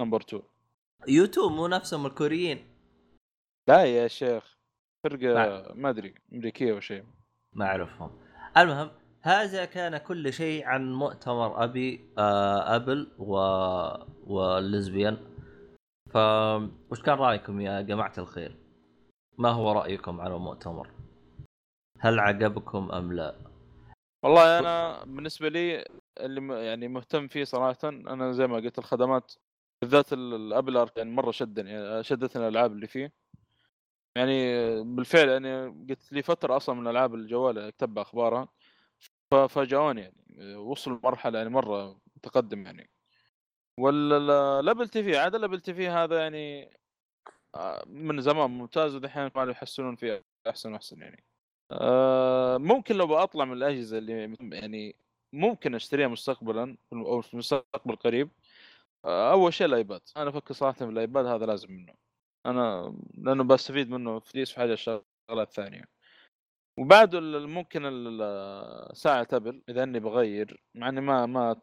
number 0.00 0.20
2 0.20 0.42
يوتيوب 1.08 1.52
مو 1.52 1.66
نفسهم 1.66 2.06
الكوريين. 2.06 2.68
لا 3.68 3.84
يا 3.84 4.08
شيخ. 4.08 4.58
فرقة. 5.04 5.74
ما 5.74 5.90
أدري 5.90 6.14
أمريكية 6.32 6.72
أو 6.72 6.80
شيء. 6.80 7.04
ما 7.52 7.64
أعرفهم. 7.64 8.10
المهم 8.56 8.90
هذا 9.22 9.64
كان 9.64 9.96
كل 9.96 10.32
شيء 10.32 10.64
عن 10.66 10.92
مؤتمر 10.92 11.64
أبي 11.64 12.12
آه 12.18 12.76
أبل 12.76 13.12
و 13.18 13.34
والليزبيان. 14.26 15.16
ف 16.10 16.16
وش 16.90 17.02
كان 17.02 17.14
رأيكم 17.18 17.60
يا 17.60 17.80
جماعة 17.80 18.12
الخير؟ 18.18 18.59
ما 19.40 19.48
هو 19.50 19.72
رأيكم 19.72 20.20
على 20.20 20.36
المؤتمر؟ 20.36 20.90
هل 21.98 22.20
عجبكم 22.20 22.92
أم 22.92 23.12
لا؟ 23.12 23.36
والله 24.24 24.58
أنا 24.58 25.04
بالنسبة 25.04 25.48
لي 25.48 25.84
اللي 26.20 26.66
يعني 26.66 26.88
مهتم 26.88 27.28
فيه 27.28 27.44
صراحة 27.44 27.78
أنا 27.84 28.32
زي 28.32 28.46
ما 28.46 28.56
قلت 28.56 28.78
الخدمات 28.78 29.32
بالذات 29.82 30.12
ال- 30.12 30.34
الابل 30.34 30.76
ارك 30.76 30.96
يعني 30.96 31.10
مرة 31.10 31.30
شدني 31.30 32.02
شدتني 32.02 32.42
الألعاب 32.42 32.72
اللي 32.72 32.86
فيه 32.86 33.12
يعني 34.16 34.44
بالفعل 34.82 35.28
يعني 35.28 35.66
قلت 35.90 36.12
لي 36.12 36.22
فترة 36.22 36.56
أصلا 36.56 36.74
من 36.74 36.88
العاب 36.88 37.14
الجوال 37.14 37.58
اكتب 37.58 37.98
أخبارها 37.98 38.48
ففاجئوني 39.30 40.00
يعني 40.00 40.56
وصلوا 40.56 40.98
لمرحلة 40.98 41.38
يعني 41.38 41.50
مرة 41.50 42.00
متقدم 42.16 42.66
يعني 42.66 42.90
وال 43.78 44.88
Apple 44.88 45.02
TV 45.02 45.16
عاد 45.18 45.34
ال 45.34 45.60
Apple 45.60 45.74
TV 45.74 45.88
هذا 45.88 46.18
يعني 46.22 46.70
من 47.86 48.20
زمان 48.20 48.50
ممتاز 48.50 48.94
ودحين 48.94 49.30
ما 49.36 49.44
يحسنون 49.44 49.96
فيه 49.96 50.24
أحسن 50.48 50.72
واحسن 50.72 51.02
يعني. 51.02 51.24
آه، 51.72 52.56
ممكن 52.58 52.96
لو 52.96 53.06
بطلع 53.06 53.44
من 53.44 53.52
الأجهزة 53.52 53.98
اللي 53.98 54.36
يعني 54.40 54.96
ممكن 55.32 55.74
أشتريها 55.74 56.08
مستقبلا 56.08 56.76
أو 56.92 57.20
في 57.20 57.34
المستقبل 57.34 57.92
القريب. 57.92 58.30
آه، 59.04 59.32
أول 59.32 59.54
شيء 59.54 59.66
الأيباد. 59.66 60.00
أنا 60.16 60.30
أفكر 60.30 60.54
صراحة 60.54 60.78
في 60.78 60.84
الأيباد 60.84 61.26
هذا 61.26 61.46
لازم 61.46 61.72
منه. 61.72 61.94
أنا 62.46 62.94
لأنه 63.14 63.44
بستفيد 63.44 63.90
منه 63.90 64.18
فليس 64.18 64.50
في 64.50 64.56
حاجة 64.56 64.72
الشغلات 64.72 65.04
الثانية 65.30 65.84
وبعده 66.78 67.18
ال- 67.18 67.48
ممكن 67.48 67.82
ساعة 68.94 69.28
أبل 69.32 69.62
إذا 69.68 69.82
إني 69.82 70.00
بغير 70.00 70.62
مع 70.74 70.88
إني 70.88 71.00
ما 71.00 71.26
ما 71.26 71.60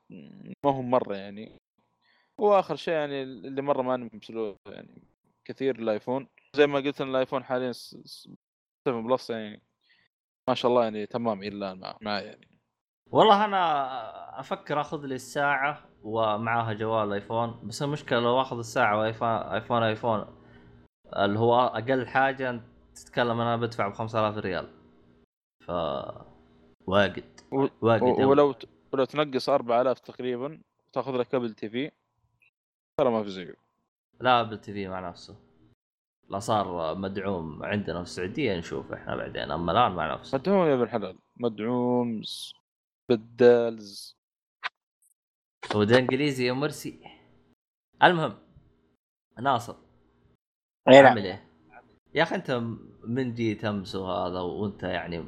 ما 0.65 0.71
هو 0.71 0.81
مرة 0.81 1.15
يعني. 1.15 1.57
وآخر 2.37 2.75
شيء 2.75 2.93
يعني 2.93 3.23
اللي 3.23 3.61
مرة 3.61 3.81
ما 3.81 3.97
نمسلوه 3.97 4.57
يعني. 4.67 5.03
كثير 5.47 5.79
الايفون 5.79 6.27
زي 6.55 6.67
ما 6.67 6.79
قلت 6.79 7.01
إن 7.01 7.09
الآيفون 7.09 7.43
حاليا 7.43 7.71
7 7.71 8.37
Plus 8.85 9.29
يعني. 9.29 9.63
ما 10.49 10.53
شاء 10.55 10.71
الله 10.71 10.83
يعني 10.83 11.05
تمام 11.05 11.39
إلى 11.43 11.47
الآن 11.57 11.79
مع- 11.79 11.97
معي 12.01 12.25
يعني. 12.25 12.59
والله 13.11 13.45
أنا 13.45 14.39
أفكر 14.39 14.81
أخذ 14.81 15.05
لي 15.05 15.15
الساعة 15.15 15.89
ومعاها 16.03 16.73
جوال 16.73 17.13
آيفون. 17.13 17.59
بس 17.67 17.81
المشكلة 17.83 18.19
لو 18.19 18.41
أخذ 18.41 18.57
الساعة 18.57 18.97
وايفون 18.99 19.27
آيفون 19.27 19.83
آيفون 19.83 20.43
اللي 21.17 21.39
هو 21.39 21.59
أقل 21.59 22.07
حاجة 22.07 22.61
تتكلم 22.95 23.41
أنا 23.41 23.55
بدفع 23.57 23.87
ب 23.87 23.93
5000 23.93 24.37
ريال. 24.37 24.69
ف 25.65 25.71
واجد. 26.87 27.39
واجد 27.81 28.03
و-. 28.03 28.29
ولو 28.29 28.51
ت- 28.51 28.69
ولو 28.93 29.05
تنقص 29.05 29.49
4000 29.49 29.99
تقريبا 29.99 30.61
وتاخذ 30.87 31.11
لك 31.17 31.27
كابل 31.27 31.53
تي 31.53 31.69
في. 31.69 31.91
ترى 32.99 33.09
ما 33.11 33.23
في 33.23 33.29
زيه. 33.29 33.55
لا 34.19 34.41
ابل 34.41 34.57
تي 34.57 34.73
في 34.73 34.87
مع 34.87 35.09
نفسه. 35.09 35.35
لا 36.29 36.39
صار 36.39 36.95
مدعوم 36.95 37.63
عندنا 37.63 37.97
في 37.97 38.09
السعودية 38.09 38.57
نشوف 38.57 38.91
إحنا 38.91 39.15
بعدين. 39.15 39.51
أما 39.51 39.71
الآن 39.71 39.91
مع 39.91 40.13
نفسه. 40.13 40.37
مدعوم 40.37 40.67
يا 40.67 40.73
ابن 40.73 40.83
الحلال. 40.83 41.17
مدعوم 41.39 42.21
بدالز 43.09 44.17
وده 45.75 45.97
إنجليزي 45.97 46.47
يا 46.47 46.53
مرسي. 46.53 46.99
المهم 48.03 48.37
ناصر 49.39 49.75
إي 50.87 51.01
نعم. 51.01 51.05
عامل 51.05 51.25
إيه؟ 51.25 51.47
يا 52.15 52.23
أخي 52.23 52.35
أنت 52.35 52.51
من 53.03 53.33
جيت 53.33 53.65
امس 53.65 53.95
وهذا 53.95 54.39
وأنت 54.39 54.83
يعني 54.83 55.25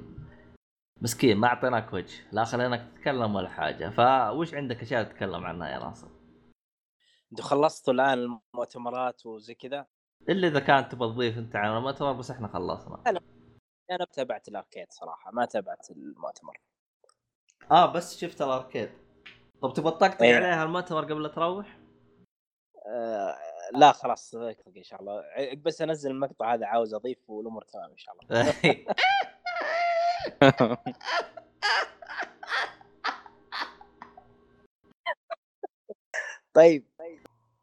مسكين 1.01 1.37
ما 1.37 1.47
أعطيناك 1.47 1.93
وجه. 1.93 2.23
لا 2.31 2.43
خليناك 2.43 2.91
تتكلم 2.95 3.35
ولا 3.35 3.49
حاجة. 3.49 3.89
فوش 3.89 4.53
عندك 4.53 4.81
أشياء 4.81 5.03
تتكلم 5.03 5.45
عنها 5.45 5.69
يا 5.69 5.79
ناصر؟ 5.79 6.07
أنتوا 7.32 7.45
خلصتوا 7.45 7.93
الآن 7.93 8.39
المؤتمرات 8.53 9.25
وزي 9.25 9.55
كذا؟ 9.55 9.86
إلا 10.30 10.47
إذا 10.47 10.59
كانت 10.59 10.91
تبغى 10.91 11.13
تضيف 11.13 11.38
أنت 11.38 11.55
على 11.55 11.77
المؤتمر 11.77 12.13
بس 12.13 12.32
إحنا 12.32 12.47
خلصنا. 12.47 13.03
أنا 13.91 14.05
تابعت 14.13 14.47
الأركيد 14.47 14.88
صراحة 14.91 15.32
ما 15.32 15.45
تابعت 15.45 15.91
المؤتمر. 15.91 16.57
آه 17.71 17.93
بس 17.93 18.17
شفت 18.17 18.41
الأركيد. 18.41 18.89
طب 19.61 19.73
تبغى 19.73 19.91
تطقطق 19.91 20.23
إيه. 20.23 20.36
عليها 20.36 20.63
المؤتمر 20.63 21.03
قبل 21.03 21.23
لا 21.23 21.30
تروح؟ 21.30 21.80
آه 22.88 23.36
لا 23.73 23.91
خلاص 23.91 24.36
إن 24.36 24.84
شاء 24.84 25.01
الله. 25.01 25.23
بس 25.55 25.82
أنزل 25.82 26.11
المقطع 26.11 26.53
هذا 26.53 26.65
عاوز 26.65 26.93
أضيف 26.93 27.30
والأمور 27.30 27.63
تمام 27.63 27.91
إن 27.91 27.97
شاء 27.97 28.15
الله. 28.15 28.53
طيب. 36.53 36.88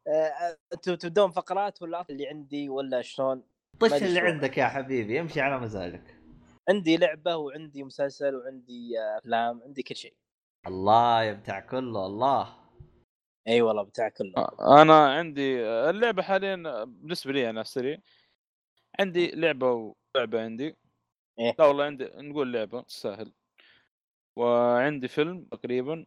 آه، 0.07 0.57
أنتوا 0.73 0.95
تبدون 0.95 1.31
فقرات 1.31 1.81
ولا 1.81 2.05
اللي 2.09 2.27
عندي 2.27 2.69
ولا 2.69 3.01
شلون؟ 3.01 3.43
طش 3.79 3.93
اللي. 3.93 4.19
عندك 4.19 4.57
يا 4.57 4.67
حبيبي 4.67 5.19
امشي 5.19 5.41
على 5.41 5.59
مزاجك. 5.59 6.17
عندي 6.69 6.97
لعبة 6.97 7.35
وعندي 7.35 7.83
مسلسل 7.83 8.35
وعندي 8.35 8.99
آه، 8.99 9.17
أفلام 9.17 9.61
عندي 9.63 9.83
كل 9.83 9.95
شيء. 9.95 10.13
الله 10.67 11.23
يا 11.23 11.33
بتاع 11.33 11.59
كله 11.59 12.05
الله. 12.05 12.55
إي 13.47 13.61
والله 13.61 13.83
بتاع 13.83 14.09
كله. 14.09 14.47
أنا 14.81 15.13
عندي 15.13 15.61
اللعبة 15.65 16.21
حاليا 16.21 16.83
بالنسبة 16.83 17.31
لي 17.33 17.49
أنا 17.49 17.61
السريع 17.61 17.97
عندي 18.99 19.31
لعبة 19.31 19.95
ولعبة 20.15 20.43
عندي. 20.43 20.75
إيه؟ 21.39 21.55
لا 21.59 21.65
والله 21.65 21.83
عندي 21.83 22.05
نقول 22.05 22.53
لعبة 22.53 22.81
تستاهل. 22.81 23.33
وعندي 24.37 25.07
فيلم 25.07 25.45
تقريبا. 25.45 26.05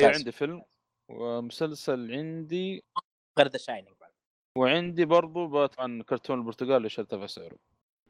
إيه. 0.00 0.06
عندي 0.06 0.32
فيلم 0.32 0.62
ومسلسل 1.10 2.12
عندي. 2.12 2.84
غير 3.38 3.48
ذا 3.48 3.58
شاينينج 3.58 3.96
بعد. 4.00 4.10
وعندي 4.58 5.04
برضو 5.04 5.66
طبعا 5.66 6.02
كرتون 6.02 6.38
البرتقال 6.38 6.76
اللي 6.76 6.88
ارتفع 6.98 7.26
سعره. 7.26 7.56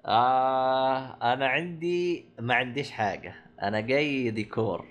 آه 0.06 1.32
أنا 1.32 1.46
عندي 1.48 2.28
ما 2.38 2.54
عنديش 2.54 2.90
حاجة. 2.90 3.34
أنا 3.62 3.80
جاي 3.80 4.30
ديكور. 4.30 4.86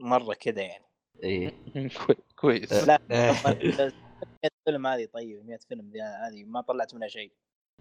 مرة 0.00 0.34
كذا 0.34 0.62
يعني. 0.62 0.84
إيه. 1.22 1.50
كوي- 2.06 2.16
كويس. 2.36 2.72
لا 2.88 2.98
إيه. 3.10 3.32
فيلم 4.64 4.86
هذه 4.86 5.06
طيب 5.06 5.46
100 5.46 5.58
فيلم 5.68 5.92
هذه 6.26 6.44
ما 6.44 6.60
طلعت 6.60 6.94
منها 6.94 7.08
شيء. 7.08 7.32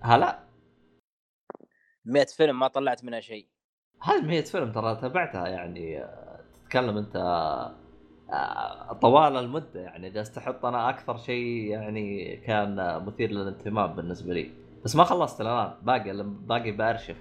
هلا؟ 0.03 0.47
100 2.05 2.25
فيلم 2.25 2.59
ما 2.59 2.67
طلعت 2.67 3.03
منها 3.03 3.19
شيء. 3.19 3.47
هذه 4.03 4.21
100 4.21 4.41
فيلم 4.41 4.71
ترى 4.71 4.95
تابعتها 4.95 5.47
يعني؟ 5.47 6.03
آه، 6.03 6.45
تتكلم 6.53 6.97
أنت 6.97 7.15
آه، 7.15 7.75
طوال 9.01 9.38
المدة 9.38 9.80
يعني 9.80 10.09
جالس 10.09 10.32
تحط 10.32 10.65
أنا 10.65 10.89
أكثر 10.89 11.17
شيء 11.17 11.67
يعني 11.69 12.36
كان 12.38 12.80
آه، 12.80 12.99
مثير 12.99 13.32
للاهتمام 13.32 13.93
بالنسبة 13.93 14.34
لي. 14.34 14.51
بس 14.86 14.95
ما 14.95 15.03
خلصت 15.03 15.41
الان 15.41 15.73
باقي 15.82 16.23
باقي 16.23 16.71
بأرشف. 16.71 17.17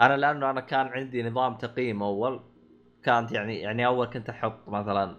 أنا 0.00 0.16
لأنه 0.16 0.50
أنا 0.50 0.60
كان 0.60 0.86
عندي 0.86 1.22
نظام 1.22 1.54
تقييم 1.54 2.02
أول 2.02 2.40
كانت 3.02 3.32
يعني 3.32 3.58
يعني 3.58 3.86
أول 3.86 4.06
كنت 4.06 4.28
أحط 4.28 4.68
مثلا 4.68 5.16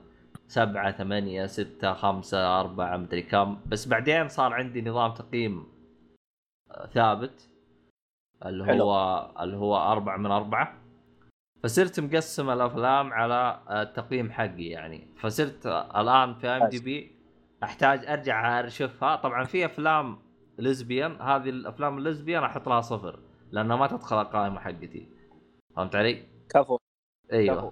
سبعة 0.48 0.92
ثمانية 0.92 1.46
ستة 1.46 1.94
خمسة 1.94 2.60
أربعة 2.60 2.98
مدري 2.98 3.22
كم. 3.22 3.58
بس 3.66 3.88
بعدين 3.88 4.28
صار 4.30 4.54
عندي 4.54 4.82
نظام 4.82 5.14
تقييم 5.14 5.64
آه، 6.72 6.86
ثابت 6.88 7.50
اللي 8.46 8.66
حلو. 8.66 8.84
هو 8.84 9.30
اللي 9.40 9.58
هو 9.58 9.78
أربعة 9.78 10.18
من 10.18 10.32
أربعة. 10.32 10.74
فصرت 11.64 12.00
مقسم 12.00 12.50
الأفلام 12.50 13.14
على 13.14 13.60
التقييم 13.70 14.32
حقي 14.32 14.66
يعني. 14.66 15.08
فصرت 15.22 15.66
الآن 15.96 16.34
في 16.36 16.48
ام 16.48 16.68
دي 16.68 16.80
بي 16.80 17.16
أحتاج 17.64 18.06
أرجع 18.06 18.60
أرشفها 18.60 19.16
طبعا 19.16 19.44
في 19.44 19.66
أفلام 19.66 20.18
lesbian 20.58 21.22
هذه 21.22 21.50
الأفلام 21.50 21.98
ال 21.98 22.03
lesbian 22.04 22.44
أحط 22.44 22.70
لها 22.70 22.82
صفر 22.82 23.20
لأنها 23.52 23.76
ما 23.76 23.88
تدخل 23.88 24.22
القائمة 24.22 24.60
حقتي. 24.60 25.10
فهمت 25.76 25.96
علي؟ 25.96 26.24
كفو. 26.50 26.78
أيوه. 27.34 27.56
كفو. 27.56 27.72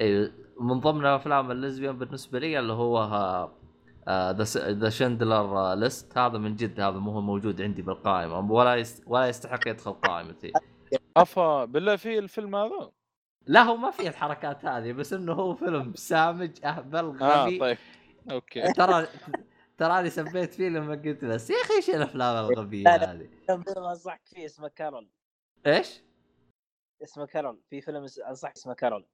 أيوه. 0.00 0.32
من 0.60 0.80
ضمن 0.80 1.06
افلام 1.06 1.50
ال 1.50 1.56
lesbian 1.56 1.98
بالنسبة 1.98 2.38
لي 2.38 2.58
اللي 2.58 2.72
هو 2.72 3.48
ذا 4.08 4.88
Schindler's 4.88 5.74
List 5.74 6.18
هذا 6.18 6.38
من 6.38 6.56
جد 6.56 6.80
هذا 6.80 6.98
مو 6.98 7.10
هو 7.10 7.20
موجود 7.20 7.62
عندي 7.62 7.82
بالقائمة. 7.82 8.52
ولا 8.52 8.74
يست 8.74 9.04
ولا 9.06 9.28
يستحق 9.28 9.68
يدخل 9.68 9.92
قائمتي. 9.92 10.52
افا 11.16 11.64
بالله 11.64 11.96
في 11.96 12.18
الفيلم 12.18 12.56
هذا؟ 12.56 12.90
لا 13.46 13.62
هو 13.62 13.76
ما 13.76 13.90
فيه 13.90 14.08
الحركات 14.08 14.64
هذه 14.64 14.92
بس 14.92 15.12
إنه 15.12 15.32
هو 15.32 15.54
فيلم 15.54 15.94
سامج 15.94 16.64
أهبل 16.64 17.22
آه 17.22 17.44
غبي 17.44 17.58
طيب 17.58 17.78
أوكي 18.30 18.62
ترى 18.72 19.06
تراني 19.78 20.10
سبيت 20.10 20.54
فيه 20.54 20.68
لما 20.68 20.94
قلت 20.94 21.24
بس 21.24 21.50
يا 21.50 21.56
أخي 21.56 21.74
إيش 21.74 21.90
الأفلام 21.90 22.44
الغبية. 22.50 22.88
هذه 22.88 23.28
فيلم 23.46 23.84
أنصحك 23.84 24.20
فيه 24.24 24.44
اسمه 24.46 24.68
كارول 24.68 25.08
إيش؟ 25.66 26.00
اسمه 27.02 27.26
كارول 27.26 27.60
في 27.70 27.80
فيلم 27.80 28.06
أنصحك 28.28 28.52
اسمه 28.56 28.74
كارول 28.74 29.06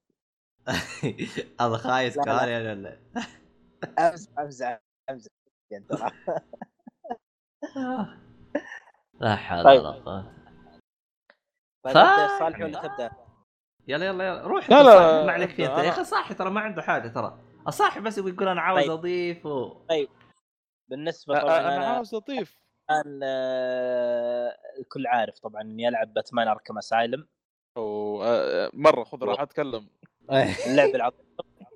هذا 1.61 1.77
خايس 1.77 2.17
لا، 2.17 2.23
لا. 2.23 2.39
كاري 2.39 2.57
ولا 2.57 2.75
لا؟ 2.75 2.99
أمزح 3.99 4.39
أمزح 4.39 4.81
أمزح 5.11 5.31
لا 9.21 9.37
حول 9.37 9.65
طيب. 9.65 9.81
ولا 9.81 9.91
قوة 9.91 10.33
طيب 11.83 11.95
صالح 12.39 12.61
ولا 12.61 12.81
تبدأ؟ 12.89 13.22
يلا 13.89 14.07
يلا 14.07 14.27
يلا. 14.29 14.43
روح 14.43 14.71
لا، 14.71 14.83
لا، 14.83 14.91
صاحي 14.93 15.27
ما 15.27 15.33
عليك 15.33 15.51
فيه 15.51 15.67
انت. 15.77 15.85
يا 15.85 15.89
أخي 15.91 16.05
صاحي 16.05 16.35
ترى 16.35 16.51
ما 16.51 16.61
عنده 16.61 16.83
حاجة 16.83 17.09
ترى. 17.09 17.39
الصاحي 17.69 18.01
بس 18.01 18.19
يقول 18.19 18.49
أنا 18.49 18.61
عاوز 18.61 18.81
طيب. 18.83 18.91
أضيف 18.91 19.47
و... 19.47 19.77
بالنسبة 20.89 21.39
أ- 21.39 21.43
طبعا 21.43 21.61
أنا 21.61 21.77
أنا 21.77 21.87
عاوز 21.87 22.15
أضيف. 22.15 22.63
الآن 22.91 23.21
آه، 23.25 24.57
الكل 24.79 25.07
عارف 25.07 25.39
طبعا 25.39 25.63
إني 25.63 25.89
ألعب 25.89 26.15
باتمان 26.15 26.49
اركم 26.49 26.79
اسايلم 26.79 27.29
أو 27.77 28.19
مرة 28.73 29.05
خذ 29.05 29.25
راح 29.25 29.41
اتكلم 29.41 29.87
اللعبة 30.67 30.95
العظيمة. 30.95 31.23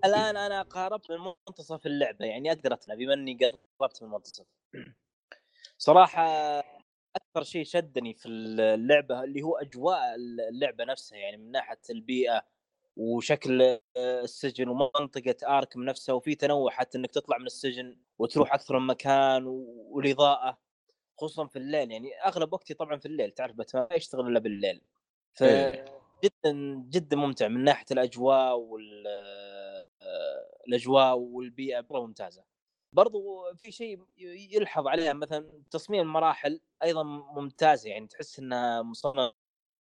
الآن 0.04 0.36
أنا 0.36 0.62
قاربت 0.62 1.10
من 1.10 1.16
منتصف 1.48 1.86
اللعبة 1.86 2.24
يعني 2.24 2.52
أقدر 2.52 2.72
أتلعب 2.72 2.98
بما 2.98 3.14
إني 3.14 3.38
قربت 3.80 4.02
من 4.02 4.08
المنتصف 4.08 4.46
صراحة 5.78 6.24
أكثر 7.16 7.42
شيء 7.42 7.64
شدني 7.64 8.14
في 8.14 8.28
اللعبة 8.28 9.24
اللي 9.24 9.42
هو 9.42 9.56
أجواء 9.56 10.14
اللعبة 10.50 10.84
نفسها 10.84 11.18
يعني 11.18 11.36
من 11.36 11.50
ناحية 11.50 11.80
البيئة 11.90 12.42
وشكل 12.96 13.62
آه، 13.62 13.80
السجن 13.96 14.68
ومنطقة 14.68 15.58
آركم 15.58 15.82
نفسها 15.82 16.14
وفي 16.14 16.34
تنوع 16.34 16.70
حتى 16.70 16.98
إنك 16.98 17.10
تطلع 17.10 17.38
من 17.38 17.46
السجن 17.46 17.96
وتروح 18.18 18.54
أكثر 18.54 18.78
من 18.78 18.86
مكان 18.86 19.44
والإضاءة 19.90 20.58
خصوصا 21.18 21.46
في 21.46 21.56
الليل 21.56 21.90
يعني 21.90 22.14
أغلب 22.26 22.52
وقتي 22.52 22.74
طبعا 22.74 22.98
في 22.98 23.06
الليل 23.06 23.30
تعرف 23.30 23.56
باتمان 23.56 23.86
ما 23.90 23.96
يشتغل 23.96 24.26
إلا 24.26 24.38
بالليل 24.38 24.80
ف 25.34 25.42
إيه. 25.42 25.84
جدا 26.24 26.52
جدا 26.90 27.16
ممتع 27.16 27.48
من 27.48 27.64
ناحية 27.64 27.86
الأجواء 27.90 28.58
وال 28.58 29.04
آه، 29.06 29.86
الأجواء 30.68 31.18
والبيئة 31.18 31.86
مرة 31.90 32.00
ممتازة 32.06 32.44
برضو 32.96 33.44
في 33.56 33.72
شيء 33.72 34.04
يلحظ 34.52 34.86
عليها 34.86 35.12
مثلا 35.12 35.62
تصميم 35.70 36.00
المراحل 36.00 36.60
أيضا 36.82 37.02
ممتازه 37.02 37.90
يعني 37.90 38.06
تحس 38.06 38.38
انها 38.38 38.82
مصممه 38.82 39.32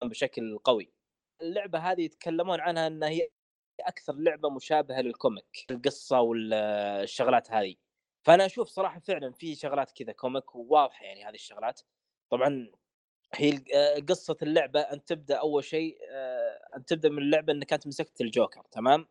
بشكل 0.03 0.57
قوي. 0.57 0.93
اللعبة 1.41 1.79
هذه 1.79 2.01
يتكلمون 2.01 2.59
عنها 2.61 2.87
انها 2.87 3.09
هي 3.09 3.29
أكثر 3.79 4.13
لعبة 4.15 4.49
مشابهة 4.49 5.01
لل 5.01 5.20
comic 5.20 5.65
القصة 5.71 6.21
والشغلات 6.21 7.51
هذه. 7.51 7.75
فأنا 8.23 8.45
أشوف 8.45 8.67
صراحة 8.67 8.99
فعلا 8.99 9.31
في 9.31 9.55
شغلات 9.55 9.91
كذا 9.91 10.11
comic 10.13 10.55
وواضحه 10.55 11.05
يعني 11.05 11.25
هذه 11.25 11.35
الشغلات. 11.35 11.81
طبعا 12.29 12.71
هي 13.35 13.51
قصة 14.09 14.37
اللعبة 14.41 14.79
أن 14.81 15.05
تبدأ 15.05 15.35
أول 15.35 15.63
شيء 15.63 15.97
آه، 16.11 16.77
أن 16.77 16.85
تبدأ 16.85 17.09
من 17.09 17.17
اللعبة 17.19 17.53
إنك 17.53 17.73
أنت 17.73 17.87
مسكت 17.87 18.21
الجوكر 18.21 18.63
تمام؟ 18.71 19.07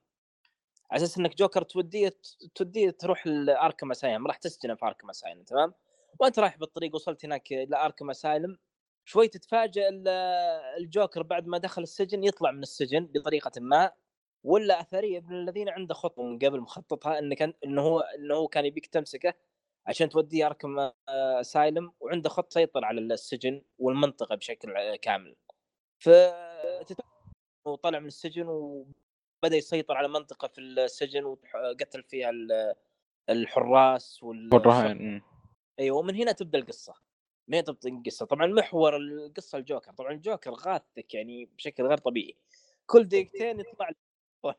على 0.91 0.97
أساس 1.05 1.19
إنك 1.19 1.37
جوكر 1.37 1.63
توديه 1.63 2.13
توديه 2.55 2.91
تروح 2.91 3.27
لأركم 3.27 3.91
أسايلم 3.91 4.27
راح 4.27 4.37
تسجنه 4.37 4.75
في 4.75 4.87
أركم 4.87 5.11
أسايلم 5.11 5.43
تمام؟ 5.43 5.75
وأنت 6.21 6.39
رايح 6.39 6.57
بالطريق 6.59 6.95
وصلت 6.95 7.25
هناك 7.25 7.53
لأركم 7.53 8.11
أسايلم 8.11 8.59
شوي 9.05 9.29
تتفاجئ 9.29 9.89
ال- 9.89 10.09
الجوكر 10.79 11.23
بعد 11.23 11.47
ما 11.47 11.59
دخل 11.59 11.83
السجن 11.83 12.25
يطلع 12.25 12.51
من 12.51 12.63
السجن 12.63 13.07
بطريقة 13.07 13.61
ما 13.61 13.93
ولا 14.45 14.81
أثرية 14.81 15.19
ابن 15.19 15.35
الذين 15.35 15.69
عنده 15.69 15.95
خطة 15.95 16.23
من 16.23 16.39
قبل 16.39 16.61
مخططها 16.61 17.19
انك 17.19 17.43
أنت- 17.45 17.57
إنه 17.65 17.83
هو 17.83 18.01
إنه 18.01 18.35
هو 18.35 18.49
كان 18.49 18.67
يبيك 18.67 18.87
تمسكه 18.87 19.35
عشان 19.87 20.09
توديه 20.09 20.47
أركم 20.47 20.91
أسايلم 21.09 21.93
وعنده 22.01 22.29
خط 22.29 22.53
سيطر 22.53 22.85
على 22.85 23.01
السجن 23.01 23.63
والمنطقة 23.79 24.35
بشكل 24.35 24.97
كامل. 24.97 25.37
ف 25.99 26.09
وطلع 27.67 27.99
من 27.99 28.07
السجن 28.07 28.47
وبدا 29.45 29.57
يسيطر 29.57 29.95
على 29.97 30.09
منطقة 30.09 30.49
في 30.49 30.61
السجن 30.61 31.25
وقتل 31.25 32.03
فيها 32.03 32.31
ال- 32.31 32.75
الحراس 33.31 34.23
وال 34.23 34.55
والرهائن 34.55 34.99
مم. 34.99 35.23
أيوه 35.79 35.97
ومن 35.99 36.15
هنا 36.15 36.33
تبدأ 36.33 36.59
القصة. 36.59 36.95
من 37.49 37.55
هنا 37.55 37.65
تبدأ 37.65 37.89
القصة. 37.89 38.27
طبعا 38.27 38.47
محور 38.47 38.97
القصة 38.97 39.59
الجوكر. 39.59 39.93
طبعا 39.93 40.13
الجوكر 40.13 40.51
غاثك 40.51 41.15
يعني 41.15 41.45
بشكل 41.45 41.83
غير 41.87 41.99
طبيعي. 41.99 42.37
كل 42.87 43.05
دقيقتين 43.09 43.61
يطلع 43.61 43.91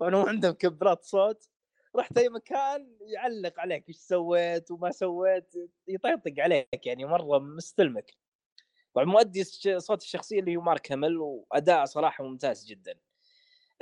طبعا 0.00 0.14
هو 0.14 0.26
عنده 0.26 0.50
مكبرات 0.50 1.04
صوت. 1.04 1.48
رحت 1.96 2.18
أي 2.18 2.28
مكان 2.28 2.96
يعلق 3.00 3.60
عليك 3.60 3.88
إيش 3.88 3.96
سويت 3.96 4.70
وما 4.70 4.90
سويت 4.90 5.54
يطيطق 5.88 6.34
عليك 6.38 6.86
يعني 6.86 7.04
مرة 7.04 7.38
مستلمك. 7.38 8.14
طبعا 8.94 9.04
مؤدي 9.06 9.44
صوت 9.78 10.02
الشخصية 10.02 10.40
اللي 10.40 10.56
هو 10.56 10.60
مارك 10.60 10.92
هامل 10.92 11.16
وأداء 11.18 11.84
صراحة 11.84 12.24
ممتاز 12.24 12.64
جدا. 12.66 12.94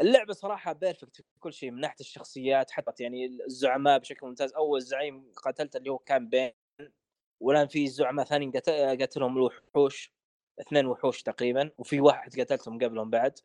اللعبة 0.00 0.32
صراحة 0.32 0.72
بيرفكت 0.72 1.16
في 1.16 1.22
كل 1.40 1.52
شيء 1.52 1.70
من 1.70 1.80
ناحية 1.80 2.00
الشخصيات 2.00 2.70
حطت 2.70 3.00
يعني 3.00 3.26
الزعماء 3.26 3.98
بشكل 3.98 4.26
ممتاز. 4.26 4.52
أول 4.52 4.82
زعيم 4.82 5.32
قاتلته 5.32 5.76
اللي 5.76 5.90
هو 5.90 5.98
كان 5.98 6.28
بين 6.28 6.52
والآن 7.40 7.66
في 7.66 7.86
زعماء 7.88 8.24
ثانيين 8.26 8.52
قت- 8.52 8.70
قاتلهم 8.70 9.36
الوحوش 9.36 10.12
اثنين 10.60 10.86
وحوش 10.86 11.22
تقريبا 11.22 11.70
وفي 11.78 12.00
واحد 12.00 12.40
قتلتهم 12.40 12.78
قبلهم 12.78 13.10
بعد. 13.10 13.38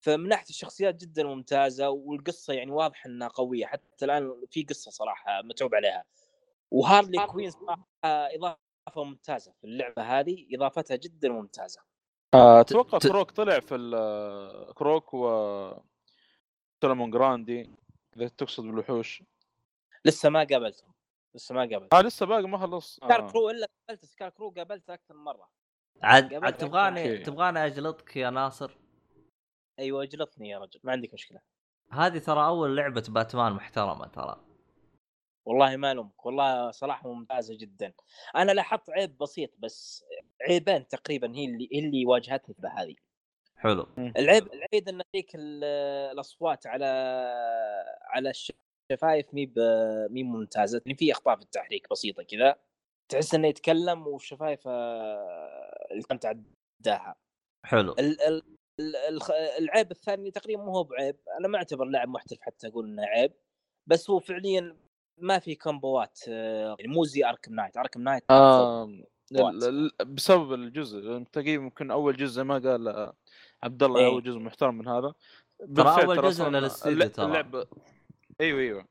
فمن 0.00 0.28
ناحية 0.28 0.48
الشخصيات 0.50 0.94
جدا 0.96 1.24
ممتازة 1.24 1.90
والقصة 1.90 2.52
يعني 2.54 2.70
واضح 2.70 3.06
إنها 3.06 3.28
قوية 3.28 3.66
حتى 3.66 4.04
الآن 4.04 4.46
في 4.50 4.62
قصة 4.62 4.90
صراحة 4.90 5.42
متعوب 5.42 5.74
عليها. 5.74 6.04
وهارلي 6.70 7.26
كوين 7.26 7.50
صراحة 7.50 7.86
إضافة 8.04 8.69
ممتازة 8.96 9.52
في 9.60 9.64
اللعبة 9.64 10.02
هذه 10.02 10.46
إضافتها 10.54 10.96
جدا 10.96 11.28
ممتازة. 11.28 11.80
آه، 12.34 12.60
أتوقع 12.60 12.98
ت- 12.98 13.06
Croc 13.06 13.30
طلع 13.30 13.60
في 13.60 13.74
ال- 13.74 14.74
Croc 14.74 15.14
و 15.14 15.70
Solomon 16.84 17.10
Grundy 17.10 17.70
إذا 18.16 18.28
تقصد 18.28 18.64
بالوحوش. 18.64 19.22
لسه 20.04 20.28
ما 20.28 20.46
قابلتهم 20.50 20.92
لسه 21.34 21.54
ما 21.54 21.60
قابلت 21.60 21.94
آه 21.94 22.00
لسه 22.00 22.26
باقي 22.26 22.42
ما 22.42 22.58
خلص. 22.58 22.96
Scare 22.96 23.28
آه. 23.28 23.32
crow 23.32 23.50
إلا 23.50 23.66
قابلت 23.88 24.04
Scarecrow 24.04 24.50
قابلته 24.50 24.94
أكثر 24.94 25.14
من 25.14 25.24
مرة. 25.24 25.50
عاد 26.02 26.34
عاد. 26.34 26.56
تبغاني. 26.56 27.18
تبغاني 27.18 27.66
أجلطك 27.66 28.16
يا 28.16 28.30
ناصر. 28.30 28.76
أيوه 29.78 30.02
أجلطني 30.02 30.48
يا 30.48 30.58
رجل 30.58 30.80
ما 30.84 30.92
عندك 30.92 31.14
مشكلة. 31.14 31.40
هذه 31.92 32.18
ترى 32.18 32.46
أول 32.46 32.76
لعبة 32.76 33.04
باتمان 33.08 33.52
محترمة 33.52 34.06
ترى. 34.06 34.40
والله 35.44 35.76
ما 35.76 35.92
ألومك 35.92 36.26
والله 36.26 36.70
صراحة 36.70 37.12
ممتازة 37.12 37.56
جدا. 37.58 37.92
أنا 38.36 38.52
لاحظت 38.52 38.90
عيب 38.90 39.18
بسيط 39.18 39.50
بس 39.58 40.04
عيبين 40.48 40.88
تقريبا 40.88 41.36
هي 41.36 41.44
اللي 41.44 41.68
هي 41.72 41.78
اللي 41.78 42.06
واجهتني 42.06 42.54
في 42.54 42.66
هذه. 42.76 42.94
حلو. 43.56 43.86
العيب 43.98 44.46
العيب 44.52 44.88
إن 44.88 45.02
ذيك 45.16 45.34
ال- 45.34 45.64
الأصوات 46.12 46.66
على 46.66 46.84
على 48.04 48.30
الشفايف 48.30 49.34
مي 49.34 49.52
مي 50.10 50.22
ممتازة 50.22 50.82
يعني 50.86 50.98
في 50.98 51.12
أخطاء 51.12 51.36
في 51.36 51.42
التحريك 51.42 51.90
بسيطة 51.90 52.22
كذا 52.22 52.56
تحس 53.08 53.34
إنه 53.34 53.48
يتكلم 53.48 54.06
والشفايف 54.06 54.68
اللي 54.68 56.02
كانت 56.08 56.26
عداها 56.26 57.16
حلو. 57.64 57.92
ال- 57.92 58.20
ال- 58.22 58.42
ال- 58.80 58.96
الخ- 58.96 59.30
العيب 59.58 59.90
الثاني 59.90 60.30
تقريبا 60.30 60.62
مو 60.62 60.76
هو 60.76 60.84
بعيب 60.84 61.16
أنا 61.40 61.48
ما 61.48 61.58
أعتبر 61.58 61.84
لاعب 61.84 62.08
محترف 62.08 62.38
حتى 62.40 62.66
أقول 62.68 62.86
إنه 62.86 63.02
عيب 63.06 63.32
بس 63.86 64.10
هو 64.10 64.18
فعليا 64.20 64.76
ما 65.20 65.38
في 65.38 65.54
كومبوات 65.54 66.20
آه، 66.28 66.76
يعني 66.78 66.92
مو 66.92 67.04
زي 67.04 67.24
Arkham 67.24 67.54
Knight 67.54 67.76
Arkham 67.76 68.02
Knight 68.02 68.24
آه 68.30 68.90
بسبب 70.06 70.52
الجزء 70.52 71.22
تقريبا 71.32 71.62
ممكن 71.64 71.90
أول 71.90 72.16
جزء 72.16 72.32
زي 72.32 72.44
ما 72.44 72.58
قال 72.58 72.88
آه، 72.88 73.14
عبد 73.62 73.82
الله 73.82 74.00
إيه. 74.00 74.06
أول 74.06 74.22
جزء 74.22 74.38
محترم 74.38 74.78
من 74.78 74.88
هذا 74.88 75.14
بالفعل 75.60 76.04
أول 76.04 76.22
جزء 76.22 76.48
من 76.48 76.56
الاستديو 76.56 77.08
ترى. 77.08 77.26
اللعبه 77.26 77.66
أيوه 78.40 78.60
أيوه 78.60 78.84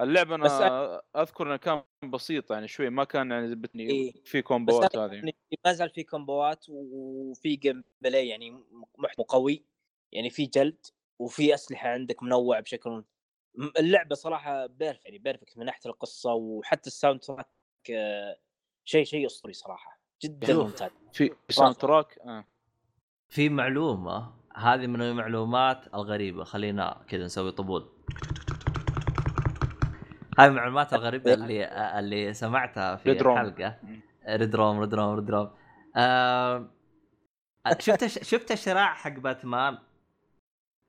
اللعبه 0.00 0.34
أنا 0.34 0.44
بس 0.44 0.52
أذكر 1.16 1.46
انها 1.46 1.56
كان 1.56 1.82
بسيطه 2.04 2.52
يعني 2.52 2.68
شوي 2.68 2.90
ما 2.90 3.04
كان 3.04 3.30
يعني 3.30 3.48
زبتني 3.48 3.90
إيه. 3.90 4.12
في 4.24 4.42
كومبوات 4.42 4.96
هذه 4.96 5.12
يعني 5.12 5.36
ما 5.64 5.72
زال 5.72 5.90
في 5.90 6.02
كومبوات 6.02 6.64
وفي 6.68 7.56
gameplay 7.56 8.28
يعني 8.28 8.64
محتوى 8.98 9.24
قوي 9.28 9.64
يعني 10.12 10.30
في 10.30 10.46
جلد 10.46 10.86
وفي 11.18 11.54
أسلحة 11.54 11.88
عندك 11.88 12.22
منوع 12.22 12.60
بشكل 12.60 13.04
اللعبة 13.78 14.14
صراحة 14.14 14.66
perf 14.66 15.04
يعني 15.04 15.18
perfect 15.18 15.58
من 15.58 15.64
ناحية 15.66 15.80
القصة 15.90 16.32
وحتى 16.34 16.86
ال 16.86 17.20
soundtrack 17.20 17.46
آه، 17.90 18.36
شيء 18.84 19.04
شيء 19.04 19.26
أسطوري 19.26 19.54
صراحة 19.54 19.98
جدا. 20.22 20.54
ممتاز. 20.54 20.90
في 21.12 21.30
soundtrack 21.48 22.18
آه. 22.18 22.44
في 23.28 23.48
معلومة 23.48 24.32
هذه 24.56 24.86
من 24.86 25.02
المعلومات 25.02 25.86
الغريبة 25.94 26.44
خلينا 26.44 27.04
كذا 27.08 27.24
نسوي 27.24 27.52
طبول. 27.52 27.88
هذه 30.38 30.48
المعلومات 30.48 30.92
الغريبة 30.94 31.34
اللي 31.34 31.64
اللي 31.98 32.34
سمعتها 32.34 32.96
في 32.96 33.12
Red 33.12 33.22
Room. 33.22 33.38
الحلقة. 33.38 33.78
Red 34.28 34.54
Room 34.56 34.80
Red 34.80 34.94
Room 34.94 35.14
Red 35.14 35.30
Room 35.30 35.50
آه 35.96 36.70
شفت 37.78 38.06
شفت 38.24 38.52
الشراع 38.52 38.94
حق 38.94 39.10
باتمان؟ 39.18 39.78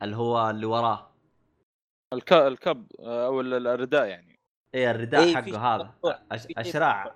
اللي 0.01 0.15
هو 0.15 0.49
اللي 0.49 0.65
وراه. 0.65 1.08
ال 2.13 2.16
ca... 2.16 2.33
ال 2.33 2.44
cape 2.44 2.85
آه، 2.99 3.25
أو 3.25 3.41
ال- 3.41 3.67
الرداء 3.67 4.05
يعني 4.07 4.39
إيه 4.75 4.91
الرداء 4.91 5.23
إيه، 5.23 5.35
حقه 5.35 5.75
هذا. 5.75 5.93
أش- 6.05 6.33
مفتوح. 6.33 7.15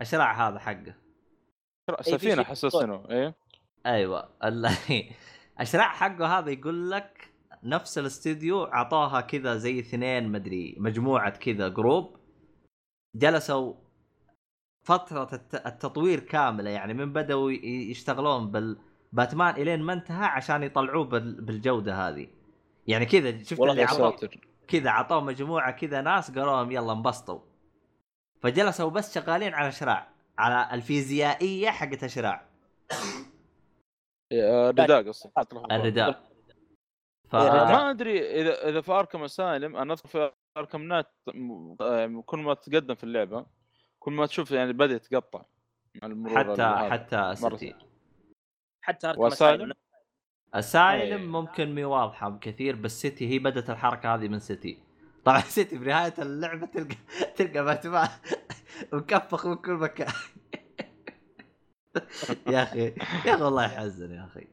الشراع 0.00 0.48
هذا 0.48 0.58
حقه 0.58 0.94
سفينة 2.00 2.34
شيء 2.34 2.44
حسست 2.44 2.64
مفتوح. 2.66 2.82
إنه 2.82 3.04
إيه 3.10 3.34
أيوه 3.86 4.28
الشراع 5.60 5.88
حقه 6.02 6.38
هذا 6.38 6.50
يقول 6.50 6.90
لك 6.90 7.30
نفس 7.62 7.98
الاستديو 7.98 8.64
اعطوها 8.64 9.20
كذا 9.20 9.56
زي 9.56 9.78
اثنين 9.80 10.28
مدري 10.32 10.76
مجموعة 10.78 11.30
كذا 11.30 11.68
group 11.68 12.16
جلسوا 13.16 13.74
فترة 14.86 15.28
الت- 15.34 15.66
التطوير 15.66 16.20
كاملة 16.20 16.70
يعني 16.70 16.94
من 16.94 17.12
بدأوا 17.12 17.50
يشتغلون 17.62 18.50
بالباتمان 18.50 19.54
إلين 19.54 19.82
ما 19.82 19.92
انتهى 19.92 20.26
عشان 20.26 20.62
يطلعوه 20.62 21.04
بال- 21.04 21.40
بالجودة 21.40 22.08
هذه 22.08 22.26
يعني 22.86 23.06
كذا 23.06 23.42
شفت 23.42 23.60
والله 23.60 23.74
اللي 23.74 23.86
ساتر 23.86 24.40
كذا 24.68 24.90
عطوه 24.90 25.20
مجموعة 25.20 25.70
كذا 25.70 26.00
ناس 26.00 26.30
قالوا 26.30 26.56
لهم 26.56 26.72
يلا 26.72 26.92
انبسطوا. 26.92 27.40
فجلسوا 28.40 28.90
بس 28.90 29.14
شغالين 29.14 29.54
على 29.54 29.72
شراع 29.72 30.08
على 30.38 30.74
الفيزيائية 30.74 31.70
حقت 31.70 32.06
شراع 32.06 32.48
آه، 34.32 34.70
الرداء 34.70 35.08
قصدي 35.08 35.32
الرداء. 35.74 36.22
ف... 37.30 37.36
ما 37.36 37.90
أدري 37.90 38.40
إذا 38.40 38.68
إذا 38.68 38.80
في 38.80 38.92
اركم 38.92 39.22
اسالم 39.22 39.76
أنا 39.76 39.92
أذكر 39.92 40.08
في 40.08 40.30
اركم 40.56 40.92
آه، 40.92 42.22
كل 42.26 42.38
ما 42.38 42.54
تتقدم 42.54 42.94
في 42.94 43.04
اللعبة 43.04 43.46
كل 43.98 44.12
ما 44.12 44.26
تشوف 44.26 44.50
يعني 44.50 44.72
بدأ 44.72 44.94
يتقطع. 44.94 45.42
حتى 46.26 46.62
هذا. 46.62 46.90
حتى 46.90 47.34
حتى 48.82 49.08
اركم 49.08 49.20
وسالم؟ 49.22 49.72
أسايلم 50.54 51.02
السايلم 51.04 51.20
إيه. 51.20 51.40
ممكن 51.42 51.74
مي 51.74 51.84
واضحة 51.84 52.28
بكثير 52.28 52.76
بس 52.76 53.00
سيتي 53.00 53.28
هي 53.28 53.38
بدت 53.38 53.70
الحركة 53.70 54.14
هذه 54.14 54.28
من 54.28 54.38
سيتي 54.38 54.78
طبعا 55.24 55.40
سيتي 55.56 55.78
في 55.78 55.84
نهاية 55.84 56.14
اللعبة 56.18 56.66
تلقى 56.66 56.96
تلقى 57.36 57.64
باتمان 57.64 58.08
مكفخ 58.92 59.46
من 59.46 59.54
كل 59.56 59.72
مكان. 59.72 60.12
يا 62.52 62.62
أخي 62.62 62.84
يا 62.84 62.94
أخي 63.32 63.42
والله 63.42 63.64
يحزن 63.64 64.10
يا 64.14 64.24
أخي. 64.24 64.46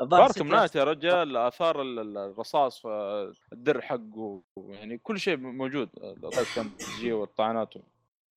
الظاهر 0.00 0.22
Arkham 0.22 0.32
City 0.32 0.48
Knight 0.48 0.74
يا 0.76 0.84
رجال. 0.84 1.36
آثار 1.36 1.82
ال- 1.82 1.98
ال- 1.98 2.18
الرصاص 2.18 2.78
في 2.80 3.32
الدرع 3.52 3.80
حقه 3.80 4.42
يعني 4.56 4.98
كل 4.98 5.18
شيء 5.20 5.36
موجود. 5.36 5.88
كان 6.54 6.76
تجيه 6.76 7.12
والطعنات 7.12 7.74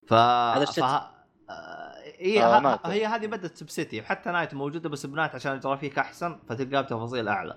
ف 0.07 0.13
هذا. 0.13 0.65
فه... 0.65 1.22
آه، 1.49 1.93
هي 2.19 2.43
آه، 2.43 2.57
ه- 2.57 2.61
Knight. 2.61 2.79
هي 2.85 3.05
هذه 3.05 3.27
بدت 3.27 3.63
ب 3.63 3.70
City. 3.70 4.01
حتى 4.01 4.29
Knight 4.31 4.53
موجودة 4.53 4.89
بس 4.89 5.05
ب 5.05 5.10
Knight 5.10 5.35
عشان 5.35 5.51
الجرافيك 5.53 5.99
أحسن 5.99 6.39
فتلقاه 6.49 6.81
بتفاصيل 6.81 7.27
أعلى. 7.27 7.55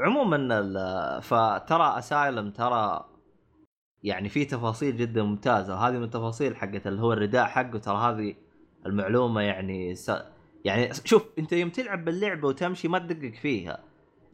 عموما 0.00 1.20
فترى 1.20 1.98
Asylum 1.98 2.50
ترى 2.50 3.04
يعني 4.02 4.28
في 4.28 4.44
تفاصيل 4.44 4.96
جدا 4.96 5.22
ممتازة 5.22 5.74
وهذه 5.74 5.94
من 5.94 6.04
التفاصيل 6.04 6.56
حقت 6.56 6.86
اللي 6.86 7.02
هو 7.02 7.12
الرداء 7.12 7.46
حقه. 7.46 7.78
ترى 7.78 7.96
هذه 7.96 8.34
المعلومة 8.86 9.40
يعني 9.40 9.94
س... 9.94 10.12
يعني 10.64 10.94
شوف 11.04 11.26
أنت 11.38 11.52
يوم 11.52 11.70
تلعب 11.70 12.04
باللعبة 12.04 12.48
وتمشي 12.48 12.88
ما 12.88 12.98
تدقق 12.98 13.34
فيها. 13.34 13.78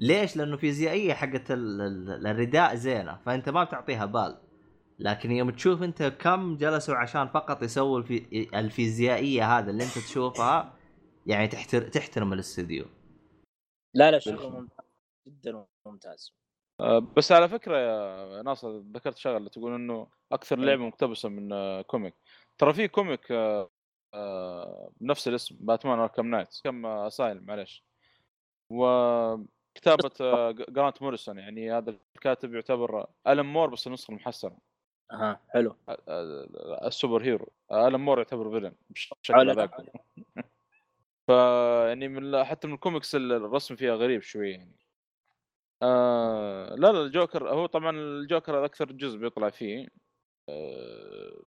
ليش؟ 0.01 0.37
لأنه 0.37 0.57
فيزيائيه 0.57 1.15
حقت 1.15 1.51
ال- 1.51 1.81
ال- 1.81 2.27
الرداء 2.27 2.75
زينة 2.75 3.19
فأنت 3.27 3.49
ما 3.49 3.65
بتعطيها 3.65 4.07
بال. 4.07 4.37
لكن 4.99 5.33
يوم 5.33 5.51
تشوف 5.51 5.83
انت 5.83 6.03
كم 6.03 6.57
جلسوا 6.57 6.95
عشان 6.95 7.29
فقط 7.29 7.63
يسووا 7.63 7.99
الفي... 7.99 8.49
الفيزيائية 8.55 9.59
هذا 9.59 9.71
اللي 9.71 9.85
انت 9.85 9.99
تشوفها 9.99 10.79
يعني 11.27 11.49
تحتر... 11.49 11.89
تحترم 11.89 12.33
الاستديو. 12.33 12.85
لا 13.95 14.11
لا 14.11 14.19
شغل 14.19 14.53
ممتاز. 14.53 14.87
جدا 15.29 15.67
ممتاز. 15.87 16.35
آه، 16.81 16.99
بس 16.99 17.33
على 17.33 17.49
فكرة 17.49 17.77
يا 17.77 18.43
ناصر 18.43 18.79
ذكرت 18.79 19.17
شغلة 19.17 19.49
تقول 19.49 19.75
إنه 19.75 20.09
أكثر 20.33 20.59
لعبة 20.59 20.87
مقتبسة 20.87 21.29
من 21.29 21.53
آه، 21.53 21.83
comic. 21.83 22.15
ترى 22.59 22.75
في 22.75 22.89
comic 22.89 23.33
آه، 24.15 24.91
بنفس 25.01 25.29
الاسم 25.29 25.57
باتمان 25.61 25.99
Arkham 25.99 26.27
Knight 26.27 26.61
Arkham 26.65 26.87
Asylum 26.87 27.47
معلش 27.47 27.85
وكتابه 28.71 30.11
Grant 30.51 31.03
Morrison 31.03 31.39
يعني 31.39 31.73
هذا 31.73 31.97
الكاتب 32.17 32.55
يعتبر 32.55 33.07
Alan 33.27 33.53
Moore 33.53 33.71
بس 33.71 33.87
النسخة 33.87 34.13
المحسنة. 34.13 34.72
أها 35.13 35.41
حلو. 35.49 35.77
آه، 35.89 35.99
آه، 36.09 36.87
ال 36.87 37.23
superhero. 37.23 37.49
Alan 37.73 38.05
Moore 38.05 38.19
يعتبر 38.19 38.51
villain 38.51 38.73
بشكل 38.91 39.57
ذاك 39.57 39.71
ف 41.27 41.31
يعني 41.89 42.09
من 42.09 42.45
حتى 42.45 42.69
من 42.69 42.75
الكوميكس 42.75 43.15
الرسم 43.15 43.77
فيها 43.77 43.95
غريب 43.95 44.23
شوي 44.23 44.51
يعني. 44.51 44.77
آه 45.83 46.75
لا 46.75 46.93
لا 46.93 47.03
الجوكر 47.03 47.49
هو 47.49 47.67
طبعا 47.67 47.91
الجوكر 47.97 48.65
أكثر 48.65 48.93
جزء 48.93 49.19
بيطلع 49.19 49.51
فيه. 49.51 49.89
آه 50.49 51.43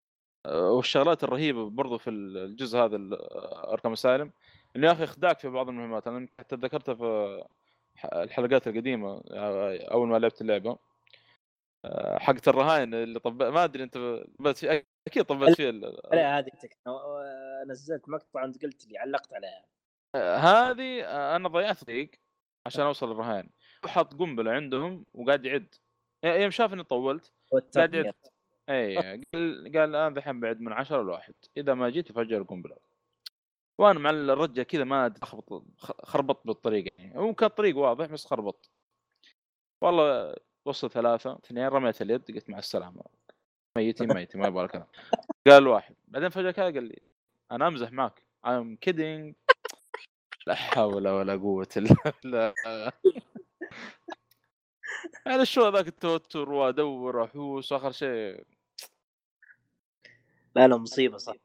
آه، 0.45 0.71
والشغلات 0.71 1.23
الرهيبة 1.23 1.69
برضو 1.69 1.97
في 1.97 2.09
الجزء 2.09 2.79
هذا 2.79 2.95
ال- 2.95 3.17
اركم 3.71 3.91
أسالم. 3.91 4.31
إنه 4.75 4.87
يا 4.87 4.91
أخي 4.91 5.03
اخداك 5.03 5.39
في 5.39 5.49
بعض 5.49 5.69
المهمات. 5.69 6.07
أنا 6.07 6.27
حتى 6.39 6.55
ذكرتها 6.55 6.95
في 6.95 7.43
الحلقات 8.13 8.67
القديمة 8.67 9.23
آه، 9.31 9.77
أول 9.91 10.07
ما 10.07 10.17
لعبت 10.19 10.41
اللعبة. 10.41 10.69
آه، 10.71 10.79
حقت 12.19 12.47
الرهاين 12.47 12.93
اللي 12.93 13.19
طب 13.19 13.43
ما 13.43 13.63
أدري 13.63 13.83
أنت 13.83 13.97
طبيت 14.39 14.57
فيه 14.57 14.85
أكيد 15.07 15.23
طبيت 15.23 15.55
فيه 15.55 15.69
لا 15.69 16.39
هذه 16.39 16.49
آه، 16.87 17.63
نزلت 17.67 18.09
مقطع 18.09 18.43
أنت 18.45 18.63
قلت 18.65 18.87
لي 18.87 18.97
علقت 18.97 19.33
عليها. 19.33 19.65
هذه 20.15 21.03
آه، 21.03 21.35
أنا 21.35 21.49
ضيعت 21.49 21.83
دقيق 21.83 22.11
عشان 22.65 22.83
أوصل 22.83 23.09
للرهان 23.11 23.49
حط 23.85 24.13
قنبلة 24.13 24.51
عندهم 24.51 25.05
وقاعد 25.13 25.45
يعد. 25.45 25.75
يوم 26.23 26.51
شاف 26.51 26.73
اني 26.73 26.83
طولت 26.83 27.33
قاعد 27.75 27.93
يعد. 27.93 28.13
إي 28.69 28.95
قال 28.97 29.71
قال 29.75 29.95
أنا 29.95 30.07
الحين 30.07 30.39
بعد 30.39 30.61
من 30.61 30.73
10 30.73 31.01
لواحد. 31.03 31.33
إذا 31.57 31.73
ما 31.73 31.89
جيت 31.89 32.11
فجر 32.11 32.37
القنبلة. 32.37 32.77
وأنا 33.79 33.99
مع 33.99 34.09
الرجة 34.09 34.63
كذا 34.63 34.83
ما 34.83 35.05
أدري 35.05 35.19
أخبط 35.23 35.63
خ- 35.77 36.05
خربطت 36.05 36.47
بالطريقة 36.47 36.91
يعني. 36.97 37.17
هو 37.19 37.33
كان 37.33 37.49
طريق 37.49 37.77
واضح 37.77 38.05
بس 38.05 38.25
خربط 38.25 38.71
والله 39.81 40.35
وصل 40.65 40.91
ثلاثة 40.91 41.35
اثنين 41.45 41.67
رميت 41.67 42.01
اليد 42.01 42.31
قلت 42.31 42.49
مع 42.49 42.57
السلامة. 42.57 43.03
ميتين 43.77 44.07
ميتين 44.15 44.41
ما 44.41 44.47
يبغى 44.47 44.67
كلام 44.67 44.87
قال 45.47 45.67
واحد. 45.67 45.95
بعدين 46.07 46.29
فجأة 46.29 46.51
كذا 46.51 46.65
قال 46.65 46.83
لي 46.83 47.01
أنا 47.51 47.67
أمزح 47.67 47.91
معك. 47.91 48.23
I'm 48.47 48.77
kidding. 48.85 49.33
لا 50.47 50.55
حول 50.55 51.07
ولا 51.07 51.35
قوة 51.35 51.67
إلا 51.77 51.95
بالله. 52.23 52.53
يعني 55.25 55.45
شو 55.45 55.69
ذاك 55.69 55.87
التوتر 55.87 56.49
وأدور 56.51 57.17
وأحوس 57.17 57.71
وآخر 57.71 57.91
شيء؟ 57.91 58.45
لا 60.55 60.67
لا 60.67 60.77
مصيبة 60.77 61.17
صح. 61.17 61.35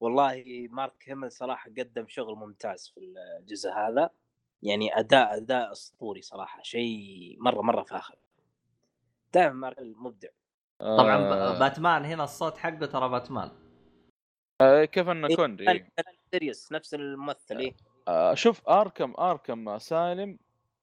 والله 0.00 0.44
مارك 0.70 1.04
هيمل 1.08 1.32
صراحة 1.32 1.70
قدم 1.70 2.08
شغل 2.08 2.34
ممتاز 2.36 2.88
في 2.94 3.00
الجزء 3.00 3.70
هذا. 3.70 4.10
يعني 4.62 4.98
أداء 4.98 5.36
أداء 5.36 5.72
أسطوري 5.72 6.22
صراحة. 6.22 6.62
شيء 6.62 7.36
مرة 7.40 7.62
مرة 7.62 7.82
فاخر. 7.82 8.16
دائما 9.34 9.52
مارك 9.52 9.78
مبدع. 9.80 10.28
طبعا 10.80 11.16
آه، 11.16 11.58
باتمان 11.58 12.04
هنا 12.04 12.24
الصوت 12.24 12.56
حقه 12.58 12.86
ترى 12.86 13.08
باتمان. 13.08 13.50
آه، 14.62 14.84
كيف 14.84 15.08
انه 15.08 15.28
إيه، 15.28 15.36
إيه. 15.38 15.88
كان 15.96 16.14
serious 16.30 16.72
نفس 16.72 16.94
الممثل 16.94 17.58
إيه. 17.58 17.74
آه، 18.08 18.34
شوف 18.34 18.68
Arkham 18.68 19.14
Arkham 19.18 19.78
Asylum 19.78 20.38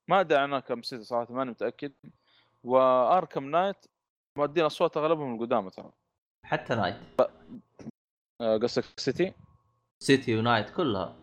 ما 0.10 0.20
أدري 0.20 0.39
عن 0.39 0.54
Arkham 0.54 0.82
City 0.82 1.04
صراحة 1.04 1.34
ماني 1.34 1.52
متأكد. 1.52 1.93
و 2.64 2.76
Arkham 2.76 3.52
Knight 3.52 3.86
مؤدين 4.38 4.66
أصوات 4.66 4.97
أغلبهم 4.97 5.36
القدامى 5.36 5.70
ترى. 5.70 5.91
حتى 6.45 6.76
Knight. 6.76 6.95
آه، 8.41 8.58
قصدك 8.58 9.00
City؟ 9.00 9.34
City 10.04 10.38
و 10.38 10.42
Knight 10.42 10.70
كلها. 10.70 11.16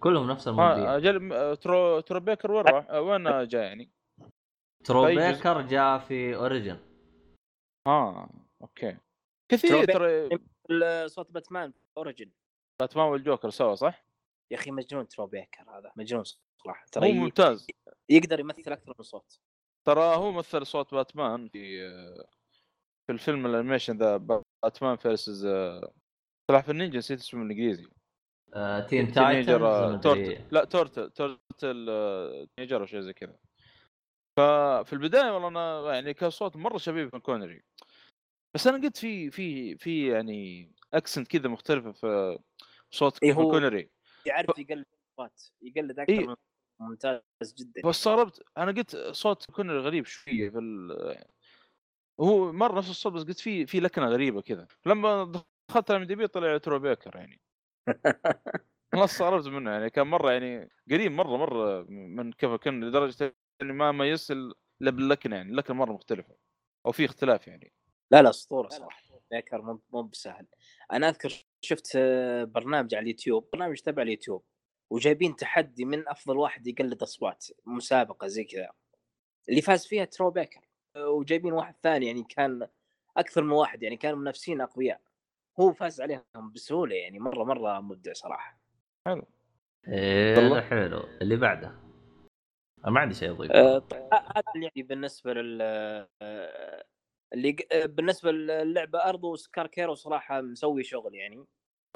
كلهم 0.00 0.30
نفس 0.30 0.48
الممثلين 0.48 0.86
أجل 0.86 1.32
آه، 1.32 1.54
Troy 1.54 2.00
Troy 2.00 2.20
Baker 2.20 2.52
وين 2.52 2.64
راح؟ 2.64 2.86
آه، 2.90 3.00
وين 3.00 3.48
جاي 3.48 3.62
يعني؟ 3.62 3.90
Troy؟ 4.84 5.04
Baker 5.04 5.60
جاء 5.60 5.98
في 5.98 6.36
Origins. 6.36 6.78
ها 7.88 8.30
Okay. 8.62 8.96
كثير 9.52 9.84
Troy 9.84 10.28
ترى 10.68 11.08
صوت 11.08 11.32
باتمان 11.32 11.72
Origins. 11.98 12.30
باتمان 12.80 13.06
والجوكر 13.06 13.50
سوا 13.50 13.74
صح؟ 13.74 14.04
يا 14.52 14.56
أخي 14.56 14.70
مجنون 14.70 15.08
Troy 15.08 15.26
Baker 15.26 15.70
هذا 15.70 15.92
مجنون 15.96 16.24
صراحة. 16.24 16.82
هو 16.84 16.90
ترى 16.92 17.10
ي- 17.10 17.12
ممتاز. 17.12 17.66
يقدر 18.10 18.40
يمثل 18.40 18.72
أكثر 18.72 18.94
من 18.98 19.04
صوت. 19.04 19.40
ترى 19.86 20.16
هو 20.16 20.32
مثل 20.32 20.66
صوت 20.66 20.94
باتمان 20.94 21.48
في 21.48 21.86
آه، 21.86 22.26
في 23.06 23.12
الفيلم 23.12 23.46
ال 23.46 23.51
animation 23.51 23.96
the 23.96 24.16
Batman 24.62 24.96
versus 24.96 25.46
سلاحف 26.50 26.70
النينجا 26.70 26.98
نسيت 26.98 27.18
اسمه 27.18 27.40
بالإنجليزي. 27.40 27.88
آه 28.54 28.80
teen 28.80 29.12
teenager 29.12 29.66
آه، 29.66 29.96
turt 29.96 30.18
titans 30.18 30.52
لا 30.52 30.64
turtle 30.64 31.10
turtle 31.10 31.86
آه، 31.90 32.46
teenager 32.56 32.80
أو 32.80 32.86
شيء 32.86 33.00
زي 33.00 33.12
كذا. 33.12 33.36
ففي 34.36 34.92
البداية 34.92 35.30
والله 35.30 35.48
أنا 35.48 35.94
يعني 35.94 36.14
كان 36.14 36.30
صوت 36.30 36.56
مرة 36.56 36.78
شبيه 36.78 37.10
من 37.12 37.20
Conroy 37.20 37.62
بس 38.54 38.66
أنا 38.66 38.82
قلت 38.82 38.96
في 38.96 39.30
في 39.30 39.76
في 39.78 40.08
يعني 40.08 40.70
accent 40.94 41.28
كذا 41.28 41.48
مختلفة 41.48 41.92
في 41.92 42.38
صوت 42.90 43.22
إيه 43.22 43.32
هو- 43.32 43.50
كونري 43.50 43.90
يعرف 44.26 44.58
يقلد 44.58 44.86
اصوات 45.18 45.42
يقلد 45.62 45.98
أكثر 45.98 46.12
إيه. 46.20 46.26
من 46.26 46.34
ممتاز 46.80 47.20
جدا. 47.58 47.82
فاستغربت 47.84 48.42
أنا 48.58 48.72
قلت 48.72 48.96
صوت 48.96 49.50
Conroy 49.50 49.78
غريب 49.78 50.06
شوية 50.06 50.50
في 50.50 50.58
ال... 50.58 51.24
هو 52.20 52.52
مرة 52.52 52.78
نفس 52.78 52.90
الصوت 52.90 53.12
بس 53.12 53.22
قلت 53.22 53.38
في 53.40 53.66
في 53.66 53.80
لكنة 53.80 54.06
غريبة 54.06 54.42
كذا. 54.42 54.66
لما 54.86 55.32
دخلت 55.70 55.90
على 55.90 56.04
IMDb 56.06 56.26
طلع 56.26 56.58
Troy 56.58 56.78
Baker 56.78 57.16
يعني. 57.16 57.40
أنا 58.94 59.04
استغربت 59.04 59.46
منه 59.46 59.70
يعني 59.70 59.90
كان 59.90 60.06
مرة 60.06 60.30
يعني 60.32 60.70
قريب 60.90 61.12
مرة 61.12 61.36
مرة 61.36 61.82
من 61.88 62.32
كيف 62.32 62.50
كان 62.54 62.84
لدرجة 62.84 63.36
اني 63.62 63.72
ما 63.72 63.92
ميزت 63.92 64.30
إلا 64.30 64.54
باللكنة 64.90 65.36
يعني 65.36 65.50
اللكنة 65.50 65.76
مرة 65.76 65.92
مختلفة 65.92 66.34
أو 66.86 66.92
في 66.92 67.04
اختلاف 67.04 67.48
يعني. 67.48 67.72
لا 68.10 68.22
لا 68.22 68.30
أسطورة 68.30 68.68
صراحة 68.68 69.02
Baker 69.30 69.62
مو 69.62 69.80
مو 69.92 70.02
بسهل. 70.02 70.46
أنا 70.92 71.08
أذكر 71.08 71.46
شفت 71.60 71.96
برنامج 72.42 72.94
على 72.94 73.02
اليوتيوب 73.02 73.48
برنامج 73.52 73.80
تبع 73.80 74.02
اليوتيوب 74.02 74.44
وجايبين 74.90 75.36
تحدي 75.36 75.84
من 75.84 76.08
أفضل 76.08 76.36
واحد 76.36 76.66
يقلد 76.66 77.02
أصوات 77.02 77.46
مسابقة 77.66 78.26
زي 78.26 78.44
كذا 78.44 78.70
اللي 79.48 79.62
فاز 79.62 79.86
فيها 79.86 80.04
Troy 80.04 80.30
Baker. 80.30 80.60
وجايبين 80.96 81.52
واحد 81.52 81.74
ثاني 81.82 82.06
يعني 82.06 82.22
كان 82.22 82.68
أكثر 83.16 83.42
من 83.42 83.50
واحد 83.50 83.82
يعني 83.82 83.96
كانوا 83.96 84.18
منافسين 84.18 84.60
أقوياء. 84.60 85.00
هو 85.60 85.72
فاز 85.72 86.00
عليهم 86.00 86.52
بسهولة 86.54 86.96
يعني 86.96 87.18
مرة 87.18 87.44
مرة 87.44 87.80
مبدع 87.80 88.12
صراحة. 88.12 88.60
إيه 89.88 90.36
والله. 90.36 90.58
هذا 90.58 90.68
حلو. 90.68 90.98
اللي 91.22 91.36
بعده. 91.36 91.83
ما 92.86 93.00
عندي 93.00 93.14
شيء 93.14 93.30
اضيف 93.30 93.52
آه، 93.52 93.78
طيب، 93.78 94.02
هذا 94.12 94.42
اللي 94.54 94.64
يعني 94.76 94.82
بالنسبة 94.88 95.32
لل 95.34 95.58
آه، 96.22 96.84
اللي 97.32 97.52
ق- 97.52 97.72
آه، 97.74 97.86
بالنسبة 97.86 98.32
للعبة 98.32 98.98
أرض 98.98 99.34
Scarecrow 99.34 99.94
صراحة 99.94 100.40
مسوي 100.40 100.82
شغل 100.84 101.14
يعني. 101.14 101.44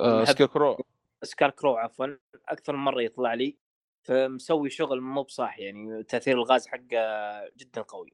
آه 0.01 0.23
نحب- 0.23 0.33
Scarecrow 0.35 0.79
Scarecrow 1.23 1.77
عفوا 1.77 2.07
أكثر 2.49 2.77
من 2.77 2.85
مرة 2.85 3.03
يطلع 3.03 3.35
لي 3.35 3.57
فمسوي 4.03 4.71
شغل 4.71 5.01
مو 5.01 5.23
بصح 5.23 5.59
يعني 5.59 6.03
تأثير 6.03 6.37
الغاز 6.37 6.67
حقه 6.67 7.49
جدا 7.57 7.83
قوي. 7.83 8.13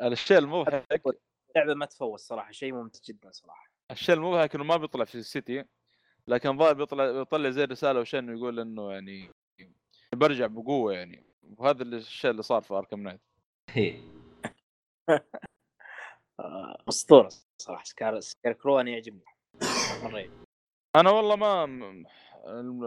الشيء 0.00 0.38
المضحك 0.38 0.84
اللعبة 1.56 1.74
ما 1.74 1.86
تفوت 1.86 2.20
صراحة 2.20 2.52
شيء 2.52 2.72
ممتع 2.72 3.00
جدا 3.04 3.30
صراحة. 3.30 3.70
الشيء 3.90 4.14
المضحك 4.14 4.54
إنه 4.54 4.64
ما 4.64 4.76
بيطلع 4.76 5.04
في 5.04 5.14
ال 5.14 5.24
City 5.24 5.64
لكن 6.28 6.58
ظاهر 6.58 6.72
بيطلع 6.74 7.12
بيطلع 7.12 7.50
زي 7.50 7.64
رسالة 7.64 7.98
أو 7.98 8.04
شيء 8.04 8.20
انه 8.20 8.32
يقول 8.32 8.60
إنه 8.60 8.92
يعني 8.92 9.30
برجع 10.12 10.46
بقوة 10.46 10.92
يعني. 10.92 11.23
وهذا 11.58 11.82
اللي- 11.82 11.96
الشيء 11.96 12.30
اللي 12.30 12.42
صار 12.42 12.62
في 12.62 12.74
Arkham 12.74 13.00
Knight 13.02 13.20
إيه. 13.76 14.00
آه، 16.40 16.76
أسطورة 16.88 17.28
صراحة. 17.62 17.84
Scare 17.84 18.20
Scarecrow 18.20 18.80
أنا 18.80 18.90
يعجبني. 18.90 19.24
مرة 20.02 20.18
يعجبني. 20.18 20.44
أنا 20.96 21.10
والله 21.10 21.36
ما 21.36 21.64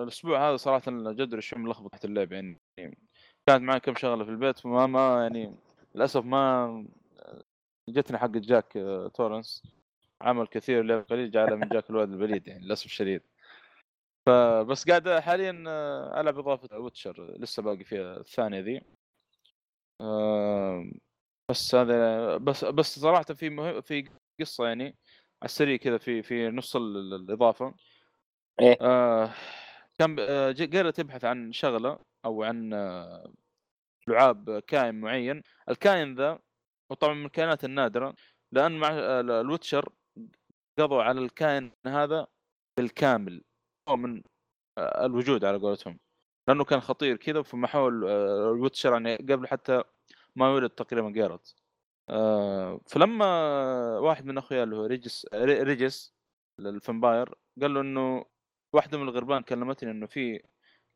الأسبوع 0.04 0.50
هذا 0.50 0.56
صراحة 0.58 0.82
جد 0.88 1.40
شوي 1.40 1.60
ملخبط 1.60 1.92
تحت 1.92 2.06
اللعب 2.06 2.32
يعني 2.32 2.60
كانت 3.48 3.62
معي 3.62 3.80
كم 3.80 3.96
شغلة 3.96 4.24
في 4.26 4.30
البيت 4.32 4.60
فما 4.60 4.88
ما 4.88 5.22
يعني 5.24 5.56
للأسف 5.96 6.24
ما 6.26 6.88
جتني 7.90 8.18
حق 8.18 8.28
جاك 8.30 8.78
آه، 8.78 9.08
تورنس. 9.08 9.64
عمل 10.22 10.48
كثير 10.48 10.84
لعب 10.84 11.02
قليل 11.04 11.32
جعله 11.32 11.56
من 11.56 11.68
جاك 11.68 11.90
الواد 11.90 12.12
البليد 12.12 12.48
يعني 12.48 12.66
للأسف 12.66 12.86
الشديد. 12.86 13.22
فبس 14.28 14.90
قاعد 14.90 15.10
حاليا 15.10 15.64
آه، 15.68 16.22
ألعب 16.22 16.40
إضافة 16.40 16.78
Witcher 16.78 17.36
لسه 17.40 17.64
باقي 17.64 17.84
فيها 17.84 18.18
الثانية 18.18 18.60
ذي. 18.60 18.82
بس 21.50 21.76
هذا 21.76 22.38
بس 22.38 22.66
بس 22.66 23.00
صراحة 23.00 23.24
في 23.24 23.50
مهم 23.50 23.82
في 23.82 24.10
قصة 24.40 24.68
يعني 24.68 24.84
على 24.84 25.46
السريع 25.46 25.78
كذا 25.78 25.98
في 25.98 26.24
في 26.24 26.50
نص 26.50 26.76
ال- 26.76 26.98
ال- 26.98 27.14
الإضافة. 27.14 27.74
إيه. 28.62 28.78
آه 28.82 29.34
كان 30.00 30.16
آه، 30.20 30.52
تبحث 30.92 31.26
عن 31.26 31.52
شغلة 31.52 32.00
أو 32.26 32.44
عن 32.44 32.74
آه، 32.74 33.34
لعاب 34.08 34.60
كائن 34.60 35.02
معين. 35.02 35.44
الكائن 35.70 36.16
ذا 36.16 36.40
وطبعا 36.92 37.14
من 37.14 37.26
الكائنات 37.26 37.64
النادرة 37.64 38.16
لأن 38.52 38.72
مع 38.80 38.90
ال- 38.90 39.32
ال 39.32 39.39
Witcher 39.39 39.90
قضوا 40.80 41.04
على 41.04 41.20
الكائن 41.20 41.72
هذا 41.88 42.28
بالكامل. 42.78 43.44
من 43.96 44.24
آه، 44.78 45.06
الوجود 45.06 45.46
على 45.46 45.58
قولتهم. 45.58 46.00
لأنه 46.48 46.64
كان 46.64 46.80
خطير 46.82 47.18
كذا 47.18 47.42
فمحاول 47.42 48.06
آه، 48.08 48.52
ال 48.52 48.57
Witcher 48.57 48.94
يعني 48.94 49.16
قبل 49.16 49.48
حتى 49.48 49.84
ما 50.36 50.46
يولد 50.48 50.70
تقريبا 50.70 51.10
Geralt 51.10 51.56
آه، 52.10 52.80
فلما 52.88 53.26
واحد 54.00 54.26
من 54.26 54.38
أخويا 54.38 54.64
اللي 54.64 54.76
هو 54.76 54.86
Regis 54.86 55.28
Re- 55.34 55.64
Regis 55.64 56.14
ال 56.60 56.69
vampire 56.69 57.36
قال 57.62 57.74
له 57.74 57.82
إنه 57.82 58.26
واحدة 58.74 58.98
من 58.98 59.04
الغربان 59.04 59.42
كلمتني 59.42 59.92
إنه 59.92 60.06
في 60.06 60.44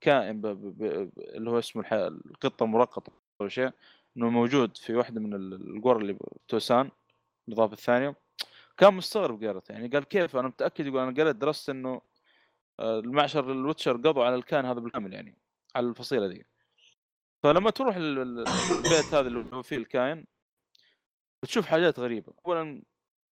كائن 0.02 0.42
ب... 0.42 0.48
ب... 0.48 0.84
اللي 1.20 1.50
هو 1.50 1.60
اسمه 1.60 1.82
الح... 1.82 1.94
القطة 1.94 2.64
المرقطة 2.64 3.12
أو 3.42 3.48
شيء 3.48 3.72
إنه 4.18 4.30
موجود 4.30 4.78
في 4.78 4.96
واحدة 4.96 5.22
من 5.22 5.34
ال- 5.34 5.76
القرى 5.78 6.02
اللي 6.02 6.18
توسان 6.48 6.92
الاضافه 7.48 7.74
الثانية. 7.74 8.16
كان 8.78 8.94
مستغرب 8.94 9.44
قالت 9.44 9.70
يعني 9.70 9.88
قال 9.88 10.04
كيف؟ 10.04 10.36
أنا 10.36 10.48
متأكد 10.48 10.88
يقول 10.88 11.00
أنا 11.00 11.24
قريت 11.24 11.36
درست 11.36 11.70
إنه 11.70 12.02
المعشر 12.82 13.52
الوتشر 13.52 13.92
قضوا 13.98 14.26
على 14.26 14.36
الكائن 14.36 14.66
هذا 14.66 14.80
بالكامل 14.80 15.14
يعني 15.14 15.38
على 15.76 15.88
الفصيلة 15.88 16.28
دي. 16.28 16.46
فلما 17.44 17.70
تروح 17.70 17.96
ال- 17.96 18.20
ال- 18.20 18.48
البيت 18.78 19.14
هذا 19.14 19.28
اللي 19.28 19.46
هو 19.54 19.62
فيه 19.62 19.78
الكائن 19.78 20.26
بتشوف 21.44 21.66
حاجات 21.66 22.00
غريبة. 22.00 22.34
اولا 22.46 22.84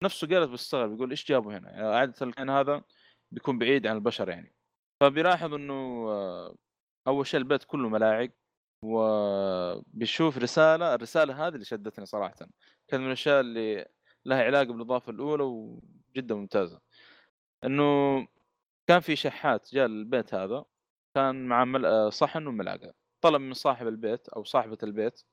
نفسه 0.03 0.27
جالس 0.27 0.49
بيستغرب 0.49 0.93
يقول 0.93 1.09
إيش 1.09 1.25
جابوا 1.27 1.53
هنا؟ 1.53 1.69
يعني 1.71 1.87
عادة 1.87 2.25
الكائن 2.25 2.49
هذا 2.49 2.83
بيكون 3.31 3.59
بعيد 3.59 3.87
عن 3.87 3.95
البشر 3.95 4.29
يعني. 4.29 4.55
فبيلاحظ 5.01 5.53
إنه 5.53 5.73
آه، 6.09 6.55
أول 7.07 7.27
شيء 7.27 7.39
البيت 7.39 7.63
كله 7.63 7.89
ملاعق 7.89 8.29
وبيشوف 8.83 10.37
رسالة 10.37 10.95
الرسالة 10.95 11.47
هذه 11.47 11.53
اللي 11.53 11.65
شدتني 11.65 12.05
صراحة. 12.05 12.35
كان 12.87 13.01
من 13.01 13.07
الأشياء 13.07 13.39
اللي 13.39 13.87
لها 14.25 14.43
علاقة 14.43 14.63
بالإضافة 14.73 15.11
الأولى 15.11 15.43
وجدا 15.43 16.35
ممتازة. 16.35 16.81
إنه 17.63 18.27
كان 18.89 18.99
في 18.99 19.15
شحات 19.15 19.73
جاء 19.73 19.85
البيت 19.85 20.33
هذا 20.33 20.65
كان 21.15 21.47
مع 21.47 21.65
مل... 21.65 21.85
آه، 21.85 22.09
صحن 22.09 22.47
وملعقة 22.47 22.93
طلب 23.21 23.41
من 23.41 23.53
صاحب 23.53 23.87
البيت 23.87 24.29
أو 24.29 24.43
صاحبة 24.43 24.77
البيت 24.83 25.23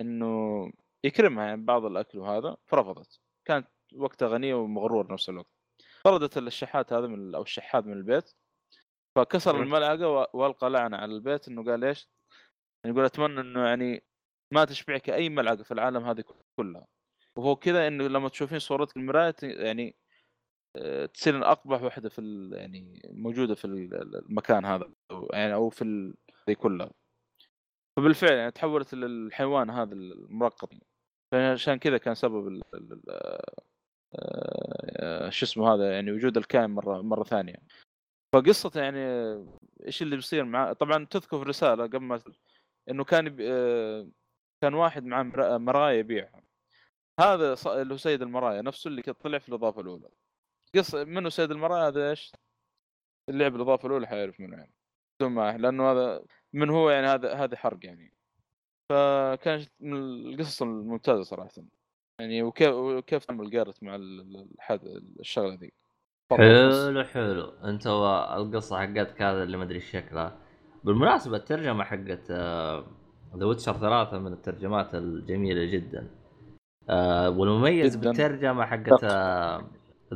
إنه 0.00 0.72
يكرمها 1.04 1.46
يعني 1.46 1.64
بعض 1.64 1.84
الأكل 1.84 2.18
وهذا 2.18 2.56
فرفضت 2.66 3.20
كانت 3.44 3.68
وقتها 3.94 4.28
غنية 4.28 4.54
ومغرور 4.54 5.12
نفس 5.12 5.28
الوقت 5.28 5.50
طردت 6.04 6.38
الشحات 6.38 6.92
هذا 6.92 7.06
من 7.06 7.34
أو 7.34 7.42
الشحات 7.42 7.86
من 7.86 7.92
البيت 7.92 8.32
فكسر. 9.16 9.62
الملعقة 9.62 10.28
والقى 10.36 10.70
لعنة 10.70 10.96
على 10.96 11.12
البيت 11.14 11.48
إنه 11.48 11.64
قال 11.64 11.84
إيش؟ 11.84 12.08
يعني 12.84 12.96
يقول 12.96 13.04
أتمنى 13.04 13.40
إنه 13.40 13.66
يعني 13.66 14.04
ما 14.52 14.64
تشبعك 14.64 15.10
أي 15.10 15.28
ملعقة 15.28 15.62
في 15.62 15.74
العالم 15.74 16.04
هذه 16.04 16.24
كلها 16.56 16.86
وهو 17.36 17.56
كذا 17.56 17.88
إنه 17.88 18.06
لما 18.06 18.28
تشوفين 18.28 18.58
صورتك 18.58 18.96
المرايه 18.96 19.34
يعني 19.42 19.96
تصير 21.14 21.50
أقبح 21.50 21.82
وحدة 21.82 22.08
في 22.08 22.48
يعني 22.52 23.02
موجودة 23.10 23.54
في 23.54 23.64
ال- 23.64 24.16
المكان 24.16 24.64
هذا 24.64 24.90
أو 25.10 25.28
يعني 25.32 25.54
أو 25.54 25.70
في 25.70 26.14
ذي 26.48 26.54
كلها 26.54 26.90
فبالفعل 27.96 28.32
يعني 28.32 28.50
تحولت 28.50 28.94
للحيوان 28.94 29.70
هذا 29.70 29.94
المرقط 29.94 30.70
فعشان 31.32 31.74
كذا 31.78 31.98
كان 31.98 32.14
سبب. 32.14 32.48
ال... 32.48 32.62
آه، 34.14 35.30
شو 35.30 35.46
اسمه 35.46 35.74
هذا 35.74 35.92
يعني 35.92 36.12
وجود 36.12 36.36
الكائن 36.36 36.70
مرة 36.70 37.02
مرة 37.02 37.24
ثانية 37.24 37.56
فقصته 38.34 38.80
يعني 38.80 38.98
إيش 39.86 40.02
اللي 40.02 40.16
بيصير 40.16 40.44
معاه 40.44 40.72
طبعا 40.72 41.04
تذكر 41.04 41.36
في 41.36 41.42
الرساله 41.42 41.82
قبل 41.84 41.98
ما 41.98 42.20
إنه 42.90 43.04
كان. 43.04 43.36
آه، 43.40 44.08
كان 44.62 44.74
واحد 44.74 45.04
معاه 45.04 45.22
مر- 45.22 45.58
مرايا 45.58 45.98
يبيعها 45.98 46.42
هذا 47.20 47.56
اللي 47.66 47.94
هو 47.94 47.98
سيد 47.98 48.22
المرايا 48.22 48.62
نفسه 48.62 48.88
اللي 48.88 49.02
طلع 49.02 49.38
في 49.38 49.48
الإضافة 49.48 49.80
الأولى 49.80 50.08
قص 50.74 50.94
منه 50.94 51.28
سيد 51.28 51.50
المرايا 51.50 51.88
هذا 51.88 52.10
إيش؟ 52.10 52.32
اللي 53.28 53.44
لعب 53.44 53.56
الإضافة 53.56 53.86
الأولى 53.86 54.06
حيعرف 54.06 54.40
منه 54.40 54.56
يعني. 54.56 54.72
بدون 55.20 55.34
معه 55.34 55.56
لأنه 55.56 55.92
هذا 55.92 56.24
من 56.52 56.70
هو 56.70 56.90
يعني 56.90 57.06
هذا 57.06 57.34
هذا 57.34 57.56
حرق 57.56 57.78
يعني. 57.82 58.12
فكانت 58.92 59.68
من 59.80 59.96
القصص 59.96 60.62
الممتازة 60.62 61.22
صراحة. 61.22 61.50
يعني 62.20 62.42
وكيف 62.42 62.74
وكيف 62.74 63.24
تعمل 63.24 63.50
Geralt 63.50 63.82
مع 63.82 63.98
الشغلة 65.20 65.54
ذي. 65.54 65.72
حلو 66.30 67.04
حلو 67.04 67.44
أنت 67.44 67.86
القصة 68.36 68.78
حقتك 68.78 69.22
هذا 69.22 69.42
اللي 69.42 69.56
ما 69.56 69.64
أدري 69.64 69.80
شكلها. 69.80 70.38
بالمناسبة 70.84 71.36
الترجمة 71.36 71.84
حقت 71.84 72.30
The 73.36 73.46
Witcher 73.46 73.72
ثلاثة 73.72 74.18
من 74.18 74.32
الترجمات 74.32 74.94
الجميلة 74.94 75.64
جدا. 75.64 76.10
آه 76.88 77.30
والمميز 77.30 77.96
جداً. 77.96 78.08
بالترجمة 78.08 78.66
حقت 78.66 79.04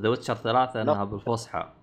The 0.00 0.08
Witcher 0.08 0.34
ثلاثة 0.34 0.82
إنها. 0.82 1.04
بالفصحى. 1.04 1.74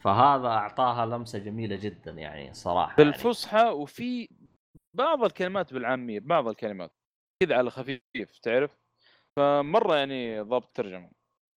فهذا 0.00 0.48
أعطاها 0.48 1.06
لمسة 1.06 1.38
جميلة 1.38 1.76
جدا 1.76 2.10
يعني 2.10 2.54
صراحة 2.54 2.94
يعني. 2.98 3.10
بالفصحى 3.10 3.64
وفي 3.68 4.28
بعض 4.94 5.24
الكلمات 5.24 5.74
بالعامية 5.74 6.20
بعض 6.20 6.48
الكلمات. 6.48 6.90
كذا 7.42 7.56
على 7.56 7.70
خفيف 7.70 8.38
تعرف؟ 8.42 8.76
فمرة 9.36 9.96
يعني 9.96 10.40
ضابط 10.40 10.76
ترجمة. 10.76 11.10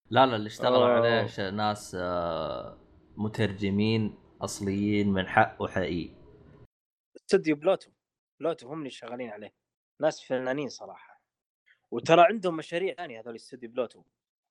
لا 0.09 0.25
لا 0.25 0.35
اللي 0.35 0.47
اشتغلوا 0.47 0.87
آه. 0.87 1.21
عليه 1.21 1.49
ناس 1.49 1.97
آه 1.99 2.77
مترجمين 3.17 4.17
أصليين 4.41 5.13
من 5.13 5.27
حق 5.27 5.61
وحقيقي. 5.61 6.15
استوديو 7.15 7.55
بلوتو. 7.55 7.91
بلوتو 8.39 8.67
هم 8.67 8.79
اللي 8.79 8.89
شغالين 8.89 9.29
عليه. 9.29 9.53
ناس 10.01 10.23
فنانين 10.23 10.69
صراحة. 10.69 11.21
وترى 11.91 12.21
عندهم 12.21 12.57
مشاريع 12.57 12.93
ثانية 12.93 13.19
هذول 13.19 13.35
استوديو 13.35 13.69
بلوتو. 13.69 14.03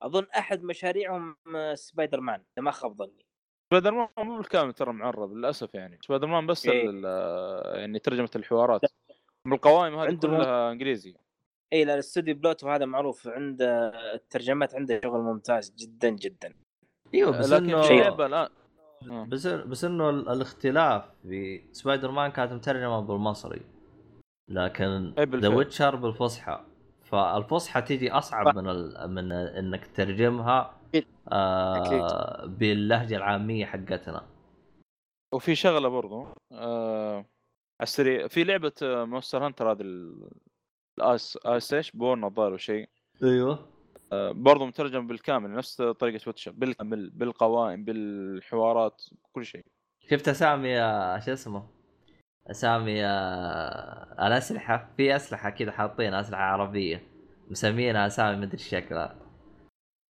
أظن 0.02 0.26
أحد 0.38 0.62
مشاريعهم 0.62 1.36
آه، 1.56 1.74
سبايدر 1.74 2.20
مان 2.20 2.34
إذا 2.58 2.64
ما 2.64 2.70
خاب 2.70 2.96
ظني. 2.96 3.24
سبايدر 3.70 3.90
مان 3.94 4.08
مو 4.18 4.36
بالكامل 4.36 4.72
ترى 4.72 4.92
معرب 4.92 5.32
للأسف 5.36 5.74
يعني. 5.74 5.98
سبايدر 6.02 6.26
مان 6.26 6.46
بس 6.46 6.66
إيه. 6.66 6.90
ال- 6.90 7.06
ال- 7.06 7.78
يعني 7.80 7.98
ترجمة 7.98 8.30
الحوارات. 8.36 8.80
من 9.46 9.52
القوائم 9.52 9.94
هذه 9.98 10.06
عندهم- 10.08 10.36
كلها 10.36 10.72
إنجليزي. 10.72 11.14
اي 11.72 11.84
لا 11.84 11.94
الاستوديو 11.94 12.34
بلوتو 12.34 12.68
هذا 12.70 12.84
معروف 12.84 13.28
عنده 13.28 13.88
الترجمات 14.14 14.74
عنده 14.74 15.00
شغل 15.04 15.20
ممتاز 15.20 15.74
جدا 15.78 16.08
جدا. 16.10 16.54
إيوه 17.14 17.38
بس 17.38 17.52
إنه 17.52 17.80
لعبة 17.88 18.26
الآن. 18.26 18.48
آه. 19.10 19.24
بس 19.28 19.46
بس 19.46 19.84
إنه 19.84 20.10
ال- 20.10 20.28
الاختلاف 20.28 21.04
في 21.22 21.62
سبايدر 21.72 22.10
مان 22.10 22.30
كانت 22.30 22.52
مترجمة 22.52 23.00
بالمصري. 23.00 23.60
لكن 24.48 25.14
ذا 25.16 25.24
بالفعل. 25.24 25.54
Witcher 25.54 25.96
بالفصحى. 25.96 26.64
فالفصحى 27.10 27.82
تيجي 27.82 28.12
أصعب 28.12 28.58
من 28.58 28.68
ال... 28.68 29.10
من 29.10 29.32
إنك 29.32 29.86
تترجمها. 29.86 30.80
آه 31.32 32.46
باللهجة 32.46 33.16
العامية 33.16 33.66
حقتنا. 33.66 34.26
وفي 35.34 35.54
شغلة 35.54 35.88
برضو 35.88 36.26
آه 36.52 37.16
على 37.16 37.82
السريع 37.82 38.28
في 38.28 38.44
لعبة 38.44 38.72
آه، 38.82 39.04
Monster 39.04 39.46
Hunter 39.46 39.72
هذه 39.72 39.80
ال- 39.80 40.30
ال 40.98 41.08
Ice 41.08 41.38
Ice 41.44 41.74
إيش؟ 41.74 41.90
borne 41.90 42.24
الظاهر 42.24 42.52
وشيء 42.52 42.88
أيوه. 43.22 43.66
آه 44.12 44.32
برضو 44.32 44.66
مترجم 44.66 45.06
بالكامل 45.06 45.50
نفس 45.54 45.82
طريقة 45.82 46.20
Witcher 46.26 46.50
بالكامل 46.50 47.10
بالقوائم 47.10 47.84
بالحوارات 47.84 49.02
كل 49.32 49.44
شيء. 49.44 49.64
شفت 50.10 50.28
أسامي 50.28 50.68
يا 50.68 51.20
شو 51.20 51.32
اسمه؟ 51.32 51.66
أسامي 52.46 53.06
الاسلحه 54.26 54.90
في 54.96 55.16
أسلحة 55.16 55.50
كذا 55.50 55.72
حاطين 55.72 56.14
أسلحة 56.14 56.42
عربية 56.42 57.02
مسمينها 57.50 58.06
أسامي 58.06 58.36
مدري 58.36 58.58
إيش 58.58 58.68
شكلها. 58.68 59.16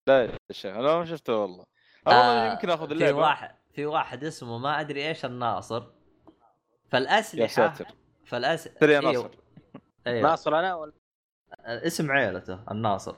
لا 0.09 0.25
يا 0.25 0.39
شيخ 0.53 0.77
أنا 0.77 0.99
ما 0.99 1.05
شفته 1.05 1.37
والله. 1.37 1.65
والله 2.07 2.49
آه، 2.49 2.53
يمكن 2.53 2.71
آخذ 2.71 2.87
في 2.87 2.93
اللعبة. 2.95 3.19
واحد 3.19 3.55
في 3.73 3.87
واحد 3.87 4.25
اسمه 4.25 4.59
ما 4.59 4.81
أدري 4.81 5.09
إيش 5.09 5.25
الناصر. 5.25 5.87
فالأسلحة 6.91 7.43
يا 7.43 7.47
ساتر. 7.47 7.87
فالأس... 8.27 8.65
ترى 8.65 8.93
يا 8.93 9.01
أيوه. 9.01 9.13
ناصر. 9.13 9.31
أيوه. 10.07 10.31
ناصر 10.31 10.59
أنا 10.59 10.75
ولا؟ 10.75 10.93
اسم 11.67 12.11
عيلته 12.11 12.61
الناصر. 12.71 13.17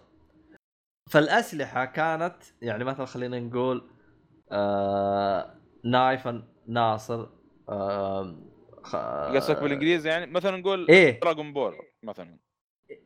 فالأسلحة 1.10 1.84
كانت 1.84 2.36
يعني 2.62 2.84
مثلا 2.84 3.06
خلينا 3.06 3.40
نقول 3.40 3.90
آه... 4.52 5.54
نايف 5.84 6.28
ناصر 6.66 7.26
آه... 7.68 8.49
خ... 8.82 8.96
قصدك 9.36 9.62
بالإنجليزي 9.62 10.08
يعني؟ 10.08 10.26
مثلا 10.26 10.56
نقول 10.56 10.86
إيه. 10.88 11.20
دراغون 11.20 11.52
بول 11.52 11.74
مثلا. 12.02 12.38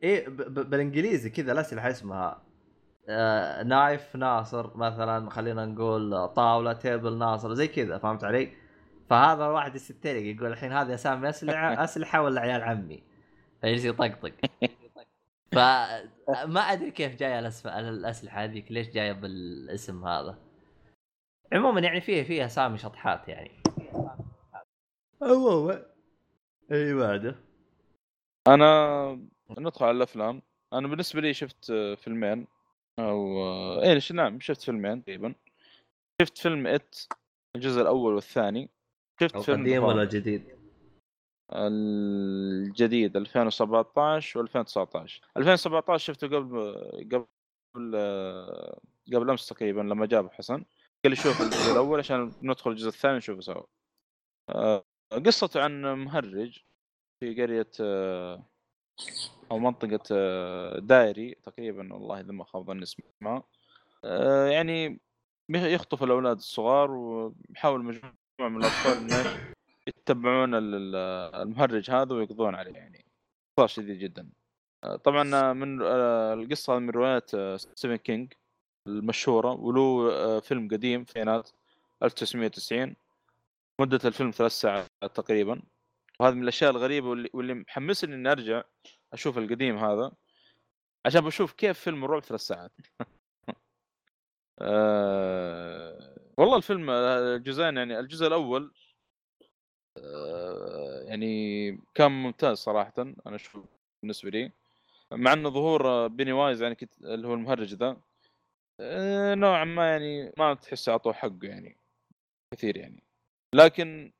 إيه 0.03 0.29
ب... 0.29 0.37
ب... 0.37 0.69
بالإنجليزي 0.69 1.29
كذا 1.29 1.51
الاسلحه 1.51 1.89
اسمها. 1.89 2.43
آه... 3.09 3.63
نايف 3.63 4.15
ناصر 4.15 4.77
مثلا 4.77 5.29
خلينا 5.29 5.65
نقول 5.65 6.27
طاولة 6.27 6.73
تيبل 6.73 7.17
ناصر 7.17 7.53
زي 7.53 7.67
كذا 7.67 7.97
فهمت 7.97 8.23
علي؟ 8.23 8.49
فهذا 9.09 9.45
الواحد 9.45 9.75
يسترق 9.75 10.21
يقول 10.21 10.51
الحين 10.51 10.71
هذه 10.71 10.93
أسامي 10.93 11.29
أسلحة 11.29 11.73
أسلحة 11.83 12.21
ولا 12.21 12.41
عيال 12.41 12.63
عمي؟ 12.63 13.03
فيجلس 13.61 13.85
يطقطق. 13.85 14.33
فما 15.55 16.59
أدري 16.59 16.91
كيف 16.91 17.15
جاية 17.15 17.39
الأسف... 17.39 17.67
الأسلحة 17.67 18.43
هذيك 18.43 18.71
ليش 18.71 18.89
جاية 18.89 19.11
بالاسم 19.11 20.05
هذا. 20.05 20.37
عموما 21.53 21.79
يعني 21.81 22.01
فيه 22.01 22.23
فيه 22.23 22.45
أسامي 22.45 22.77
شطحات 22.77 23.27
يعني. 23.27 23.51
عموما 25.21 25.85
اي 26.71 26.93
بعده؟ 26.93 27.35
أنا 28.47 29.27
ندخل 29.57 29.85
على 29.85 29.97
الأفلام. 29.97 30.41
أنا 30.73 30.87
بالنسبة 30.87 31.21
لي 31.21 31.33
شفت 31.33 31.65
فيلمين 31.97 32.47
أو 32.99 33.39
آه، 33.39 33.81
إيه 33.83 33.99
ش- 33.99 34.11
نعم 34.11 34.39
شفت 34.39 34.61
فيلمين 34.61 35.03
تقريبا. 35.03 35.35
شفت 36.21 36.37
فيلم 36.37 36.67
It 36.67 36.95
الجزء 37.55 37.81
الأول 37.81 38.13
والثاني. 38.13 38.69
شفت 39.21 39.37
فيلم 39.37 39.59
القديم 39.61 39.83
ولا 39.83 40.05
Father. 40.05 40.09
جديد؟ 40.09 40.55
الجديد 41.53 43.17
2017 43.17 44.47
و2019 44.47 45.21
2017 45.37 45.97
شفته 46.13 46.27
قبل 46.27 46.73
قبل 47.11 47.25
قبل 49.13 49.29
أمس 49.29 49.47
تقريبا 49.47 49.81
لما 49.81 50.05
جاب 50.05 50.31
حسن. 50.31 50.65
قال 51.03 51.09
لي 51.09 51.15
شوف 51.15 51.41
الجزء 51.41 51.71
الأول 51.71 51.99
عشان 51.99 52.31
ندخل 52.41 52.71
الجزء 52.71 52.87
الثاني 52.87 53.17
نشوفه 53.17 53.41
سوا. 53.41 53.63
قصته 55.11 55.61
عن 55.63 55.81
مهرج 55.81 56.63
في 57.19 57.41
قرية 57.41 57.71
آه، 57.79 58.43
أو 59.51 59.59
منطقة 59.59 59.99
آه، 60.11 60.79
دايري 60.79 61.35
تقريبا 61.43 61.93
والله 61.93 62.19
إذا 62.19 62.31
ما 62.31 62.43
خاب 62.43 62.65
ظني 62.67 62.83
اسمها. 62.83 63.43
آه، 64.03 64.47
يعني 64.47 64.99
يخطف 65.49 66.03
الأولاد 66.03 66.37
الصغار 66.37 66.91
ويحاول 66.91 67.83
مجموعة 67.83 68.13
من 68.39 68.57
الأطفال 68.57 68.97
إنه 68.97 69.53
يتبعون 69.87 70.55
ال- 70.55 70.75
ال- 70.75 70.95
المهرج 71.35 71.91
هذا 71.91 72.13
ويقضون 72.15 72.55
عليه 72.55 72.73
يعني 72.73 73.05
باختصار 73.57 73.83
شديد 73.83 73.99
جدا. 73.99 74.29
طبعا 75.03 75.53
من 75.53 75.81
هذه 75.81 76.79
من 76.79 76.89
روايات 76.89 77.31
ستيفن 77.55 77.95
كينج 77.95 78.33
المشهورة 78.87 79.51
وله 79.51 80.39
فيلم 80.39 80.67
قديم 80.67 81.03
في 81.03 81.09
التسعينات 81.09 81.49
1990 82.03 82.95
مدة 83.79 83.99
الفيلم 84.05 84.31
ثلاث 84.31 84.51
ساعات 84.51 84.87
تقريبا. 85.13 85.61
وهذا 86.19 86.35
من 86.35 86.43
الأشياء 86.43 86.71
الغريبة 86.71 87.07
واللي, 87.09 87.29
واللي 87.33 87.53
محمسني 87.53 88.15
إني 88.15 88.31
أرجع 88.31 88.63
أشوف 89.13 89.37
القديم 89.37 89.77
هذا 89.77 90.11
عشان 91.05 91.21
بشوف 91.21 91.53
كيف 91.53 91.79
فيلم 91.79 92.05
الرعب 92.05 92.21
ثلاث 92.23 92.41
ساعات. 92.41 92.71
آه، 94.61 96.17
والله 96.37 96.57
الفيلم 96.57 96.89
آه، 96.89 97.35
الجزئين 97.35 97.77
يعني 97.77 97.99
الجزء 97.99 98.27
الأول 98.27 98.73
آه، 99.97 101.01
يعني 101.03 101.71
كان 101.95 102.11
ممتاز 102.11 102.57
صراحة 102.57 102.93
أنا 102.97 103.35
أشوف 103.35 103.65
بالنسبة 104.01 104.29
لي. 104.29 104.51
مع 105.11 105.33
إنه 105.33 105.49
ظهور 105.49 105.87
آه، 105.87 106.07
Pennywise 106.07 106.61
يعني 106.61 106.75
كت... 106.75 106.97
اللي 107.01 107.27
هو 107.27 107.33
المهرج 107.33 107.73
ذا 107.73 107.97
آه، 108.79 109.35
نوعا 109.35 109.63
ما 109.65 109.91
يعني 109.91 110.33
ما 110.37 110.53
تحس 110.53 110.89
أعطوه 110.89 111.13
حقه 111.13 111.39
يعني 111.43 111.77
كثير 112.53 112.77
يعني. 112.77 113.04
لكن 113.55 114.13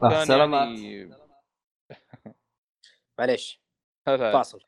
كان 0.00 0.24
سلامات 0.24 0.78
يعني 0.78 1.10
معليش. 3.18 3.62
هذا 4.08 4.32
فاصل. 4.32 4.60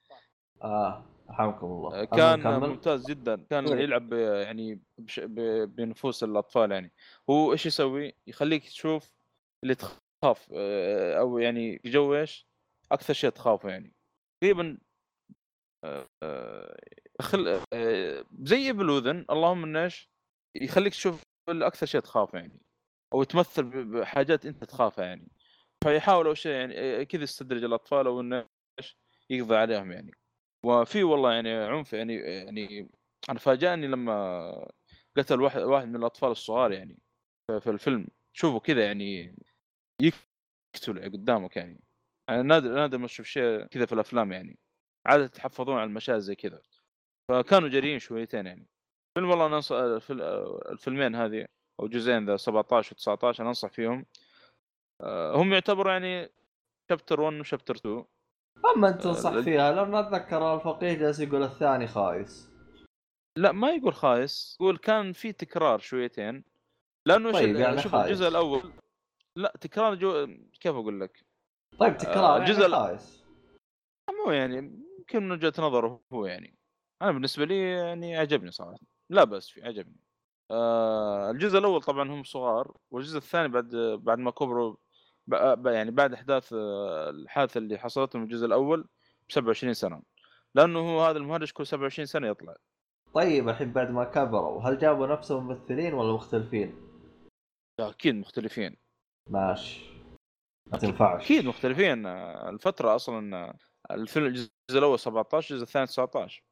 آه 0.63 1.05
رحمكم 1.31 1.67
الله. 1.67 2.01
آه، 2.01 2.05
كان؟ 2.05 2.61
ممتاز 2.61 3.07
جدا. 3.07 3.47
كان 3.51 3.69
إيه. 3.73 3.83
يلعب 3.83 4.13
يعني 4.13 4.81
بش... 4.99 5.21
ب... 5.21 5.35
بنفوس 5.77 6.25
الأطفال 6.25 6.73
يعني. 6.73 6.93
هو 7.31 7.53
إيش 7.53 7.67
يسوي؟ 7.67 8.15
يخليك 8.27 8.65
تشوف 8.65 9.11
اللي 9.63 9.75
تخاف. 9.75 10.49
آه، 10.55 11.19
أو 11.19 11.39
يعني 11.39 11.81
جو 11.85 12.15
إيش؟ 12.15 12.49
أكثر 12.93 13.15
شيء 13.15 13.31
تخافه 13.31 13.69
يعني. 13.71 13.93
تقريبا 14.41 14.79
آه، 15.85 16.77
خل... 17.21 17.61
آه، 17.75 18.25
زي 18.43 18.73
بالاذن 18.73 19.27
اللهم 19.31 19.65
إنه 19.65 19.85
إيش؟ 19.85 20.11
يخليك 20.57 20.93
تشوف 20.93 21.23
أكثر 21.49 21.87
شيء 21.87 22.01
تخافه 22.01 22.39
يعني. 22.39 22.68
أو 23.15 23.23
تمثل 23.25 23.85
بحاجات 23.85 24.47
أنت 24.47 24.65
تخافها 24.65 25.05
يعني. 25.05 25.29
فيحاول 25.85 26.27
اول 26.27 26.39
شيء 26.39 26.53
يعني 26.53 26.79
آه، 26.79 27.03
كذا 27.03 27.23
يستدرج 27.23 27.65
الأطفال 27.65 28.07
أو 28.07 28.21
إنه 28.21 28.49
يقضي 29.31 29.57
عليهم 29.57 29.93
يعني. 29.93 30.13
وفي 30.65 31.03
والله 31.05 31.33
يعني 31.33 31.53
عنف 31.55 31.93
يعني 31.93 32.15
يعني 32.17 32.91
أنا 33.31 33.39
فاجأني 33.39 33.87
لما 33.87 34.69
قتل 35.17 35.41
واحد 35.41 35.61
واحد 35.61 35.89
من 35.89 35.97
الأطفال 35.97 36.31
الصغار 36.31 36.73
يعني 36.73 36.99
في 37.47 37.61
في 37.61 37.71
الفيلم. 37.71 38.09
شوفوا 38.33 38.61
كذا 38.61 38.85
يعني 38.85 39.37
يقتل 40.03 41.13
قدامك 41.13 41.57
يعني. 41.57 41.81
يعني 42.29 42.43
نادر 42.43 42.75
نادر 42.75 42.99
ما 42.99 43.07
تشوف 43.07 43.27
شيء 43.27 43.65
كذا 43.67 43.87
في 43.87 43.93
الأفلام 43.93 44.33
يعني. 44.33 44.59
عادة 45.07 45.25
يتحفظون 45.25 45.77
على 45.77 45.85
المشاهد 45.85 46.19
زي 46.19 46.35
كذا. 46.35 46.63
فكانوا 47.29 47.69
جريئين 47.69 47.99
شويتين 47.99 48.47
يعني. 48.47 48.67
فيلم 49.15 49.31
والله 49.31 49.47
أنا 49.47 49.61
الفيلمين 50.73 51.15
هذه 51.15 51.47
أو 51.81 51.87
جزئين 51.89 52.27
ذا 52.27 52.37
17 52.37 52.93
و 52.93 52.97
19 52.97 53.41
أنا 53.43 53.49
أنصح 53.49 53.69
فيهم. 53.69 54.07
آه، 55.01 55.37
هم 55.37 55.53
يعتبروا 55.53 55.93
يعني 55.93 56.29
شابتر 56.91 57.21
1 57.21 57.41
وشابتر 57.41 57.75
2 57.77 58.05
اما 58.77 58.89
أنت 58.89 59.03
تنصح 59.03 59.31
ال- 59.31 59.45
فيها 59.45 59.73
لأن 59.73 59.95
أتذكر 59.95 60.55
الفقيه 60.55 60.95
جالس 60.95 61.21
يقول 61.21 61.43
الثاني 61.43 61.87
خايس. 61.87 62.51
لا 63.39 63.53
ما 63.53 63.71
يقول 63.71 63.95
خايس 63.95 64.57
يقول 64.61 64.77
كان 64.79 65.13
في 65.13 65.33
تكرار 65.33 65.79
شويتين. 65.79 66.45
لأنه 67.07 67.33
طيب، 67.33 67.57
يعني 67.57 67.79
شوف. 67.79 67.95
الجزء 67.95 68.29
الأول. 68.29 68.73
لا 69.37 69.53
تكرار 69.61 69.95
جو 69.95 70.27
كيف 70.61 70.75
أقول 70.75 71.01
لك؟ 71.01 71.25
طيب 71.81 71.97
تكرار 71.97 72.39
يعني 72.41 72.51
الجزء 72.51 72.67
ال- 72.67 72.73
خايس. 72.73 73.25
مو 74.25 74.31
يعني 74.33 74.57
يمكن 74.99 75.23
من 75.23 75.33
وجهة 75.33 75.53
نظره 75.59 76.01
هو 76.13 76.27
يعني. 76.27 76.59
أنا 77.03 77.13
بالنسبة 77.13 77.45
لي 77.45 77.71
يعني 77.71 78.17
عجبني 78.17 78.51
صراحة. 78.51 78.79
لا 79.11 79.25
بس 79.25 79.49
في 79.49 79.63
عجبني. 79.67 80.01
آه 80.51 81.31
الجزء 81.31 81.59
الأول 81.59 81.83
طبعا 81.83 82.11
هم 82.11 82.25
صغار 82.25 82.77
والجزء 82.91 83.19
الثاني 83.19 83.49
بعد 83.49 83.77
بعد 84.03 84.19
ما 84.19 84.31
كبروا 84.31 84.77
يعني 85.67 85.91
بعد 85.91 86.13
أحداث 86.13 86.53
آه، 86.53 87.11
الحادثة 87.11 87.59
اللي 87.59 87.79
حصلت 87.79 88.15
لهم 88.15 88.25
الجزء 88.25 88.47
الأول 88.47 88.83
ب 89.29 89.33
27 89.33 89.75
سنة. 89.75 90.03
لأنه 90.55 90.79
هو 90.79 91.05
هذا 91.05 91.19
المهرج 91.19 91.53
كل 91.53 91.67
27 91.67 92.07
سنة 92.07 92.29
يطلع. 92.29 92.55
طيب 93.15 93.49
الحين 93.49 93.73
بعد 93.73 93.91
ما 93.91 94.05
كبروا 94.05 94.63
هل 94.63 94.79
جابوا 94.79 95.07
نفس 95.07 95.31
الممثلين 95.31 95.95
ولا 95.95 96.13
مختلفين؟ 96.13 96.75
أكيد 97.81 98.15
مختلفين. 98.15 98.77
ماشي. 99.31 99.81
ما 100.67 100.79
تنفعش. 100.79 101.25
أكيد 101.25 101.45
مختلفين. 101.45 102.07
الفترة 102.07 102.95
أصلا 102.95 103.55
الفيلم 103.91 104.27
الجزء 104.27 104.51
الأول 104.71 104.99
17 104.99 105.55
الجزء 105.55 105.65
الثاني 105.65 105.87
19 105.87 106.43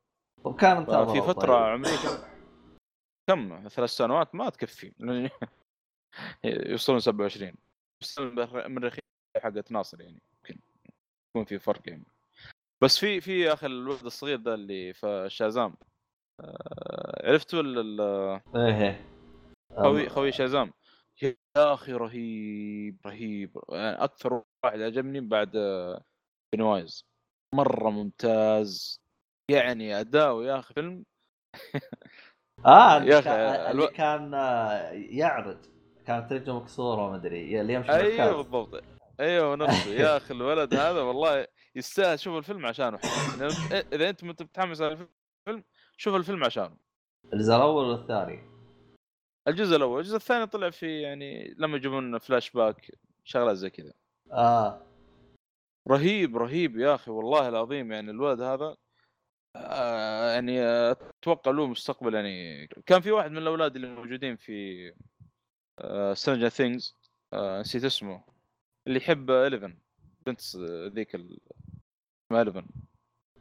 طب 0.44 0.56
كان 0.56 0.84
في 0.84 1.22
فترة 1.22 1.54
طيب. 1.54 1.62
عمرية. 1.62 2.35
كم 3.26 3.68
ثلاث 3.68 3.90
سنوات 3.90 4.34
ما 4.34 4.48
تكفي. 4.48 4.92
يوصلون 6.44 7.00
27 7.00 7.54
بس 8.02 8.18
من 8.18 8.78
الرخيص 8.78 9.00
حقت 9.42 9.72
ناصر 9.72 10.00
يعني 10.00 10.20
يمكن 10.36 10.60
يكون 11.30 11.44
في 11.44 11.58
فرق 11.58 11.88
يعني. 11.88 12.04
بس 12.82 12.98
في 12.98 13.20
في 13.20 13.40
يا 13.40 13.52
أخي 13.52 13.66
الولد 13.66 14.04
الصغير 14.04 14.36
ده 14.36 14.54
اللي 14.54 14.92
في 14.92 15.26
شازام. 15.30 15.76
آه، 16.40 17.28
عرفته 17.28 17.60
ال- 17.60 18.00
ال- 18.00 18.40
إيه 18.56 19.06
خوي 19.76 20.08
خوي 20.08 20.32
شازام؟ 20.32 20.72
يا 21.22 21.34
أخي 21.56 21.92
رهيب 21.92 23.00
رهيب. 23.06 23.58
يعني 23.68 24.04
أكثر 24.04 24.42
واحد 24.64 24.80
عجبني 24.80 25.20
بعد 25.20 25.50
بنوايز 26.54 27.06
مرة 27.54 27.90
ممتاز. 27.90 29.00
يعني 29.50 30.00
أداؤه 30.00 30.44
يا 30.44 30.58
أخي 30.58 30.74
فيلم 30.74 31.04
آه 32.64 33.02
يا 33.02 33.20
كان, 33.20 33.70
اللي 33.70 33.86
كان 33.86 34.34
آه، 34.34 34.90
يعرض. 34.92 35.58
كانت 36.06 36.32
رجله 36.32 36.60
مكسورة 36.60 37.06
وما 37.06 37.16
أدري 37.16 37.60
اللي 37.60 37.72
يمشي 37.72 37.92
أيوه. 37.92 38.36
بالضبط. 38.36 38.84
أيوه 39.20 39.56
نفسه 39.56 39.90
يا 39.90 40.16
أخي 40.16 40.34
الولد 40.34 40.74
هذا 40.74 41.00
والله 41.02 41.46
يستاهل. 41.74 42.18
شوف 42.18 42.38
الفيلم 42.38 42.66
عشانه. 42.66 42.98
إذا 43.92 44.08
انت 44.10 44.24
متحمس 44.24 44.80
على 44.80 44.92
الفيلم 44.92 45.64
شوف 45.96 46.14
الفيلم 46.14 46.44
عشانه. 46.44 46.76
الجزء 47.32 47.56
الأول 47.56 47.84
والثاني 47.84 48.42
الجزء 49.48 49.76
الأول. 49.76 50.00
الجزء 50.00 50.16
الثاني 50.16 50.46
طلع 50.46 50.70
في 50.70 51.00
يعني 51.02 51.54
لما 51.58 51.76
يجيبون 51.76 52.18
فلاش 52.18 52.50
باك 52.50 52.90
شغلات 53.24 53.56
زي 53.56 53.70
كذا. 53.70 53.92
آه. 54.32 54.82
رهيب 55.88 56.36
رهيب 56.36 56.76
يا 56.76 56.94
أخي 56.94 57.10
والله 57.10 57.48
العظيم 57.48 57.92
يعني 57.92 58.10
الولد 58.10 58.40
هذا 58.40 58.76
آه 59.56 60.32
يعني 60.34 60.60
آه، 60.62 60.96
أتوقع 61.22 61.50
له 61.50 61.66
مستقبل 61.66 62.14
يعني 62.14 62.66
كان 62.66 63.00
في 63.00 63.10
واحد 63.10 63.30
من 63.30 63.38
الأولاد 63.38 63.76
اللي 63.76 63.88
موجودين 63.88 64.36
في 64.36 64.92
Stranger 66.12 66.48
Things 66.48 66.96
نسيت 67.34 67.84
اسمه 67.84 68.24
اللي 68.86 68.98
يحب 68.98 69.30
11 69.30 69.76
بنت 70.26 70.40
ذيك 70.94 71.14
ال- 71.14 71.38
اسمها 72.26 72.42
11 72.42 72.66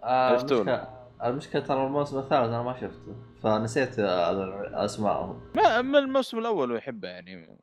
آه، 0.04 0.30
عرفتوا 0.30 0.58
المشكلة 0.58 1.06
المشكلة 1.24 1.62
ترى 1.62 1.86
الموسم 1.88 2.18
الثالث 2.18 2.34
أنا 2.50 2.64
ما 2.64 2.80
شفته 2.82 3.16
فنسيت 3.44 4.00
آه، 4.00 4.86
أسمائهم. 4.86 5.52
ما 5.56 5.82
من 5.82 5.96
الموسم 5.96 6.40
الأول 6.40 6.72
هو 6.72 6.78
يحبه 6.78 7.08
يعني. 7.08 7.60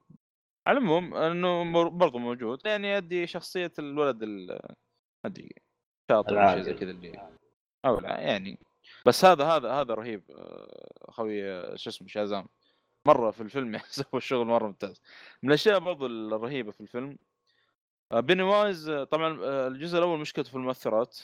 على 0.66 0.79
العموم 0.79 1.15
إنه 1.15 1.65
برضه 1.91 2.19
موجود 2.19 2.66
يعني 2.66 2.89
يدي 2.93 3.27
شخصية 3.27 3.73
الولد 3.79 4.23
ال 4.23 4.47
ما 4.47 5.31
أدري 5.31 5.49
شاطر 6.11 6.55
شيء 6.55 6.62
زي. 6.62 6.74
كذا 6.74 6.91
اللي 6.91 7.29
أو 7.85 8.01
لا 8.01 8.21
يعني. 8.21 8.59
بس 9.07 9.25
هذا 9.25 9.45
هذا 9.45 9.71
هذا 9.73 9.95
رهيب 9.95 10.23
آه، 10.31 11.11
خوي 11.11 11.51
آه، 11.53 11.77
شو 11.77 11.91
اسمه 11.91 12.09
شازام. 12.09 12.47
مرة 13.07 13.31
في 13.31 13.41
الفيلم 13.41 13.67
يعني 13.75 13.87
سوى 13.91 14.07
الشغل 14.15 14.47
مرة 14.47 14.67
ممتاز. 14.67 15.03
من 15.43 15.49
الأشياء 15.49 15.79
برضو 15.79 16.07
الرهيبة 16.07 16.71
في 16.73 16.81
الفيلم 16.81 17.19
آه، 18.13 18.21
بيني 18.21 18.43
وايز 18.43 18.91
طبعا 18.91 19.39
الجزء 19.67 19.99
الأول 19.99 20.19
مشكلته 20.19 20.51
في 20.51 20.57
المؤثرات 20.57 21.19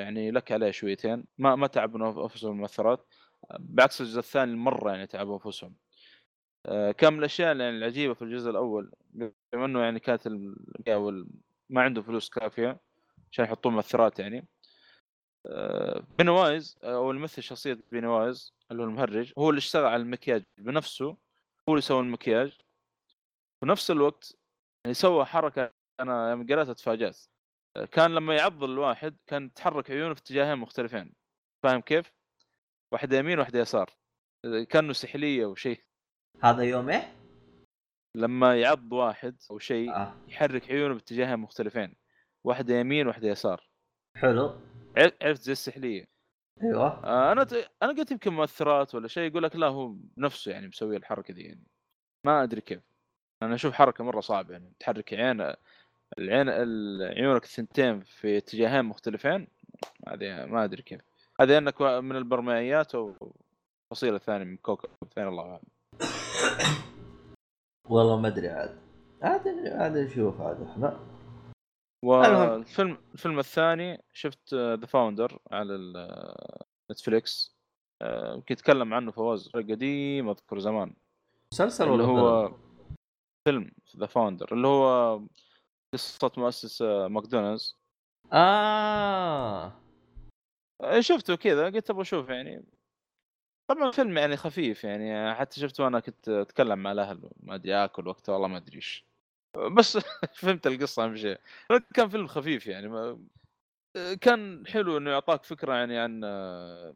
يعني 0.00 0.30
لك 0.30 0.52
عليه 0.52 0.70
شويتين. 0.70 1.24
ما 1.38 1.56
ما 1.56 1.66
تعبوا 1.66 2.22
أنفسهم 2.24 2.52
المؤثرات 2.52 3.06
بعكس 3.58 4.00
الجزء 4.00 4.18
الثاني 4.18 4.56
مرة 4.56 4.90
يعني 4.90 5.06
تعبوا 5.06 5.34
أنفسهم. 5.44 5.74
كان 6.98 7.12
من 7.12 7.18
الأشياء 7.18 7.56
يعني 7.56 7.76
العجيبة 7.76 8.14
في 8.14 8.22
الجزء 8.22 8.50
الأول 8.50 8.92
بما 9.52 9.64
إنه 9.64 9.80
يعني 9.80 10.00
كانت 10.00 10.26
ال- 10.26 11.26
ما 11.70 11.82
عنده 11.82 12.02
فلوس 12.02 12.28
كافية 12.30 12.80
عشان 13.32 13.44
يحطون 13.44 13.72
مؤثرات 13.74 14.18
يعني. 14.18 14.46
Pennywise 16.18 16.78
آه، 16.82 16.94
أو 16.94 17.10
الممثل 17.10 17.42
شخصية 17.42 17.78
Pennywise 17.90 18.54
اللي 18.70 18.82
هو 18.82 18.86
المهرج 18.86 19.32
هو 19.38 19.50
اللي 19.50 19.58
اشتغل 19.58 19.84
على 19.84 20.02
المكياج 20.02 20.44
بنفسه 20.58 21.16
هو 21.68 21.74
اللي 21.74 21.80
سوى 21.80 22.00
المكياج. 22.00 22.52
في 23.60 23.66
نفس 23.66 23.90
الوقت 23.90 24.36
يعني 24.84 24.94
سوى 24.94 25.24
حركة 25.24 25.70
أنا 26.00 26.30
يوم 26.30 26.46
قريتها 26.46 26.72
تفاجأت. 26.72 27.18
آه، 27.76 27.84
كان 27.84 28.14
لما 28.14 28.36
يعض 28.36 28.64
الواحد 28.64 29.16
كان 29.26 29.54
تحرك 29.54 29.90
عيونه 29.90 30.14
في 30.14 30.20
اتجاهين 30.20 30.58
مختلفين. 30.58 31.14
فاهم 31.62 31.80
كيف؟ 31.80 32.12
واحدة 32.92 33.18
يمين 33.18 33.38
واحدة 33.38 33.58
يسار. 33.60 33.90
آه، 34.44 34.62
كأنه 34.62 34.92
سحلية 34.92 35.44
أو 35.44 35.54
شيء. 35.54 35.84
هذا 36.42 36.62
يوم 36.62 36.90
إيه؟ 36.90 37.16
لما 38.16 38.60
يعض 38.60 38.92
واحد 38.92 39.42
أو 39.50 39.58
شيء 39.58 39.94
آه. 39.94 40.14
يحرك 40.28 40.70
عيونه 40.70 40.94
باتجاهين 40.94 41.38
مختلفين. 41.38 41.96
واحدة 42.44 42.74
يمين 42.74 43.06
واحدة 43.06 43.28
يسار. 43.28 43.68
حلو. 44.16 44.73
عرفت 44.96 45.42
زي 45.42 45.52
السحلية. 45.52 46.04
أيوه. 46.62 47.04
آه، 47.04 47.32
أنا 47.32 47.44
ت... 47.44 47.52
أنا 47.82 47.92
قلت 47.92 48.10
يمكن 48.10 48.32
مؤثرات 48.32 48.94
ولا 48.94 49.08
شيء 49.08 49.30
يقول 49.30 49.42
لك 49.42 49.56
لا 49.56 49.66
هو 49.66 49.88
بنفسه 49.88 50.52
يعني 50.52 50.68
مسوي 50.68 50.96
الحركة 50.96 51.34
دي 51.34 51.42
يعني. 51.42 51.64
ما 52.24 52.42
أدري 52.42 52.60
كيف. 52.60 52.80
أنا 53.42 53.54
أشوف 53.54 53.74
حركة 53.74 54.04
مرة 54.04 54.20
صعبة 54.20 54.52
يعني 54.52 54.72
تحرك 54.80 55.14
عين 55.14 55.54
العين 56.18 56.48
ال- 56.48 57.14
عيونك 57.18 57.44
الثنتين 57.44 58.00
في 58.00 58.36
اتجاهين 58.36 58.84
مختلفين 58.84 59.48
هذه 60.08 60.46
ما 60.46 60.64
أدري 60.64 60.82
كيف. 60.82 61.00
هذه 61.40 61.58
أنك 61.58 61.82
من 61.82 62.16
البرمائيات 62.16 62.94
أو 62.94 63.32
فصيلة 63.90 64.18
ثانية 64.18 64.44
من 64.44 64.56
كوكب 64.56 64.88
ثاني 65.14 65.28
الله 65.28 65.42
أعلم. 65.42 65.62
والله 67.88 68.20
ما 68.20 68.28
أدري 68.28 68.48
عاد. 68.48 68.78
عاد 69.22 69.48
عاد 69.66 69.96
نشوف 69.96 70.40
عاد 70.40 70.62
إحنا. 70.62 71.13
والفيلم 72.04 72.98
الفيلم 73.14 73.38
الثاني 73.38 74.04
شفت 74.12 74.54
The 74.54 74.86
Founder 74.86 75.38
على 75.50 75.76
نتفليكس. 76.90 77.54
يمكن 78.02 78.52
يتكلم 78.52 78.94
عنه 78.94 79.10
فواز 79.10 79.48
قديم 79.48 80.28
أذكر 80.28 80.58
زمان. 80.58 80.94
مسلسل 81.52 81.88
ولا 81.88 82.04
هو 82.04 82.48
فيلم؟ 82.48 82.58
فيلم 83.48 83.72
The 83.96 84.06
Founder 84.06 84.52
اللي 84.52 84.66
هو 84.66 85.20
قصة 85.94 86.32
مؤسس 86.36 86.82
آه، 86.82 87.08
ماكدونالدز. 87.08 87.76
آه. 88.32 89.72
آه، 90.80 91.00
شفته 91.00 91.36
كذا 91.36 91.64
قلت 91.70 91.90
أبغى 91.90 92.02
أشوف 92.02 92.28
يعني. 92.28 92.64
طبعا 93.70 93.90
فيلم 93.90 94.18
يعني 94.18 94.36
خفيف 94.36 94.84
يعني 94.84 95.34
حتى 95.34 95.60
شفته 95.60 95.84
وأنا 95.84 96.00
كنت 96.00 96.28
أتكلم 96.28 96.78
مع 96.78 96.92
الأهل 96.92 97.30
ما 97.40 97.54
أدري 97.54 97.84
آكل 97.84 98.08
وقتها 98.08 98.32
والله 98.32 98.48
ما 98.48 98.56
أدري 98.56 98.76
إيش. 98.76 99.06
بس 99.56 99.98
فهمت 100.40 100.66
القصة 100.66 101.04
أهم 101.04 101.16
شيء. 101.16 101.38
كان 101.94 102.08
فيلم 102.08 102.26
خفيف 102.26 102.66
يعني 102.66 102.88
ما 102.88 103.18
كان 104.20 104.66
حلو 104.66 104.96
إنه 104.98 105.10
يعطاك 105.10 105.44
فكرة 105.44 105.74
يعني 105.74 105.98
عن 105.98 106.20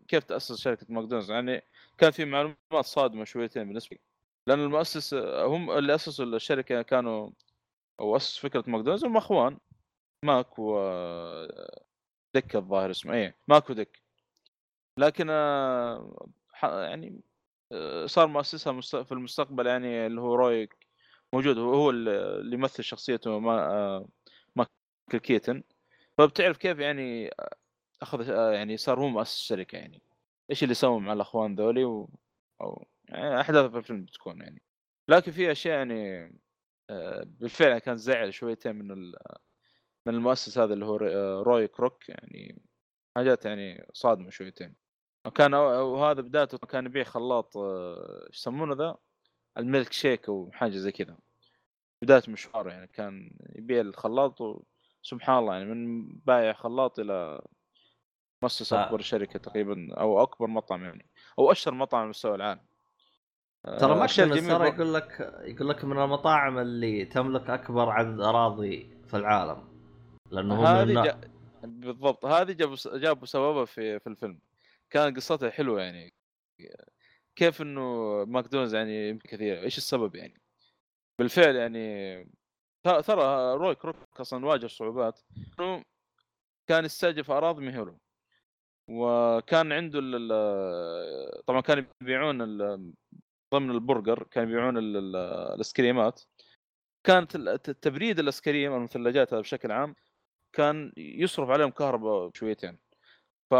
كيف 0.09 0.24
تأسس 0.24 0.60
شركة 0.60 0.86
ماكدونالدز. 0.89 1.30
يعني 1.30 1.62
كان 1.98 2.10
في 2.10 2.24
معلومات 2.24 2.85
صادمة 2.85 3.24
شويتين 3.24 3.64
بالنسبة 3.68 3.97
لي. 3.97 4.02
لأن 4.47 4.60
المؤسس 4.60 5.14
هم 5.14 5.70
اللي 5.70 5.94
أسسوا 5.94 6.24
الشركة 6.24 6.82
كانوا 6.82 7.30
أو 8.01 8.16
أسس 8.16 8.39
فكرة 8.39 8.64
ماكدونالدز 8.66 9.05
هم 9.05 9.16
أخوان 9.16 9.59
ماك 10.24 10.59
و 10.59 10.78
دك 12.35 12.56
الظاهر 12.56 12.90
اسمه. 12.90 13.14
إيه 13.14 13.36
ماك 13.48 13.70
ودك 13.70 14.02
لكن 14.98 15.26
آه، 15.30 16.26
يعني 16.62 17.20
آه، 17.72 18.06
صار 18.06 18.26
مؤسسها 18.26 18.80
في 18.80 19.12
المستقبل 19.12 19.66
يعني 19.66 20.06
اللي 20.06 20.20
هو 20.20 20.35
روي 20.35 20.68
موجود 21.34 21.59
هو 21.59 21.90
اللي 21.90 22.55
يمثل 22.55 22.84
شخصيته 22.84 23.38
ما 23.38 23.72
آه، 23.72 24.09
مايكل 24.56 25.18
كيتن. 25.26 25.62
فبتعرف 26.18 26.56
كيف 26.56 26.78
يعني 26.78 27.30
أخذ 28.02 28.30
آه، 28.30 28.52
يعني 28.52 28.76
صار 28.76 29.00
هو 29.00 29.09
مؤسس 29.09 29.36
الشركة 29.36 29.76
يعني. 29.76 30.02
إيش 30.50 30.62
اللي 30.62 30.74
سووا 30.74 31.00
مع 31.00 31.12
الأخوان 31.12 31.55
ذولي 31.55 31.84
و... 31.84 32.10
أو 32.60 32.86
يعني 33.09 33.40
أحداث 33.40 33.70
في 33.70 33.78
الفيلم 33.78 34.05
بتكون 34.05 34.40
يعني. 34.40 34.62
لكن 35.09 35.32
في 35.32 35.52
أشياء 35.52 35.78
يعني 35.78 36.32
آه، 36.90 37.22
بالفعل 37.26 37.78
كان 37.78 37.96
زعل 37.96 38.34
شويتين 38.34 38.76
من 38.76 38.90
ال... 38.92 39.14
من 40.06 40.14
المؤسس 40.14 40.59
هذا 40.59 40.74
اللي 40.74 40.86
هو 40.86 40.96
آه، 40.96 41.42
روي 41.42 41.68
كروك 41.68 42.09
يعني. 42.09 42.62
حاجات 43.16 43.44
يعني 43.46 43.86
صادمة 43.92 44.30
شويتين. 44.30 44.76
وكان 45.26 45.55
وهذا 45.55 46.20
بدايته 46.20 46.59
كان 46.59 46.86
يبيع 46.86 47.05
خلاط 47.05 47.56
آه، 47.56 48.26
إيش 48.28 48.38
يسمونه 48.38 48.74
ذا؟ 48.74 48.96
الميلك 49.59 49.93
شيك 49.93 50.29
أو 50.29 50.51
حاجة 50.53 50.77
زي 50.77 50.93
كذا. 50.93 51.16
بداية 52.03 52.23
مشواره 52.29 52.70
يعني 52.70 52.87
كان 52.87 53.31
يبيع 53.55 53.81
الخلاط 53.81 54.41
وسبحان 54.41 55.39
الله 55.39 55.55
يعني 55.55 55.75
من 55.75 56.09
بائع 56.09 56.53
خلاط 56.53 56.99
إلى 56.99 57.41
مؤسس 58.43 58.75
ف- 58.75 58.77
أكبر 58.77 59.01
شركة 59.01 59.39
تقريبا 59.39 59.95
أو 59.95 60.23
أكبر 60.23 60.47
مطعم 60.47 60.85
يعني 60.85 61.07
أو 61.39 61.53
أشهر 61.53 61.75
مطعم 61.75 62.01
على 62.01 62.09
مستوى 62.09 62.35
العالم. 62.35 62.61
ترى 63.65 63.93
آه، 63.93 63.99
ماكدونالدز 63.99 64.49
ترى 64.49 64.69
يقول 64.69 64.95
لك 64.95 65.35
يقول 65.45 65.69
لك 65.69 65.85
من 65.85 65.99
المطاعم 66.03 66.59
اللي 66.59 67.05
تملك 67.05 67.51
أكبر 67.51 67.91
عدد 67.91 68.20
أراضي 68.20 68.97
في 69.07 69.16
العالم 69.16 69.69
لأنه 70.31 70.55
هو 70.55 70.85
من. 70.85 71.03
جا... 71.03 71.20
بالضبط 71.62 72.25
هذه 72.25 72.53
جابوا 72.53 72.77
جابوا 72.99 73.27
سببها 73.27 73.65
في 73.65 74.01
في 74.01 74.07
الفيلم. 74.07 74.41
كان 74.91 75.15
قصتها 75.15 75.51
حلوة 75.51 75.81
يعني. 75.83 76.12
كيف 77.39 77.62
إنه 77.62 77.81
ماكدونالدز 78.24 78.74
يعني 78.74 79.09
يمكن 79.09 79.28
كثير 79.28 79.62
إيش 79.62 79.78
السبب 79.78 80.15
يعني؟ 80.16 80.40
بالفعل 81.19 81.56
يعني 81.56 81.78
ترى 82.85 83.55
روي 83.55 83.74
كروك 83.74 83.97
أصلا 84.20 84.47
واجه 84.47 84.66
صعوبات 84.66 85.20
إنه 85.60 85.82
كان 86.69 86.85
يستهدف 86.85 87.31
أراضي 87.31 87.66
مهوله 87.66 87.98
وكان 88.90 89.73
عنده 89.73 90.01
طبعا 91.47 91.60
كانوا 91.60 91.85
يبيعون 92.02 92.39
ضمن 93.55 93.70
البرجر 93.70 94.23
كانوا 94.23 94.51
يبيعون 94.51 94.78
ال- 94.78 94.97
ال- 94.97 95.16
الآيسكريمات 95.55 96.23
كانت 97.06 97.36
تبريد 97.70 98.19
الآيسكريم 98.19 98.74
المثلجات 98.74 99.32
هذا 99.32 99.40
بشكل 99.40 99.73
عام 99.73 99.94
كان 100.52 100.93
يصرف 100.97 101.51
عليهم 101.51 101.70
كهرباء 101.70 102.31
شويتين 102.35 102.78
ف 103.51 103.55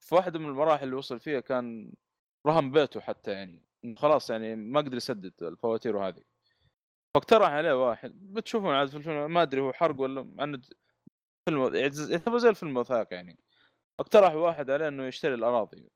في 0.00 0.14
واحدة 0.14 0.38
من 0.38 0.46
المراحل 0.46 0.84
اللي 0.84 0.96
وصل 0.96 1.20
فيها 1.20 1.40
كان 1.40 1.92
رهن 2.46 2.70
بيته 2.70 3.00
حتى 3.00 3.32
يعني 3.32 3.62
خلاص 3.96 4.30
يعني 4.30 4.56
ما 4.56 4.80
قدر 4.80 4.96
يسدد 4.96 5.42
الفواتير 5.42 5.96
وهذه. 5.96 6.22
فاقترح 7.14 7.48
عليه 7.50 7.86
واحد 7.88 8.12
بتشوفون 8.32 8.74
عاد 8.74 9.08
ما 9.08 9.42
أدري 9.42 9.60
هو 9.60 9.72
حرق 9.72 10.00
ولا 10.00 10.22
مع 10.22 10.44
إنه 10.44 10.60
فيلم 11.48 11.74
يعتبر 12.10 12.38
زي 12.38 12.48
الفيلم 12.48 12.76
وثائقي 12.76 13.16
يعني. 13.16 13.38
اقترح 14.00 14.34
واحد 14.34 14.70
عليه 14.70 14.88
إنه 14.88 15.06
يشتري 15.06 15.34
الأراضي. 15.34 15.90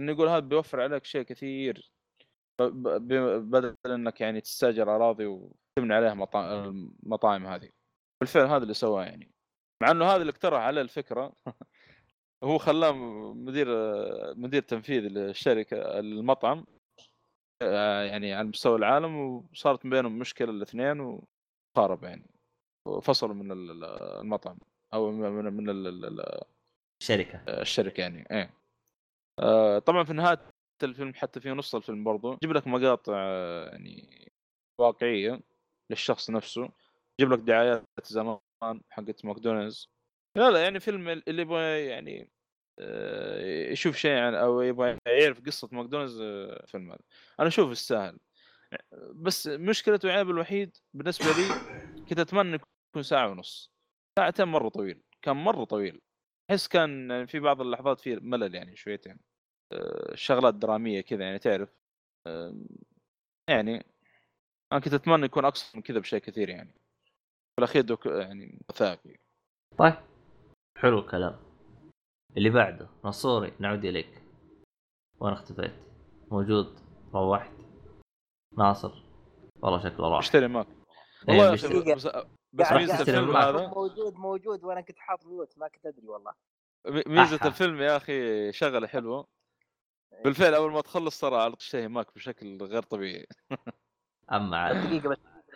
إنه 0.00 0.12
يقول 0.12 0.28
هذا 0.28 0.38
بيوفر 0.38 0.80
عليك 0.80 1.04
شيء 1.04 1.22
كثير 1.22 1.92
بدل 2.60 3.76
إنك 3.86 4.20
يعني 4.20 4.40
تستأجر 4.40 4.96
أراضي 4.96 5.26
وتبني 5.26 5.94
عليها 5.94 6.14
مطا- 6.14 6.36
المطاعم 6.66 7.46
هذه. 7.46 7.70
بالفعل 8.20 8.46
هذا 8.46 8.62
اللي 8.62 8.74
سواه 8.74 9.04
يعني. 9.04 9.32
مع 9.82 9.90
إنه 9.90 10.04
هذا 10.04 10.16
اللي 10.16 10.30
اقترح 10.32 10.62
عليه 10.62 10.80
الفكرة. 10.80 11.32
هو 12.44 12.58
خلاه 12.58 12.92
مدير 13.32 13.66
مدير 14.34 14.62
تنفيذي 14.62 15.08
للشركة 15.08 15.98
المطعم 15.98 16.66
آه، 17.62 18.02
يعني 18.02 18.32
على 18.34 18.48
مستوى 18.48 18.76
العالم 18.76 19.16
وصارت 19.16 19.86
بينهم 19.86 20.18
مشكلة 20.18 20.50
الاثنين 20.50 21.00
وخارب 21.00 22.04
يعني 22.04 22.30
وفصلوا 22.86 23.34
من 23.34 23.52
ال- 23.52 23.70
ال- 23.70 23.84
المطعم 24.20 24.58
أو 24.94 25.10
من 25.10 25.42
من 25.42 25.70
ال- 25.70 25.86
ال- 25.86 26.20
ال- 26.20 26.40
شركه 27.02 27.38
الشركة 27.48 28.00
يعني 28.00 28.26
إيه. 28.30 28.54
آه، 29.38 29.78
طبعا 29.78 30.04
في 30.04 30.12
نهاية 30.12 30.38
الفيلم 30.82 31.14
حتى 31.14 31.40
في 31.40 31.50
نص 31.50 31.74
الفيلم 31.74 32.04
برضو 32.04 32.32
يجيب 32.32 32.52
لك 32.56 32.66
مقاطع 32.66 33.12
آه، 33.16 33.68
يعني 33.70 34.28
واقعية 34.80 35.40
للشخص 35.90 36.30
نفسه 36.30 36.68
يجيب 37.20 37.32
لك 37.32 37.38
دعايات 37.38 37.84
زمان 38.04 38.38
حقت 38.90 39.24
ماكدونالدز. 39.24 39.88
لا 40.36 40.50
لا 40.50 40.62
يعني 40.62 40.80
فيلم 40.80 41.08
اللي 41.08 41.42
يبغى 41.42 41.86
يعني 41.86 42.30
آه، 42.78 43.70
يشوف 43.70 43.96
شيء 43.96 44.12
عن 44.18 44.34
أو 44.34 44.60
يبغى 44.60 44.98
يعرف 45.06 45.40
قصة 45.46 45.68
ماكدونالدز 45.72 46.20
آه، 46.20 46.64
فيلم 46.66 46.90
هذا. 46.90 47.00
أنا 47.40 47.48
أشوف 47.48 47.70
يستاهل. 47.70 48.18
بس 49.14 49.46
مشكلته 49.46 50.08
وعيبه 50.08 50.30
الوحيد 50.30 50.76
بالنسبة 50.94 51.26
لي 51.26 51.48
كنت 52.08 52.18
أتمنى 52.18 52.54
يكون 52.90 53.02
ساعة 53.02 53.28
ونص. 53.30 53.72
ساعتين 54.18 54.48
مرة 54.48 54.68
طويل. 54.68 55.02
كان 55.22 55.36
مرة 55.36 55.64
طويل. 55.64 56.00
أحس 56.50 56.68
كان 56.68 57.10
يعني 57.10 57.26
في 57.26 57.40
بعض 57.40 57.60
اللحظات 57.60 58.00
فيه 58.00 58.16
ملل 58.16 58.54
يعني 58.54 58.76
شويتين. 58.76 59.18
آه، 59.72 60.14
شغلات 60.14 60.54
درامية 60.54 61.00
كذا 61.00 61.24
يعني 61.24 61.38
تعرف. 61.38 61.68
يعني 63.50 63.84
أنا 64.72 64.80
كنت 64.80 64.94
أتمنى 64.94 65.24
يكون 65.26 65.44
اقصر 65.44 65.76
من 65.76 65.82
كذا 65.82 65.98
بشيء 65.98 66.18
كثير 66.18 66.48
يعني. 66.48 66.72
في 67.54 67.58
الأخير 67.58 67.82
دوك 67.82 68.06
يعني 68.06 68.58
وثائقي 68.68 69.16
طيب. 69.78 70.09
حلو 70.80 70.98
الكلام. 70.98 71.36
اللي 72.36 72.50
بعده 72.50 72.88
نصوري 73.04 73.52
نعود 73.58 73.84
إليك. 73.84 74.22
وين 75.20 75.32
اختفيت؟ 75.32 75.74
موجود 76.30 76.80
روحت. 77.14 77.52
ناصر. 78.58 79.02
والله 79.62 79.78
شكله 79.78 80.08
راح. 80.08 80.18
اشتري 80.18 80.48
معك 80.48 80.66
إيه، 80.66 81.38
والله 81.38 81.48
يا 81.48 81.54
أخي 81.54 81.94
بس, 82.52 82.72
ميزة 82.72 83.00
الفيلم. 83.00 83.36
هذا 83.36 83.66
موجود 83.66 84.14
موجود 84.14 84.64
وأنا 84.64 84.80
كنت 84.80 84.98
حاط 84.98 85.26
ميوت 85.26 85.58
ما 85.58 85.68
كنت 85.68 85.86
أدري 85.86 86.08
والله. 86.08 86.32
ميزة 87.06 87.36
أحا. 87.36 87.48
الفيلم 87.48 87.80
يا 87.82 87.96
أخي 87.96 88.52
شغلة 88.52 88.86
حلوة. 88.86 89.26
بالفعل 90.24 90.54
أول 90.54 90.72
ما 90.72 90.80
تخلص 90.80 91.20
ترى 91.20 91.36
على 91.36 91.56
تشتهي 91.56 91.88
معك 91.88 92.14
بشكل 92.14 92.58
غير 92.62 92.82
طبيعي. 92.82 93.26
أما 94.32 94.56
عاد. 94.58 94.86
دقيقة 94.86 95.08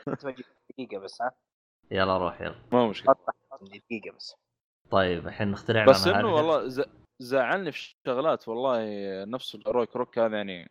بس 0.07 0.27
دقيقة 0.71 0.99
بس 0.99 1.23
ها. 1.23 1.33
يلا 1.91 2.19
روح 2.19 2.41
يلا. 2.41 2.63
ما 2.73 2.89
مشكلة. 2.89 3.15
دقيقة 3.63 4.17
بس. 4.17 4.35
طيب 4.95 5.29
الحين 5.29 5.51
نخترع 5.51 5.85
بس 5.85 6.07
إنه. 6.07 6.35
والله 6.35 6.69
ز... 6.69 6.83
زعلني 7.23 7.73
في 7.73 7.95
شغلات 8.07 8.49
والله 8.49 8.85
نفس 9.25 9.57
روي 9.67 9.87
كروك 9.87 10.19
هذا 10.19 10.37
يعني 10.37 10.71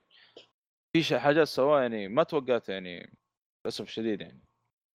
في 0.96 1.20
حاجات 1.20 1.48
سواها 1.48 1.82
يعني 1.82 2.08
ما 2.08 2.24
توقعت 2.24 2.70
يعني 2.70 3.18
للأسف 3.66 3.86
الشديد 3.86 4.22
يعني 4.22 4.42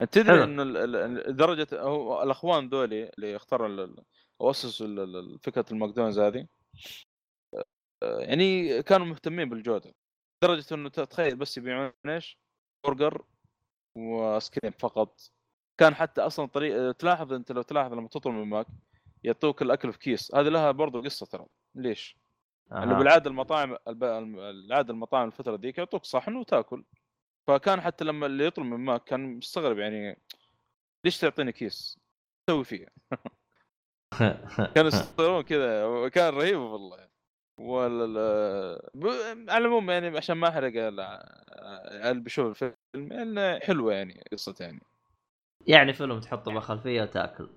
أنت 0.02 0.14
تدري. 0.14 0.44
إنه 0.44 0.62
ال- 0.62 0.96
ال- 0.96 1.36
درجه 1.36 1.66
هو 1.72 2.22
الأخوان 2.22 2.68
ذولي 2.68 3.08
اللي 3.08 3.36
اختاروا 3.36 3.96
أو 4.40 4.50
اسسوا 4.50 5.38
فكرة 5.42 5.64
الماكدونالدز 5.72 6.18
هذه 6.18 6.46
آه، 8.02 8.20
يعني 8.20 8.82
كانوا 8.82 9.06
مهتمين 9.06 9.48
بالجودة 9.48 9.94
لدرجة 10.44 10.74
إنه 10.74 10.88
تتخيل 10.88 11.36
بس 11.36 11.58
يبيعون 11.58 11.92
إيش؟ 12.06 12.38
برجر 12.86 13.24
وآيس 13.98 14.50
كريم 14.50 14.72
فقط 14.72 15.20
كان 15.80 15.94
حتى 15.94 16.20
أصلا 16.20 16.46
طريق 16.46 16.92
تلاحظ 16.92 17.32
أنت 17.32 17.52
لو 17.52 17.62
تلاحظ 17.62 17.92
لما 17.92 18.08
تطلب 18.08 18.34
من 18.34 18.44
ماك 18.44 18.66
يعطوك 19.24 19.62
الأكل 19.62 19.92
في 19.92 19.98
كيس 19.98 20.34
هذه 20.34 20.48
لها 20.48 20.70
برضو 20.70 21.02
قصة 21.02 21.26
ترى 21.26 21.46
ليش؟ 21.74 22.16
انه 22.72 22.92
أها. 22.92 22.98
بالعادة 22.98 23.30
المطاعم 23.30 23.76
العادة 23.88 24.92
المطاعم 24.92 25.26
الفترة 25.26 25.56
ذيك 25.56 25.78
يعطوك 25.78 26.04
صحن 26.04 26.36
وتأكل 26.36 26.84
فكان 27.48 27.80
حتى 27.80 28.04
لما 28.04 28.26
اللي 28.26 28.46
يطلب 28.46 28.66
من 28.66 28.76
ماك 28.80 29.04
كان 29.04 29.36
مستغرب 29.36 29.78
يعني 29.78 30.18
ليش 31.04 31.18
تعطيني 31.18 31.52
كيس؟ 31.52 31.98
تسوي 32.46 32.64
فيه؟ 32.64 32.86
كانوا 34.74 34.88
يستغربون 34.88 35.42
كذا 35.42 35.86
وكان 35.86 36.34
رهيب 36.34 36.58
والله 36.58 37.08
ولا 37.60 38.90
ب... 38.94 39.06
على 39.48 39.58
العموم 39.58 39.90
يعني 39.90 40.16
عشان 40.16 40.36
ما 40.36 40.48
أحرق 40.48 40.72
ال- 40.76 41.00
اللي 42.02 42.20
بيشوف 42.20 42.46
الفيلم 42.46 43.12
يعني 43.12 43.60
حلوة 43.60 43.94
يعني 43.94 44.24
قصته 44.32 44.62
يعني 44.62 44.80
يعني 45.66 45.92
فيلم 45.92 46.20
تحطه 46.20 46.52
بالخلفيه 46.52 47.02
وتأكل 47.02 47.50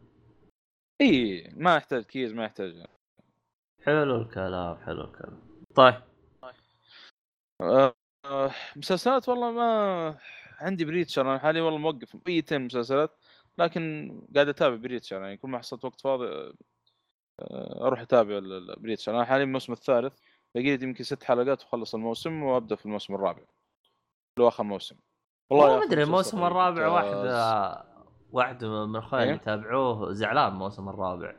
إي 1.02 1.50
ما 1.58 1.76
يحتاج 1.76 2.04
كيس 2.04 2.32
ما 2.32 2.46
يحتاج. 2.46 2.84
حلو 3.84 4.16
الكلام 4.22 4.78
حلو 4.78 5.04
الكلام. 5.04 5.42
طيب. 5.76 6.02
آه، 7.62 7.94
آه، 8.26 8.52
مسلسلات 8.76 9.30
والله 9.30 9.52
ما 9.52 10.18
عندي 10.60 10.86
Preacher 10.86 11.22
أنا 11.22 11.40
حاليا 11.40 11.62
والله 11.62 11.80
موقف 11.80 12.16
بقيتين 12.16 12.62
مسلسلات 12.62 13.18
لكن 13.58 14.12
قاعد 14.36 14.48
أتابع 14.48 14.76
Preacher 14.76 15.22
يعني 15.22 15.38
كل 15.38 15.50
ما 15.50 15.58
حصلت 15.58 15.86
وقت 15.86 16.02
فاضي 16.02 16.26
آه، 17.40 17.88
أروح 17.88 18.00
أتابع 18.00 18.40
بليتش 18.78 19.10
أنا 19.10 19.26
حاليا 19.26 19.44
الموسم 19.44 19.74
الثالث 19.74 20.14
باقي 20.56 20.78
لي 20.78 20.84
يمكن 20.84 21.04
ست 21.04 21.24
حلقات 21.24 21.64
واخلص 21.64 21.96
الموسم 21.96 22.44
وأبدأ 22.44 22.76
في 22.76 22.86
الموسم 22.86 23.16
الرابع 23.16 23.42
اللي 23.42 24.44
هو 24.44 24.48
آخر 24.48 24.64
موسم. 24.64 24.96
والله 25.50 25.78
ما 25.78 25.84
أدري 25.84 26.04
الموسم 26.04 26.44
الرابع 26.44 26.88
واحد. 26.88 27.08
آه، 27.08 27.91
واحد 28.32 28.66
من 28.66 28.96
اخواني 28.96 29.24
اللي 29.24 29.34
إيه؟ 29.34 29.42
يتابعوه 29.42 30.14
زعلان 30.14 30.48
الموسم 30.52 30.90
الرابع 30.90 31.36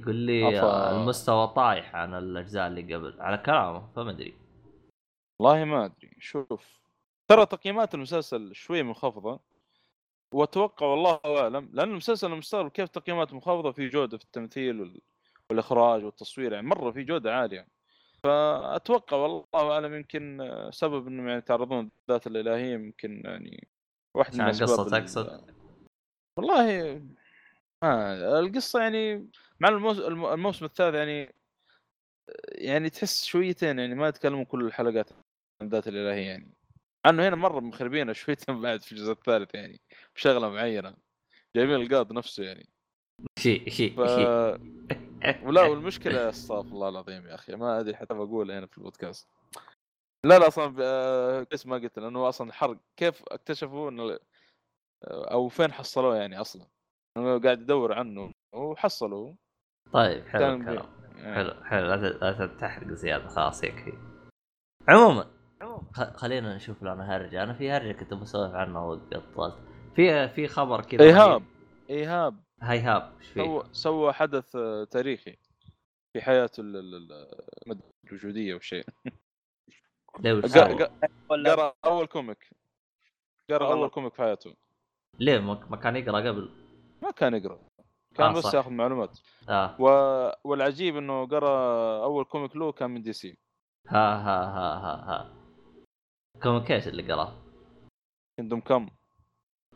يقول 0.00 0.14
لي 0.14 0.58
أفا. 0.58 0.90
المستوى 1.02 1.46
طايح 1.48 1.96
عن 1.96 2.14
الأجزاء 2.14 2.66
اللي 2.66 2.94
قبل 2.94 3.20
على 3.20 3.38
كلامه 3.38 3.86
فما 3.96 4.10
أدري 4.10 4.34
والله 5.40 5.64
ما 5.64 5.84
أدري 5.84 6.10
شوف 6.20 6.80
ترى 7.28 7.46
تقييمات 7.46 7.94
المسلسل 7.94 8.54
شوي 8.54 8.82
منخفضة 8.82 9.40
وأتوقع 10.34 10.86
والله 10.86 11.20
أعلم 11.26 11.68
لأن 11.72 11.90
المسلسل 11.90 12.26
أنا 12.26 12.36
مستغرب 12.36 12.70
كيف 12.70 12.88
تقييمات 12.88 13.32
منخفضة 13.32 13.72
في 13.72 13.88
جودة 13.88 14.18
في 14.18 14.24
التمثيل 14.24 14.80
وال... 14.80 15.00
والإخراج 15.50 16.04
والتصوير 16.04 16.52
يعني 16.52 16.66
مرة 16.66 16.90
في 16.90 17.02
جودة 17.04 17.34
عالية 17.36 17.66
فأتوقع 18.22 19.16
والله 19.16 19.44
أعلم 19.54 19.94
يمكن 19.94 20.50
سبب 20.70 21.06
إنهم 21.06 21.26
يعني 21.26 21.38
يتعرضون 21.38 21.90
للذات 22.08 22.26
الإلهية 22.26 22.74
يمكن 22.74 23.22
يعني 23.24 23.68
واحد 24.14 24.34
من 24.34 24.40
عشان 24.40 24.64
أسباب 24.64 24.86
قصة 24.86 24.96
ال- 24.98 25.04
تقصد؟ 25.04 25.53
والله 26.36 27.02
ما 27.82 28.14
القصة 28.40 28.80
يعني 28.82 29.30
مع 29.60 29.68
الموس... 29.68 29.98
الم- 29.98 30.26
الموسم 30.26 30.64
الثالث 30.64 30.94
يعني 30.96 31.34
يعني 32.48 32.90
تحس 32.90 33.24
شويتين 33.24 33.78
يعني 33.78 33.94
ما 33.94 34.08
يتكلمون 34.08 34.44
كل 34.44 34.64
الحلقات 34.64 35.12
عن 35.12 35.18
الذات 35.62 35.88
الإلهية 35.88 36.26
يعني. 36.26 36.52
إنه 37.06 37.28
هنا 37.28 37.36
مرة 37.36 37.60
مخربينها 37.60 38.12
شويتين 38.22 38.60
بعد 38.60 38.82
في 38.82 38.92
الجزء 38.92 39.12
الثالث 39.12 39.54
يعني 39.54 39.80
بشغلة 40.16 40.48
معينة. 40.48 40.96
جايبين 41.56 41.74
القاض 41.74 42.12
نفسه 42.12 42.44
يعني. 42.44 42.68
شيء 43.38 43.68
شيء 43.70 43.96
ف... 43.96 44.00
ولا 45.42 45.62
والمشكلة 45.70 46.28
استغفر 46.28 46.72
الله 46.72 46.88
العظيم 46.88 47.26
يا 47.26 47.34
أخي 47.34 47.56
ما 47.56 47.80
أدري 47.80 47.96
حتى 47.96 48.14
بقولها 48.14 48.58
هنا 48.58 48.66
في 48.66 48.78
البودكاست. 48.78 49.28
لا 50.26 50.38
لا 50.38 50.48
أصلا 50.48 50.66
ب- 50.66 51.44
كويس 51.44 51.66
ما 51.66 51.76
قلت 51.76 51.98
لأنه 51.98 52.28
أصلا 52.28 52.52
حرق 52.52 52.76
كيف 52.96 53.22
اكتشفوا 53.28 53.90
إنه 53.90 54.18
أو 55.04 55.48
فين 55.48 55.72
حصلوه 55.72 56.16
يعني 56.16 56.40
أصلا؟ 56.40 56.66
انه 57.16 57.40
قاعد 57.40 57.60
يدور 57.62 57.92
عنه 57.92 58.32
وحصلوا 58.54 59.34
طيب 59.92 60.26
حلو 60.26 60.46
الكلام. 60.54 60.88
يعني 61.16 61.34
حلو 61.34 61.64
حلو. 61.64 61.86
لا 61.86 62.46
تحرق 62.60 62.88
زيادة 62.92 63.28
خلاص 63.28 63.64
يكفي 63.64 63.92
عموما 64.88 65.30
خلينا 65.92 66.56
نشوف 66.56 66.82
لنا 66.82 67.16
هرجة. 67.16 67.42
أنا 67.42 67.54
في 67.54 67.70
هرجة 67.70 67.92
كنت 67.92 68.14
بسولف 68.14 68.54
عنها 68.54 68.80
وقطلت 68.80 69.54
في 69.96 70.28
في 70.28 70.48
خبر 70.48 70.80
كذا 70.80 71.04
إيهاب 71.04 71.42
إيهاب. 71.90 72.44
هيهاب 72.62 73.16
إيش 73.18 73.28
فيه؟ 73.28 73.62
سوى 73.72 74.12
حدث 74.12 74.56
آه، 74.56 74.84
تاريخي 74.84 75.36
في 76.12 76.20
حياته 76.22 76.60
الوجوديه 78.10 78.54
والشيء 78.54 78.84
ليه 80.20 80.32
وش 80.32 80.44
قا- 80.44 80.48
سوى؟ 80.48 80.84
قا- 80.86 81.08
ولا 81.30 81.54
قرأ 81.54 81.74
أول 81.84 82.06
comic. 82.06 82.50
قرأ. 83.50 83.72
أول 83.72 83.88
comic 83.88 84.14
في 84.14 84.22
حياته. 84.22 84.54
ليه؟ 85.18 85.38
ما 85.38 85.76
كان 85.76 85.96
يقرأ 85.96 86.18
قبل؟ 86.28 86.50
ما 87.02 87.10
كان 87.10 87.34
يقرأ. 87.34 87.58
كان 88.14 88.26
آه، 88.26 88.32
بس 88.32 88.42
صح. 88.42 88.54
ياخذ 88.54 88.70
معلومات. 88.70 89.18
آه. 89.48 89.76
و... 89.80 89.86
والعجيب 90.44 90.96
إنه 90.96 91.26
قرأ 91.26 91.56
أول 92.04 92.24
comic 92.24 92.56
له 92.56 92.72
كان 92.72 92.90
من 92.90 93.02
DC. 93.02 93.38
ها 93.88 94.14
ها 94.16 94.44
ها 94.44 94.74
ها 94.78 94.94
ها. 95.10 95.34
comic 96.42 96.72
إيش 96.72 96.88
اللي 96.88 97.12
قراه؟ 97.12 97.32
Kingdom 98.38 98.60
Come؟ 98.60 98.88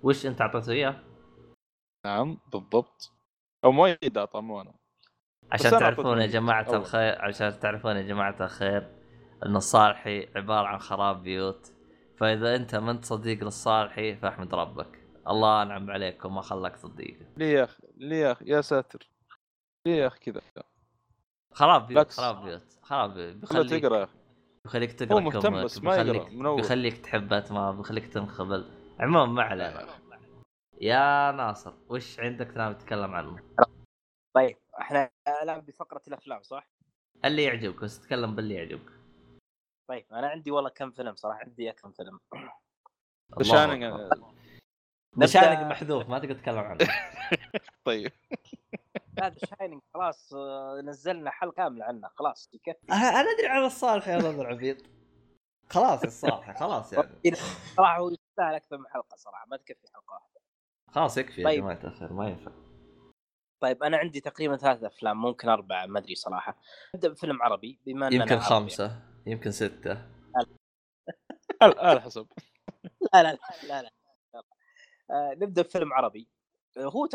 وش 0.03 0.27
أنت 0.27 0.41
أعطيته 0.41 0.73
إياه؟ 0.73 1.03
نعم 2.07 2.39
بالضبط. 2.53 3.13
أو 3.65 3.73
مؤيد 3.73 4.19
اعطى 4.19 4.41
مو 4.41 4.61
أنا. 4.61 4.75
عشان 5.53 5.71
تعرفون 5.71 6.21
يا 6.21 6.27
جماعة. 6.27 6.75
الخير 6.75 7.23
عشان 7.23 7.59
تعرفون 7.61 7.97
يا 7.97 8.03
جماعة 8.03 8.37
الخير 8.41 8.99
إن 9.47 9.57
الصالحي 9.57 10.29
عبارة 10.37 10.67
عن 10.67 10.79
خراب 10.79 11.23
بيوت. 11.23 11.73
فإذا 12.17 12.57
أنت 12.57 12.75
ما 12.75 12.91
أنت 12.91 13.05
صديق 13.05 13.45
للصالحي 13.45 14.17
فاحمد 14.17 14.55
ربك. 14.55 15.08
الله 15.29 15.63
أنعم 15.63 15.91
عليك 15.91 16.25
وما 16.25 16.41
خلاك 16.41 16.77
صديقه 16.77 17.27
ليه 17.37 17.59
يا 17.59 17.65
أخي؟ 17.65 17.83
ليه 17.97 18.17
يا 18.17 18.33
أخي؟ 18.33 18.45
يا 18.51 18.61
ساتر. 18.61 19.11
ليه 19.87 19.95
يا 19.97 20.07
أخي 20.07 20.19
كذا؟ 20.19 20.43
خراب 21.53 21.87
بيوت. 21.87 22.11
خراب 22.11 22.45
بيوت 22.45 22.79
خراب 22.83 23.15
بيوت. 23.15 23.37
بيخليك 23.37 23.83
تقرأ 23.83 23.99
يا 23.99 24.05
أخي. 24.05 24.19
بيخليك 24.65 24.93
تقرأ 24.93 25.15
هو 25.15 25.21
مهتم 25.21 25.65
بس 25.65 25.79
ما 25.83 26.03
بيخليك 26.03 26.33
من 26.33 26.47
أول. 26.47 26.61
بيخليك 26.61 26.99
تحب 26.99 27.29
باتمان 27.29 27.77
بيخليك 27.77 28.13
تنخبل. 28.13 28.71
عموما 29.01 29.27
ما 29.27 29.43
علينا. 29.43 29.89
يا 30.81 31.33
ناصر 31.33 31.75
وش 31.89 32.21
عندك 32.21 32.57
ناوي 32.57 32.75
تتكلم 32.75 33.15
عنه؟ 33.15 33.39
طيب 34.37 34.57
إحنا 34.81 35.11
الآن 35.43 35.61
بفقرة 35.61 36.03
الأفلام 36.09 36.43
صح؟ 36.43 36.69
اللي 37.25 37.45
يعجبك 37.45 37.83
بس 37.83 38.01
تتكلم 38.01 38.35
باللي 38.35 38.55
يعجبك. 38.55 38.93
طيب 39.89 40.07
أنا 40.13 40.29
عندي 40.29 40.51
والله 40.51 40.71
كم 40.71 40.91
فيلم 40.91 41.15
صراحة 41.15 41.41
عندي 41.41 41.73
كم 41.73 41.93
فيلم. 41.93 42.21
الله 43.41 44.38
نشانق 45.17 45.61
محذوف 45.61 46.09
ما 46.09 46.19
تقدر 46.19 46.35
تتكلم 46.35 46.59
عنه. 46.59 46.79
طيب. 47.85 48.13
لا 49.19 49.35
شاينينج 49.45 49.83
خلاص 49.95 50.33
آه، 50.35 50.81
نزلنا 50.85 51.31
حلقة 51.31 51.55
كاملة 51.55 51.85
عنه 51.85 52.09
خلاص 52.09 52.51
يكفي. 52.55 52.93
أنا 52.93 53.21
أدري 53.21 53.47
على 53.49 53.67
الصالح 53.67 54.09
يا 54.09 54.17
رجل 54.17 54.41
العبيط. 54.41 54.77
خلاص 55.71 56.03
الصالح 56.05 56.59
خلاص 56.59 56.93
يعني. 56.93 57.21
صراحة 57.77 57.99
هو 57.99 58.11
يستاهل 58.11 58.55
أكثر 58.55 58.79
من 58.79 58.87
حلقة 58.87 59.17
صراحة 59.17 59.47
ما 59.47 59.57
تكفي 59.57 59.87
حلقة 59.95 60.15
واحدة. 60.15 60.41
خلاص 60.91 61.19
يكفي 61.19 61.41
يا 61.41 61.47
طيب. 61.47 61.61
جماعة 61.61 61.81
الخير 61.85 62.13
ما 62.13 62.29
ينفع. 62.29 62.53
طيب 63.61 63.83
أنا 63.83 63.97
عندي 63.97 64.21
تقريبا 64.21 64.57
ثلاث 64.57 64.85
أفلام 64.85 65.21
ممكن 65.23 65.49
أربعة 65.49 65.87
ما 65.87 65.99
أدري 65.99 66.15
صراحة. 66.15 66.59
نبدأ 66.95 67.09
بفيلم 67.09 67.43
عربي 67.43 67.81
بما 67.87 68.09
أننا 68.09 68.23
يمكن. 68.23 68.39
خمسة 68.39 69.03
يمكن 69.27 69.51
ستة. 69.51 70.09
على 71.63 71.75
على 71.79 72.01
حسب. 72.01 72.27
لا 73.15 73.23
لا 73.23 73.33
لا 73.33 73.39
لا, 73.69 73.83
لا. 73.83 73.91
آه 75.11 75.35
نبدأ 75.35 75.63
بفيلم 75.63 75.93
عربي. 75.93 76.29
آه 76.77 76.85
هو 76.85 77.09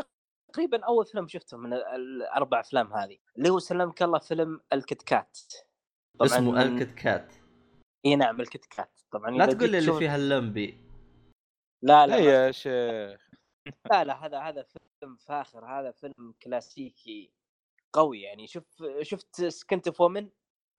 تقريبا 0.52 0.86
أول 0.86 1.06
فيلم 1.06 1.28
شفته 1.28 1.58
من 1.58 1.74
ال- 1.74 1.84
الأربع 1.86 2.60
أفلام 2.60 2.94
هذه 2.94 3.18
اللي 3.38 3.50
هو 3.50 3.60
سلمك 3.60 4.04
الله 4.04 4.20
فيلم 4.20 4.62
الكت 4.74 5.02
كات 5.02 5.38
اسمه 6.22 6.62
الكت 6.62 6.94
كات 6.96 7.34
إي 8.06 8.16
نعم 8.16 8.42
الكت 8.42 8.66
كات 8.66 9.00
طبعا 9.12 9.32
لا 9.32 9.46
تقول 9.46 9.72
لي 9.72 9.78
اللي 9.78 9.94
فيها 9.94 10.16
اللمبي. 10.16 10.78
لا 11.82 12.08
لا 12.08 12.16
ما 12.16 12.22
يا 12.22 12.52
شيخ. 12.52 13.30
لا 13.92 14.04
لا 14.04 14.26
هذا 14.26 14.40
هذا 14.40 14.64
فيلم 14.64 15.16
فاخر. 15.16 15.66
هذا 15.66 15.92
فيلم 15.92 16.34
كلاسيكي 16.44 17.32
قوي 17.94 18.22
يعني. 18.22 18.48
شوف 18.48 18.64
شفت 19.02 19.42
سكنت 19.46 19.90
فومن 19.90 20.30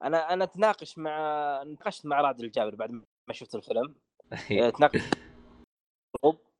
أنا 0.03 0.32
أنا 0.32 0.45
أتناقش 0.45 0.99
مع 0.99 1.19
ناقشت 1.62 2.07
مع 2.07 2.20
راد 2.20 2.41
الجابر 2.41 2.74
بعد 2.74 2.91
ما 2.91 3.05
شفت 3.32 3.55
الفيلم. 3.55 3.95
إيه. 4.51 4.66
آه، 4.66 4.70
تناقش 4.70 5.01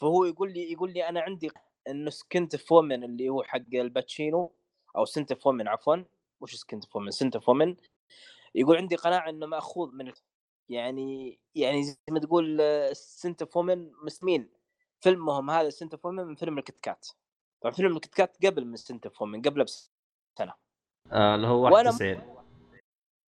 فهو 0.00 0.24
يقول 0.24 0.52
لي 0.52 0.72
يقول 0.72 0.92
لي 0.92 1.08
أنا 1.08 1.20
عندي 1.20 1.50
إنه 1.88 2.10
Scent 2.10 2.56
of 2.56 2.70
Woman 2.70 3.04
اللي 3.04 3.28
هو 3.28 3.42
حق 3.42 3.74
الباتشينو 3.74 4.52
أو 4.96 5.04
سنت 5.04 5.32
فومن 5.32 5.68
عفوا. 5.68 5.96
وش 6.40 6.54
Scent 6.54 6.84
of 6.84 6.91
Woman 6.91 7.10
Scent 7.10 7.36
of 7.36 7.47
Woman 7.47 7.76
يقول 8.54 8.76
عندي 8.76 8.96
قناعة 8.96 9.28
إنه 9.28 9.46
مأخوذ 9.46 9.92
من 9.92 10.12
يعني 10.68 11.40
يعني 11.54 11.82
زي 11.82 11.96
ما 12.10 12.18
تقول 12.18 12.58
آه، 12.60 12.92
Scent 12.92 13.44
of 13.44 13.58
Woman 13.58 13.92
مسمين. 14.04 14.50
فيلمهم 15.00 15.50
هذا 15.50 15.70
Scent 15.70 15.96
of 15.96 16.04
Woman 16.04 16.24
من 16.24 16.34
فيلم 16.34 16.58
الكت 16.58 16.80
كات 16.80 17.08
طبعا 17.60 17.72
فيلم 17.74 17.96
الكت 17.96 18.14
كات 18.14 18.46
قبل 18.46 18.64
من 18.64 18.76
Scent 18.76 19.08
of 19.08 19.18
Woman 19.18 19.42
قبله 19.42 19.64
بسنة. 19.64 20.54
آه، 21.12 21.34
اللي 21.34 21.46
هو 21.46 21.64
وأنا 21.64 21.90
91 21.90 22.40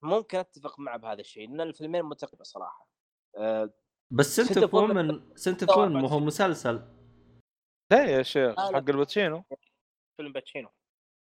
ممكن 0.03 0.39
أتفق 0.39 0.81
معه 0.81 0.97
بهذا 0.97 1.21
الشيء 1.21 1.49
لأن 1.49 1.61
الفيلمين 1.61 2.03
متقاربه 2.03 2.45
صراحة. 2.45 2.89
آه، 3.37 3.71
بس 4.13 4.37
Scent 4.37 4.59
of 4.65 4.83
Woman- 4.83 5.37
Scent 5.37 5.65
of 5.65 5.76
Woman 5.76 6.03
ما 6.03 6.09
هو 6.09 6.21
مسلسل. 6.21 6.83
لا 7.93 8.05
يا 8.05 8.23
شيخ. 8.23 8.57
حق 8.61 8.75
آل 8.77 8.90
باتشينو. 8.90 9.45
فيلم 10.17 10.33
باتشينو. 10.33 10.69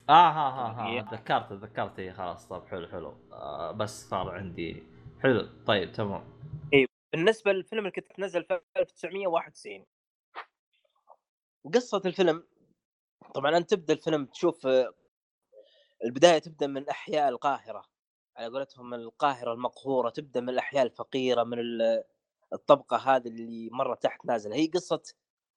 آه 0.09 0.29
ها 0.29 0.49
ها. 0.49 0.99
ها 0.99 1.01
تذكرت 1.01 1.49
تذكرت. 1.49 1.99
إيه، 1.99 2.11
خلاص 2.11 2.47
طب 2.47 2.67
حلو 2.67 2.87
حلو. 2.87 3.17
آه 3.31 3.71
بس 3.71 4.09
صار 4.09 4.29
عندي. 4.29 4.83
حلو 5.23 5.49
طيب 5.67 5.91
تمام. 5.91 6.39
بالنسبة 7.13 7.51
للفيلم 7.51 7.79
اللي 7.79 7.91
كنت 7.91 8.19
نزل 8.19 8.43
في 8.43 8.59
1991 8.77 9.85
قصة 11.73 12.01
الفيلم 12.05 12.43
طبعا 13.35 13.57
أنت 13.57 13.69
تبدأ 13.73 13.93
الفيلم 13.93 14.25
تشوف 14.25 14.67
آه، 14.67 14.93
البداية 16.05 16.39
تبدأ 16.39 16.67
من 16.67 16.89
أحياء 16.89 17.29
القاهرة. 17.29 17.85
على 18.37 18.47
قولتهم 18.47 18.93
القاهرة 18.93 19.53
المقهورة 19.53 20.09
تبدأ 20.09 20.41
من 20.41 20.49
الأحياء 20.49 20.85
الفقيرة 20.85 21.43
من 21.43 21.59
ال- 21.59 22.03
الطبقة 22.53 22.97
هذه 22.97 23.27
اللي 23.27 23.69
مرة 23.71 23.95
تحت 23.95 24.25
نازلة. 24.25 24.55
هي 24.55 24.67
قصة 24.67 25.01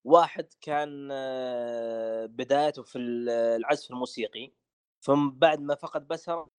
واحد 0.04 0.46
كان 0.60 1.08
آه، 1.12 2.26
بدايته 2.26 2.82
في 2.82 2.98
ال- 2.98 3.28
العزف 3.30 3.90
الموسيقي 3.90 4.52
ثم 5.00 5.30
بعد 5.30 5.60
ما 5.60 5.74
فقد 5.74 6.08
بصره 6.08 6.50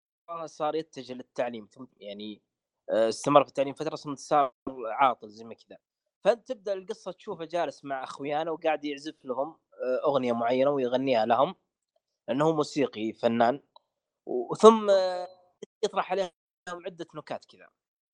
صار 0.46 0.76
يتجه 0.76 1.14
للتعليم. 1.14 1.68
ثم 1.72 1.86
يعني 2.00 2.42
آه، 2.90 3.10
استمر 3.10 3.44
في 3.44 3.50
التعليم 3.50 3.74
فترة 3.74 3.96
ثم 3.96 4.16
صار 4.16 4.54
عاطل 4.86 5.30
زي 5.30 5.44
ما 5.46 5.54
كذا. 5.54 5.78
فأنت 6.24 6.48
تبدأ 6.48 6.74
القصة 6.74 7.12
تشوفه 7.12 7.46
جالس 7.46 7.86
مع 7.86 8.04
أخويانه 8.04 8.52
وقاعد 8.52 8.86
يعزف 8.86 9.26
لهم 9.26 9.58
آه، 9.84 10.02
أغنية 10.08 10.34
معينة 10.34 10.72
ويغنيها 10.72 11.26
لهم 11.26 11.56
لأنه 12.28 12.46
هو 12.46 12.54
موسيقي 12.56 13.14
فنان. 13.14 13.62
وثم 14.26 14.90
آه، 14.90 15.28
يطرح 15.86 16.12
عليهم 16.12 16.32
عدة 16.70 17.08
نكات 17.16 17.46
كذا. 17.46 17.68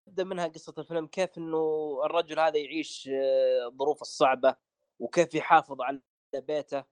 تبدأ 0.10 0.24
منها 0.24 0.48
قصة 0.48 0.74
الفيلم 0.78 1.08
كيف 1.08 1.38
إنه 1.38 1.58
الرجل 2.06 2.40
هذا 2.40 2.58
يعيش 2.58 3.10
آه، 3.14 3.68
الظروف 3.68 4.02
الصعبة 4.02 4.56
وكيف 5.00 5.36
يحافظ 5.36 5.82
على 5.82 6.02
بيته 6.34 6.84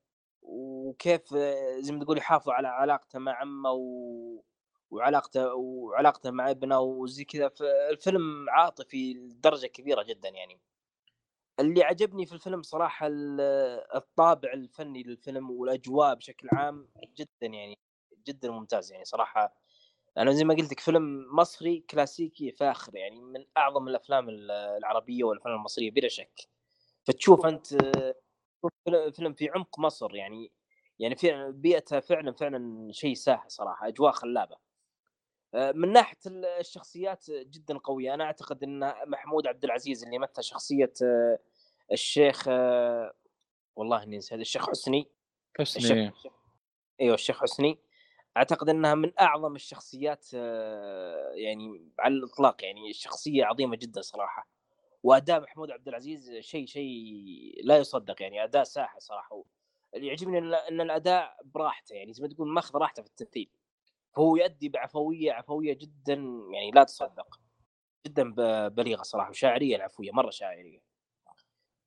وكيف 0.42 1.34
آه، 1.34 1.80
زي 1.80 1.94
ما 1.94 2.04
تقول 2.06 2.18
يحافظ 2.18 2.50
على 2.50 2.68
علاقته 2.68 3.20
مع 3.20 3.34
عمه 3.42 3.72
و... 3.72 4.42
وعلاقته 4.92 5.54
وعلاقته 5.56 6.32
مع 6.32 6.50
ابنه 6.52 6.80
وزي 6.80 7.24
كذا. 7.26 7.50
فالفيلم 7.50 8.50
عاطفي 8.50 9.14
لدرجه 9.14 9.68
كبيرة 9.68 10.04
جدا 10.04 10.30
يعني. 10.30 10.60
اللي 11.60 11.84
عجبني 11.84 12.26
في 12.26 12.34
الفيلم 12.34 12.62
صراحة 12.62 13.08
ال- 13.08 13.42
الطابع 13.96 14.54
الفني 14.54 15.04
للفيلم 15.04 15.52
والأجواء 15.52 16.16
بشكل 16.16 16.48
عام 16.52 16.90
جدا 17.18 17.48
يعني 17.48 17.78
جدا 18.28 18.52
ممتاز 18.52 18.92
يعني 18.92 19.06
صراحة. 19.06 19.67
أنا 20.18 20.32
زي 20.32 20.44
ما 20.44 20.54
قلت 20.54 20.72
لك 20.72 20.80
فيلم 20.80 21.36
مصري 21.36 21.80
كلاسيكي 21.90 22.52
فاخر 22.52 22.96
يعني 22.96 23.22
من 23.22 23.46
أعظم 23.58 23.88
الأفلام 23.88 24.30
ال- 24.30 24.52
العربية 24.52 25.24
والأفلام 25.24 25.56
المصرية 25.56 25.92
بلا 25.92 26.08
شك. 26.08 26.42
فتشوف 27.04 27.46
أنت 27.46 27.68
فيلم- 29.16 29.34
في 29.34 29.50
عمق 29.50 29.80
مصر 29.80 30.16
يعني 30.16 30.52
يعني 31.00 31.16
في 31.16 31.52
بيئتها 31.52 32.00
فعلا 32.00 32.32
فعلا 32.32 32.92
شيء 32.92 33.14
ساحر 33.14 33.50
صراحة 33.50 33.88
أجواء 33.88 34.12
خلابة. 34.12 34.58
آه، 35.54 35.72
من 35.72 35.92
ناحية 35.94 36.18
ال- 36.28 36.46
الشخصيات 36.46 37.26
جدا 37.32 37.78
قوية. 37.78 38.14
أنا 38.14 38.24
أعتقد 38.24 38.64
إن 38.64 38.94
محمود 39.08 39.48
عبد 39.48 39.64
العزيز 39.64 40.04
اللي 40.04 40.18
مثل 40.18 40.44
شخصية 40.44 40.94
آه، 41.04 41.40
الشيخ 41.92 42.46
آه، 42.48 43.14
والله 43.76 44.04
إني 44.04 44.18
نسيت 44.18 44.40
الشيخ 44.40 44.70
حسني. 44.70 45.08
حسني. 45.60 45.84
الشيخ 46.10 46.34
أيوه 47.02 47.14
الشيخ 47.16 47.42
حسني. 47.42 47.78
أعتقد 48.38 48.70
إنها 48.70 48.96
من 48.96 49.12
أعظم 49.20 49.56
الشخصيات 49.56 50.28
آه، 50.36 51.32
يعني 51.36 51.92
على 52.00 52.14
الإطلاق 52.14 52.64
يعني 52.64 52.94
شخصية 52.94 53.46
عظيمة 53.46 53.76
جدا 53.76 54.02
صراحة. 54.02 54.48
وأداء 55.04 55.42
محمود 55.42 55.72
عبد 55.72 55.88
العزيز 55.88 56.32
شيء 56.40 56.66
شيء 56.66 57.62
لا 57.64 57.78
يصدق 57.78 58.22
يعني 58.22 58.44
أداء 58.44 58.64
ساحر 58.64 59.00
صراحة. 59.00 59.44
اللي 59.96 60.08
يعجبني 60.08 60.38
إن 60.38 60.82
الأداء 60.82 61.38
براحته 61.46 61.94
يعني 61.94 62.14
زي 62.14 62.24
ما 62.24 62.30
تقول 62.30 62.48
ماخذ 62.50 62.78
راحته 62.78 63.04
في 63.04 63.10
التمثيل. 63.10 63.50
فهو 64.16 64.36
يؤدي 64.36 64.70
بعفوية 64.70 65.32
عفوية 65.32 65.74
جدا 65.74 66.14
يعني 66.54 66.72
لا 66.72 66.84
تصدق. 66.84 67.40
جدا 68.08 68.34
بليغة 68.70 69.04
صراحة 69.04 69.30
وشاعريه 69.30 69.76
العفويه 69.76 70.12
مرة 70.12 70.30
شاعرية. 70.30 70.80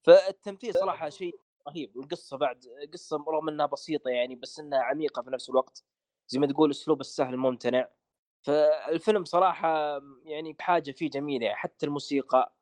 فالتمثيل 0.03 0.75
صراحة 0.75 1.09
شيء 1.09 1.41
رهيب 1.69 1.97
والقصة 1.97 2.37
بعد 2.37 2.65
قصة 2.93 3.25
رغم 3.29 3.49
إنها 3.49 3.67
بسيطة 3.67 4.09
يعني 4.11 4.35
بس 4.35 4.61
إنها 4.61 4.79
عميقة 4.79 5.23
في 5.23 5.31
نفس 5.31 5.51
الوقت. 5.51 5.85
زي 6.31 6.39
ما 6.39 6.47
تقول 6.47 6.71
أسلوب 6.71 7.01
السهل 7.01 7.37
ممتنع 7.37 7.89
فالفيلم 8.47 9.25
صراحة 9.25 10.01
يعني 10.25 10.53
بحاجة 10.53 10.91
فيه 10.91 11.11
جميلة 11.11 11.45
يعني 11.47 11.57
حتى 11.59 11.87
الموسيقى 11.87 12.53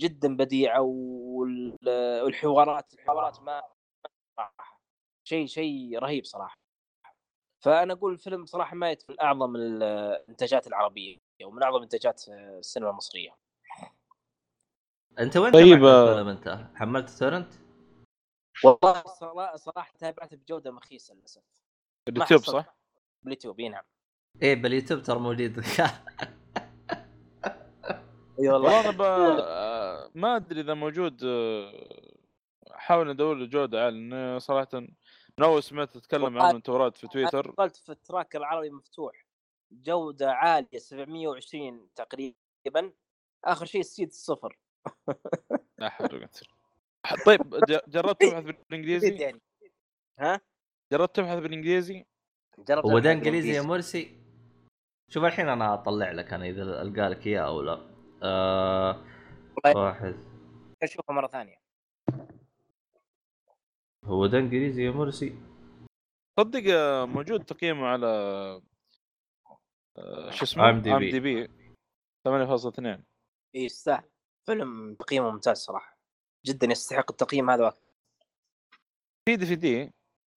جدا 0.00 0.36
بديعة 0.36 0.80
وال- 0.80 1.76
والحوارات 2.22 2.94
الحوارات 2.94 3.40
ما 3.40 3.62
شيء 5.24 5.46
شيء 5.46 5.98
رهيب 5.98 6.24
صراحة 6.24 6.56
فأنا 7.64 7.92
أقول 7.92 8.12
الفيلم 8.12 8.46
صراحة 8.46 8.76
ما 8.76 8.90
يدخل 8.90 9.12
من 9.14 9.20
اعظم 9.20 9.56
الإنتاجات 9.56 10.66
العربية 10.66 11.16
ومن 11.44 11.62
أعظم 11.62 11.82
إنتاجات 11.82 12.28
السينما 12.28 12.90
المصرية 12.90 13.36
أنت 15.18 15.36
وين 15.36 15.52
طيب، 15.52 15.84
آه. 15.84 16.10
الفيلم 16.12 16.28
أنت؟ 16.28 16.66
حملت 16.74 17.10
تورنت؟ 17.10 17.52
والله 18.64 19.02
صرا- 19.02 19.56
صراحة 19.56 19.92
تابعته 19.98 20.36
بجودة 20.36 20.70
مخيسة 20.70 21.14
للأسف 21.14 21.42
اليوتيوب 22.08 22.40
صح؟ 22.40 22.77
باليوتيوب 23.22 23.60
اي 23.60 23.68
نعم 23.68 23.82
إيه 24.42 24.54
باليوتيوب 24.54 25.02
ترى 25.02 25.18
موجود. 25.18 25.58
اي 28.40 28.48
والله. 28.48 28.80
أنا 28.80 28.90
ب... 28.90 29.02
ما 30.14 30.36
أدري 30.36 30.60
إذا 30.60 30.74
موجود 30.74 31.20
آه، 31.24 32.14
أحاول 32.74 33.10
أدور 33.10 33.34
له 33.34 33.46
جودة 33.46 33.84
عاليه 33.84 33.98
لأن 34.00 34.38
صراحة 34.38 34.68
من 34.74 35.44
اول 35.44 35.62
سمعت 35.62 35.90
تتكلم 35.90 36.38
انت 36.38 36.68
وراد 36.68 36.96
في 36.96 37.08
تويتر. 37.08 37.50
دخلت 37.50 37.76
في 37.76 37.92
التراك 37.92 38.36
العربي 38.36 38.70
مفتوح. 38.70 39.26
جودة 39.72 40.32
عالية 40.32 40.78
720 40.78 41.88
تقريبا. 41.94 42.92
آخر 43.44 43.66
شيء 43.66 43.80
السيد 43.80 44.08
الصفر. 44.08 44.58
لا 45.78 45.88
حول 45.88 46.14
ولا 46.14 46.28
قوة 47.06 47.24
طيب 47.26 47.54
ج- 47.70 47.80
جربت 47.90 48.22
تبحث 48.22 48.44
بالإنجليزي؟ 48.44 49.14
يعني. 49.24 49.40
ها؟ 50.18 50.40
جربت 50.92 51.16
تبحث 51.16 51.38
بالإنجليزي؟ 51.38 52.06
جربت 52.68 52.86
هو 52.86 52.98
ده 52.98 53.12
إنجليزي 53.12 53.52
يا 53.52 53.62
مرسي؟ 53.62 54.18
شوف 55.10 55.24
الحين 55.24 55.48
أنا 55.48 55.74
أطلع 55.74 56.10
لك 56.12 56.32
أنا 56.32 56.46
إذا 56.46 56.82
القى 56.82 57.08
لك 57.08 57.26
إياه 57.26 57.40
أو 57.40 57.62
لا. 57.62 57.90
آه 58.22 59.04
واحد. 59.74 60.14
أشوفه 60.82 61.14
مرة 61.14 61.26
ثانية. 61.26 61.56
هو 64.04 64.26
ده 64.26 64.38
إنجليزي 64.38 64.84
يا 64.84 64.90
مرسي؟ 64.90 65.36
صدق 66.40 66.62
آه، 66.74 67.04
موجود 67.04 67.44
تقييمه 67.44 67.86
على 67.86 68.06
آه، 69.98 70.30
شو 70.30 70.44
اسمه؟ 70.44 70.70
أم 70.70 70.82
دي 70.82 71.20
بي. 71.20 71.48
8.2 72.28 72.86
اي 72.86 73.04
إيه، 73.54 73.64
يستاهل. 73.64 74.08
فيلم 74.46 74.94
تقييمه 74.94 75.30
ممتاز 75.30 75.56
صراحة. 75.56 75.98
جدا 76.46 76.66
يستحق 76.66 77.10
التقييم 77.10 77.50
هذا. 77.50 77.74
في 79.28 79.36
دي 79.36 79.46
في 79.46 79.56
دي. 79.56 79.90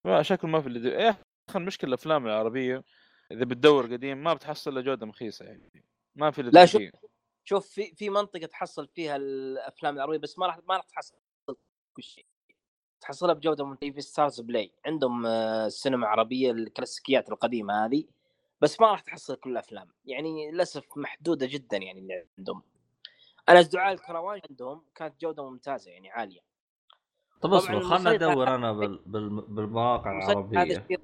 ما 0.05 0.21
شكله 0.23 0.51
ما 0.51 0.61
في 0.61 0.67
اللي 0.67 0.79
دي. 0.79 0.97
أخي 0.97 1.23
المشكلة 1.59 1.87
الأفلام 1.87 2.25
العربية 2.27 2.83
إذا 3.31 3.45
بتدور 3.45 3.85
قديم 3.93 4.23
ما 4.23 4.33
بتحصل 4.33 4.71
الا 4.71 4.81
جودة 4.81 5.05
مخيسة 5.05 5.45
يعني 5.45 5.83
ما 6.15 6.31
في 6.31 6.41
لا، 6.41 6.65
شوف- 6.65 6.81
شوف 7.43 7.67
في 7.67 7.95
في 7.95 8.09
منطقة 8.09 8.45
تحصل 8.45 8.87
فيها 8.87 9.15
الأفلام 9.15 9.95
العربية 9.95 10.17
بس 10.17 10.39
ما 10.39 10.45
راح 10.47 10.59
ما 10.67 10.75
راح 10.75 10.83
تحصل 10.85 11.15
كل 11.93 12.03
شيء. 12.03 12.25
تحصلها 13.01 13.33
بجودة 13.33 13.65
ممتازة. 13.65 13.91
في 13.93 14.01
Starzplay 14.01 14.73
عندهم 14.85 15.25
آه، 15.25 15.65
السينما 15.65 16.05
العربيه 16.05 16.51
الكلاسيكيات 16.51 17.29
القديمة 17.29 17.85
هذه 17.85 18.03
بس 18.61 18.81
ما 18.81 18.87
راح 18.91 18.99
تحصل 18.99 19.35
كل 19.35 19.51
الأفلام. 19.51 19.87
يعني 20.05 20.51
للأسف 20.51 20.83
محدودة 20.97 21.45
جدا 21.45 21.77
يعني 21.77 21.99
اللي 21.99 22.25
عندهم. 22.37 22.63
أنا 23.49 23.59
دعاء 23.59 23.93
الكروان 23.93 24.41
عندهم 24.49 24.85
كانت 24.95 25.21
جودة 25.21 25.49
ممتازة 25.49 25.91
يعني 25.91 26.09
عالية. 26.11 26.39
طب 27.41 27.53
اصبر 27.53 27.81
خلنا 27.81 28.13
ندور 28.13 28.55
أنا 28.55 28.71
بال... 28.73 28.99
بال... 29.05 29.29
بالمواقع 29.41 30.23
هذا 30.23 30.31
العربية. 30.31 30.61
الشيء 30.63 30.99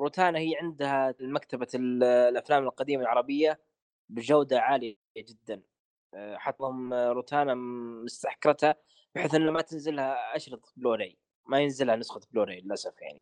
روتانا 0.00 0.38
هي 0.38 0.56
عندها 0.62 1.14
مكتبه 1.20 1.68
ال- 1.74 2.02
الأفلام 2.02 2.62
القديمة 2.62 3.02
العربية 3.02 3.60
بجودة 4.08 4.60
عالية 4.60 4.96
جدا. 5.16 5.62
آه، 6.14 6.36
حتى 6.36 6.64
هم 6.64 6.94
روتانا 6.94 7.54
مستحكرتها 8.04 8.74
بحيث 9.14 9.34
انه 9.34 9.52
ما 9.52 9.60
تنزلها 9.60 10.36
أشرطة 10.36 10.72
بلوراي. 10.76 11.18
ما 11.46 11.60
ينزلها 11.60 11.96
نسخة 11.96 12.20
بلوراي 12.32 12.60
للأسف 12.60 12.94
يعني. 13.02 13.18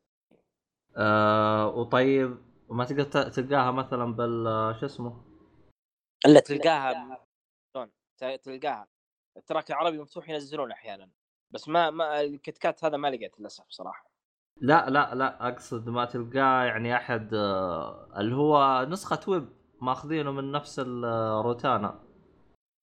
آه 0.96 1.68
وطيب 1.68 2.38
ما 2.70 2.84
تقدر 2.84 3.30
تلقاها 3.30 3.70
مثلا 3.70 4.04
بال 4.04 4.44
شو 4.80 4.86
اسمه؟ 4.86 5.24
الا 6.26 6.40
تلقاها 6.40 7.26
تلقاها. 8.36 8.88
ال 9.36 9.41
tracker 9.41 9.70
العربي 9.70 9.98
مفتوح 9.98 10.28
ينزلون 10.28 10.72
أحيانا. 10.72 11.10
بس 11.50 11.68
ما 11.68 11.90
ما 11.90 12.20
الكتكات 12.20 12.84
هذا 12.84 12.96
ما 12.96 13.08
لقيت 13.10 13.40
للأسف 13.40 13.64
صراحة. 13.68 14.15
لا 14.60 14.90
لا 14.90 15.14
لا 15.14 15.48
أقصد 15.48 15.88
ما 15.88 16.04
تلقاه 16.04 16.64
يعني 16.64 16.96
أحد 16.96 17.34
آه 17.34 18.20
اللي 18.20 18.34
هو 18.34 18.86
نسخة 18.90 19.30
ويب 19.30 19.48
ماخذينه 19.80 20.32
من 20.32 20.52
نفس 20.52 20.78
الروتانا 20.78 22.04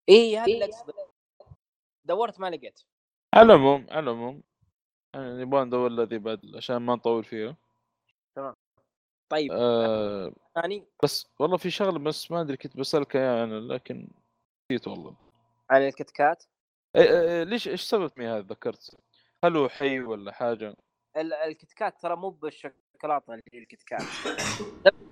اي 0.09 0.37
هذا 0.37 0.45
اللي 0.45 0.65
اقصده 0.65 0.93
دورت 2.05 2.39
ما 2.39 2.49
لقيت. 2.49 2.81
على 3.33 3.53
العموم 3.53 3.87
على 3.89 3.99
العموم. 3.99 4.43
يعني 5.13 5.43
نبغى 5.43 5.63
ندور 5.63 5.87
الذي 5.87 6.17
بعد 6.17 6.55
عشان 6.55 6.77
ما 6.77 6.95
نطول 6.95 7.23
فيه. 7.23 7.57
طيب. 9.29 9.51
آه 9.51 10.33
ثاني. 10.55 10.85
بس 11.03 11.27
والله 11.39 11.57
في 11.57 11.69
شغلة 11.69 11.99
بس 11.99 12.31
ما 12.31 12.41
أدري 12.41 12.57
كنت 12.57 12.77
بسألك 12.77 13.15
إياها 13.15 13.43
أنا 13.43 13.73
لكن 13.73 14.07
نسيت 14.71 14.87
والله. 14.87 15.15
عن 15.69 15.81
الكتكات 15.81 16.43
إيه 16.95 17.01
إيه 17.03 17.21
إيه 17.21 17.43
ليش 17.43 17.67
إيش 17.67 17.81
سبب 17.81 18.11
مي 18.17 18.27
هذا؟ 18.27 18.39
ذكرت؟ 18.39 18.97
هل 19.43 19.57
هو 19.57 19.69
حي 19.69 19.99
ولا 19.99 20.31
حاجة؟ 20.31 20.75
ال- 21.17 21.33
الكتكات 21.33 22.01
ترى 22.01 22.15
مو 22.15 22.29
بالشوكولاتة 22.29 23.33
اللي 23.33 23.43
هي 23.53 23.59
الكتكات 23.59 24.01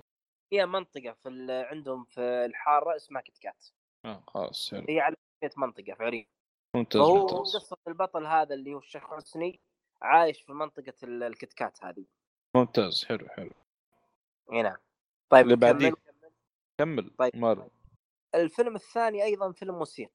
هي 0.52 0.66
منطقة 0.66 1.12
في 1.12 1.46
عندهم 1.70 2.04
في 2.04 2.20
الحارة 2.20 2.96
اسمها 2.96 3.22
كتكات 3.22 3.66
آه 4.04 4.22
خلاص 4.26 4.70
حلو. 4.70 4.84
هي 4.88 5.00
على 5.00 5.16
منطقة 5.56 5.94
في 5.94 6.04
عريق 6.04 6.28
ممتاز 6.76 7.00
ممتاز. 7.00 7.56
قصة 7.56 7.76
البطل 7.88 8.26
هذا 8.26 8.54
اللي 8.54 8.74
هو 8.74 8.78
الشيخ 8.78 9.02
حسني 9.14 9.60
عايش 10.02 10.42
في 10.42 10.52
منطقة 10.52 10.94
ال- 11.02 11.22
الكتكات 11.22 11.84
هذه. 11.84 12.04
ممتاز 12.56 13.04
حلو 13.04 13.28
حلو. 13.28 13.50
إي 14.52 14.62
نعم. 14.62 14.76
طيب 15.30 15.44
اللي؟ 15.44 15.56
بعديه. 15.56 15.92
كمل 16.80 17.10
طيب. 17.18 17.36
مر 17.36 17.68
الفيلم 18.34 18.74
الثاني 18.74 19.24
أيضا 19.24 19.52
فيلم 19.52 19.74
موسيقي 19.78 20.12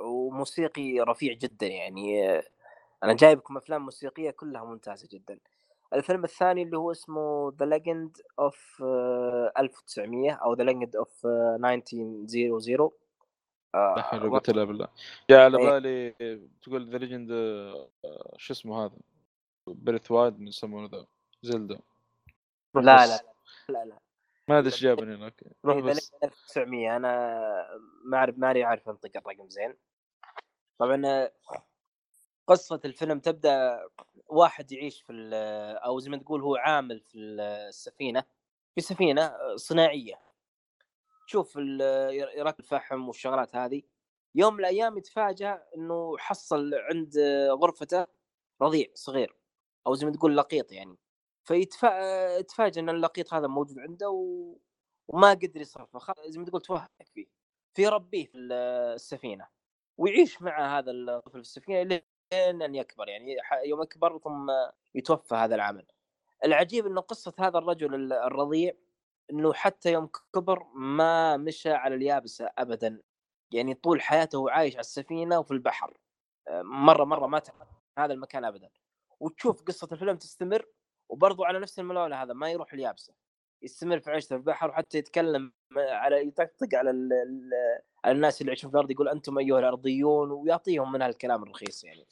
وموسيقي 0.00 1.00
رفيع 1.00 1.32
جدا 1.32 1.66
يعني 1.66 2.28
آه، 2.28 2.42
أنا 3.04 3.12
جايبكم 3.12 3.56
أفلام 3.56 3.84
موسيقية 3.84 4.30
كلها 4.30 4.64
ممتازة 4.64 5.08
جدا. 5.12 5.38
الفيلم 5.92 6.24
الثاني 6.24 6.62
اللي 6.62 6.78
هو 6.78 6.90
اسمه 6.92 7.52
The 7.58 7.66
Legend 7.66 8.16
of 8.38 8.82
1900 9.58 10.32
أو 10.32 10.54
The 10.54 10.64
Legend 10.64 10.96
of 10.96 11.26
1900 11.26 12.90
لا 13.74 14.02
حول 14.02 14.20
ولا 14.22 14.30
قوة 14.30 14.42
إلا 14.48 14.64
بالله. 14.64 14.88
جاء 15.30 15.40
على 15.40 15.58
إيه. 15.58 15.70
بالي 15.70 16.48
تقول 16.62 16.90
The 16.90 16.98
Legend 16.98 17.28
شو 18.36 18.52
اسمه 18.52 18.84
هذا؟ 18.84 18.96
بريث 19.66 20.10
وايد 20.10 20.40
يسمونه 20.40 20.88
the 20.88 21.06
زلدا 21.42 21.80
لا 22.74 23.04
بس. 23.04 23.10
لا 23.10 23.20
لا 23.68 23.84
لا 23.84 23.98
ما 24.48 24.58
أدري 24.58 24.72
إيش 24.72 24.82
جابني 24.82 25.14
هناك. 25.14 25.44
روح 25.64 25.76
إيه، 25.76 25.82
بس. 25.82 26.10
Legend 26.10 26.14
of 26.14 26.24
1900 26.24 26.96
أنا 26.96 27.78
ما 28.04 28.16
أعرف 28.16 28.38
ماني 28.38 28.64
عارف 28.64 28.88
أنطق 28.88 29.10
الرقم 29.16 29.48
زين. 29.48 29.74
طبعا 30.78 31.28
قصة 32.48 32.80
الفيلم 32.84 33.20
تبدأ 33.20 33.80
واحد 34.26 34.72
يعيش 34.72 35.02
في 35.02 35.12
أو 35.84 35.98
زي 35.98 36.10
ما 36.10 36.16
تقول 36.16 36.42
هو 36.42 36.56
عامل 36.56 37.00
في 37.00 37.18
السفينة 37.18 38.24
في 38.74 38.80
سفينة 38.80 39.32
صناعية. 39.56 40.20
تشوف 41.26 41.56
يركب 41.56 42.60
الفحم 42.60 43.08
والشغلات 43.08 43.56
هذه 43.56 43.82
يوم 44.34 44.54
من 44.54 44.60
الأيام 44.60 44.98
يتفاجأ 44.98 45.62
إنه 45.76 46.18
حصل 46.18 46.74
عند 46.74 47.18
غرفته 47.62 48.06
رضيع 48.62 48.86
صغير 48.94 49.36
أو 49.86 49.94
زي 49.94 50.06
ما 50.06 50.12
تقول 50.12 50.36
لقيط 50.36 50.72
يعني. 50.72 50.96
فيتفاجئ 51.44 52.80
إن 52.80 52.88
اللقيط 52.90 53.34
هذا 53.34 53.46
موجود 53.46 53.78
عنده 53.78 54.10
و... 54.10 54.56
وما 55.08 55.30
قدر 55.30 55.60
يصرفه 55.60 56.14
زي 56.28 56.38
ما 56.38 56.44
تقول 56.46 56.60
توهق 56.62 56.90
فيه 57.14 57.26
فيربيه 57.74 58.26
في 58.26 58.38
ال- 58.38 58.52
السفينة 58.94 59.48
ويعيش 59.98 60.42
مع 60.42 60.78
هذا 60.78 60.90
الطفل 60.90 61.32
في 61.32 61.38
السفينة 61.38 62.00
إن 62.32 62.74
يكبر 62.74 63.08
يعني 63.08 63.36
يوم 63.64 63.82
يكبر 63.82 64.18
ثم 64.18 64.50
يتوفى 64.94 65.34
هذا 65.34 65.54
العمل. 65.54 65.86
العجيب 66.44 66.86
انه 66.86 67.00
قصة 67.00 67.34
هذا 67.38 67.58
الرجل 67.58 67.94
ال- 67.94 68.12
الرضيع 68.12 68.72
إنه 69.30 69.52
حتى 69.52 69.92
يوم 69.92 70.10
كبر 70.34 70.64
ما 70.74 71.36
مشى 71.36 71.72
على 71.72 71.94
اليابسة 71.94 72.50
ابدا. 72.58 73.02
يعني 73.52 73.74
طول 73.74 74.00
حياته 74.00 74.50
عايش 74.50 74.74
على 74.74 74.80
السفينة 74.80 75.38
وفي 75.38 75.50
البحر. 75.50 75.98
مرة 76.62 77.04
مرة 77.04 77.26
ما 77.26 77.38
تعرف 77.38 77.68
هذا 77.98 78.12
المكان 78.12 78.44
ابدا. 78.44 78.70
وتشوف 79.20 79.62
قصة 79.62 79.88
الفيلم 79.92 80.16
تستمر 80.16 80.66
وبرضو 81.08 81.44
على 81.44 81.58
نفس 81.58 81.78
المنوال 81.78 82.14
هذا 82.14 82.32
ما 82.32 82.50
يروح 82.50 82.72
اليابسة. 82.72 83.14
يستمر 83.62 83.98
في 84.00 84.10
عيشته 84.10 84.28
في 84.28 84.40
البحر 84.40 84.68
وحتى 84.70 84.98
يتكلم 84.98 85.52
على 85.76 86.26
يطقطق 86.26 86.68
على 86.74 86.90
ال 86.90 87.12
ال 87.12 87.50
على 88.04 88.14
الناس 88.14 88.40
اللي 88.40 88.50
يعيشون 88.50 88.70
في 88.70 88.74
الأرض 88.74 88.90
يقول 88.90 89.08
أنتم 89.08 89.38
أيها 89.38 89.58
الأرضيون 89.58 90.30
ويعطيهم 90.30 90.92
من 90.92 91.02
هالكلام 91.02 91.42
الرخيص 91.42 91.84
يعني. 91.84 92.06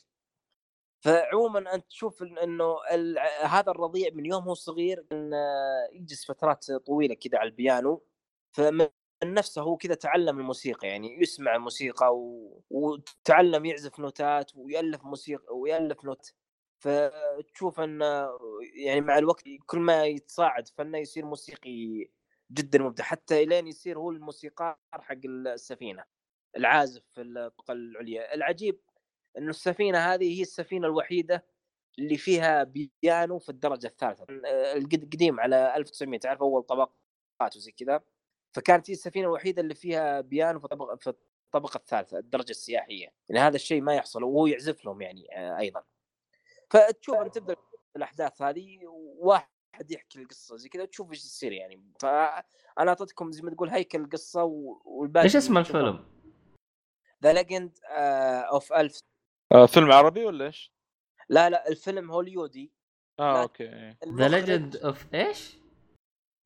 فعموما 1.01 1.74
أنت 1.74 1.86
تشوف 1.90 2.23
إنه 2.23 2.77
هذا 3.43 3.70
الرضيع 3.70 4.10
من 4.14 4.27
يوم 4.27 4.43
هو 4.43 4.55
صغير 4.55 5.06
يجلس 5.93 6.27
فترات 6.27 6.73
طويلة 6.73 7.14
كذا 7.14 7.39
على 7.39 7.48
البيانو 7.48 8.02
فمن 8.52 8.89
نفسه 9.24 9.62
هو 9.62 9.77
كذا 9.77 9.94
تعلم 9.94 10.39
الموسيقى 10.39 10.89
يعني 10.89 11.23
يسمع 11.23 11.56
الموسيقى 11.56 12.16
و... 12.16 12.62
وتعلم 12.70 13.64
يعزف 13.64 13.98
نوتات 14.01 14.56
ويألف 14.56 15.05
موسيقى 15.05 15.56
ويألف 15.59 16.05
نوت. 16.05 16.35
فتشوف 16.78 17.81
انه 17.81 18.28
يعني 18.74 19.01
مع 19.01 19.18
الوقت 19.18 19.44
كل 19.66 19.78
ما 19.78 20.05
يتصاعد 20.05 20.68
فنه 20.68 20.98
يصير 20.98 21.24
موسيقي 21.27 22.06
جدا 22.52 22.78
مبدع 22.78 23.05
حتى 23.05 23.43
إلين 23.43 23.66
يصير 23.66 23.98
هو 23.98 24.10
الموسيقار 24.10 24.78
حق 24.93 25.16
السفينة 25.24 26.05
العازف 26.56 27.02
في 27.14 27.23
الطبقه 27.23 27.73
العليا. 27.73 28.35
العجيب 28.35 28.81
إنه 29.38 29.50
السفينة 29.50 29.98
هذه 29.98 30.38
هي 30.38 30.42
السفينة 30.42 30.86
الوحيدة 30.86 31.44
اللي 31.98 32.16
فيها 32.16 32.64
بيانو 32.64 33.38
في 33.38 33.48
الدرجة 33.48 33.86
الثالثة. 33.86 34.26
القد- 34.30 35.02
القديم 35.02 35.40
على 35.40 35.76
1900 35.76 36.20
تعرف 36.20 36.40
أول 36.40 36.62
طبقات 36.62 37.56
وزي 37.56 37.72
كذا. 37.72 38.00
فكانت 38.52 38.90
هي 38.90 38.94
السفينة 38.94 39.26
الوحيدة 39.26 39.62
اللي 39.62 39.74
فيها 39.74 40.20
بيانو 40.20 40.58
في 40.58 40.64
الطبقه 40.64 40.96
في 40.96 41.14
الطبقة 41.46 41.76
الثالثة 41.76 42.18
الدرجة 42.18 42.50
السياحية. 42.50 43.08
يعني 43.28 43.40
هذا 43.42 43.56
الشيء 43.56 43.80
ما 43.80 43.94
يحصل 43.94 44.22
وهو 44.24 44.46
يعزف 44.46 44.84
لهم 44.84 45.02
يعني 45.02 45.36
آه، 45.38 45.58
أيضا. 45.58 45.82
فتشوف 46.70 47.16
أنت 47.16 47.34
تبدأ 47.34 47.56
الأحداث 47.96 48.42
هذه 48.42 48.78
وواحد 48.86 49.90
يحكي 49.90 50.18
القصة 50.18 50.56
زي 50.56 50.68
كذا 50.68 50.84
تشوف 50.84 51.10
إيش 51.10 51.24
يصير 51.24 51.52
يعني. 51.52 51.82
فانا 52.00 52.44
أعطيتكم 52.78 53.32
زي 53.32 53.42
ما 53.42 53.50
تقول 53.50 53.68
هيكل 53.68 54.00
القصة 54.00 54.44
والباقي 54.84 55.24
إيش 55.24 55.36
اسم 55.36 55.58
الفيلم؟ 55.58 56.04
The 57.22 57.32
Legend 57.32 57.78
of 58.51 58.72
ألف 58.72 59.00
آه 59.52 59.66
فيلم 59.66 59.93
عربي 59.93 60.24
ولا 60.24 60.47
إيش؟ 60.47 60.73
لا 61.28 61.51
لا 61.51 61.68
الفيلم 61.68 62.10
هوليودي 62.10 62.73
آه. 63.20 63.43
okay. 63.43 63.97
The 64.05 64.28
Legend 64.28 64.76
of 64.76 65.14
إيش؟ 65.14 65.59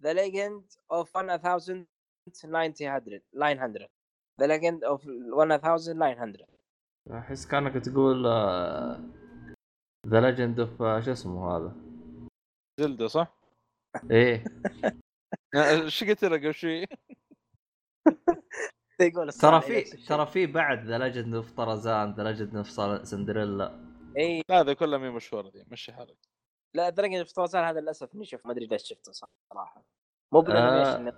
The 0.03 0.13
Legend 0.13 0.73
of 0.93 1.17
1900 1.17 1.87
900 2.33 3.23
The 4.41 4.47
Legend 4.47 4.85
of 4.85 5.09
1900 5.09 6.37
أحس 7.13 7.47
كأنك 7.47 7.85
تقول 7.85 8.27
The 10.07 10.21
Legend 10.21 10.61
of 10.61 10.79
شو 10.79 11.13
اسمه 11.13 11.57
هذا؟ 11.57 11.77
Zelda 12.81 13.07
صح؟ 13.07 13.37
إيه 14.11 14.45
آه، 15.55 15.71
إيش 15.71 16.05
قلت 16.05 16.25
لك 16.25 16.41
قبل 16.41 16.55
شوي؟ 16.55 16.87
يقول 19.01 19.33
ترى 19.33 19.61
في 19.61 19.83
ترى 19.83 20.27
في 20.27 20.47
بعد 20.47 20.87
The 20.87 20.99
Legend 20.99 21.35
of 21.35 21.51
طرزان 21.51 22.15
The 22.15 22.23
Legend 22.23 22.57
of 22.57 22.71
سندريلا. 23.09 23.81
إي. 24.19 24.43
لا 24.49 24.61
هذه 24.61 24.73
كلها 24.73 24.99
مي 24.99 25.11
مشهوره 25.11 25.51
دي 25.51 25.65
مشي 25.71 25.93
حالك. 25.93 26.17
لا 26.75 26.91
The 26.91 27.03
Legend 27.03 27.19
of 27.19 27.33
طرزان 27.33 27.65
هذا 27.65 27.81
للأسف 27.81 28.15
إني 28.15 28.25
شوف 28.25 28.47
ما 28.47 28.53
أدري 28.53 28.67
ليش 28.67 28.83
شفته 28.83 29.13
صراحة. 29.13 29.85
مو 30.33 30.41
بال 30.41 30.54
animation 30.54 31.13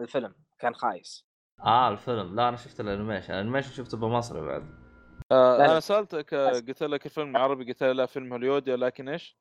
الفيلم 0.00 0.34
كان 0.58 0.74
خايس. 0.74 1.28
آه 1.60 1.88
الفيلم. 1.88 2.36
لا 2.36 2.48
أنا 2.48 2.56
شفت 2.56 2.80
ال 2.80 2.85
animation. 2.85 3.32
ال 3.32 3.36
animation 3.36 3.70
شفته 3.70 3.96
بمصري 3.96 4.40
بعد. 4.40 4.88
آه. 5.32 5.56
أنا 5.56 5.80
سألتك 5.80 6.34
آه، 6.34 6.50
قلت 6.50 6.82
لك 6.82 7.06
الفيلم 7.06 7.36
عربي 7.36 7.64
قلت 7.64 7.82
لا 7.82 8.06
فيلم 8.06 8.32
هوليودي 8.32 8.74
لكن 8.74 9.08
إيش؟ 9.08 9.38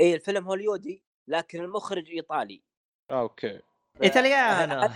إي 0.00 0.14
الفيلم 0.14 0.44
هوليودي 0.44 1.04
لكن 1.28 1.64
المخرج 1.64 2.10
إيطالي. 2.10 2.62
آه 3.10 3.20
okay. 3.20 3.60
italiano. 4.02 4.88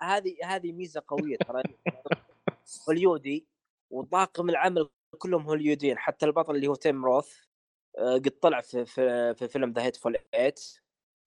هذه 0.00 0.36
هذه 0.44 0.72
ميزة 0.72 1.02
قوية 1.08 1.36
ترى. 1.36 1.62
هوليودي 2.88 3.46
وطاقم 3.90 4.48
العمل 4.50 4.88
كلهم 5.18 5.42
هوليوديين 5.46 5.98
حتى 5.98 6.26
البطل 6.26 6.56
اللي 6.56 6.66
هو 6.66 6.74
تيم 6.74 7.04
روث 7.04 7.34
آه، 7.98 8.14
قد 8.14 8.30
طلع 8.30 8.60
في 8.60 8.84
في, 8.84 9.34
في 9.34 9.48
فيلم 9.48 9.72
The 9.72 9.82
Hateful 9.82 10.16
Eight 10.34 10.60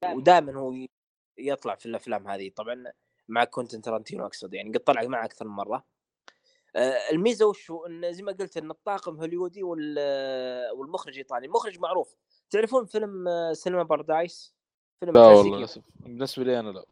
ودائما 0.05 0.53
هو 0.59 0.73
يطلع 1.38 1.76
في 1.76 1.85
الأفلام 1.85 2.27
هذه 2.27 2.49
طبعا 2.55 2.84
مع 3.27 3.43
كوينتن 3.44 3.82
تارانتينو 3.82 4.26
أقصد 4.26 4.53
يعني 4.53 4.69
قد 4.69 4.80
طلع 4.80 5.03
معه 5.03 5.26
أكثر 5.26 5.47
من 5.47 5.51
مرة. 5.55 5.85
آه، 6.76 7.09
الميزة 7.11 7.45
وش 7.47 7.72
هو 7.72 7.85
إن 7.85 8.13
زي 8.13 8.23
ما 8.23 8.31
قلت 8.31 8.57
إن 8.57 8.72
الطاقم 8.72 9.15
هوليودي 9.15 9.63
وال- 9.63 10.72
والمخرج 10.72 11.17
إيطالي. 11.17 11.45
المخرج 11.45 11.80
معروف. 11.80 12.15
تعرفون 12.49 12.85
فيلم 12.85 13.27
آه، 13.27 13.53
Cinema 13.53 13.84
Paradise 13.84 14.56
فيلم 14.99 15.13
لا 15.13 15.27
والله 15.27 15.57
للأسف. 15.57 15.81
بالنسبة 15.99 16.43
لي 16.43 16.59
أنا 16.59 16.69
لا. 16.69 16.85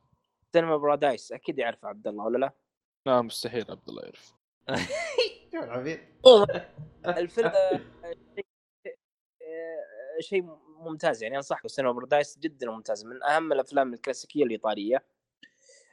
Cinema 0.54 0.78
Paradise 0.78 1.32
أكيد 1.32 1.60
يعرف 1.60 1.86
عبد 1.86 2.08
الله 2.08 2.24
ولا 2.26 2.38
لا؟ 2.38 2.54
لا 3.06 3.22
مستحيل 3.22 3.66
عبد 3.70 3.90
الله 3.90 4.04
يعرف. 4.04 4.34
الفيلم 7.06 7.48
آه، 7.48 7.82
شيء 10.20 10.42
ممتاز 10.80 11.24
يعني 11.24 11.38
انصحكم 11.38 11.68
Cinema 11.68 11.92
Paradise 11.92 12.40
جدا 12.40 12.72
ممتاز 12.72 13.06
من 13.06 13.24
أهم 13.24 13.52
الأفلام 13.54 13.94
الكلاسيكية 13.94 14.44
الايطاليه 14.44 15.06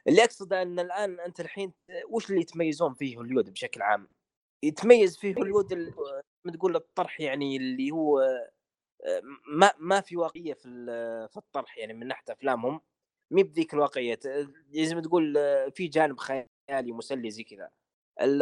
اللي 0.07 0.23
أقصده 0.23 0.61
أن 0.61 0.79
الآن 0.79 1.19
أنت 1.19 1.39
الحين 1.39 1.73
وش 2.09 2.29
اللي 2.29 2.41
يتميزون 2.41 2.93
فيه 2.93 3.17
هوليود 3.17 3.49
بشكل 3.49 3.81
عام؟ 3.81 4.07
يتميز 4.63 5.17
فيه 5.17 5.35
هوليود 5.35 5.71
ال- 5.71 5.93
ما 6.45 6.51
تقول 6.51 6.75
الطرح 6.75 7.21
يعني 7.21 7.57
اللي 7.57 7.91
هو 7.91 8.19
آه، 8.19 9.21
ما 9.47 9.71
ما 9.77 10.01
في 10.01 10.17
واقعية 10.17 10.53
في 10.53 10.65
ال- 10.67 11.29
في 11.29 11.37
الطرح 11.37 11.77
يعني 11.77 11.93
من 11.93 12.07
ناحية 12.07 12.33
أفلامهم. 12.33 12.81
مي 13.31 13.43
بذيك 13.43 13.73
الواقعيه 13.73 14.19
ما 14.95 15.01
تقول 15.01 15.37
آه، 15.37 15.69
في 15.69 15.87
جانب 15.87 16.19
خيالي 16.19 16.91
مسلي 16.91 17.29
زي 17.31 17.43
كذا. 17.43 17.69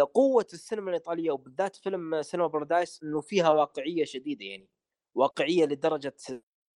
قوة 0.03 0.48
السينما 0.53 0.90
الإيطالية 0.90 1.32
وبالذات 1.32 1.76
فيلم 1.76 2.22
Cinema 2.22 2.47
Paradise 2.47 3.03
إنه 3.03 3.22
فيها 3.22 3.49
واقعية 3.49 4.06
شديدة 4.06 4.45
يعني 4.45 4.70
واقعية 5.16 5.66
لدرجة 5.66 6.14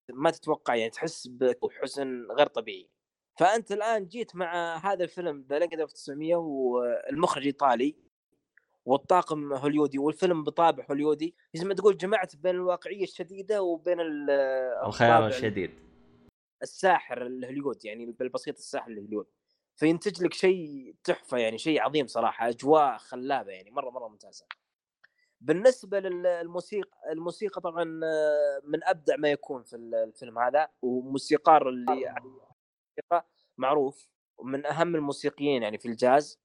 ما 0.09 0.31
تتوقع 0.31 0.75
يعني 0.75 0.89
تحس 0.89 1.27
بحزن 1.27 2.27
غير 2.31 2.47
طبيعي. 2.47 2.89
فأنت 3.39 3.71
الآن 3.71 4.07
جيت 4.07 4.35
مع 4.35 4.77
هذا 4.77 5.03
الفيلم 5.03 5.45
The 5.49 5.59
Legend 5.59 5.79
of 5.79 5.91
900 5.91 6.35
والمخرج 6.35 7.45
إيطالي 7.45 7.95
والطاقم 8.85 9.53
هوليودي 9.53 9.99
والفيلم 9.99 10.43
بطابع 10.43 10.85
هوليودي. 10.91 11.35
ما 11.65 11.73
تقول 11.73 11.97
جمعت 11.97 12.35
بين 12.35 12.55
الواقعية 12.55 13.03
الشديدة 13.03 13.61
وبين 13.61 13.99
ال- 13.99 14.29
الخيال 14.85 15.11
الشديد. 15.27 15.71
الساحر 16.63 17.25
الهوليود 17.27 17.85
يعني 17.85 18.05
بالبسيط 18.05 18.57
الساحر 18.57 18.91
الهوليود. 18.91 19.27
فينتج 19.75 20.23
لك 20.23 20.33
شيء 20.33 20.95
تحفة 21.03 21.37
يعني 21.37 21.57
شيء 21.57 21.81
عظيم 21.81 22.07
صراحة 22.07 22.49
أجواء 22.49 22.97
خلابة 22.97 23.51
يعني 23.51 23.71
مرة 23.71 23.89
مرة 23.89 24.07
ممتازة. 24.07 24.45
بالنسبة 25.41 25.99
للموسيقى 25.99 27.11
الموسيقى 27.11 27.61
طبعا 27.61 27.99
آه، 28.03 28.61
من 28.63 28.83
أبدع 28.83 29.15
ما 29.17 29.31
يكون 29.31 29.63
في 29.63 29.75
الفيلم 29.75 30.39
هذا 30.39 30.69
وموسيقار 30.81 31.69
اللي 31.69 32.15
موسيقى 32.97 33.27
معروف 33.57 34.09
ومن 34.37 34.65
أهم 34.65 34.95
الموسيقيين 34.95 35.63
يعني 35.63 35.77
في 35.77 35.87
الجاز. 35.87 36.41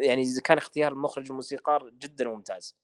يعني 0.00 0.22
إذا 0.22 0.40
كان 0.42 0.58
اختيار 0.58 0.92
المخرج 0.92 1.30
الموسيقار 1.30 1.90
جدا 1.90 2.28
ممتاز. 2.28 2.76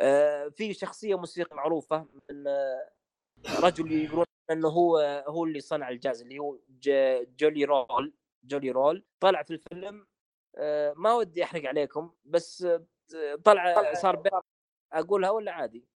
آه، 0.00 0.48
في 0.48 0.74
شخصية 0.74 1.18
موسيقى 1.18 1.56
معروفة 1.56 2.06
من 2.30 2.46
آه، 2.46 2.90
رجل 3.60 3.92
يقولون 3.92 4.24
انه 4.50 4.68
هو 4.68 4.98
هو 5.28 5.44
اللي 5.44 5.60
صنع 5.60 5.88
الجاز 5.88 6.22
اللي 6.22 6.38
هو 6.38 6.58
Jelly 7.38 7.64
Roll 7.64 8.14
Jelly 8.44 8.70
Roll. 8.70 9.04
طلع 9.20 9.42
في 9.42 9.50
الفيلم 9.50 10.06
آه، 10.56 10.94
ما 10.96 11.14
ودي 11.14 11.44
أحرق 11.44 11.68
عليكم 11.68 12.12
بس 12.24 12.68
طلع 13.44 13.94
صار 13.94 14.22
أقولها 14.92 15.30
ولا 15.30 15.52
عادي؟ 15.52 15.88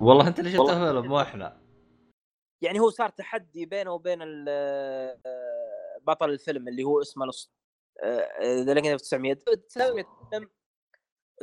والله 0.00 0.28
أنت 0.28 0.38
اللي 0.38 0.50
شفته 0.50 0.92
فيلم 0.92 1.06
مو 1.06 1.20
إحنا. 1.20 1.62
يعني 2.62 2.80
هو 2.80 2.90
صار 2.90 3.08
تحدي 3.08 3.66
بينه 3.66 3.92
وبين 3.92 4.18
بطل 6.02 6.30
الفيلم 6.30 6.68
اللي 6.68 6.84
هو 6.84 7.00
اسمه 7.00 7.26
The 8.44 8.74
Legend 8.74 8.90
of 8.92 9.00
900 9.00 9.34
تسميه 9.68 10.06
الفيلم 10.22 10.50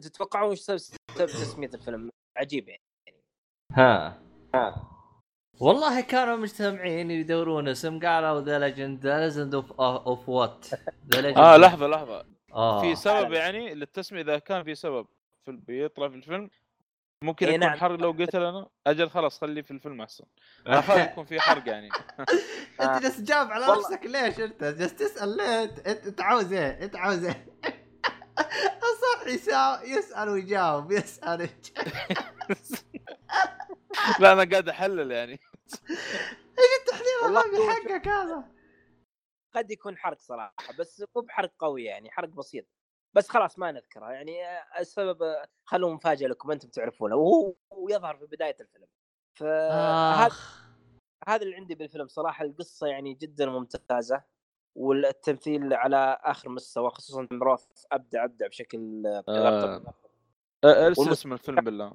تتوقعون 0.02 0.50
إيش 0.50 0.60
سبب 0.60 1.28
تسميه 1.28 1.70
الفيلم 1.74 2.10
عجيب 2.38 2.70
يعني. 2.70 2.84
ها. 3.72 4.24
ها. 4.56 4.93
والله 5.60 6.02
كانوا 6.02 6.36
مجتمعين 6.36 7.12
يدورون 7.12 7.68
اسم 7.68 8.00
قالوا 8.00 8.42
The 8.42 8.60
Legend 8.60 9.00
The 9.06 9.20
Legend 9.20 9.56
of 9.56 9.82
of 9.82 10.30
what 10.30 10.66
آه 11.16 11.58
لحظة 11.58 11.88
لحظة. 11.88 12.26
آه. 12.54 12.82
في 12.82 12.96
سبب 12.96 13.34
يعني 13.34 13.74
للتسمية 13.74 14.22
إذا 14.22 14.40
كان 14.40 14.64
في 14.64 14.76
سبب 14.76 15.08
في 15.46 15.52
بيطلع 15.52 16.10
في 16.10 16.16
الفيلم 16.16 16.50
ممكن 17.24 17.46
إيه، 17.48 17.56
يكون 17.56 17.68
نعم. 17.68 17.78
حرق 17.78 18.00
لو 18.00 18.12
قلت 18.12 18.36
لنا 18.36 18.68
أجل 18.88 19.10
خلاص 19.10 19.42
خليه 19.42 19.62
في 19.62 19.72
الفيلم 19.72 20.02
أحسن. 20.02 20.24
اخاف 20.68 21.12
يكون 21.12 21.26
في 21.26 21.40
حرق 21.40 21.68
يعني. 21.68 21.90
أنت 22.82 23.04
جالس 23.04 23.18
تجاوب 23.18 23.52
على 23.52 23.66
نفسك 23.78 24.06
ليش 24.06 24.40
أنت؟ 24.40 24.64
جالس 24.64 24.96
تسأل 24.96 25.38
ليه 25.38 25.64
أنت؟ 25.64 26.22
عاوز 26.22 26.54
إيه؟ 26.54 26.84
أنت 26.84 26.96
عاوز 26.96 27.24
إيه؟ 27.24 27.46
صح 29.02 29.28
يسأل 29.84 30.30
ويجاوب 30.30 30.92
يسأل 30.92 31.40
ويجاوب. 31.40 31.94
لا 34.22 34.34
أنا 34.34 34.52
قاعد 34.52 34.70
أحلل 34.70 35.12
يعني. 35.12 35.40
إيش 36.60 36.70
التحليل 36.80 37.38
الرقمي 37.38 37.70
حقك 37.70 38.08
هذا؟ 38.08 38.44
قد 39.56 39.72
يكون 39.72 39.98
حرق 39.98 40.20
صراحة 40.20 40.74
بس 40.80 41.04
مو 41.16 41.22
بحرق 41.22 41.52
قوي 41.60 41.84
يعني 41.84 42.12
حرق 42.12 42.30
بسيط. 42.30 42.66
بس 43.16 43.30
خلاص 43.30 43.60
ما 43.60 43.72
نذكرها 43.72 44.12
يعني 44.12 44.38
السبب 44.80 45.36
خلوه 45.66 45.94
مفاجأة 45.94 46.28
لكم 46.28 46.52
أنتم 46.52 46.70
تعرفونه. 46.70 47.16
وهو 47.16 47.56
يظهر 47.90 48.18
في 48.18 48.26
بداية 48.26 48.56
الفيلم. 48.60 48.88
فهذا 49.40 50.36
هذا 51.28 51.44
اللي 51.44 51.56
عندي 51.56 51.76
بالفيلم 51.76 52.08
صراحة. 52.08 52.46
القصة 52.46 52.88
يعني 52.88 53.14
جدا 53.14 53.46
ممتازة 53.46 54.24
والتمثيل 54.76 55.74
على 55.74 56.18
آخر 56.22 56.50
مستوى 56.50 56.90
خصوصا 56.90 57.28
Roth 57.32 57.66
ابدع 57.92 58.24
أبدع 58.24 58.48
بشكل 58.48 59.04
آه. 59.28 59.82
ارسل 60.66 61.12
اسم 61.12 61.34
الفيلم 61.34 61.62
بالله؟ 61.62 61.94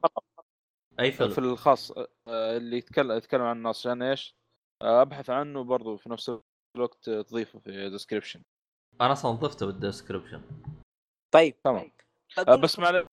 أي 1.00 1.12
فيلم؟ 1.12 1.30
في 1.30 1.38
الخاص 1.38 1.92
اللي 2.28 2.76
يتكلم 2.76 3.12
يتكلم 3.12 3.42
عن 3.42 3.56
الناس 3.56 3.78
عشان 3.78 4.02
إيش؟ 4.02 4.36
أبحث 4.82 5.30
عنه 5.30 5.64
برضو 5.64 5.96
في 5.96 6.10
نفس 6.10 6.32
الوقت 6.76 7.10
تضيفه 7.10 7.58
في 7.58 7.70
ال 7.70 7.76
description 7.76 8.42
أنا 9.00 9.12
أصلا 9.12 9.30
ضفته 9.30 9.66
بال 9.66 9.78
description 9.78 10.42
طيب 11.34 11.62
تمام. 11.62 11.92
طيب. 12.36 12.60
بس 12.60 12.78
معلش 12.78 13.06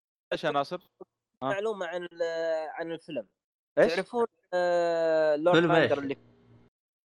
يا 0.43 0.51
ناصر؟ 0.51 0.89
معلومة 1.41 1.85
عن 1.85 2.07
عن 2.69 2.91
الفيلم. 2.91 3.27
إيش؟ 3.77 3.93
تعرفون 3.93 4.25
آه 4.53 5.35
Lord 5.35 5.67
Commander 5.67 5.99
اللي 5.99 6.17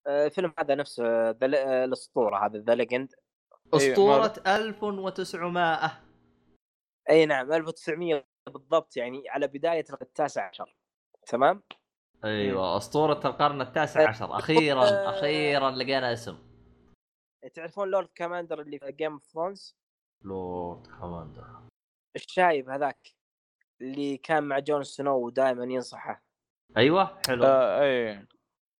الفيلم 0.06 0.52
هذا 0.58 0.74
نفسه 0.74 1.30
الأسطورة 1.30 2.46
هذا 2.46 2.58
The 2.58 2.74
Legend 2.74 3.14
أسطورة 3.74 4.34
1900 4.46 6.02
أي 7.10 7.26
نعم 7.26 7.52
1900 7.52 8.24
بالضبط 8.50 8.96
يعني 8.96 9.28
على 9.28 9.46
بداية 9.46 9.84
التاسع 10.02 10.48
عشر 10.48 10.76
تمام؟ 11.26 11.62
أيوه 12.24 12.76
أسطورة 12.76 13.20
القرن 13.26 13.60
التاسع 13.60 14.08
عشر 14.08 14.36
أخيرا 14.36 15.08
أخيرا 15.08 15.70
لقينا 15.70 16.12
اسم. 16.12 16.38
تعرفون 17.54 17.88
Lord 17.88 18.08
Commander 18.14 18.60
اللي 18.60 18.78
في 18.78 18.92
Game 18.92 19.12
of 19.12 19.24
Thrones؟ 19.24 19.76
Lord 20.24 20.86
Commander 20.86 21.44
الشايب 22.16 22.68
هذاك 22.68 23.08
اللي 23.80 24.16
كان 24.16 24.44
مع 24.44 24.58
Jon 24.58 24.82
Snow 24.82 25.26
ودائما 25.26 25.64
ينصحه. 25.64 26.24
أيوه 26.76 27.20
حلو. 27.28 27.44
آه 27.44 27.82
اي 27.82 28.26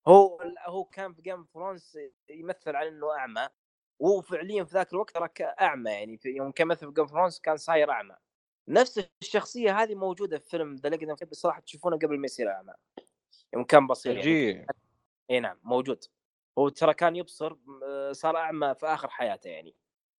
هو 0.09 0.39
هو 0.67 0.85
كان 0.85 1.15
في 1.15 1.23
Game 1.23 1.39
of 1.39 1.51
Thrones 1.51 1.99
يمثل 2.31 2.77
على 2.77 2.89
إنه 2.89 3.13
أعمى 3.19 3.49
وهو 4.01 4.21
فعليا 4.21 4.65
في 4.65 4.75
ذاك 4.75 4.93
الوقت 4.93 5.15
ترى 5.15 5.29
اعمى 5.61 5.91
يعني 5.91 6.19
في 6.19 6.29
يوم 6.29 6.53
كان 6.53 6.67
مثل 6.69 6.87
في 6.87 6.93
Game 6.93 7.05
of 7.05 7.11
Thrones 7.11 7.39
كان 7.39 7.57
صاير 7.57 7.91
أعمى. 7.91 8.17
نفس 8.69 9.09
الشخصية 9.23 9.83
هذه 9.83 9.95
موجودة 9.95 10.39
في 10.39 10.49
فيلم 10.49 10.75
The 10.75 10.89
Legend 10.89 11.25
بصراحه 11.31 11.61
تشوفونه 11.61 11.97
قبل 11.97 12.19
ما 12.19 12.25
يصير 12.25 12.51
اعمى 12.51 12.73
يوم 13.55 13.65
كان 13.65 13.87
بصير 13.87 14.17
يعني. 14.17 14.67
إي 15.31 15.41
نعم 15.41 15.59
موجود. 15.63 16.05
هو 16.59 16.69
ترى 16.69 16.95
كان 16.95 17.17
يبصر 17.17 17.57
صار 18.13 18.37
أعمى 18.37 18.75
في 18.75 18.87
آخر 18.87 19.09
حياته 19.09 19.49
يعني. 19.49 19.75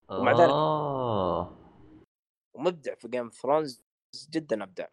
ومع 0.10 0.32
ذلك 0.32 0.50
آه. 0.50 1.58
ومبدع 2.54 2.96
في 2.96 3.08
Game 3.08 3.30
Thrones 3.30 3.84
جدا 4.30 4.64
أبدع. 4.64 4.88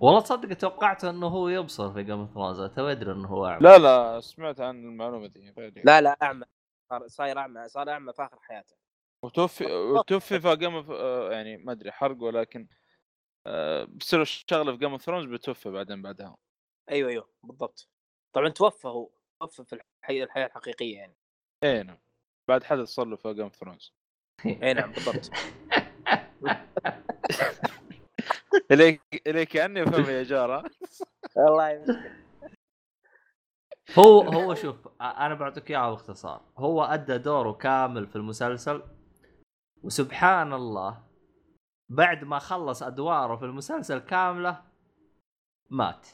والله 0.00 0.20
تصدق 0.20 0.54
توقعت 0.56 1.04
إنه 1.04 1.26
هو 1.26 1.48
يبصر 1.48 1.92
في 1.92 2.02
Game 2.02 2.26
Thrones 2.26 2.62
تو 2.62 2.86
أدري 2.86 3.12
إنه 3.12 3.28
هو 3.28 3.46
أعمى. 3.46 3.62
لا 3.62 3.78
لا 3.78 4.20
سمعت 4.20 4.60
عن 4.60 4.84
المعلومة 4.84 5.26
دي 5.26 5.54
لا 5.84 6.00
لا 6.00 6.16
أعمى. 6.22 6.44
صار 6.90 7.08
صاير 7.08 7.38
أعمى 7.38 7.68
صار 7.68 7.90
أعمى 7.90 8.12
في 8.12 8.22
آخر 8.22 8.38
حياته. 8.40 8.76
وتوفي 9.22 9.64
وتوفي 9.92 10.40
في 10.40 10.56
Game 10.56 10.92
يعني 11.32 11.56
ما 11.56 11.72
أدري 11.72 11.92
حرق 11.92 12.22
ولكن 12.22 12.60
آه، 12.60 12.77
بتصير 13.84 14.22
الشغلة 14.22 14.72
في 14.72 14.78
Game 14.78 14.92
of 14.92 15.02
Thrones 15.02 15.24
بتوفى 15.24 15.70
بعدين 15.70 16.02
بعدها. 16.02 16.36
أيوه 16.90 17.10
أيوه 17.10 17.28
بالضبط. 17.42 17.88
طبعا 18.32 18.48
توفى 18.48 18.88
هو 18.88 19.10
توفى 19.40 19.64
في 19.64 19.80
الحياة 20.02 20.24
الحياة 20.24 20.46
الحقيقية 20.46 20.96
يعني. 20.96 21.16
اي 21.64 21.82
نعم. 21.82 21.98
بعد 22.48 22.64
حدث 22.64 22.88
صار 22.88 23.06
له 23.06 23.16
في 23.16 23.34
Game 23.34 23.42
of 23.42 23.56
Thrones 23.56 23.94
اي 24.46 24.74
نعم 24.74 24.92
بالضبط. 24.92 25.30
إليك 28.72 29.00
إليك 29.26 29.48
أعني 29.48 29.82
وافهمي 29.82 30.04
يا 30.04 30.22
جارة. 30.22 30.70
والله 31.36 31.84
هو 33.98 34.20
هو 34.20 34.54
شوف 34.54 34.88
أنا 35.00 35.34
بعطيك 35.34 35.70
إياها 35.70 35.90
باختصار. 35.90 36.42
هو 36.58 36.84
أدى 36.84 37.18
دوره 37.18 37.52
كامل 37.52 38.06
في 38.06 38.16
المسلسل. 38.16 38.82
وسبحان 39.82 40.52
الله 40.52 41.07
بعد 41.88 42.24
ما 42.24 42.38
خلص 42.38 42.82
أدواره 42.82 43.36
في 43.36 43.44
المسلسل 43.44 43.98
كاملة 43.98 44.62
مات. 45.70 46.08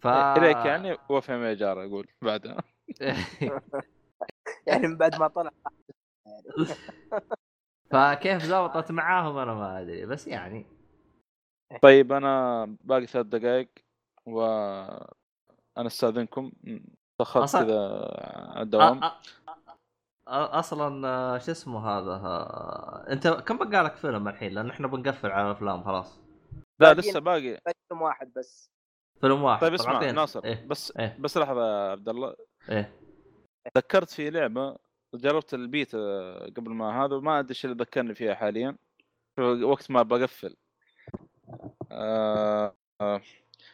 ف 0.00 0.06
إليك 0.06 0.56
يعني 0.56 0.98
وافهم 1.08 1.42
يا 1.42 1.54
جار 1.54 1.84
أقول 1.84 2.08
بعدها 2.22 2.56
يعني 4.66 4.88
من 4.88 4.96
بعد 4.96 5.20
ما 5.20 5.28
طلع. 5.28 5.50
فكيف 7.92 8.42
زبطت 8.42 8.92
معاهم 8.92 9.36
أنا 9.36 9.54
ما 9.54 9.80
أدري 9.80 10.06
بس 10.06 10.26
يعني. 10.26 10.66
طيب 11.82 12.12
أنا 12.12 12.64
باقي 12.80 13.06
ثلاث 13.06 13.26
دقائق 13.26 13.68
و 14.26 14.42
أنا 15.78 15.86
أستأذنكم. 15.86 16.52
تاخرت 17.18 17.56
كذا 17.56 17.88
على 18.54 18.62
الدوام. 18.62 19.00
أصلا 20.28 21.08
آه، 21.08 21.38
شو 21.38 21.50
اسمه 21.50 21.88
هذا 21.88 23.12
أنت 23.12 23.28
كم 23.28 23.58
بقى 23.58 23.84
لك 23.84 23.96
فيلم 23.96 24.28
الحين؟ 24.28 24.52
لأن 24.52 24.70
إحنا 24.70 24.86
بنقفل 24.86 25.30
على 25.30 25.46
الأفلام 25.46 25.84
خلاص. 25.84 26.20
لا 26.80 26.94
لسه 26.94 27.20
باقي. 27.20 27.60
فيلم 27.88 28.02
واحد 28.02 28.32
بس. 28.36 28.70
فيلم 29.20 29.42
واحد. 29.42 29.60
طيب 29.60 29.74
اسمع 29.74 30.10
ناصر 30.10 30.44
إيه؟ 30.44 30.66
بس 30.66 30.96
إيه؟ 30.96 31.16
بس 31.20 31.38
لحظة 31.38 31.66
يا 31.66 31.90
عبد 31.90 32.08
الله. 32.08 32.36
إيه. 32.70 32.98
ذكرت 33.76 34.10
في 34.10 34.30
لعبة 34.30 34.76
جربت 35.14 35.54
البيتا 35.54 35.98
قبل 36.56 36.70
ما 36.70 37.04
هذا 37.04 37.14
وما 37.16 37.38
أدري 37.38 37.50
إيش 37.50 37.64
اللي 37.64 37.76
ذكرني 37.76 38.14
فيها 38.14 38.34
حاليا. 38.34 38.76
وقت 39.40 39.90
ما 39.90 40.02
بقفل. 40.02 40.56
آه 41.92 42.74
آه 43.00 43.20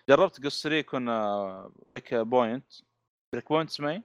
جربت 0.09 0.45
Ghost 0.45 0.67
Recon 0.67 1.05
Breakpoint 1.95 2.73
Breakpoint 3.33 3.71
اسمه 3.71 4.03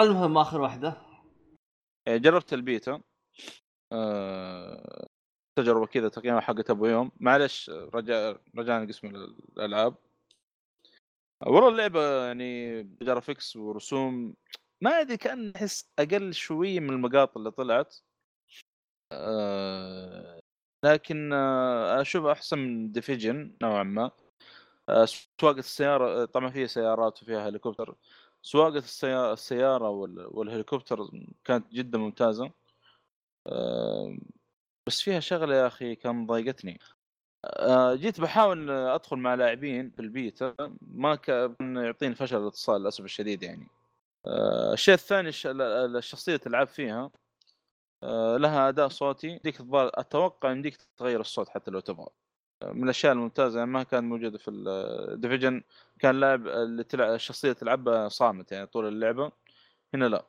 المهم 0.00 0.38
آخر 0.38 0.60
واحدة 0.60 0.88
إيه، 0.88 1.13
جربت 2.08 2.52
البيتا. 2.52 3.00
أه... 3.92 5.06
تجربة 5.58 5.86
كذا 5.86 6.08
تقييمها 6.08 6.40
حقت 6.40 6.70
أبو 6.70 6.86
يوم. 6.86 7.10
معلش 7.20 7.70
رجع 7.70 8.36
رجعنا 8.56 8.88
قسم 8.88 9.06
الألعاب. 9.56 9.94
والله 11.46 11.68
اللعبة 11.68 12.26
يعني 12.26 12.82
graphics 12.82 13.56
ورسوم 13.56 14.34
ما 14.80 15.00
أدري 15.00 15.16
كأن 15.16 15.52
أحس 15.56 15.90
أقل 15.98 16.34
شوية 16.34 16.80
من 16.80 16.90
المقاطع 16.90 17.32
اللي 17.36 17.50
طلعت. 17.50 17.96
أه... 19.12 20.40
لكن 20.84 21.32
آه، 21.32 22.00
أشوف 22.00 22.24
أحسن 22.24 22.58
من 22.58 22.92
Division 22.92 23.56
نوعا 23.62 23.82
ما. 23.82 24.10
آه، 24.88 25.04
سواقة 25.40 25.58
السيارة 25.58 26.22
آه، 26.22 26.24
طبعا 26.24 26.50
فيها 26.50 26.66
سيارات 26.66 27.22
وفيها 27.22 27.48
هليكوبتر. 27.48 27.94
سواقة 28.44 28.82
السيارة, 29.32 29.88
والهليكوبتر 29.88 31.10
كانت 31.44 31.72
جدا 31.72 31.98
ممتازة. 31.98 32.50
بس 34.86 35.00
فيها 35.00 35.20
شغلة 35.20 35.54
يا 35.54 35.66
أخي 35.66 35.94
كان 35.94 36.26
ضايقتني. 36.26 36.78
آه، 37.44 37.94
جيت 37.94 38.20
بحاول 38.20 38.70
أدخل 38.70 39.16
مع 39.16 39.34
لاعبين 39.34 39.90
في 39.90 40.00
البيتا 40.02 40.54
ما 40.80 41.14
كان 41.14 41.76
يعطيني 41.76 42.14
فشل 42.14 42.36
الاتصال 42.42 42.80
للأسف 42.80 43.04
الشديد 43.04 43.42
يعني. 43.42 43.68
آه، 44.26 44.72
الشيء 44.72 44.94
الثاني 44.94 45.28
الش- 45.28 45.46
ال- 45.46 45.62
ال- 45.62 45.96
الشخصية 45.96 46.36
تلعب 46.36 46.66
فيها 46.66 47.10
آه، 48.02 48.36
لها 48.36 48.68
أداء 48.68 48.88
صوتي. 48.88 49.38
ديك 49.44 49.56
أتوقع 49.74 50.50
يمديك 50.50 50.76
تغير 50.96 51.20
الصوت 51.20 51.48
حتى 51.48 51.70
لو 51.70 51.80
تبغى. 51.80 52.08
من 52.62 52.84
الأشياء 52.84 53.12
الممتازة 53.12 53.58
يعني 53.58 53.70
ما 53.70 53.82
كانت 53.82 54.04
موجودة 54.04 54.38
في 54.38 54.50
ال 54.50 54.62
Division 54.62 55.62
كان 55.98 56.20
لاعب 56.20 56.46
اللي 56.46 56.84
تلعب 56.84 57.14
الشخصية 57.14 57.52
تلعبها 57.52 58.08
صامت 58.08 58.52
يعني 58.52 58.66
طول 58.66 58.88
اللعبة. 58.88 59.32
هنا 59.94 60.04
لا. 60.04 60.26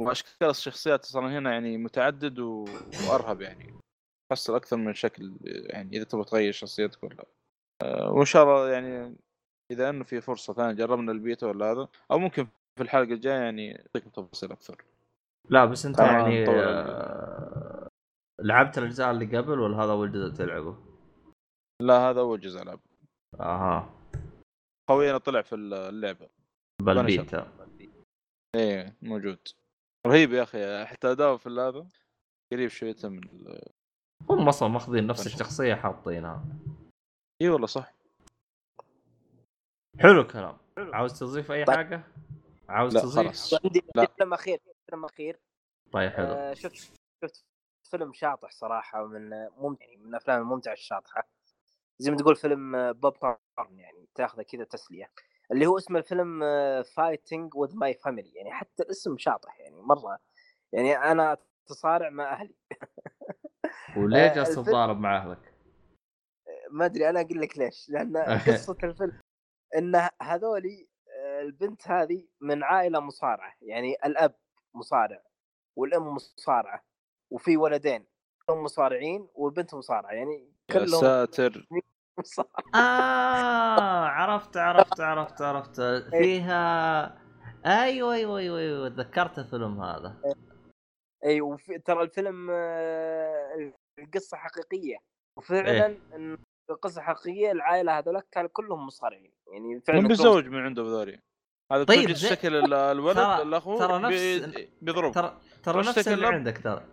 وأشكال 0.00 0.50
الشخصيات 0.50 1.04
صار 1.04 1.28
هنا 1.28 1.52
يعني 1.52 1.78
متعدد 1.78 2.38
و... 2.38 2.64
وأرهب 3.08 3.40
يعني. 3.40 3.74
تحصل 4.30 4.54
أكثر 4.54 4.76
من 4.76 4.94
شكل 4.94 5.32
يعني 5.44 5.96
إذا 5.96 6.04
تبغى 6.04 6.24
تغير 6.24 6.52
شخصيتك 6.52 7.02
ولا 7.02 7.24
آه، 7.82 8.12
وإن 8.12 8.24
شاء 8.24 8.42
الله 8.44 8.70
يعني 8.70 9.16
إذا 9.72 9.90
إنه 9.90 10.04
في 10.04 10.20
فرصة 10.20 10.52
ثانية 10.52 10.72
جربنا 10.72 11.12
البيتا 11.12 11.46
ولا 11.46 11.72
هذا 11.72 11.88
أو 12.10 12.18
ممكن 12.18 12.46
في 12.76 12.82
الحلقة 12.82 13.12
الجاية 13.12 13.40
يعني 13.42 13.80
اعطيكم 13.80 14.10
تفاصيل 14.10 14.52
أكثر. 14.52 14.84
لا 15.50 15.64
بس 15.64 15.86
أنت 15.86 15.98
يعني 15.98 16.48
آه، 16.48 17.88
لعبت 18.40 18.78
الأجزاء 18.78 19.10
اللي 19.10 19.38
قبل 19.38 19.60
ولا 19.60 19.76
هذا 19.76 19.92
أول 19.92 20.12
جزء 20.12 20.34
تلعبه؟ 20.34 20.93
لا 21.82 21.98
هذا 22.10 22.20
أول 22.20 22.40
جزء 22.40 22.62
ألعب 22.62 22.80
أها 23.40 23.94
خوينا 24.90 25.18
طلع 25.18 25.42
في 25.42 25.54
اللعبة 25.54 26.28
بالبيتا 26.82 27.52
إيه 28.56 28.96
موجود 29.02 29.38
رهيب 30.06 30.32
يا 30.32 30.42
أخي 30.42 30.84
حتى 30.84 31.10
أداؤه 31.10 31.36
في 31.36 31.48
هذا 31.48 31.88
قريب 32.52 32.68
شويته 32.68 33.08
من 33.08 33.18
ال... 33.24 33.62
هم 34.30 34.48
أصلا 34.48 34.68
ماخذين 34.68 35.06
نفس. 35.06 35.26
الشخصية 35.26 35.74
حاطينها 35.74 36.44
إي 37.42 37.48
والله 37.48 37.66
صح 37.66 37.94
حلو 40.00 40.20
الكلام 40.20 40.56
عاوز 40.78 41.18
تضيف 41.18 41.52
أي 41.52 41.64
طيب. 41.64 41.76
حاجة؟ 41.76 42.02
عاوز 42.68 42.94
لا، 42.94 43.00
تضيف؟ 43.00 43.14
خلاص. 43.14 43.54
عندي 43.64 43.82
لا. 43.94 44.00
عندي 44.02 44.12
فيلم 44.18 44.34
أخير 44.34 44.60
فيلم 44.90 45.04
أخير 45.04 45.40
طيب 45.92 46.10
حلو 46.12 46.26
آه، 46.26 46.54
شفت 46.54 46.76
شفت 47.24 47.44
فيلم 47.90 48.12
شاطح 48.12 48.50
صراحة 48.50 49.06
من 49.06 49.30
ممتع 49.56 49.84
يعني 49.84 49.96
من 49.96 50.08
الأفلام 50.08 50.40
الممتعة 50.40 50.72
الشاطحة 50.72 51.28
زي 51.98 52.10
ما 52.10 52.16
تقول 52.16 52.36
فيلم 52.36 52.74
آه، 52.76 52.92
بوب 52.92 53.12
كورن 53.16 53.78
يعني 53.78 54.08
تاخذه 54.14 54.42
كذا 54.42 54.64
تسلية. 54.64 55.10
اللي 55.52 55.66
هو 55.66 55.78
اسم 55.78 55.96
الفيلم 55.96 56.40
Fighting 56.82 57.54
with 57.54 57.76
My 57.76 57.94
Family 57.94 58.32
يعني 58.34 58.52
حتى 58.52 58.82
الاسم 58.82 59.18
شاطح 59.18 59.60
يعني 59.60 59.76
مرة 59.82 60.18
يعني 60.72 60.96
أنا 60.96 61.36
أتصارع 61.66 62.10
مع 62.10 62.32
أهلي. 62.32 62.54
وليه 63.96 64.18
آه، 64.30 64.34
جالس 64.34 64.48
الفيلم- 64.48 64.64
تتضارب 64.64 65.00
مع 65.00 65.16
أهلك؟ 65.16 65.54
ما 66.70 66.84
أدري 66.84 67.08
أنا 67.08 67.20
أقول 67.20 67.40
لك 67.40 67.58
ليش. 67.58 67.88
لأن 67.90 68.16
قصة 68.48 68.76
الفيلم 68.84 69.20
إن 69.76 70.08
هذولي 70.22 70.88
آه، 71.18 71.40
البنت 71.42 71.88
هذه 71.88 72.28
من 72.40 72.62
عائلة 72.62 73.00
مصارعة 73.00 73.54
يعني 73.62 73.94
الأب 74.04 74.34
مصارع 74.74 75.22
والأم 75.76 76.14
مصارعة 76.14 76.84
وفي 77.30 77.56
ولدين. 77.56 78.06
كلهم 78.46 78.62
مصارعين 78.64 79.28
والبنت 79.34 79.74
مصارعة 79.74 80.12
يعني 80.12 80.34
يا 80.70 80.74
كلهم 80.74 81.00
ساتر. 81.00 81.66
آه 82.74 84.06
عرفت 84.06 84.56
عرفت 84.56 85.00
عرفت 85.00 85.42
عرفت. 85.42 85.80
فيها 86.10 87.18
أيوه 87.66 88.14
أيوه 88.14 88.38
أيوه 88.38 88.58
أيوه 88.58 88.88
تذكرت 88.88 89.38
الفيلم 89.38 89.80
هذا. 89.82 90.16
اي 91.24 91.40
وفي 91.40 91.78
ترى 91.78 92.02
الفيلم 92.02 92.48
آه، 92.50 93.72
القصة 93.98 94.36
حقيقية. 94.36 94.96
وفعلا 95.38 95.86
إيه. 95.86 96.38
القصة 96.70 97.02
حقيقية 97.02 97.52
العائلة 97.52 97.98
هذولاك 97.98 98.26
كانوا 98.32 98.50
كلهم 98.52 98.86
مصارعين. 98.86 99.32
يعني 99.52 99.80
فعلا 99.80 100.00
من 100.00 100.08
بيزوج 100.08 100.46
من 100.48 100.58
عنده 100.60 100.82
بذولي 100.82 101.20
هذا 101.72 101.84
طيب، 101.84 102.10
ال- 102.54 102.74
الولد 102.74 103.18
الأخو 103.18 103.78
ترى 103.78 103.98
نفس- 103.98 104.46
بي- 104.46 104.68
بيضرب. 104.82 105.12
ترى 105.12 105.38
ترى 105.62 105.78
نفس 105.80 105.98
شكل 105.98 106.12
اللي؟ 106.12 106.26
عندك 106.26 106.58
ترى. 106.58 106.84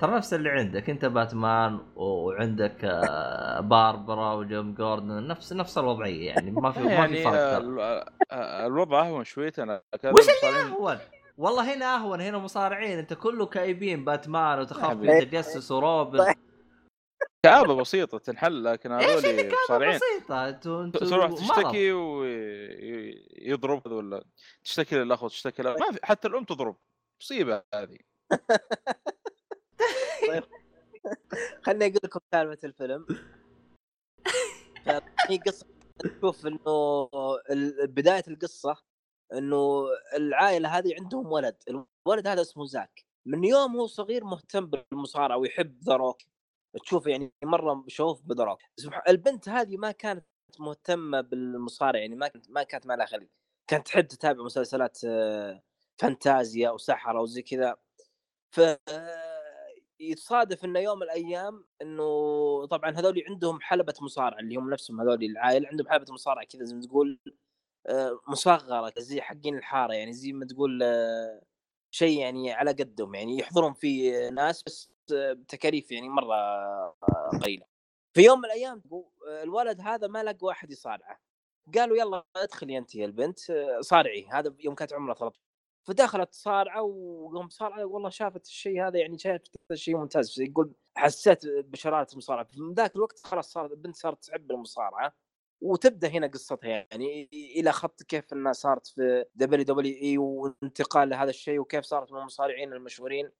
ترى 0.00 0.16
نفس 0.16 0.34
اللي 0.34 0.50
عندك 0.50 0.90
انت 0.90 1.04
باتمان 1.04 1.80
وعندك 1.96 2.84
آه، 2.84 3.60
باربرا 3.60 4.32
وجيم 4.32 4.74
جوردن 4.74 5.26
نفس 5.26 5.52
نفس 5.52 5.78
الوضعية 5.78 6.26
يعني 6.26 6.50
ما 6.50 6.72
في 6.72 6.80
ما 6.80 6.88
في 6.88 6.92
يعني 6.92 7.24
فرق 7.24 7.34
آه، 8.32 8.66
الوضع 8.66 9.06
أهون 9.06 9.24
شويتين 9.24 9.66
كان 10.02 10.14
وش 10.14 10.26
اللي 10.44 10.60
أهون؟ 10.62 10.98
والله 11.36 11.74
هنا 11.74 11.96
أهون 11.96 12.20
هنا 12.20 12.38
مصارعين 12.38 12.98
أنت 12.98 13.14
كله 13.14 13.46
كايبين 13.46 14.04
باتمان 14.04 14.58
وتخاف. 14.58 14.96
من 14.96 15.20
تجسس 15.20 15.70
وروبن 15.70 16.34
كآبة 17.46 17.74
بسيطة 17.74 18.18
تنحل 18.18 18.64
لكن 18.64 18.92
هذول 18.92 19.52
مصارعين 19.64 20.00
أنتوا 20.30 20.90
تروح. 20.90 21.32
تشتكي 21.32 21.92
ويضرب 21.92 23.86
ولا 23.86 24.24
تشتكي 24.64 24.96
للاخ 24.98 25.26
تشتكي 25.26 25.62
لأ. 25.62 25.70
ما 25.70 25.92
في 25.92 25.98
حتى 26.02 26.28
الأم 26.28 26.44
تضرب 26.44 26.76
مصيبة 27.22 27.62
هذه 27.74 27.98
خليني 31.64 31.84
أقول 31.86 32.00
لكم 32.04 32.20
سالفه 32.34 32.66
الفيلم. 32.68 33.06
هي 35.28 35.38
قصة 35.46 35.66
تشوف 35.98 36.46
إنه 36.46 37.08
بداية 37.84 38.24
القصة 38.28 38.76
إنه 39.32 39.86
العائلة 40.16 40.78
هذه 40.78 40.94
عندهم 41.00 41.26
ولد. 41.32 41.56
الولد 42.06 42.26
هذا 42.26 42.40
اسمه 42.40 42.64
زاك. 42.66 43.04
من 43.26 43.44
يوم 43.44 43.76
هو 43.76 43.86
صغير 43.86 44.24
مهتم 44.24 44.66
بالمصارعة 44.66 45.36
ويحب 45.36 45.82
ذا 45.84 45.96
روك 45.96 46.22
تشوف 46.84 47.06
يعني 47.06 47.32
مرة 47.44 47.84
شوف 47.88 48.22
بذا 48.22 48.44
روك 48.44 48.58
سبح- 48.76 49.02
البنت 49.08 49.48
هذه 49.48 49.76
ما 49.76 49.90
كانت 49.92 50.26
مهتمة 50.58 51.20
بالمصارعة 51.20 52.00
يعني 52.00 52.16
ما 52.16 52.28
كانت 52.28 52.50
ما 52.50 52.62
كانت 52.62 52.86
ما 52.86 52.94
لها 52.96 53.06
خلق. 53.06 53.26
كانت 53.66 53.86
تحب 53.86 54.06
تتابع 54.06 54.42
مسلسلات 54.44 54.98
آه، 55.04 55.62
فانتازيا 55.98 56.70
وسحرة 56.70 57.20
وزي 57.20 57.42
كذا. 57.42 57.76
ف 58.50 58.60
يتصادف 60.00 60.64
إنه 60.64 60.80
يوم 60.80 60.98
من 60.98 61.02
الأيام 61.02 61.64
إنه 61.82 62.04
طبعا 62.66 62.90
هذول 62.90 63.24
عندهم 63.28 63.60
حلبة 63.60 63.94
مصارعة 64.02 64.40
اللي 64.40 64.56
هم 64.56 64.70
نفسهم 64.70 65.00
هذول 65.00 65.24
العائلة 65.24 65.68
عندهم 65.68 65.88
حلبة 65.88 66.12
مصارعة 66.12 66.44
كذا 66.46 66.64
زي 66.64 66.74
ما 66.74 66.82
تقول 66.82 67.18
آه، 67.86 68.20
مصغرة 68.28 68.92
زي 68.98 69.20
حقين 69.20 69.58
الحارة 69.58 69.94
يعني 69.94 70.12
زي 70.12 70.32
ما 70.32 70.46
تقول 70.46 70.82
آه، 70.82 71.42
شيء 71.90 72.18
يعني 72.20 72.52
على 72.52 72.72
قدهم 72.72 73.14
يعني 73.14 73.38
يحضرون 73.38 73.72
فيه 73.74 74.28
ناس 74.28 74.62
بس 74.62 74.90
آه، 75.14 75.32
بتكاليف 75.32 75.92
يعني 75.92 76.08
مرة 76.08 76.36
قليلة. 77.42 77.66
في 78.14 78.22
يوم 78.22 78.38
من 78.38 78.44
الأيام 78.44 78.82
الولد 79.42 79.80
هذا 79.80 80.06
ما 80.06 80.22
لقى 80.22 80.38
واحد 80.42 80.70
يصارعه. 80.70 81.20
قالوا 81.74 81.96
يلا 81.96 82.24
ادخلي 82.36 82.78
أنت 82.78 82.94
يا 82.94 83.06
البنت 83.06 83.38
صارعي. 83.80 84.26
هذا 84.32 84.54
يوم 84.60 84.74
كانت 84.74 84.92
عمرها 84.92 85.14
13 85.14 85.40
فدخلت 85.88 86.34
صارعة 86.34 86.82
ويوم 86.82 87.48
صارعة 87.48 87.84
والله 87.84 88.08
شافت 88.10 88.46
الشيء 88.46 88.86
هذا 88.86 88.98
يعني 88.98 89.18
شافت 89.18 89.48
شيء 89.74 89.96
ممتاز. 89.96 90.40
يقول 90.40 90.72
حسيت 90.96 91.46
بشرارة 91.46 92.06
المصارعة. 92.12 92.48
من 92.56 92.74
ذاك 92.74 92.96
الوقت 92.96 93.18
خلاص 93.26 93.52
صارت 93.52 93.70
البنت 93.72 93.96
صارت 93.96 94.24
تحب 94.24 94.50
المصارعة 94.50 95.12
وتبدأ 95.62 96.08
هنا 96.08 96.26
قصتها 96.26 96.68
يعني 96.68 97.28
إلى 97.32 97.72
خط 97.72 98.02
كيف 98.02 98.32
إنها 98.32 98.52
صارت 98.52 98.86
في 98.86 99.24
WWE 99.34 100.18
وانتقال 100.18 101.08
لهذا 101.08 101.30
الشيء 101.30 101.58
وكيف 101.60 101.84
صارت 101.84 102.12
من 102.12 102.18
المصارعين 102.18 102.72
المشهورين. 102.72 103.30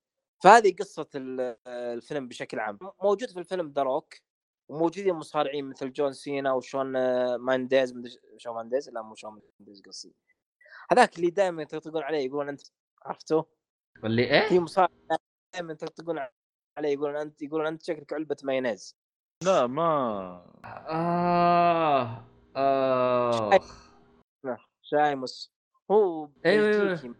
فهذه 0.44 0.74
قصة 0.78 1.08
ال- 1.14 1.56
الفيلم 1.68 2.28
بشكل 2.28 2.58
عام. 2.60 2.78
موجود 3.02 3.30
في 3.30 3.38
الفيلم 3.38 3.72
The 3.76 3.82
Rock 3.82 4.14
وموجودين 4.68 5.14
مصارعين 5.14 5.64
مثل 5.70 5.92
جون 5.92 6.12
سينا 6.12 6.52
وشون 6.52 6.96
آه، 6.96 7.36
مانديز 7.36 7.94
شون 8.38 8.54
مانديز؟ 8.54 8.90
لا 8.90 9.02
مو 9.02 9.14
شون 9.14 9.40
مانديز 9.60 9.82
قصدي. 9.82 10.14
هذاك 10.92 11.16
اللي 11.16 11.30
دائما 11.30 11.62
يطقطقون 11.62 12.02
عليه 12.02 12.26
يقولون 12.26 12.48
أنت 12.48 12.60
عرفته 13.02 13.46
اللي 14.04 14.26
في 14.26 14.54
إيه؟ 14.54 14.60
مصارع 14.60 14.88
دائما 15.54 15.72
يطقطقون 15.72 16.18
عليه 16.78 16.88
يقولون 16.88 17.16
أنت 17.16 17.42
يقولون 17.42 17.66
أنت 17.66 17.82
شكلك 17.82 18.12
علبة 18.12 18.36
مايونيز. 18.42 18.96
لا 19.44 19.66
ما 19.66 19.86
آه 22.56 23.50
اخ 23.54 23.90
Sheamus 24.82 25.52
هو 25.90 26.28
أيوة. 26.46 26.70
بلجيكي. 26.78 27.14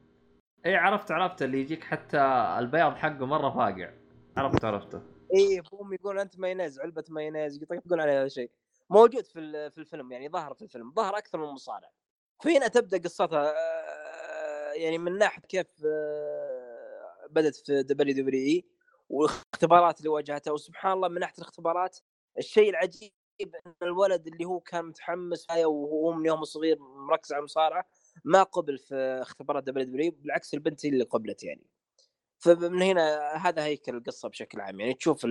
اي 0.67 0.77
عرفت 0.77 1.11
عرفت 1.11 1.43
اللي 1.43 1.61
يجيك 1.61 1.85
حتى 1.85 2.21
البياض 2.59 2.95
حقه 2.97 3.27
مرة 3.27 3.51
فاقع. 3.51 3.93
عرفت 4.37 4.65
عرفته. 4.65 5.03
إيه 5.35 5.63
هم 5.73 5.93
يقولون 5.93 6.21
أنت 6.21 6.39
مايونيز 6.39 6.81
علبة 6.81 7.05
مايونيز 7.09 7.63
يطقطقون 7.63 8.01
عليه 8.01 8.13
هذا 8.19 8.27
الشيء. 8.27 8.51
موجود 8.91 9.25
في 9.25 9.39
ال- 9.39 9.71
في 9.71 9.79
الفيلم 9.79 10.13
يعني 10.13 10.29
ظهر 10.29 10.55
في 10.55 10.63
الفيلم 10.63 10.93
ظهر 10.93 11.19
أكثر 11.19 11.39
من 11.39 11.47
مصارع. 11.53 11.91
فهنا 12.43 12.69
تبدأ 12.69 12.99
قصتها؟ 12.99 13.55
آه، 13.57 14.73
يعني 14.73 14.99
من 14.99 15.19
ناحية 15.19 15.43
كيف 15.43 15.67
آه، 15.87 17.27
بدأت 17.31 17.57
في 17.57 17.83
WWE 17.83 18.65
الاختبارات 19.11 19.99
اللي 19.99 20.09
واجهتها 20.09 20.51
وسبحان 20.51 20.93
الله 20.93 21.09
من 21.09 21.21
ناحية 21.21 21.35
الاختبارات 21.39 21.99
الشيء 22.39 22.71
العجيب 22.71 23.13
إن 23.41 23.75
الولد 23.83 24.27
اللي 24.27 24.45
هو 24.45 24.61
كان 24.61 24.85
متحمس 24.85 25.47
وهو 25.51 26.13
من 26.13 26.27
يوم 26.27 26.45
صغير 26.45 26.79
مركز 26.79 27.33
على 27.33 27.39
المصارعة 27.39 27.89
ما 28.25 28.43
قبل 28.43 28.79
في 28.79 28.95
اختبارات 29.23 29.65
WW 29.65 30.11
بالعكس 30.11 30.55
البنت 30.55 30.87
هي 30.87 30.91
اللي 30.91 31.05
قبلت 31.05 31.45
يعني. 31.45 31.67
فمن 32.39 32.83
هنا 32.83 33.33
هذا 33.37 33.65
هيكل 33.65 33.97
القصة 33.97 34.29
بشكل 34.29 34.61
عام. 34.61 34.81
يعني 34.81 34.95
تشوف 34.95 35.25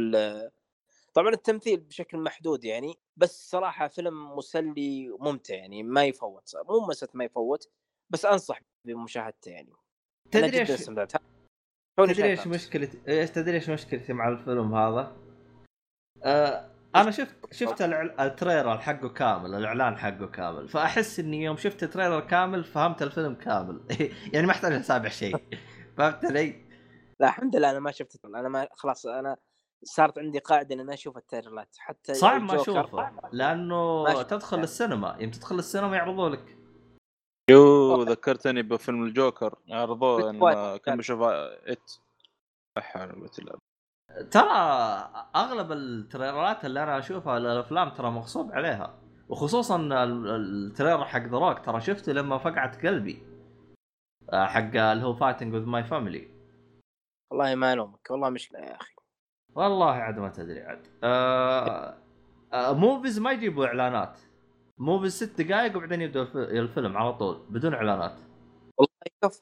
طبعا 1.14 1.30
التمثيل 1.30 1.80
بشكل 1.80 2.18
محدود 2.18 2.66
يعني 2.66 2.96
بس 3.18 3.50
صراحة 3.50 3.88
فيلم 3.88 4.36
مسلي 4.38 5.12
وممتع 5.12 5.56
يعني 5.56 5.84
ما 5.84 6.06
يفوت 6.06 6.52
مو 6.70 6.88
مسألة 6.88 7.12
ما 7.14 7.24
يفوت 7.24 7.70
بس 8.10 8.26
أنصح 8.26 8.62
بمشاهدته 8.86 9.52
يعني 9.52 9.74
تدري 10.32 10.60
إيش 10.60 10.70
تدري 11.98 12.30
إيش. 12.30 12.48
مشكلتي 12.48 13.00
إيش 13.08 13.30
تدري 13.30 13.56
إيش 13.56 13.70
مشكلتي 13.70 14.14
مع 14.14 14.30
الفيلم 14.30 14.76
هذا؟ 14.76 15.16
آه 16.24 16.72
أنا 16.96 17.12
شفت 17.12 17.54
شفت 17.54 17.82
ال 17.82 17.94
trailer 17.94 18.78
حقه 18.78 19.10
كامل 19.10 19.56
الإعلان 19.56 19.98
حقه 19.98 20.28
كامل 20.28 20.70
فأحس 20.70 21.20
إني 21.20 21.44
يوم 21.44 21.58
شفت 21.58 21.84
ال 21.84 21.88
trailer 21.88 22.20
كامل 22.20 22.64
فهمت 22.64 23.02
الفيلم 23.02 23.36
كامل 23.36 23.82
يعني 24.34 24.48
ما 24.48 24.52
أحتاج 24.52 24.74
اتابع 24.74 25.10
شيء 25.10 25.38
فهمت 25.98 26.26
علي؟ 26.26 26.70
لا 27.20 27.28
الحمد 27.28 27.56
لله 27.56 27.70
أنا 27.72 27.80
ما 27.80 27.92
شفت 27.92 28.26
أنا 28.26 28.50
ما 28.50 28.68
خلاص 28.72 29.06
أنا 29.06 29.38
صارت 29.84 30.20
عندي 30.20 30.40
قاعدة 30.40 30.76
ان 30.76 30.80
أنا 30.80 30.94
أشوف 30.94 31.18
ال 31.18 31.24
trailers 31.24 31.76
حتى 31.80 32.14
صعب 32.14 32.42
ما. 32.42 32.62
اشوفه 32.62 33.12
لأنه 33.32 34.04
ما. 34.04 34.24
تدخل 34.24 34.60
السينما 34.60 35.18
يوم 35.20 35.32
تدخل 35.32 35.60
السينما 35.60 35.96
يعرضوا 35.96 36.30
لك 36.30 36.58
يوه 37.50 38.02
ذكرتني 38.04 38.62
بفيلم 38.64 39.04
الجوكر 39.04 39.56
عرضوه. 39.70 40.32
لما 40.32 40.78
كان 40.78 40.98
بشوف 40.98 41.22
It 41.22 41.92
إلا 42.78 43.06
بالله. 43.06 43.60
ترى 44.32 44.50
أغلب 45.36 45.72
ال 45.72 45.82
trailerات 45.82 46.66
اللي 46.66 46.84
أنا 46.84 47.00
أشوفها 47.00 47.40
للأفلام 47.40 47.90
ترى 47.90 48.12
مغصوب 48.12 48.52
عليها 48.52 49.00
وخصوصا 49.30 49.76
ال- 49.76 50.28
ال 50.28 50.37
trailer 50.37 51.06
حق 51.06 51.22
The 51.22 51.38
Rock 51.38 51.66
ترى 51.66 51.82
شفته 51.82 52.12
لما 52.14 52.38
فقعت 52.38 52.86
قلبي 52.86 53.24
آه، 54.34 54.46
حق 54.46 54.76
اللي 54.76 55.06
هو 55.06 55.14
Fighting 55.14 55.54
with 55.54 55.66
My 55.66 55.84
Family 55.84 56.28
والله 57.32 57.56
ما 57.56 57.74
ألومك 57.74 58.12
والله 58.12 58.30
مشكلة 58.30 58.60
يا 58.60 58.76
أخي 58.76 58.96
والله 59.56 59.92
عاد 59.92 60.20
ما 60.20 60.30
تدري 60.30 60.62
عاد. 60.62 60.88
آه 61.04 61.98
آه 62.54 62.74
Muvi 62.74 63.20
ما 63.20 63.32
يجيبوا 63.32 63.66
إعلانات. 63.66 64.20
Muvi 64.78 65.24
ست 65.24 65.42
دقائق 65.42 65.78
وبعدين 65.78 66.02
يبدأ 66.02 66.22
الف- 66.22 66.38
الفيلم 66.38 66.98
على 66.98 67.14
طول 67.14 67.46
بدون 67.50 67.74
إعلانات. 67.74 68.16
والله 68.78 68.94
يكفي 69.24 69.42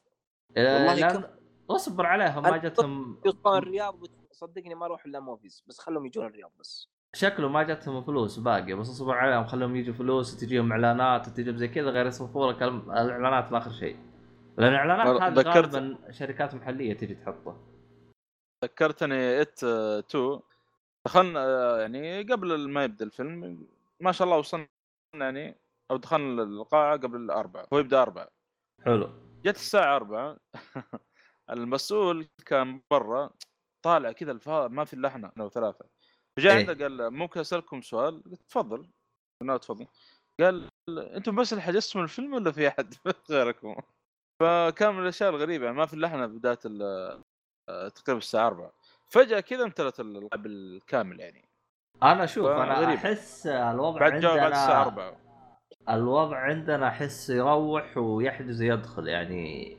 آه 0.56 0.74
والله 0.86 1.06
يكفي. 1.06 1.28
اصبر 1.70 2.06
عليهم 2.06 2.42
ما 2.42 2.56
جتهم 2.56 3.16
يوصلون 3.26 3.58
الرياض 3.58 3.94
صدقني 4.30 4.74
ما 4.74 4.86
أروح 4.86 5.04
إلا 5.06 5.20
Muvi 5.20 5.64
بس 5.68 5.78
خلهم 5.78 6.06
يجون 6.06 6.26
الرياض 6.26 6.50
بس. 6.60 6.88
شكله 7.14 7.48
ما 7.48 7.62
جتهم 7.62 8.02
فلوس 8.02 8.38
باقي. 8.38 8.74
بس 8.74 8.88
اصبر 8.88 9.14
عليهم 9.14 9.44
خليهم 9.46 9.76
يجوا 9.76 9.94
فلوس 9.94 10.34
وتجيهم 10.34 10.72
إعلانات 10.72 11.28
وتجيهم 11.28 11.56
زي 11.56 11.68
كذا 11.68 11.90
غير 11.90 12.06
يصرفوا 12.06 12.52
لك 12.52 12.62
الإعلانات 12.62 13.52
لاخر 13.52 13.70
شيء. 13.70 13.96
لأن 14.58 14.68
الإعلانات 14.72 15.22
هذه 15.22 15.42
غالبا 15.48 15.98
شركات 16.10 16.54
محلية 16.54 16.96
تجي 16.96 17.14
تحطها 17.14 17.56
ذكرتني 18.64 19.40
ات 19.40 19.64
2 19.64 20.40
دخلنا 21.06 21.40
آه، 21.46 21.80
يعني 21.80 22.22
قبل 22.22 22.68
ما 22.70 22.84
يبدأ 22.84 23.04
الفيلم 23.04 23.66
ما 24.00 24.12
شاء 24.12 24.26
الله 24.26 24.38
وصلنا 24.38 24.68
يعني 25.14 25.56
أو 25.90 25.96
دخلنا 25.96 26.42
القاعه 26.42 26.96
قبل 26.96 27.16
الأربعة 27.16 27.66
هو 27.72 27.78
يبدأ 27.78 28.02
أربعة. 28.02 28.28
حلو. 28.84 29.10
جت 29.44 29.56
الساعة 29.56 29.96
أربعة. 29.96 30.36
المسؤول 31.50 32.28
كان 32.46 32.82
برا 32.90 33.30
طالع 33.84 34.12
كذا 34.12 34.38
ما 34.68 34.84
في 34.84 34.94
إلا 34.94 35.08
إحنا 35.08 35.32
أنا 35.36 35.44
وثلاثة. 35.44 35.84
فجاء 36.36 36.52
إيه. 36.56 36.58
عنده 36.68 36.84
قال 36.84 37.10
ممكن 37.10 37.40
أسألكم 37.40 37.82
سؤال. 37.82 38.22
قلت 38.24 38.42
تفضل. 38.42 38.90
قلنا 39.40 39.56
تفضل. 39.56 39.86
قال 40.40 40.68
أنتم 40.88 41.36
بس 41.36 41.52
اللي 41.52 41.62
حجزتم 41.62 42.00
الفيلم 42.00 42.34
ولا 42.34 42.52
في 42.52 42.68
أحد 42.68 42.94
غيركم؟ 43.30 43.76
فكان 44.40 44.94
من 44.94 45.02
الأشياء 45.02 45.30
الغريبة 45.30 45.64
يعني 45.64 45.76
ما 45.76 45.86
في 45.86 45.94
إلا 45.94 46.06
إحنا 46.06 46.28
في 46.28 46.34
بداية 46.34 46.58
آه، 46.82 47.22
تقريبا 47.94 48.18
الساعة 48.18 48.46
4 48.46 48.72
فجأة 49.06 49.40
كذا 49.40 49.64
امتلت 49.64 50.00
اللعب 50.00 50.42
بالكامل 50.42 51.20
يعني. 51.20 51.44
أنا 52.02 52.26
شوف 52.26 52.46
أنا 52.46 52.74
غريبة. 52.74 52.94
أحس 52.94 53.46
الوضع 53.46 54.00
بعد 54.00 54.20
جاء 54.20 54.36
بعد 54.36 54.50
الساعة 54.52 54.84
عندنا 54.84 55.02
4 55.06 55.16
الوضع 55.88 56.36
عندنا 56.36 56.88
أحس 56.88 57.30
يروح 57.30 57.96
ويحجز 57.98 58.62
ويدخل 58.62 59.08
يعني. 59.08 59.76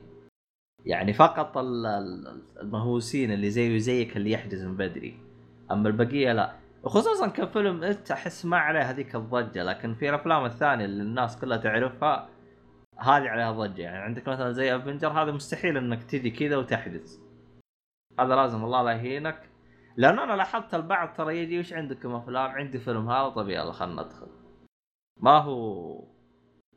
يعني 0.84 1.12
فقط 1.12 1.58
ال- 1.58 1.86
ال- 1.86 2.42
المهووسين 2.60 3.32
اللي 3.32 3.50
زيه 3.50 3.78
زيك 3.78 4.16
اللي 4.16 4.30
يحجز 4.30 4.64
من 4.64 4.76
بدري. 4.76 5.18
أما 5.70 5.88
البقية 5.88 6.32
لا. 6.32 6.52
وخصوصا 6.82 7.26
كفيلم 7.28 7.82
انت 7.84 8.10
أحس 8.10 8.44
ما 8.44 8.58
عليه 8.58 8.80
هذيك 8.80 9.14
الضجة 9.14 9.62
لكن 9.62 9.94
في 9.94 10.08
الأفلام 10.08 10.44
الثانية 10.44 10.84
اللي 10.84 11.02
الناس 11.02 11.36
كلها 11.40 11.56
تعرفها 11.56 12.28
هذه 12.98 13.28
عليها 13.28 13.52
ضجة 13.52 13.82
يعني. 13.82 13.98
عندك 13.98 14.28
مثلا 14.28 14.52
زي 14.52 14.76
افنجر 14.76 15.08
هذا 15.08 15.32
مستحيل 15.32 15.76
إنك 15.76 16.02
تجي 16.02 16.30
كذا 16.30 16.56
وتحجز 16.56 17.20
هذا 18.18 18.36
لازم 18.36 18.64
الله 18.64 18.82
لا 18.82 18.92
يهينك. 18.92 19.50
لأن 19.96 20.18
أنا 20.18 20.32
لاحظت 20.32 20.74
البعض 20.74 21.12
ترى 21.12 21.38
يجي 21.38 21.58
وش 21.58 21.72
عندكم 21.72 22.14
أفلام؟ 22.14 22.50
عندي 22.50 22.78
فيلم 22.78 23.10
هذا 23.10 23.28
طب 23.28 23.48
يلا 23.48 23.72
خلنا 23.72 24.02
ندخل. 24.02 24.28
ما 25.20 25.38
هو 25.38 26.04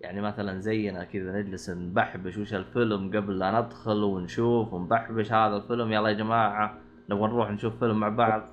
يعني 0.01 0.21
مثلا 0.21 0.59
زينا 0.59 1.03
كذا 1.03 1.31
نجلس 1.31 1.69
نبحبش 1.69 2.37
وش 2.37 2.53
الفيلم 2.53 3.17
قبل 3.17 3.39
لا 3.39 3.61
ندخل 3.61 4.03
ونشوف 4.03 4.73
ونبحبش 4.73 5.31
هذا 5.31 5.55
الفيلم. 5.55 5.91
يلا 5.91 6.09
يا 6.09 6.13
جماعة 6.13 6.79
نبغى 7.09 7.27
نروح 7.27 7.49
نشوف 7.49 7.79
فيلم 7.79 7.99
مع 7.99 8.09
بعض. 8.09 8.49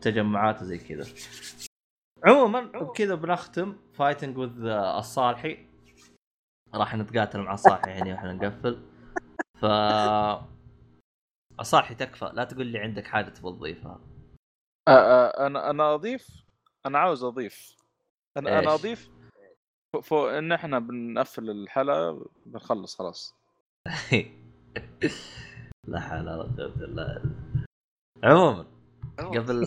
تجمعات 0.00 0.62
وزي 0.62 0.78
كذا. 0.78 1.04
عموما 2.24 2.60
بكذا 2.60 3.14
بنختم 3.14 3.76
فايتنج 3.92 4.38
وذ 4.38 4.66
الصالحي. 4.66 5.66
راح 6.74 6.94
نتقاتل 6.96 7.40
مع 7.40 7.54
الصالحي 7.54 7.90
يعني 7.90 8.12
وإحنا 8.12 8.32
نقفل. 8.32 8.82
ف 9.54 9.64
الصالحي 11.60 11.94
تكفى 11.94 12.30
لا 12.34 12.44
تقول 12.44 12.66
لي 12.66 12.78
عندك 12.78 13.06
حاجة 13.06 13.28
تبغى 13.28 13.52
تضيفها. 13.52 14.00
أنا 14.88 15.70
أنا 15.70 15.94
أضيف 15.94 16.28
أنا 16.86 16.98
عاوز 16.98 17.24
أضيف. 17.24 17.76
أنا؟ 18.36 18.58
أنا 18.58 18.74
أضيف 18.74 19.10
ف- 19.92 19.96
ف- 19.96 20.14
إن 20.14 20.52
إحنا 20.52 20.78
بنقفل 20.78 21.50
الحلقة 21.50 22.26
بنخلص 22.46 22.98
خلاص. 22.98 23.34
لا 25.88 26.00
حول 26.00 26.20
ولا 26.20 26.42
قوة 26.42 26.66
إلا 26.66 26.66
بالله. 26.76 27.22
عموما 28.24 28.66
قبل 29.18 29.66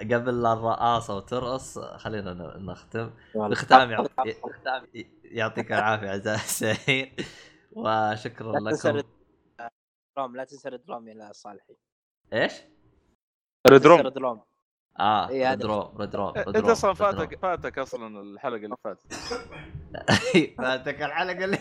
قبل 0.00 0.42
لا 0.42 0.52
الرئاسه 0.52 1.16
وترقص 1.16 1.78
خلينا 1.78 2.32
نختم. 2.58 3.10
يعطي- 3.90 5.06
يعطيك 5.24 5.72
العافية 5.72 6.08
أعزائي 6.08 6.34
السامعين 6.36 7.12
وشكرا 7.72 8.58
لكم. 8.60 9.02
دروم 10.16 10.36
لا 10.36 10.44
تنسى 10.44 10.68
ريد 10.68 10.90
روم 10.90 11.08
يا 11.08 11.32
صالحي. 11.32 11.76
إيش؟ 12.32 12.52
ريد 13.68 13.86
روم 13.86 14.00
ريد 14.00 14.18
روم 14.18 14.42
آه 15.00 15.28
إيه، 15.28 15.46
هذا. 15.52 15.54
ريد 15.54 15.64
روم 15.66 15.96
ريد 16.00 16.16
روم 16.16 16.32
ريد 16.36 16.48
أنت 16.48 16.56
روم، 16.56 16.70
أصلا 16.70 16.90
روم. 16.90 16.94
فاتك 16.94 17.38
فاتك 17.38 17.78
أصلا 17.78 18.20
الحلقة 18.20 18.56
اللي 18.64 18.76
فاتت. 18.84 19.12
فاتك 20.58 21.02
الحلقة 21.02 21.44
اللي 21.44 21.58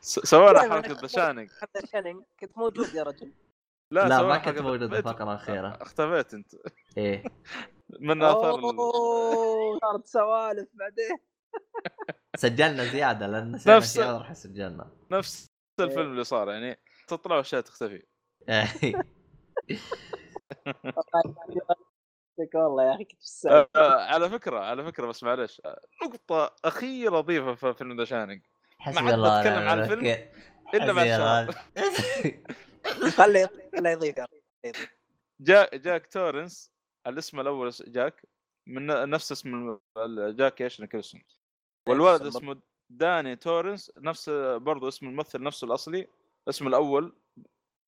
سوينا 0.00 0.52
لا، 0.52 0.70
حركه 0.70 0.94
دشانق 0.94 1.46
حتى 1.60 1.86
شانينج 1.86 2.22
كنت 2.40 2.58
موجود 2.58 2.94
يا 2.94 3.02
رجل. 3.02 3.32
لا 3.92 4.02
سوينا 4.08 4.22
ما 4.22 4.38
كنت 4.38 4.58
موجود 4.58 4.94
الفقرة 4.94 5.24
الأخيرة. 5.24 5.68
اختفيت 5.82 6.34
أنت. 6.34 6.54
إيه. 6.96 7.22
من 8.00 8.22
أوه 8.22 9.78
صارت 9.80 10.06
سوالف 10.06 10.68
بعدين. 10.74 11.18
سجلنا 12.36 12.84
زيادة 12.84 13.26
لأن 13.26 13.52
نفس- 13.52 13.98
راح 13.98 14.32
سجلنا. 14.32 14.90
نفس 15.10 15.46
الفيلم 15.80 16.12
اللي 16.12 16.24
صار 16.24 16.50
يعني 16.50 16.78
تطلع 17.08 17.36
واشياء 17.36 17.60
تختفي 17.60 18.02
والله 22.54 22.84
يا 22.84 22.94
أخي 22.94 23.04
كنت. 23.04 23.46
آه، 23.46 23.68
آه، 23.76 24.00
على 24.00 24.30
فكرة 24.30 24.58
على 24.58 24.84
فكرة 24.84 25.06
بس 25.06 25.22
معلش 25.22 25.62
آه، 25.64 25.80
نقطة 26.04 26.56
أخيرة 26.64 27.18
أضيفها 27.18 27.54
في 27.54 27.74
فيلم 27.74 28.02
The 28.02 28.13
Shining 28.13 28.40
حسبي 28.78 29.06
حد 29.06 29.12
الله 29.12 29.38
بتكلم 29.38 29.56
ونعم 29.56 29.68
عن 29.68 29.80
الفيلم. 29.80 30.06
إلا. 30.06 31.02
الشباب 31.02 31.54
خلي 33.16 33.48
خلي 33.76 33.92
يضيف. 33.92 34.14
جاك 35.40 35.74
جاك 35.74 36.06
تورنس 36.06 36.72
الاسم 37.06 37.40
الأول 37.40 37.70
جاك 37.70 38.22
من 38.66 39.10
نفس 39.10 39.32
اسم 39.32 39.78
جاك 40.16 40.62
إيش 40.62 40.80
نيكلسون 40.80 41.22
والولد 41.86 42.22
بالضبط. 42.22 42.42
اسمه 42.42 42.60
داني 42.90 43.36
تورنس 43.36 43.92
نفس 43.98 44.30
برضو 44.56 44.88
اسم 44.88 45.06
الممثل 45.06 45.42
نفسه 45.42 45.64
الأصلي 45.66 46.08
اسم 46.48 46.66
الأول 46.66 47.12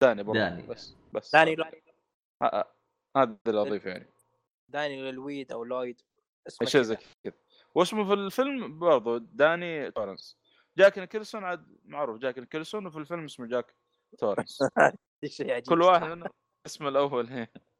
داني 0.01 0.23
برضو 0.23 0.39
داني. 0.39 0.61
بس 0.67 0.95
بس. 1.13 1.31
داني 1.31 1.55
ه- 2.43 2.45
ه- 2.45 2.73
هذا 3.17 3.37
اللي 3.47 3.61
أضيفه 3.61 3.89
يعني. 3.89 4.05
داني 4.69 5.11
لويد 5.11 5.51
أو 5.51 5.63
لويد 5.63 6.01
اسمه 6.47 6.67
شيء. 6.67 6.81
زي 6.81 6.97
كذا. 7.23 7.33
واسمه 7.75 8.07
في 8.07 8.13
الفيلم 8.13 8.79
برضو 8.79 9.17
داني 9.17 9.91
تورنس. 9.91 10.37
جاك 10.77 10.97
نيكلسون 10.99 11.43
عاد 11.43 11.77
معروف 11.85 12.17
جاك 12.17 12.37
نيكلسون 12.39 12.85
وفي 12.85 12.97
الفيلم 12.97 13.23
اسمه 13.23 13.45
جاك 13.47 13.75
تورنس. 14.19 14.59
شيء 15.25 15.51
عجيب. 15.53 15.69
كل 15.69 15.81
واحد 15.81 16.03
منهم 16.07 16.29
اسمه 16.65 16.89
الأول. 16.89 17.27
هي 17.27 17.47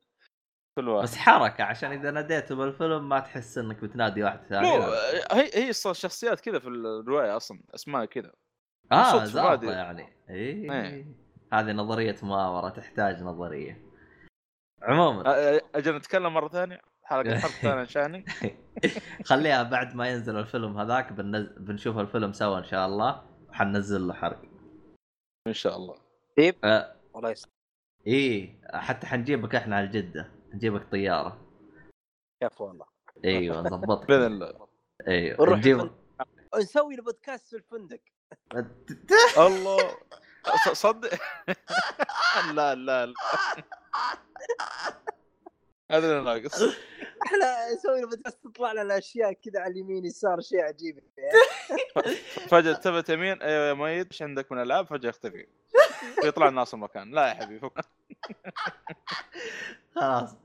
كل 0.76 0.90
واحد. 0.90 1.04
بس 1.04 1.16
حركة 1.16 1.64
عشان 1.64 1.92
إذا 1.92 2.12
ناديته 2.12 2.56
بالفيلم 2.56 3.10
ما 3.10 3.20
تحس 3.20 3.58
إنك 3.58 3.82
بتنادي 3.82 4.24
واحد 4.24 4.40
ثاني. 4.50 4.68
مو 4.68 4.84
هي 5.32 5.50
هي 5.54 5.74
صار 5.74 5.94
شخصيات 5.94 6.40
كذا 6.40 6.60
في 6.60 6.68
الرواية 6.68 7.38
أصلا 7.38 7.60
أسماء 7.76 8.06
كذا. 8.06 8.32
آه 8.92 9.26
زابطه. 9.26 9.72
يعني. 9.72 10.08
إيه. 10.30 10.72
إيه. 10.72 11.06
هذه 11.54 11.72
نظرية 11.72 12.16
مؤامره 12.24 12.70
تحتاج 12.70 13.24
نظرية. 13.24 13.82
عموما. 14.82 15.24
أجل 15.76 15.96
نتكلم 15.96 16.34
مرة 16.34 16.48
ثانية؟ 16.48 16.82
حلقة 17.04 17.40
حلقة 17.40 17.54
ثانية 17.70 17.84
شاني. 17.84 18.26
خليها 19.30 19.64
بعد 19.64 19.96
ما 19.96 20.10
ينزل 20.10 20.40
الفيلم 20.40 20.78
هذاك 20.78 21.14
بنز... 21.14 21.48
بنشوف 21.58 21.98
الفيلم 21.98 22.34
سوا 22.34 22.58
إن 22.58 22.64
شاء 22.64 22.88
الله. 22.88 23.24
وحننزل 23.50 24.08
له 24.08 24.14
حرق. 24.14 24.42
إن 25.48 25.54
شاء 25.54 25.78
الله. 25.78 25.96
آه 26.64 26.96
والله 27.14 27.32
يس 27.32 27.48
إيه 28.08 28.62
حتى 28.74 29.08
حنجيبك 29.08 29.56
إحنا 29.56 29.76
على 29.76 29.88
جده 29.88 30.32
نجيبك 30.54 30.92
طيارة. 30.92 31.38
كيف 32.42 32.62
والله. 32.62 32.86
أيوه 33.26 33.62
نظبطك 33.62 34.08
باذن 34.08 34.26
الله 34.26 34.68
أيوه 35.08 35.56
نجيب. 35.56 35.90
نسوي 36.56 36.96
البودكاست 36.96 37.48
في 37.50 37.56
الفندق. 37.56 38.00
الله. 39.38 39.98
ص- 40.66 40.70
صدق. 40.70 41.10
لا 42.56 42.76
لا 42.76 43.06
لا. 43.06 43.14
هذا 45.92 46.20
اللي 46.20 46.24
ناقص. 46.24 46.62
إحنا 47.26 47.74
نسوي 47.74 48.00
البودكاست 48.00 48.44
تطلع 48.44 48.72
لنا 48.74 48.98
اشياء 48.98 49.34
كذا 49.34 49.60
على 49.60 49.72
اليمين 49.72 50.06
يسار 50.06 50.42
شيء 50.42 50.60
عجيب. 50.62 51.00
فجأة 52.52 52.74
تبت 52.74 53.10
يمين 53.10 53.42
أيوه 53.42 53.66
يا 53.66 53.74
ميت 53.74 54.12
إيش 54.12 54.22
عندك 54.22 54.52
من 54.52 54.62
ألعاب 54.62 54.86
فجأة 54.88 55.10
يختفي. 55.10 55.48
يطلع 56.26 56.48
الناس 56.48 56.74
المكان. 56.74 57.12
لا 57.12 57.28
يا 57.28 57.34
حبيبي 57.34 57.60
فك. 57.60 57.86
خلاص. 59.96 60.36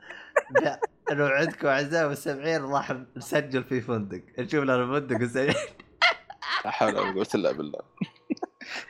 لا 0.51 0.81
نوعدكم 1.11 1.69
اعزائي 1.69 2.07
المستمعين 2.07 2.65
راح 2.65 2.93
نسجل 3.17 3.65
في 3.65 3.81
فندق. 3.81 4.23
نشوف 4.39 4.65
لنا 4.65 5.01
فندق 5.01 5.17
نسجل 5.17 5.55
لا 6.65 6.71
حول 6.71 6.97
ولا 6.97 7.13
قوة 7.13 7.29
إلا 7.35 7.53
بالله. 7.53 7.81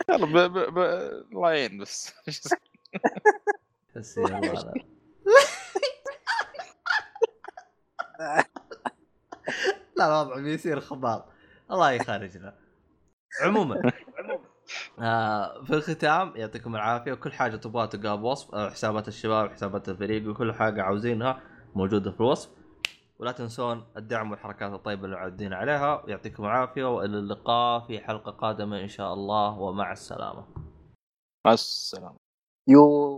يلا 0.08 0.26
ب... 0.26 0.52
ب... 0.52 0.74
ب... 0.74 0.78
الله 1.32 1.52
يعين 1.52 1.78
بس. 1.78 2.14
بس 3.96 4.18
يلا 4.18 4.40
لا. 4.40 4.74
الوضع 10.00 10.40
بيصير 10.40 10.80
خباط 10.80 11.28
الله 11.70 11.90
يخرجنا. 11.90 12.58
عموما. 13.42 13.92
آه 14.98 15.62
في 15.64 15.74
الختام 15.74 16.32
يعطيكم 16.36 16.76
العافية. 16.76 17.12
وكل 17.12 17.32
حاجة 17.32 17.56
تبغاها 17.56 17.86
تلقاها 17.86 18.14
بوصف 18.16 18.54
آه 18.54 18.70
حسابات 18.70 19.08
الشباب 19.08 19.50
حسابات 19.50 19.88
الفريق 19.88 20.30
وكل 20.30 20.52
حاجة 20.52 20.82
عاوزينها 20.82 21.42
موجودة 21.74 22.10
في 22.10 22.20
الوصف. 22.20 22.50
ولا 23.18 23.32
تنسون 23.32 23.86
الدعم 23.96 24.30
والحركات 24.30 24.72
الطيبة 24.72 25.04
اللي 25.04 25.16
عودين 25.16 25.52
عليها. 25.52 26.04
يعطيكم 26.08 26.44
العافية 26.44 26.84
وإلى 26.96 27.18
اللقاء 27.18 27.86
في 27.86 28.00
حلقة 28.00 28.30
قادمة 28.32 28.80
إن 28.80 28.88
شاء 28.88 29.14
الله. 29.14 29.58
ومع 29.60 29.92
السلامة. 29.92 30.46
مع 31.46 31.52
السلامة. 31.52 32.16
يو. 32.68 33.16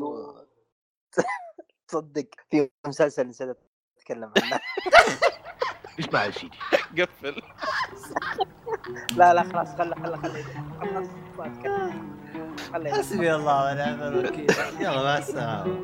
تصدق 1.88 2.28
في 2.50 2.70
مسلسل 2.86 3.28
نسيت. 3.28 3.69
اتكلم 4.10 4.30
عنه 4.42 4.60
اسمع 6.00 6.24
يا 6.24 6.30
سيدي. 6.30 6.58
قفل. 7.02 7.42
لا 9.16 9.34
لا 9.34 9.42
خلاص 9.42 9.74
خله 9.76 9.94
خله 9.94 10.16
خله 10.16 10.44
خلاص 10.80 11.06
ما 11.38 11.46
أتكلم. 11.46 12.16
خله 12.72 12.90
حسبي 12.90 13.34
الله 13.34 13.72
ونعم 13.72 14.02
الوكيل. 14.02 14.46
يلا 14.80 15.02
مع 15.04 15.18
السلامة. 15.18 15.80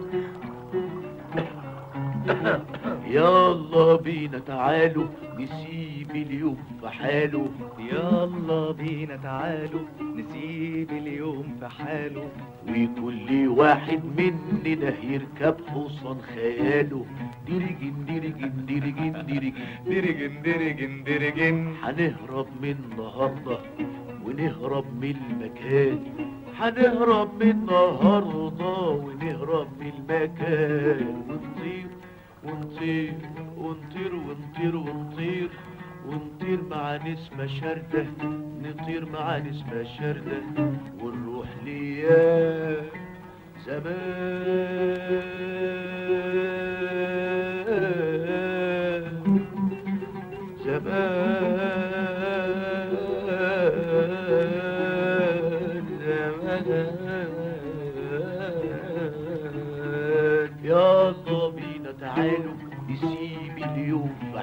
يلا 3.04 3.96
بينا 3.96 4.38
تعالوا 4.38 5.08
نسيب 5.38 6.10
اليوم 6.10 6.78
في 6.80 6.88
حاله. 6.88 7.50
يلا 7.78 8.72
بينا 8.72 9.16
تعالوا 9.16 9.86
نسيب 10.00 10.90
اليوم 10.90 11.56
في 11.60 11.68
حاله. 11.68 12.30
وكل 12.68 13.48
واحد 13.48 14.04
مننا 14.04 15.04
يركب 15.04 15.56
حصان 15.68 16.22
خياله. 16.34 17.06
ديرجن 17.46 17.94
ديرجن 18.06 18.52
ديرجن 18.66 19.12
ديرجن 19.26 19.54
درجن 19.86 20.42
درجن 20.42 21.04
درجن 21.04 21.56
هنهرب 21.82 22.46
من 22.62 22.76
النهارده 22.84 23.58
ونهرب 24.24 24.84
من 25.02 25.16
المكان 25.30 25.98
هنهرب 26.58 27.42
من 27.42 27.50
النهارده 27.50 28.78
ونهرب 29.04 29.68
من 29.80 29.92
المكان 29.98 31.06
ونطير 31.28 31.86
ونطير 32.44 33.14
ونطير 33.56 34.14
ونطير 34.14 34.76
ونطير 34.76 35.50
ونطير 36.08 36.60
مع 36.70 36.96
نسمة 36.96 37.46
شاردة 37.46 38.06
نطير 38.62 39.08
مع 39.10 39.38
نسمة 39.38 39.82
شاردة 39.98 40.42
ونروح 41.02 41.48
ليا 41.64 42.82
زمان 46.06 46.85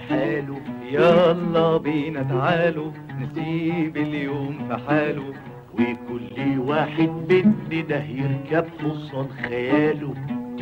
حاله 0.09 0.61
يلا 0.91 1.77
بينا 1.77 2.23
تعالوا 2.23 2.91
نسيب 3.21 3.97
اليوم 3.97 4.67
في 4.67 4.77
حاله. 4.87 5.33
وكل 5.73 6.59
واحد 6.59 7.09
مننا 7.29 8.05
يركب 8.05 8.65
حصان 8.79 9.27
خياله. 9.43 10.13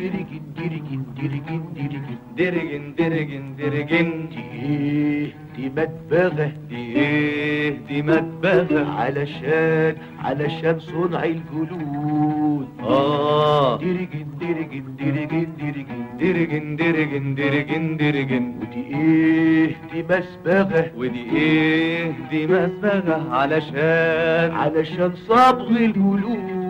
ديرجن 0.02 0.42
ديرجن 0.56 1.02
ديرجن 1.16 1.62
ديرجن 1.74 2.16
درجن 2.38 2.94
درجن 2.98 3.56
درجن 3.58 4.28
دي 4.28 4.42
إيه 4.52 5.34
دي 5.56 5.68
مدبغة 5.76 6.52
دي 6.70 6.76
إيه 6.96 7.70
دي 7.88 8.02
مدبغة 8.02 8.90
علشان 9.00 9.94
علشان 10.18 10.80
صنع 10.80 11.24
الجلود 11.24 12.68
آه 12.80 13.78
ديرجن 13.78 14.26
ديرجن 14.40 14.84
ديرجن 14.98 15.46
ديرجن 15.58 16.06
درجن 16.20 16.76
درجن 16.76 17.34
درجن 17.34 17.96
درجن 17.96 18.54
ودي 18.60 18.82
إيه 18.96 19.76
دي 19.92 20.02
مسبغة 20.10 20.90
ودي 20.96 21.24
إيه 21.36 22.12
دي 22.30 22.46
مسبغة 22.46 23.34
علشان 23.34 24.50
علشان 24.54 25.12
صبغ 25.28 25.68
الجلود 25.70 26.61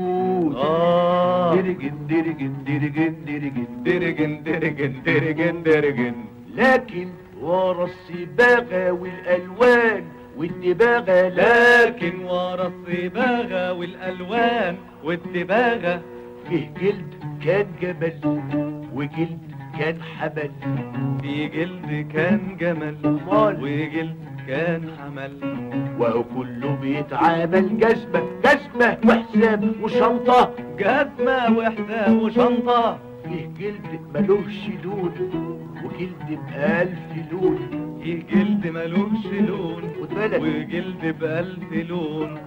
درجن 1.55 2.07
درجن 2.09 2.53
درجن 3.85 5.63
درجن 5.63 6.15
لكن 6.57 7.09
ورا 7.41 7.85
الصباغة 7.85 8.91
والألوان 8.93 10.05
والدباغة 10.37 11.29
لكن 11.29 11.85
لكن 11.85 12.25
ورا 12.25 12.67
الصباغة 12.73 13.73
والألوان 13.73 14.77
والدباغة 15.05 16.03
فيه 16.49 16.71
جلد 16.81 17.15
كان 17.45 17.67
جمل 17.83 18.43
وجلد 18.95 19.52
كان 19.83 20.03
حمل 20.03 20.51
في 21.23 21.49
جلد 21.49 22.07
كان 22.15 22.57
جمل. 22.61 22.97
وجلد 23.63 24.17
كان 24.49 24.83
حمل. 24.99 25.33
وهو 25.99 26.25
كله 26.25 26.79
بيتعامل. 26.83 27.79
جزمة 27.79 28.23
جزمة 28.45 28.99
وحساب 29.09 29.73
وشنطة. 29.83 30.55
جزمة 30.79 31.59
وحدة 31.59 32.13
وشنطة. 32.13 32.99
فيه 33.25 33.47
جلد 33.61 34.01
ملوش 34.15 34.61
لون 34.85 35.13
وجلد 35.85 36.39
بألف 36.47 37.33
لون. 37.33 37.59
في 38.05 38.23
جلد 38.33 38.67
ملوش 38.67 39.27
لون. 39.49 39.83
وجلد 40.41 41.19
بألف 41.21 41.73
لون. 41.91 42.39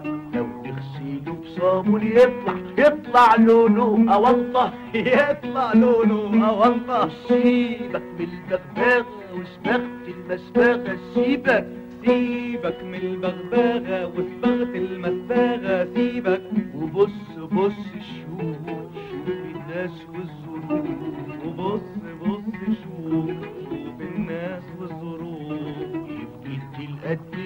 لو 0.76 0.82
تغسله 0.82 1.34
بصابون 1.34 2.04
يطلع 2.04 2.56
يطلع 2.78 3.36
لونه 3.36 4.14
أونطة 4.14 4.74
يطلع 4.94 5.74
لونه 5.74 6.50
أونطة 6.50 7.10
سيبك 7.28 8.04
من 8.20 8.28
البغباغة 8.34 9.06
وسبغة 9.34 10.08
المسبغة 10.08 10.98
سيبك 11.14 11.68
سيبك 12.06 12.84
من 12.84 12.96
البغباغة 12.96 14.06
وصبغة 14.06 14.76
المسباغة 14.76 15.88
سيبك. 15.96 16.42
وبص 16.76 17.10
بص 17.52 17.74
شوف 17.94 18.58
شوف 19.12 19.28
الناس 19.28 19.92
والظروف 20.14 20.86
وبص 21.46 21.82
بص 22.22 22.76
شوف. 22.84 23.45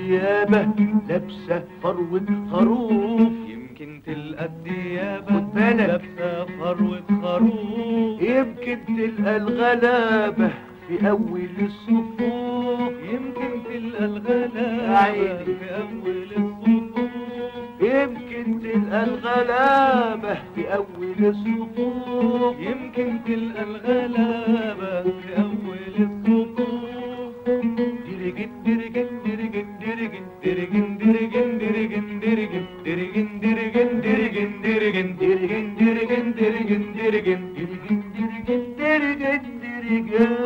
الديابة 0.09 0.67
لابسة 1.09 1.63
فروة 1.83 2.47
خروف. 2.51 3.31
يمكن 3.47 4.01
تلقى 4.05 4.45
الديابة 4.45 5.25
خد 5.25 5.53
بالك. 5.53 5.87
لابسة 5.87 6.45
فروة 6.45 7.03
خروف. 7.21 8.21
يمكن 8.21 8.77
تلقى 8.87 9.37
الغلابة 9.37 10.49
في 10.87 11.09
أول 11.09 11.49
الصفوف. 11.61 12.93
يمكن 13.13 13.51
تلقى 13.69 14.05
الغلابة. 14.05 15.13
في 15.45 15.75
أول 15.77 16.27
الصفوف. 16.37 16.99
يمكن 17.81 18.59
تلقى 18.61 19.03
الغلابة 19.03 20.33
في 20.55 20.73
أول 20.75 21.19
الصفوف. 21.19 22.59
يمكن 22.59 23.19
تلقى 23.25 23.63
الغلابة 23.63 25.03
في 25.03 25.37
أول 25.37 25.93
الصفوف. 25.99 26.89
درجت 28.09 28.49
درجن 28.65 29.18
dirigin 30.71 30.99
dirigin 30.99 31.59
dirigin 31.59 32.21
dirigin. 32.21 32.67
Dirigin 32.85 33.41
dirigin 33.41 34.03
dirigin 34.03 34.63
dirigin. 34.63 35.19
Dirigin 35.19 35.77
dirigin 35.79 36.37
dirigin 36.37 36.95
dirigin. 36.95 37.55
Dirigin 37.55 38.03
dirigin 38.17 38.77
dirigin 38.77 39.61
dirigin. 39.61 40.37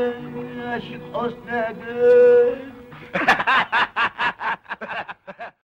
Aşık 0.74 1.04
osnadı 1.16 2.60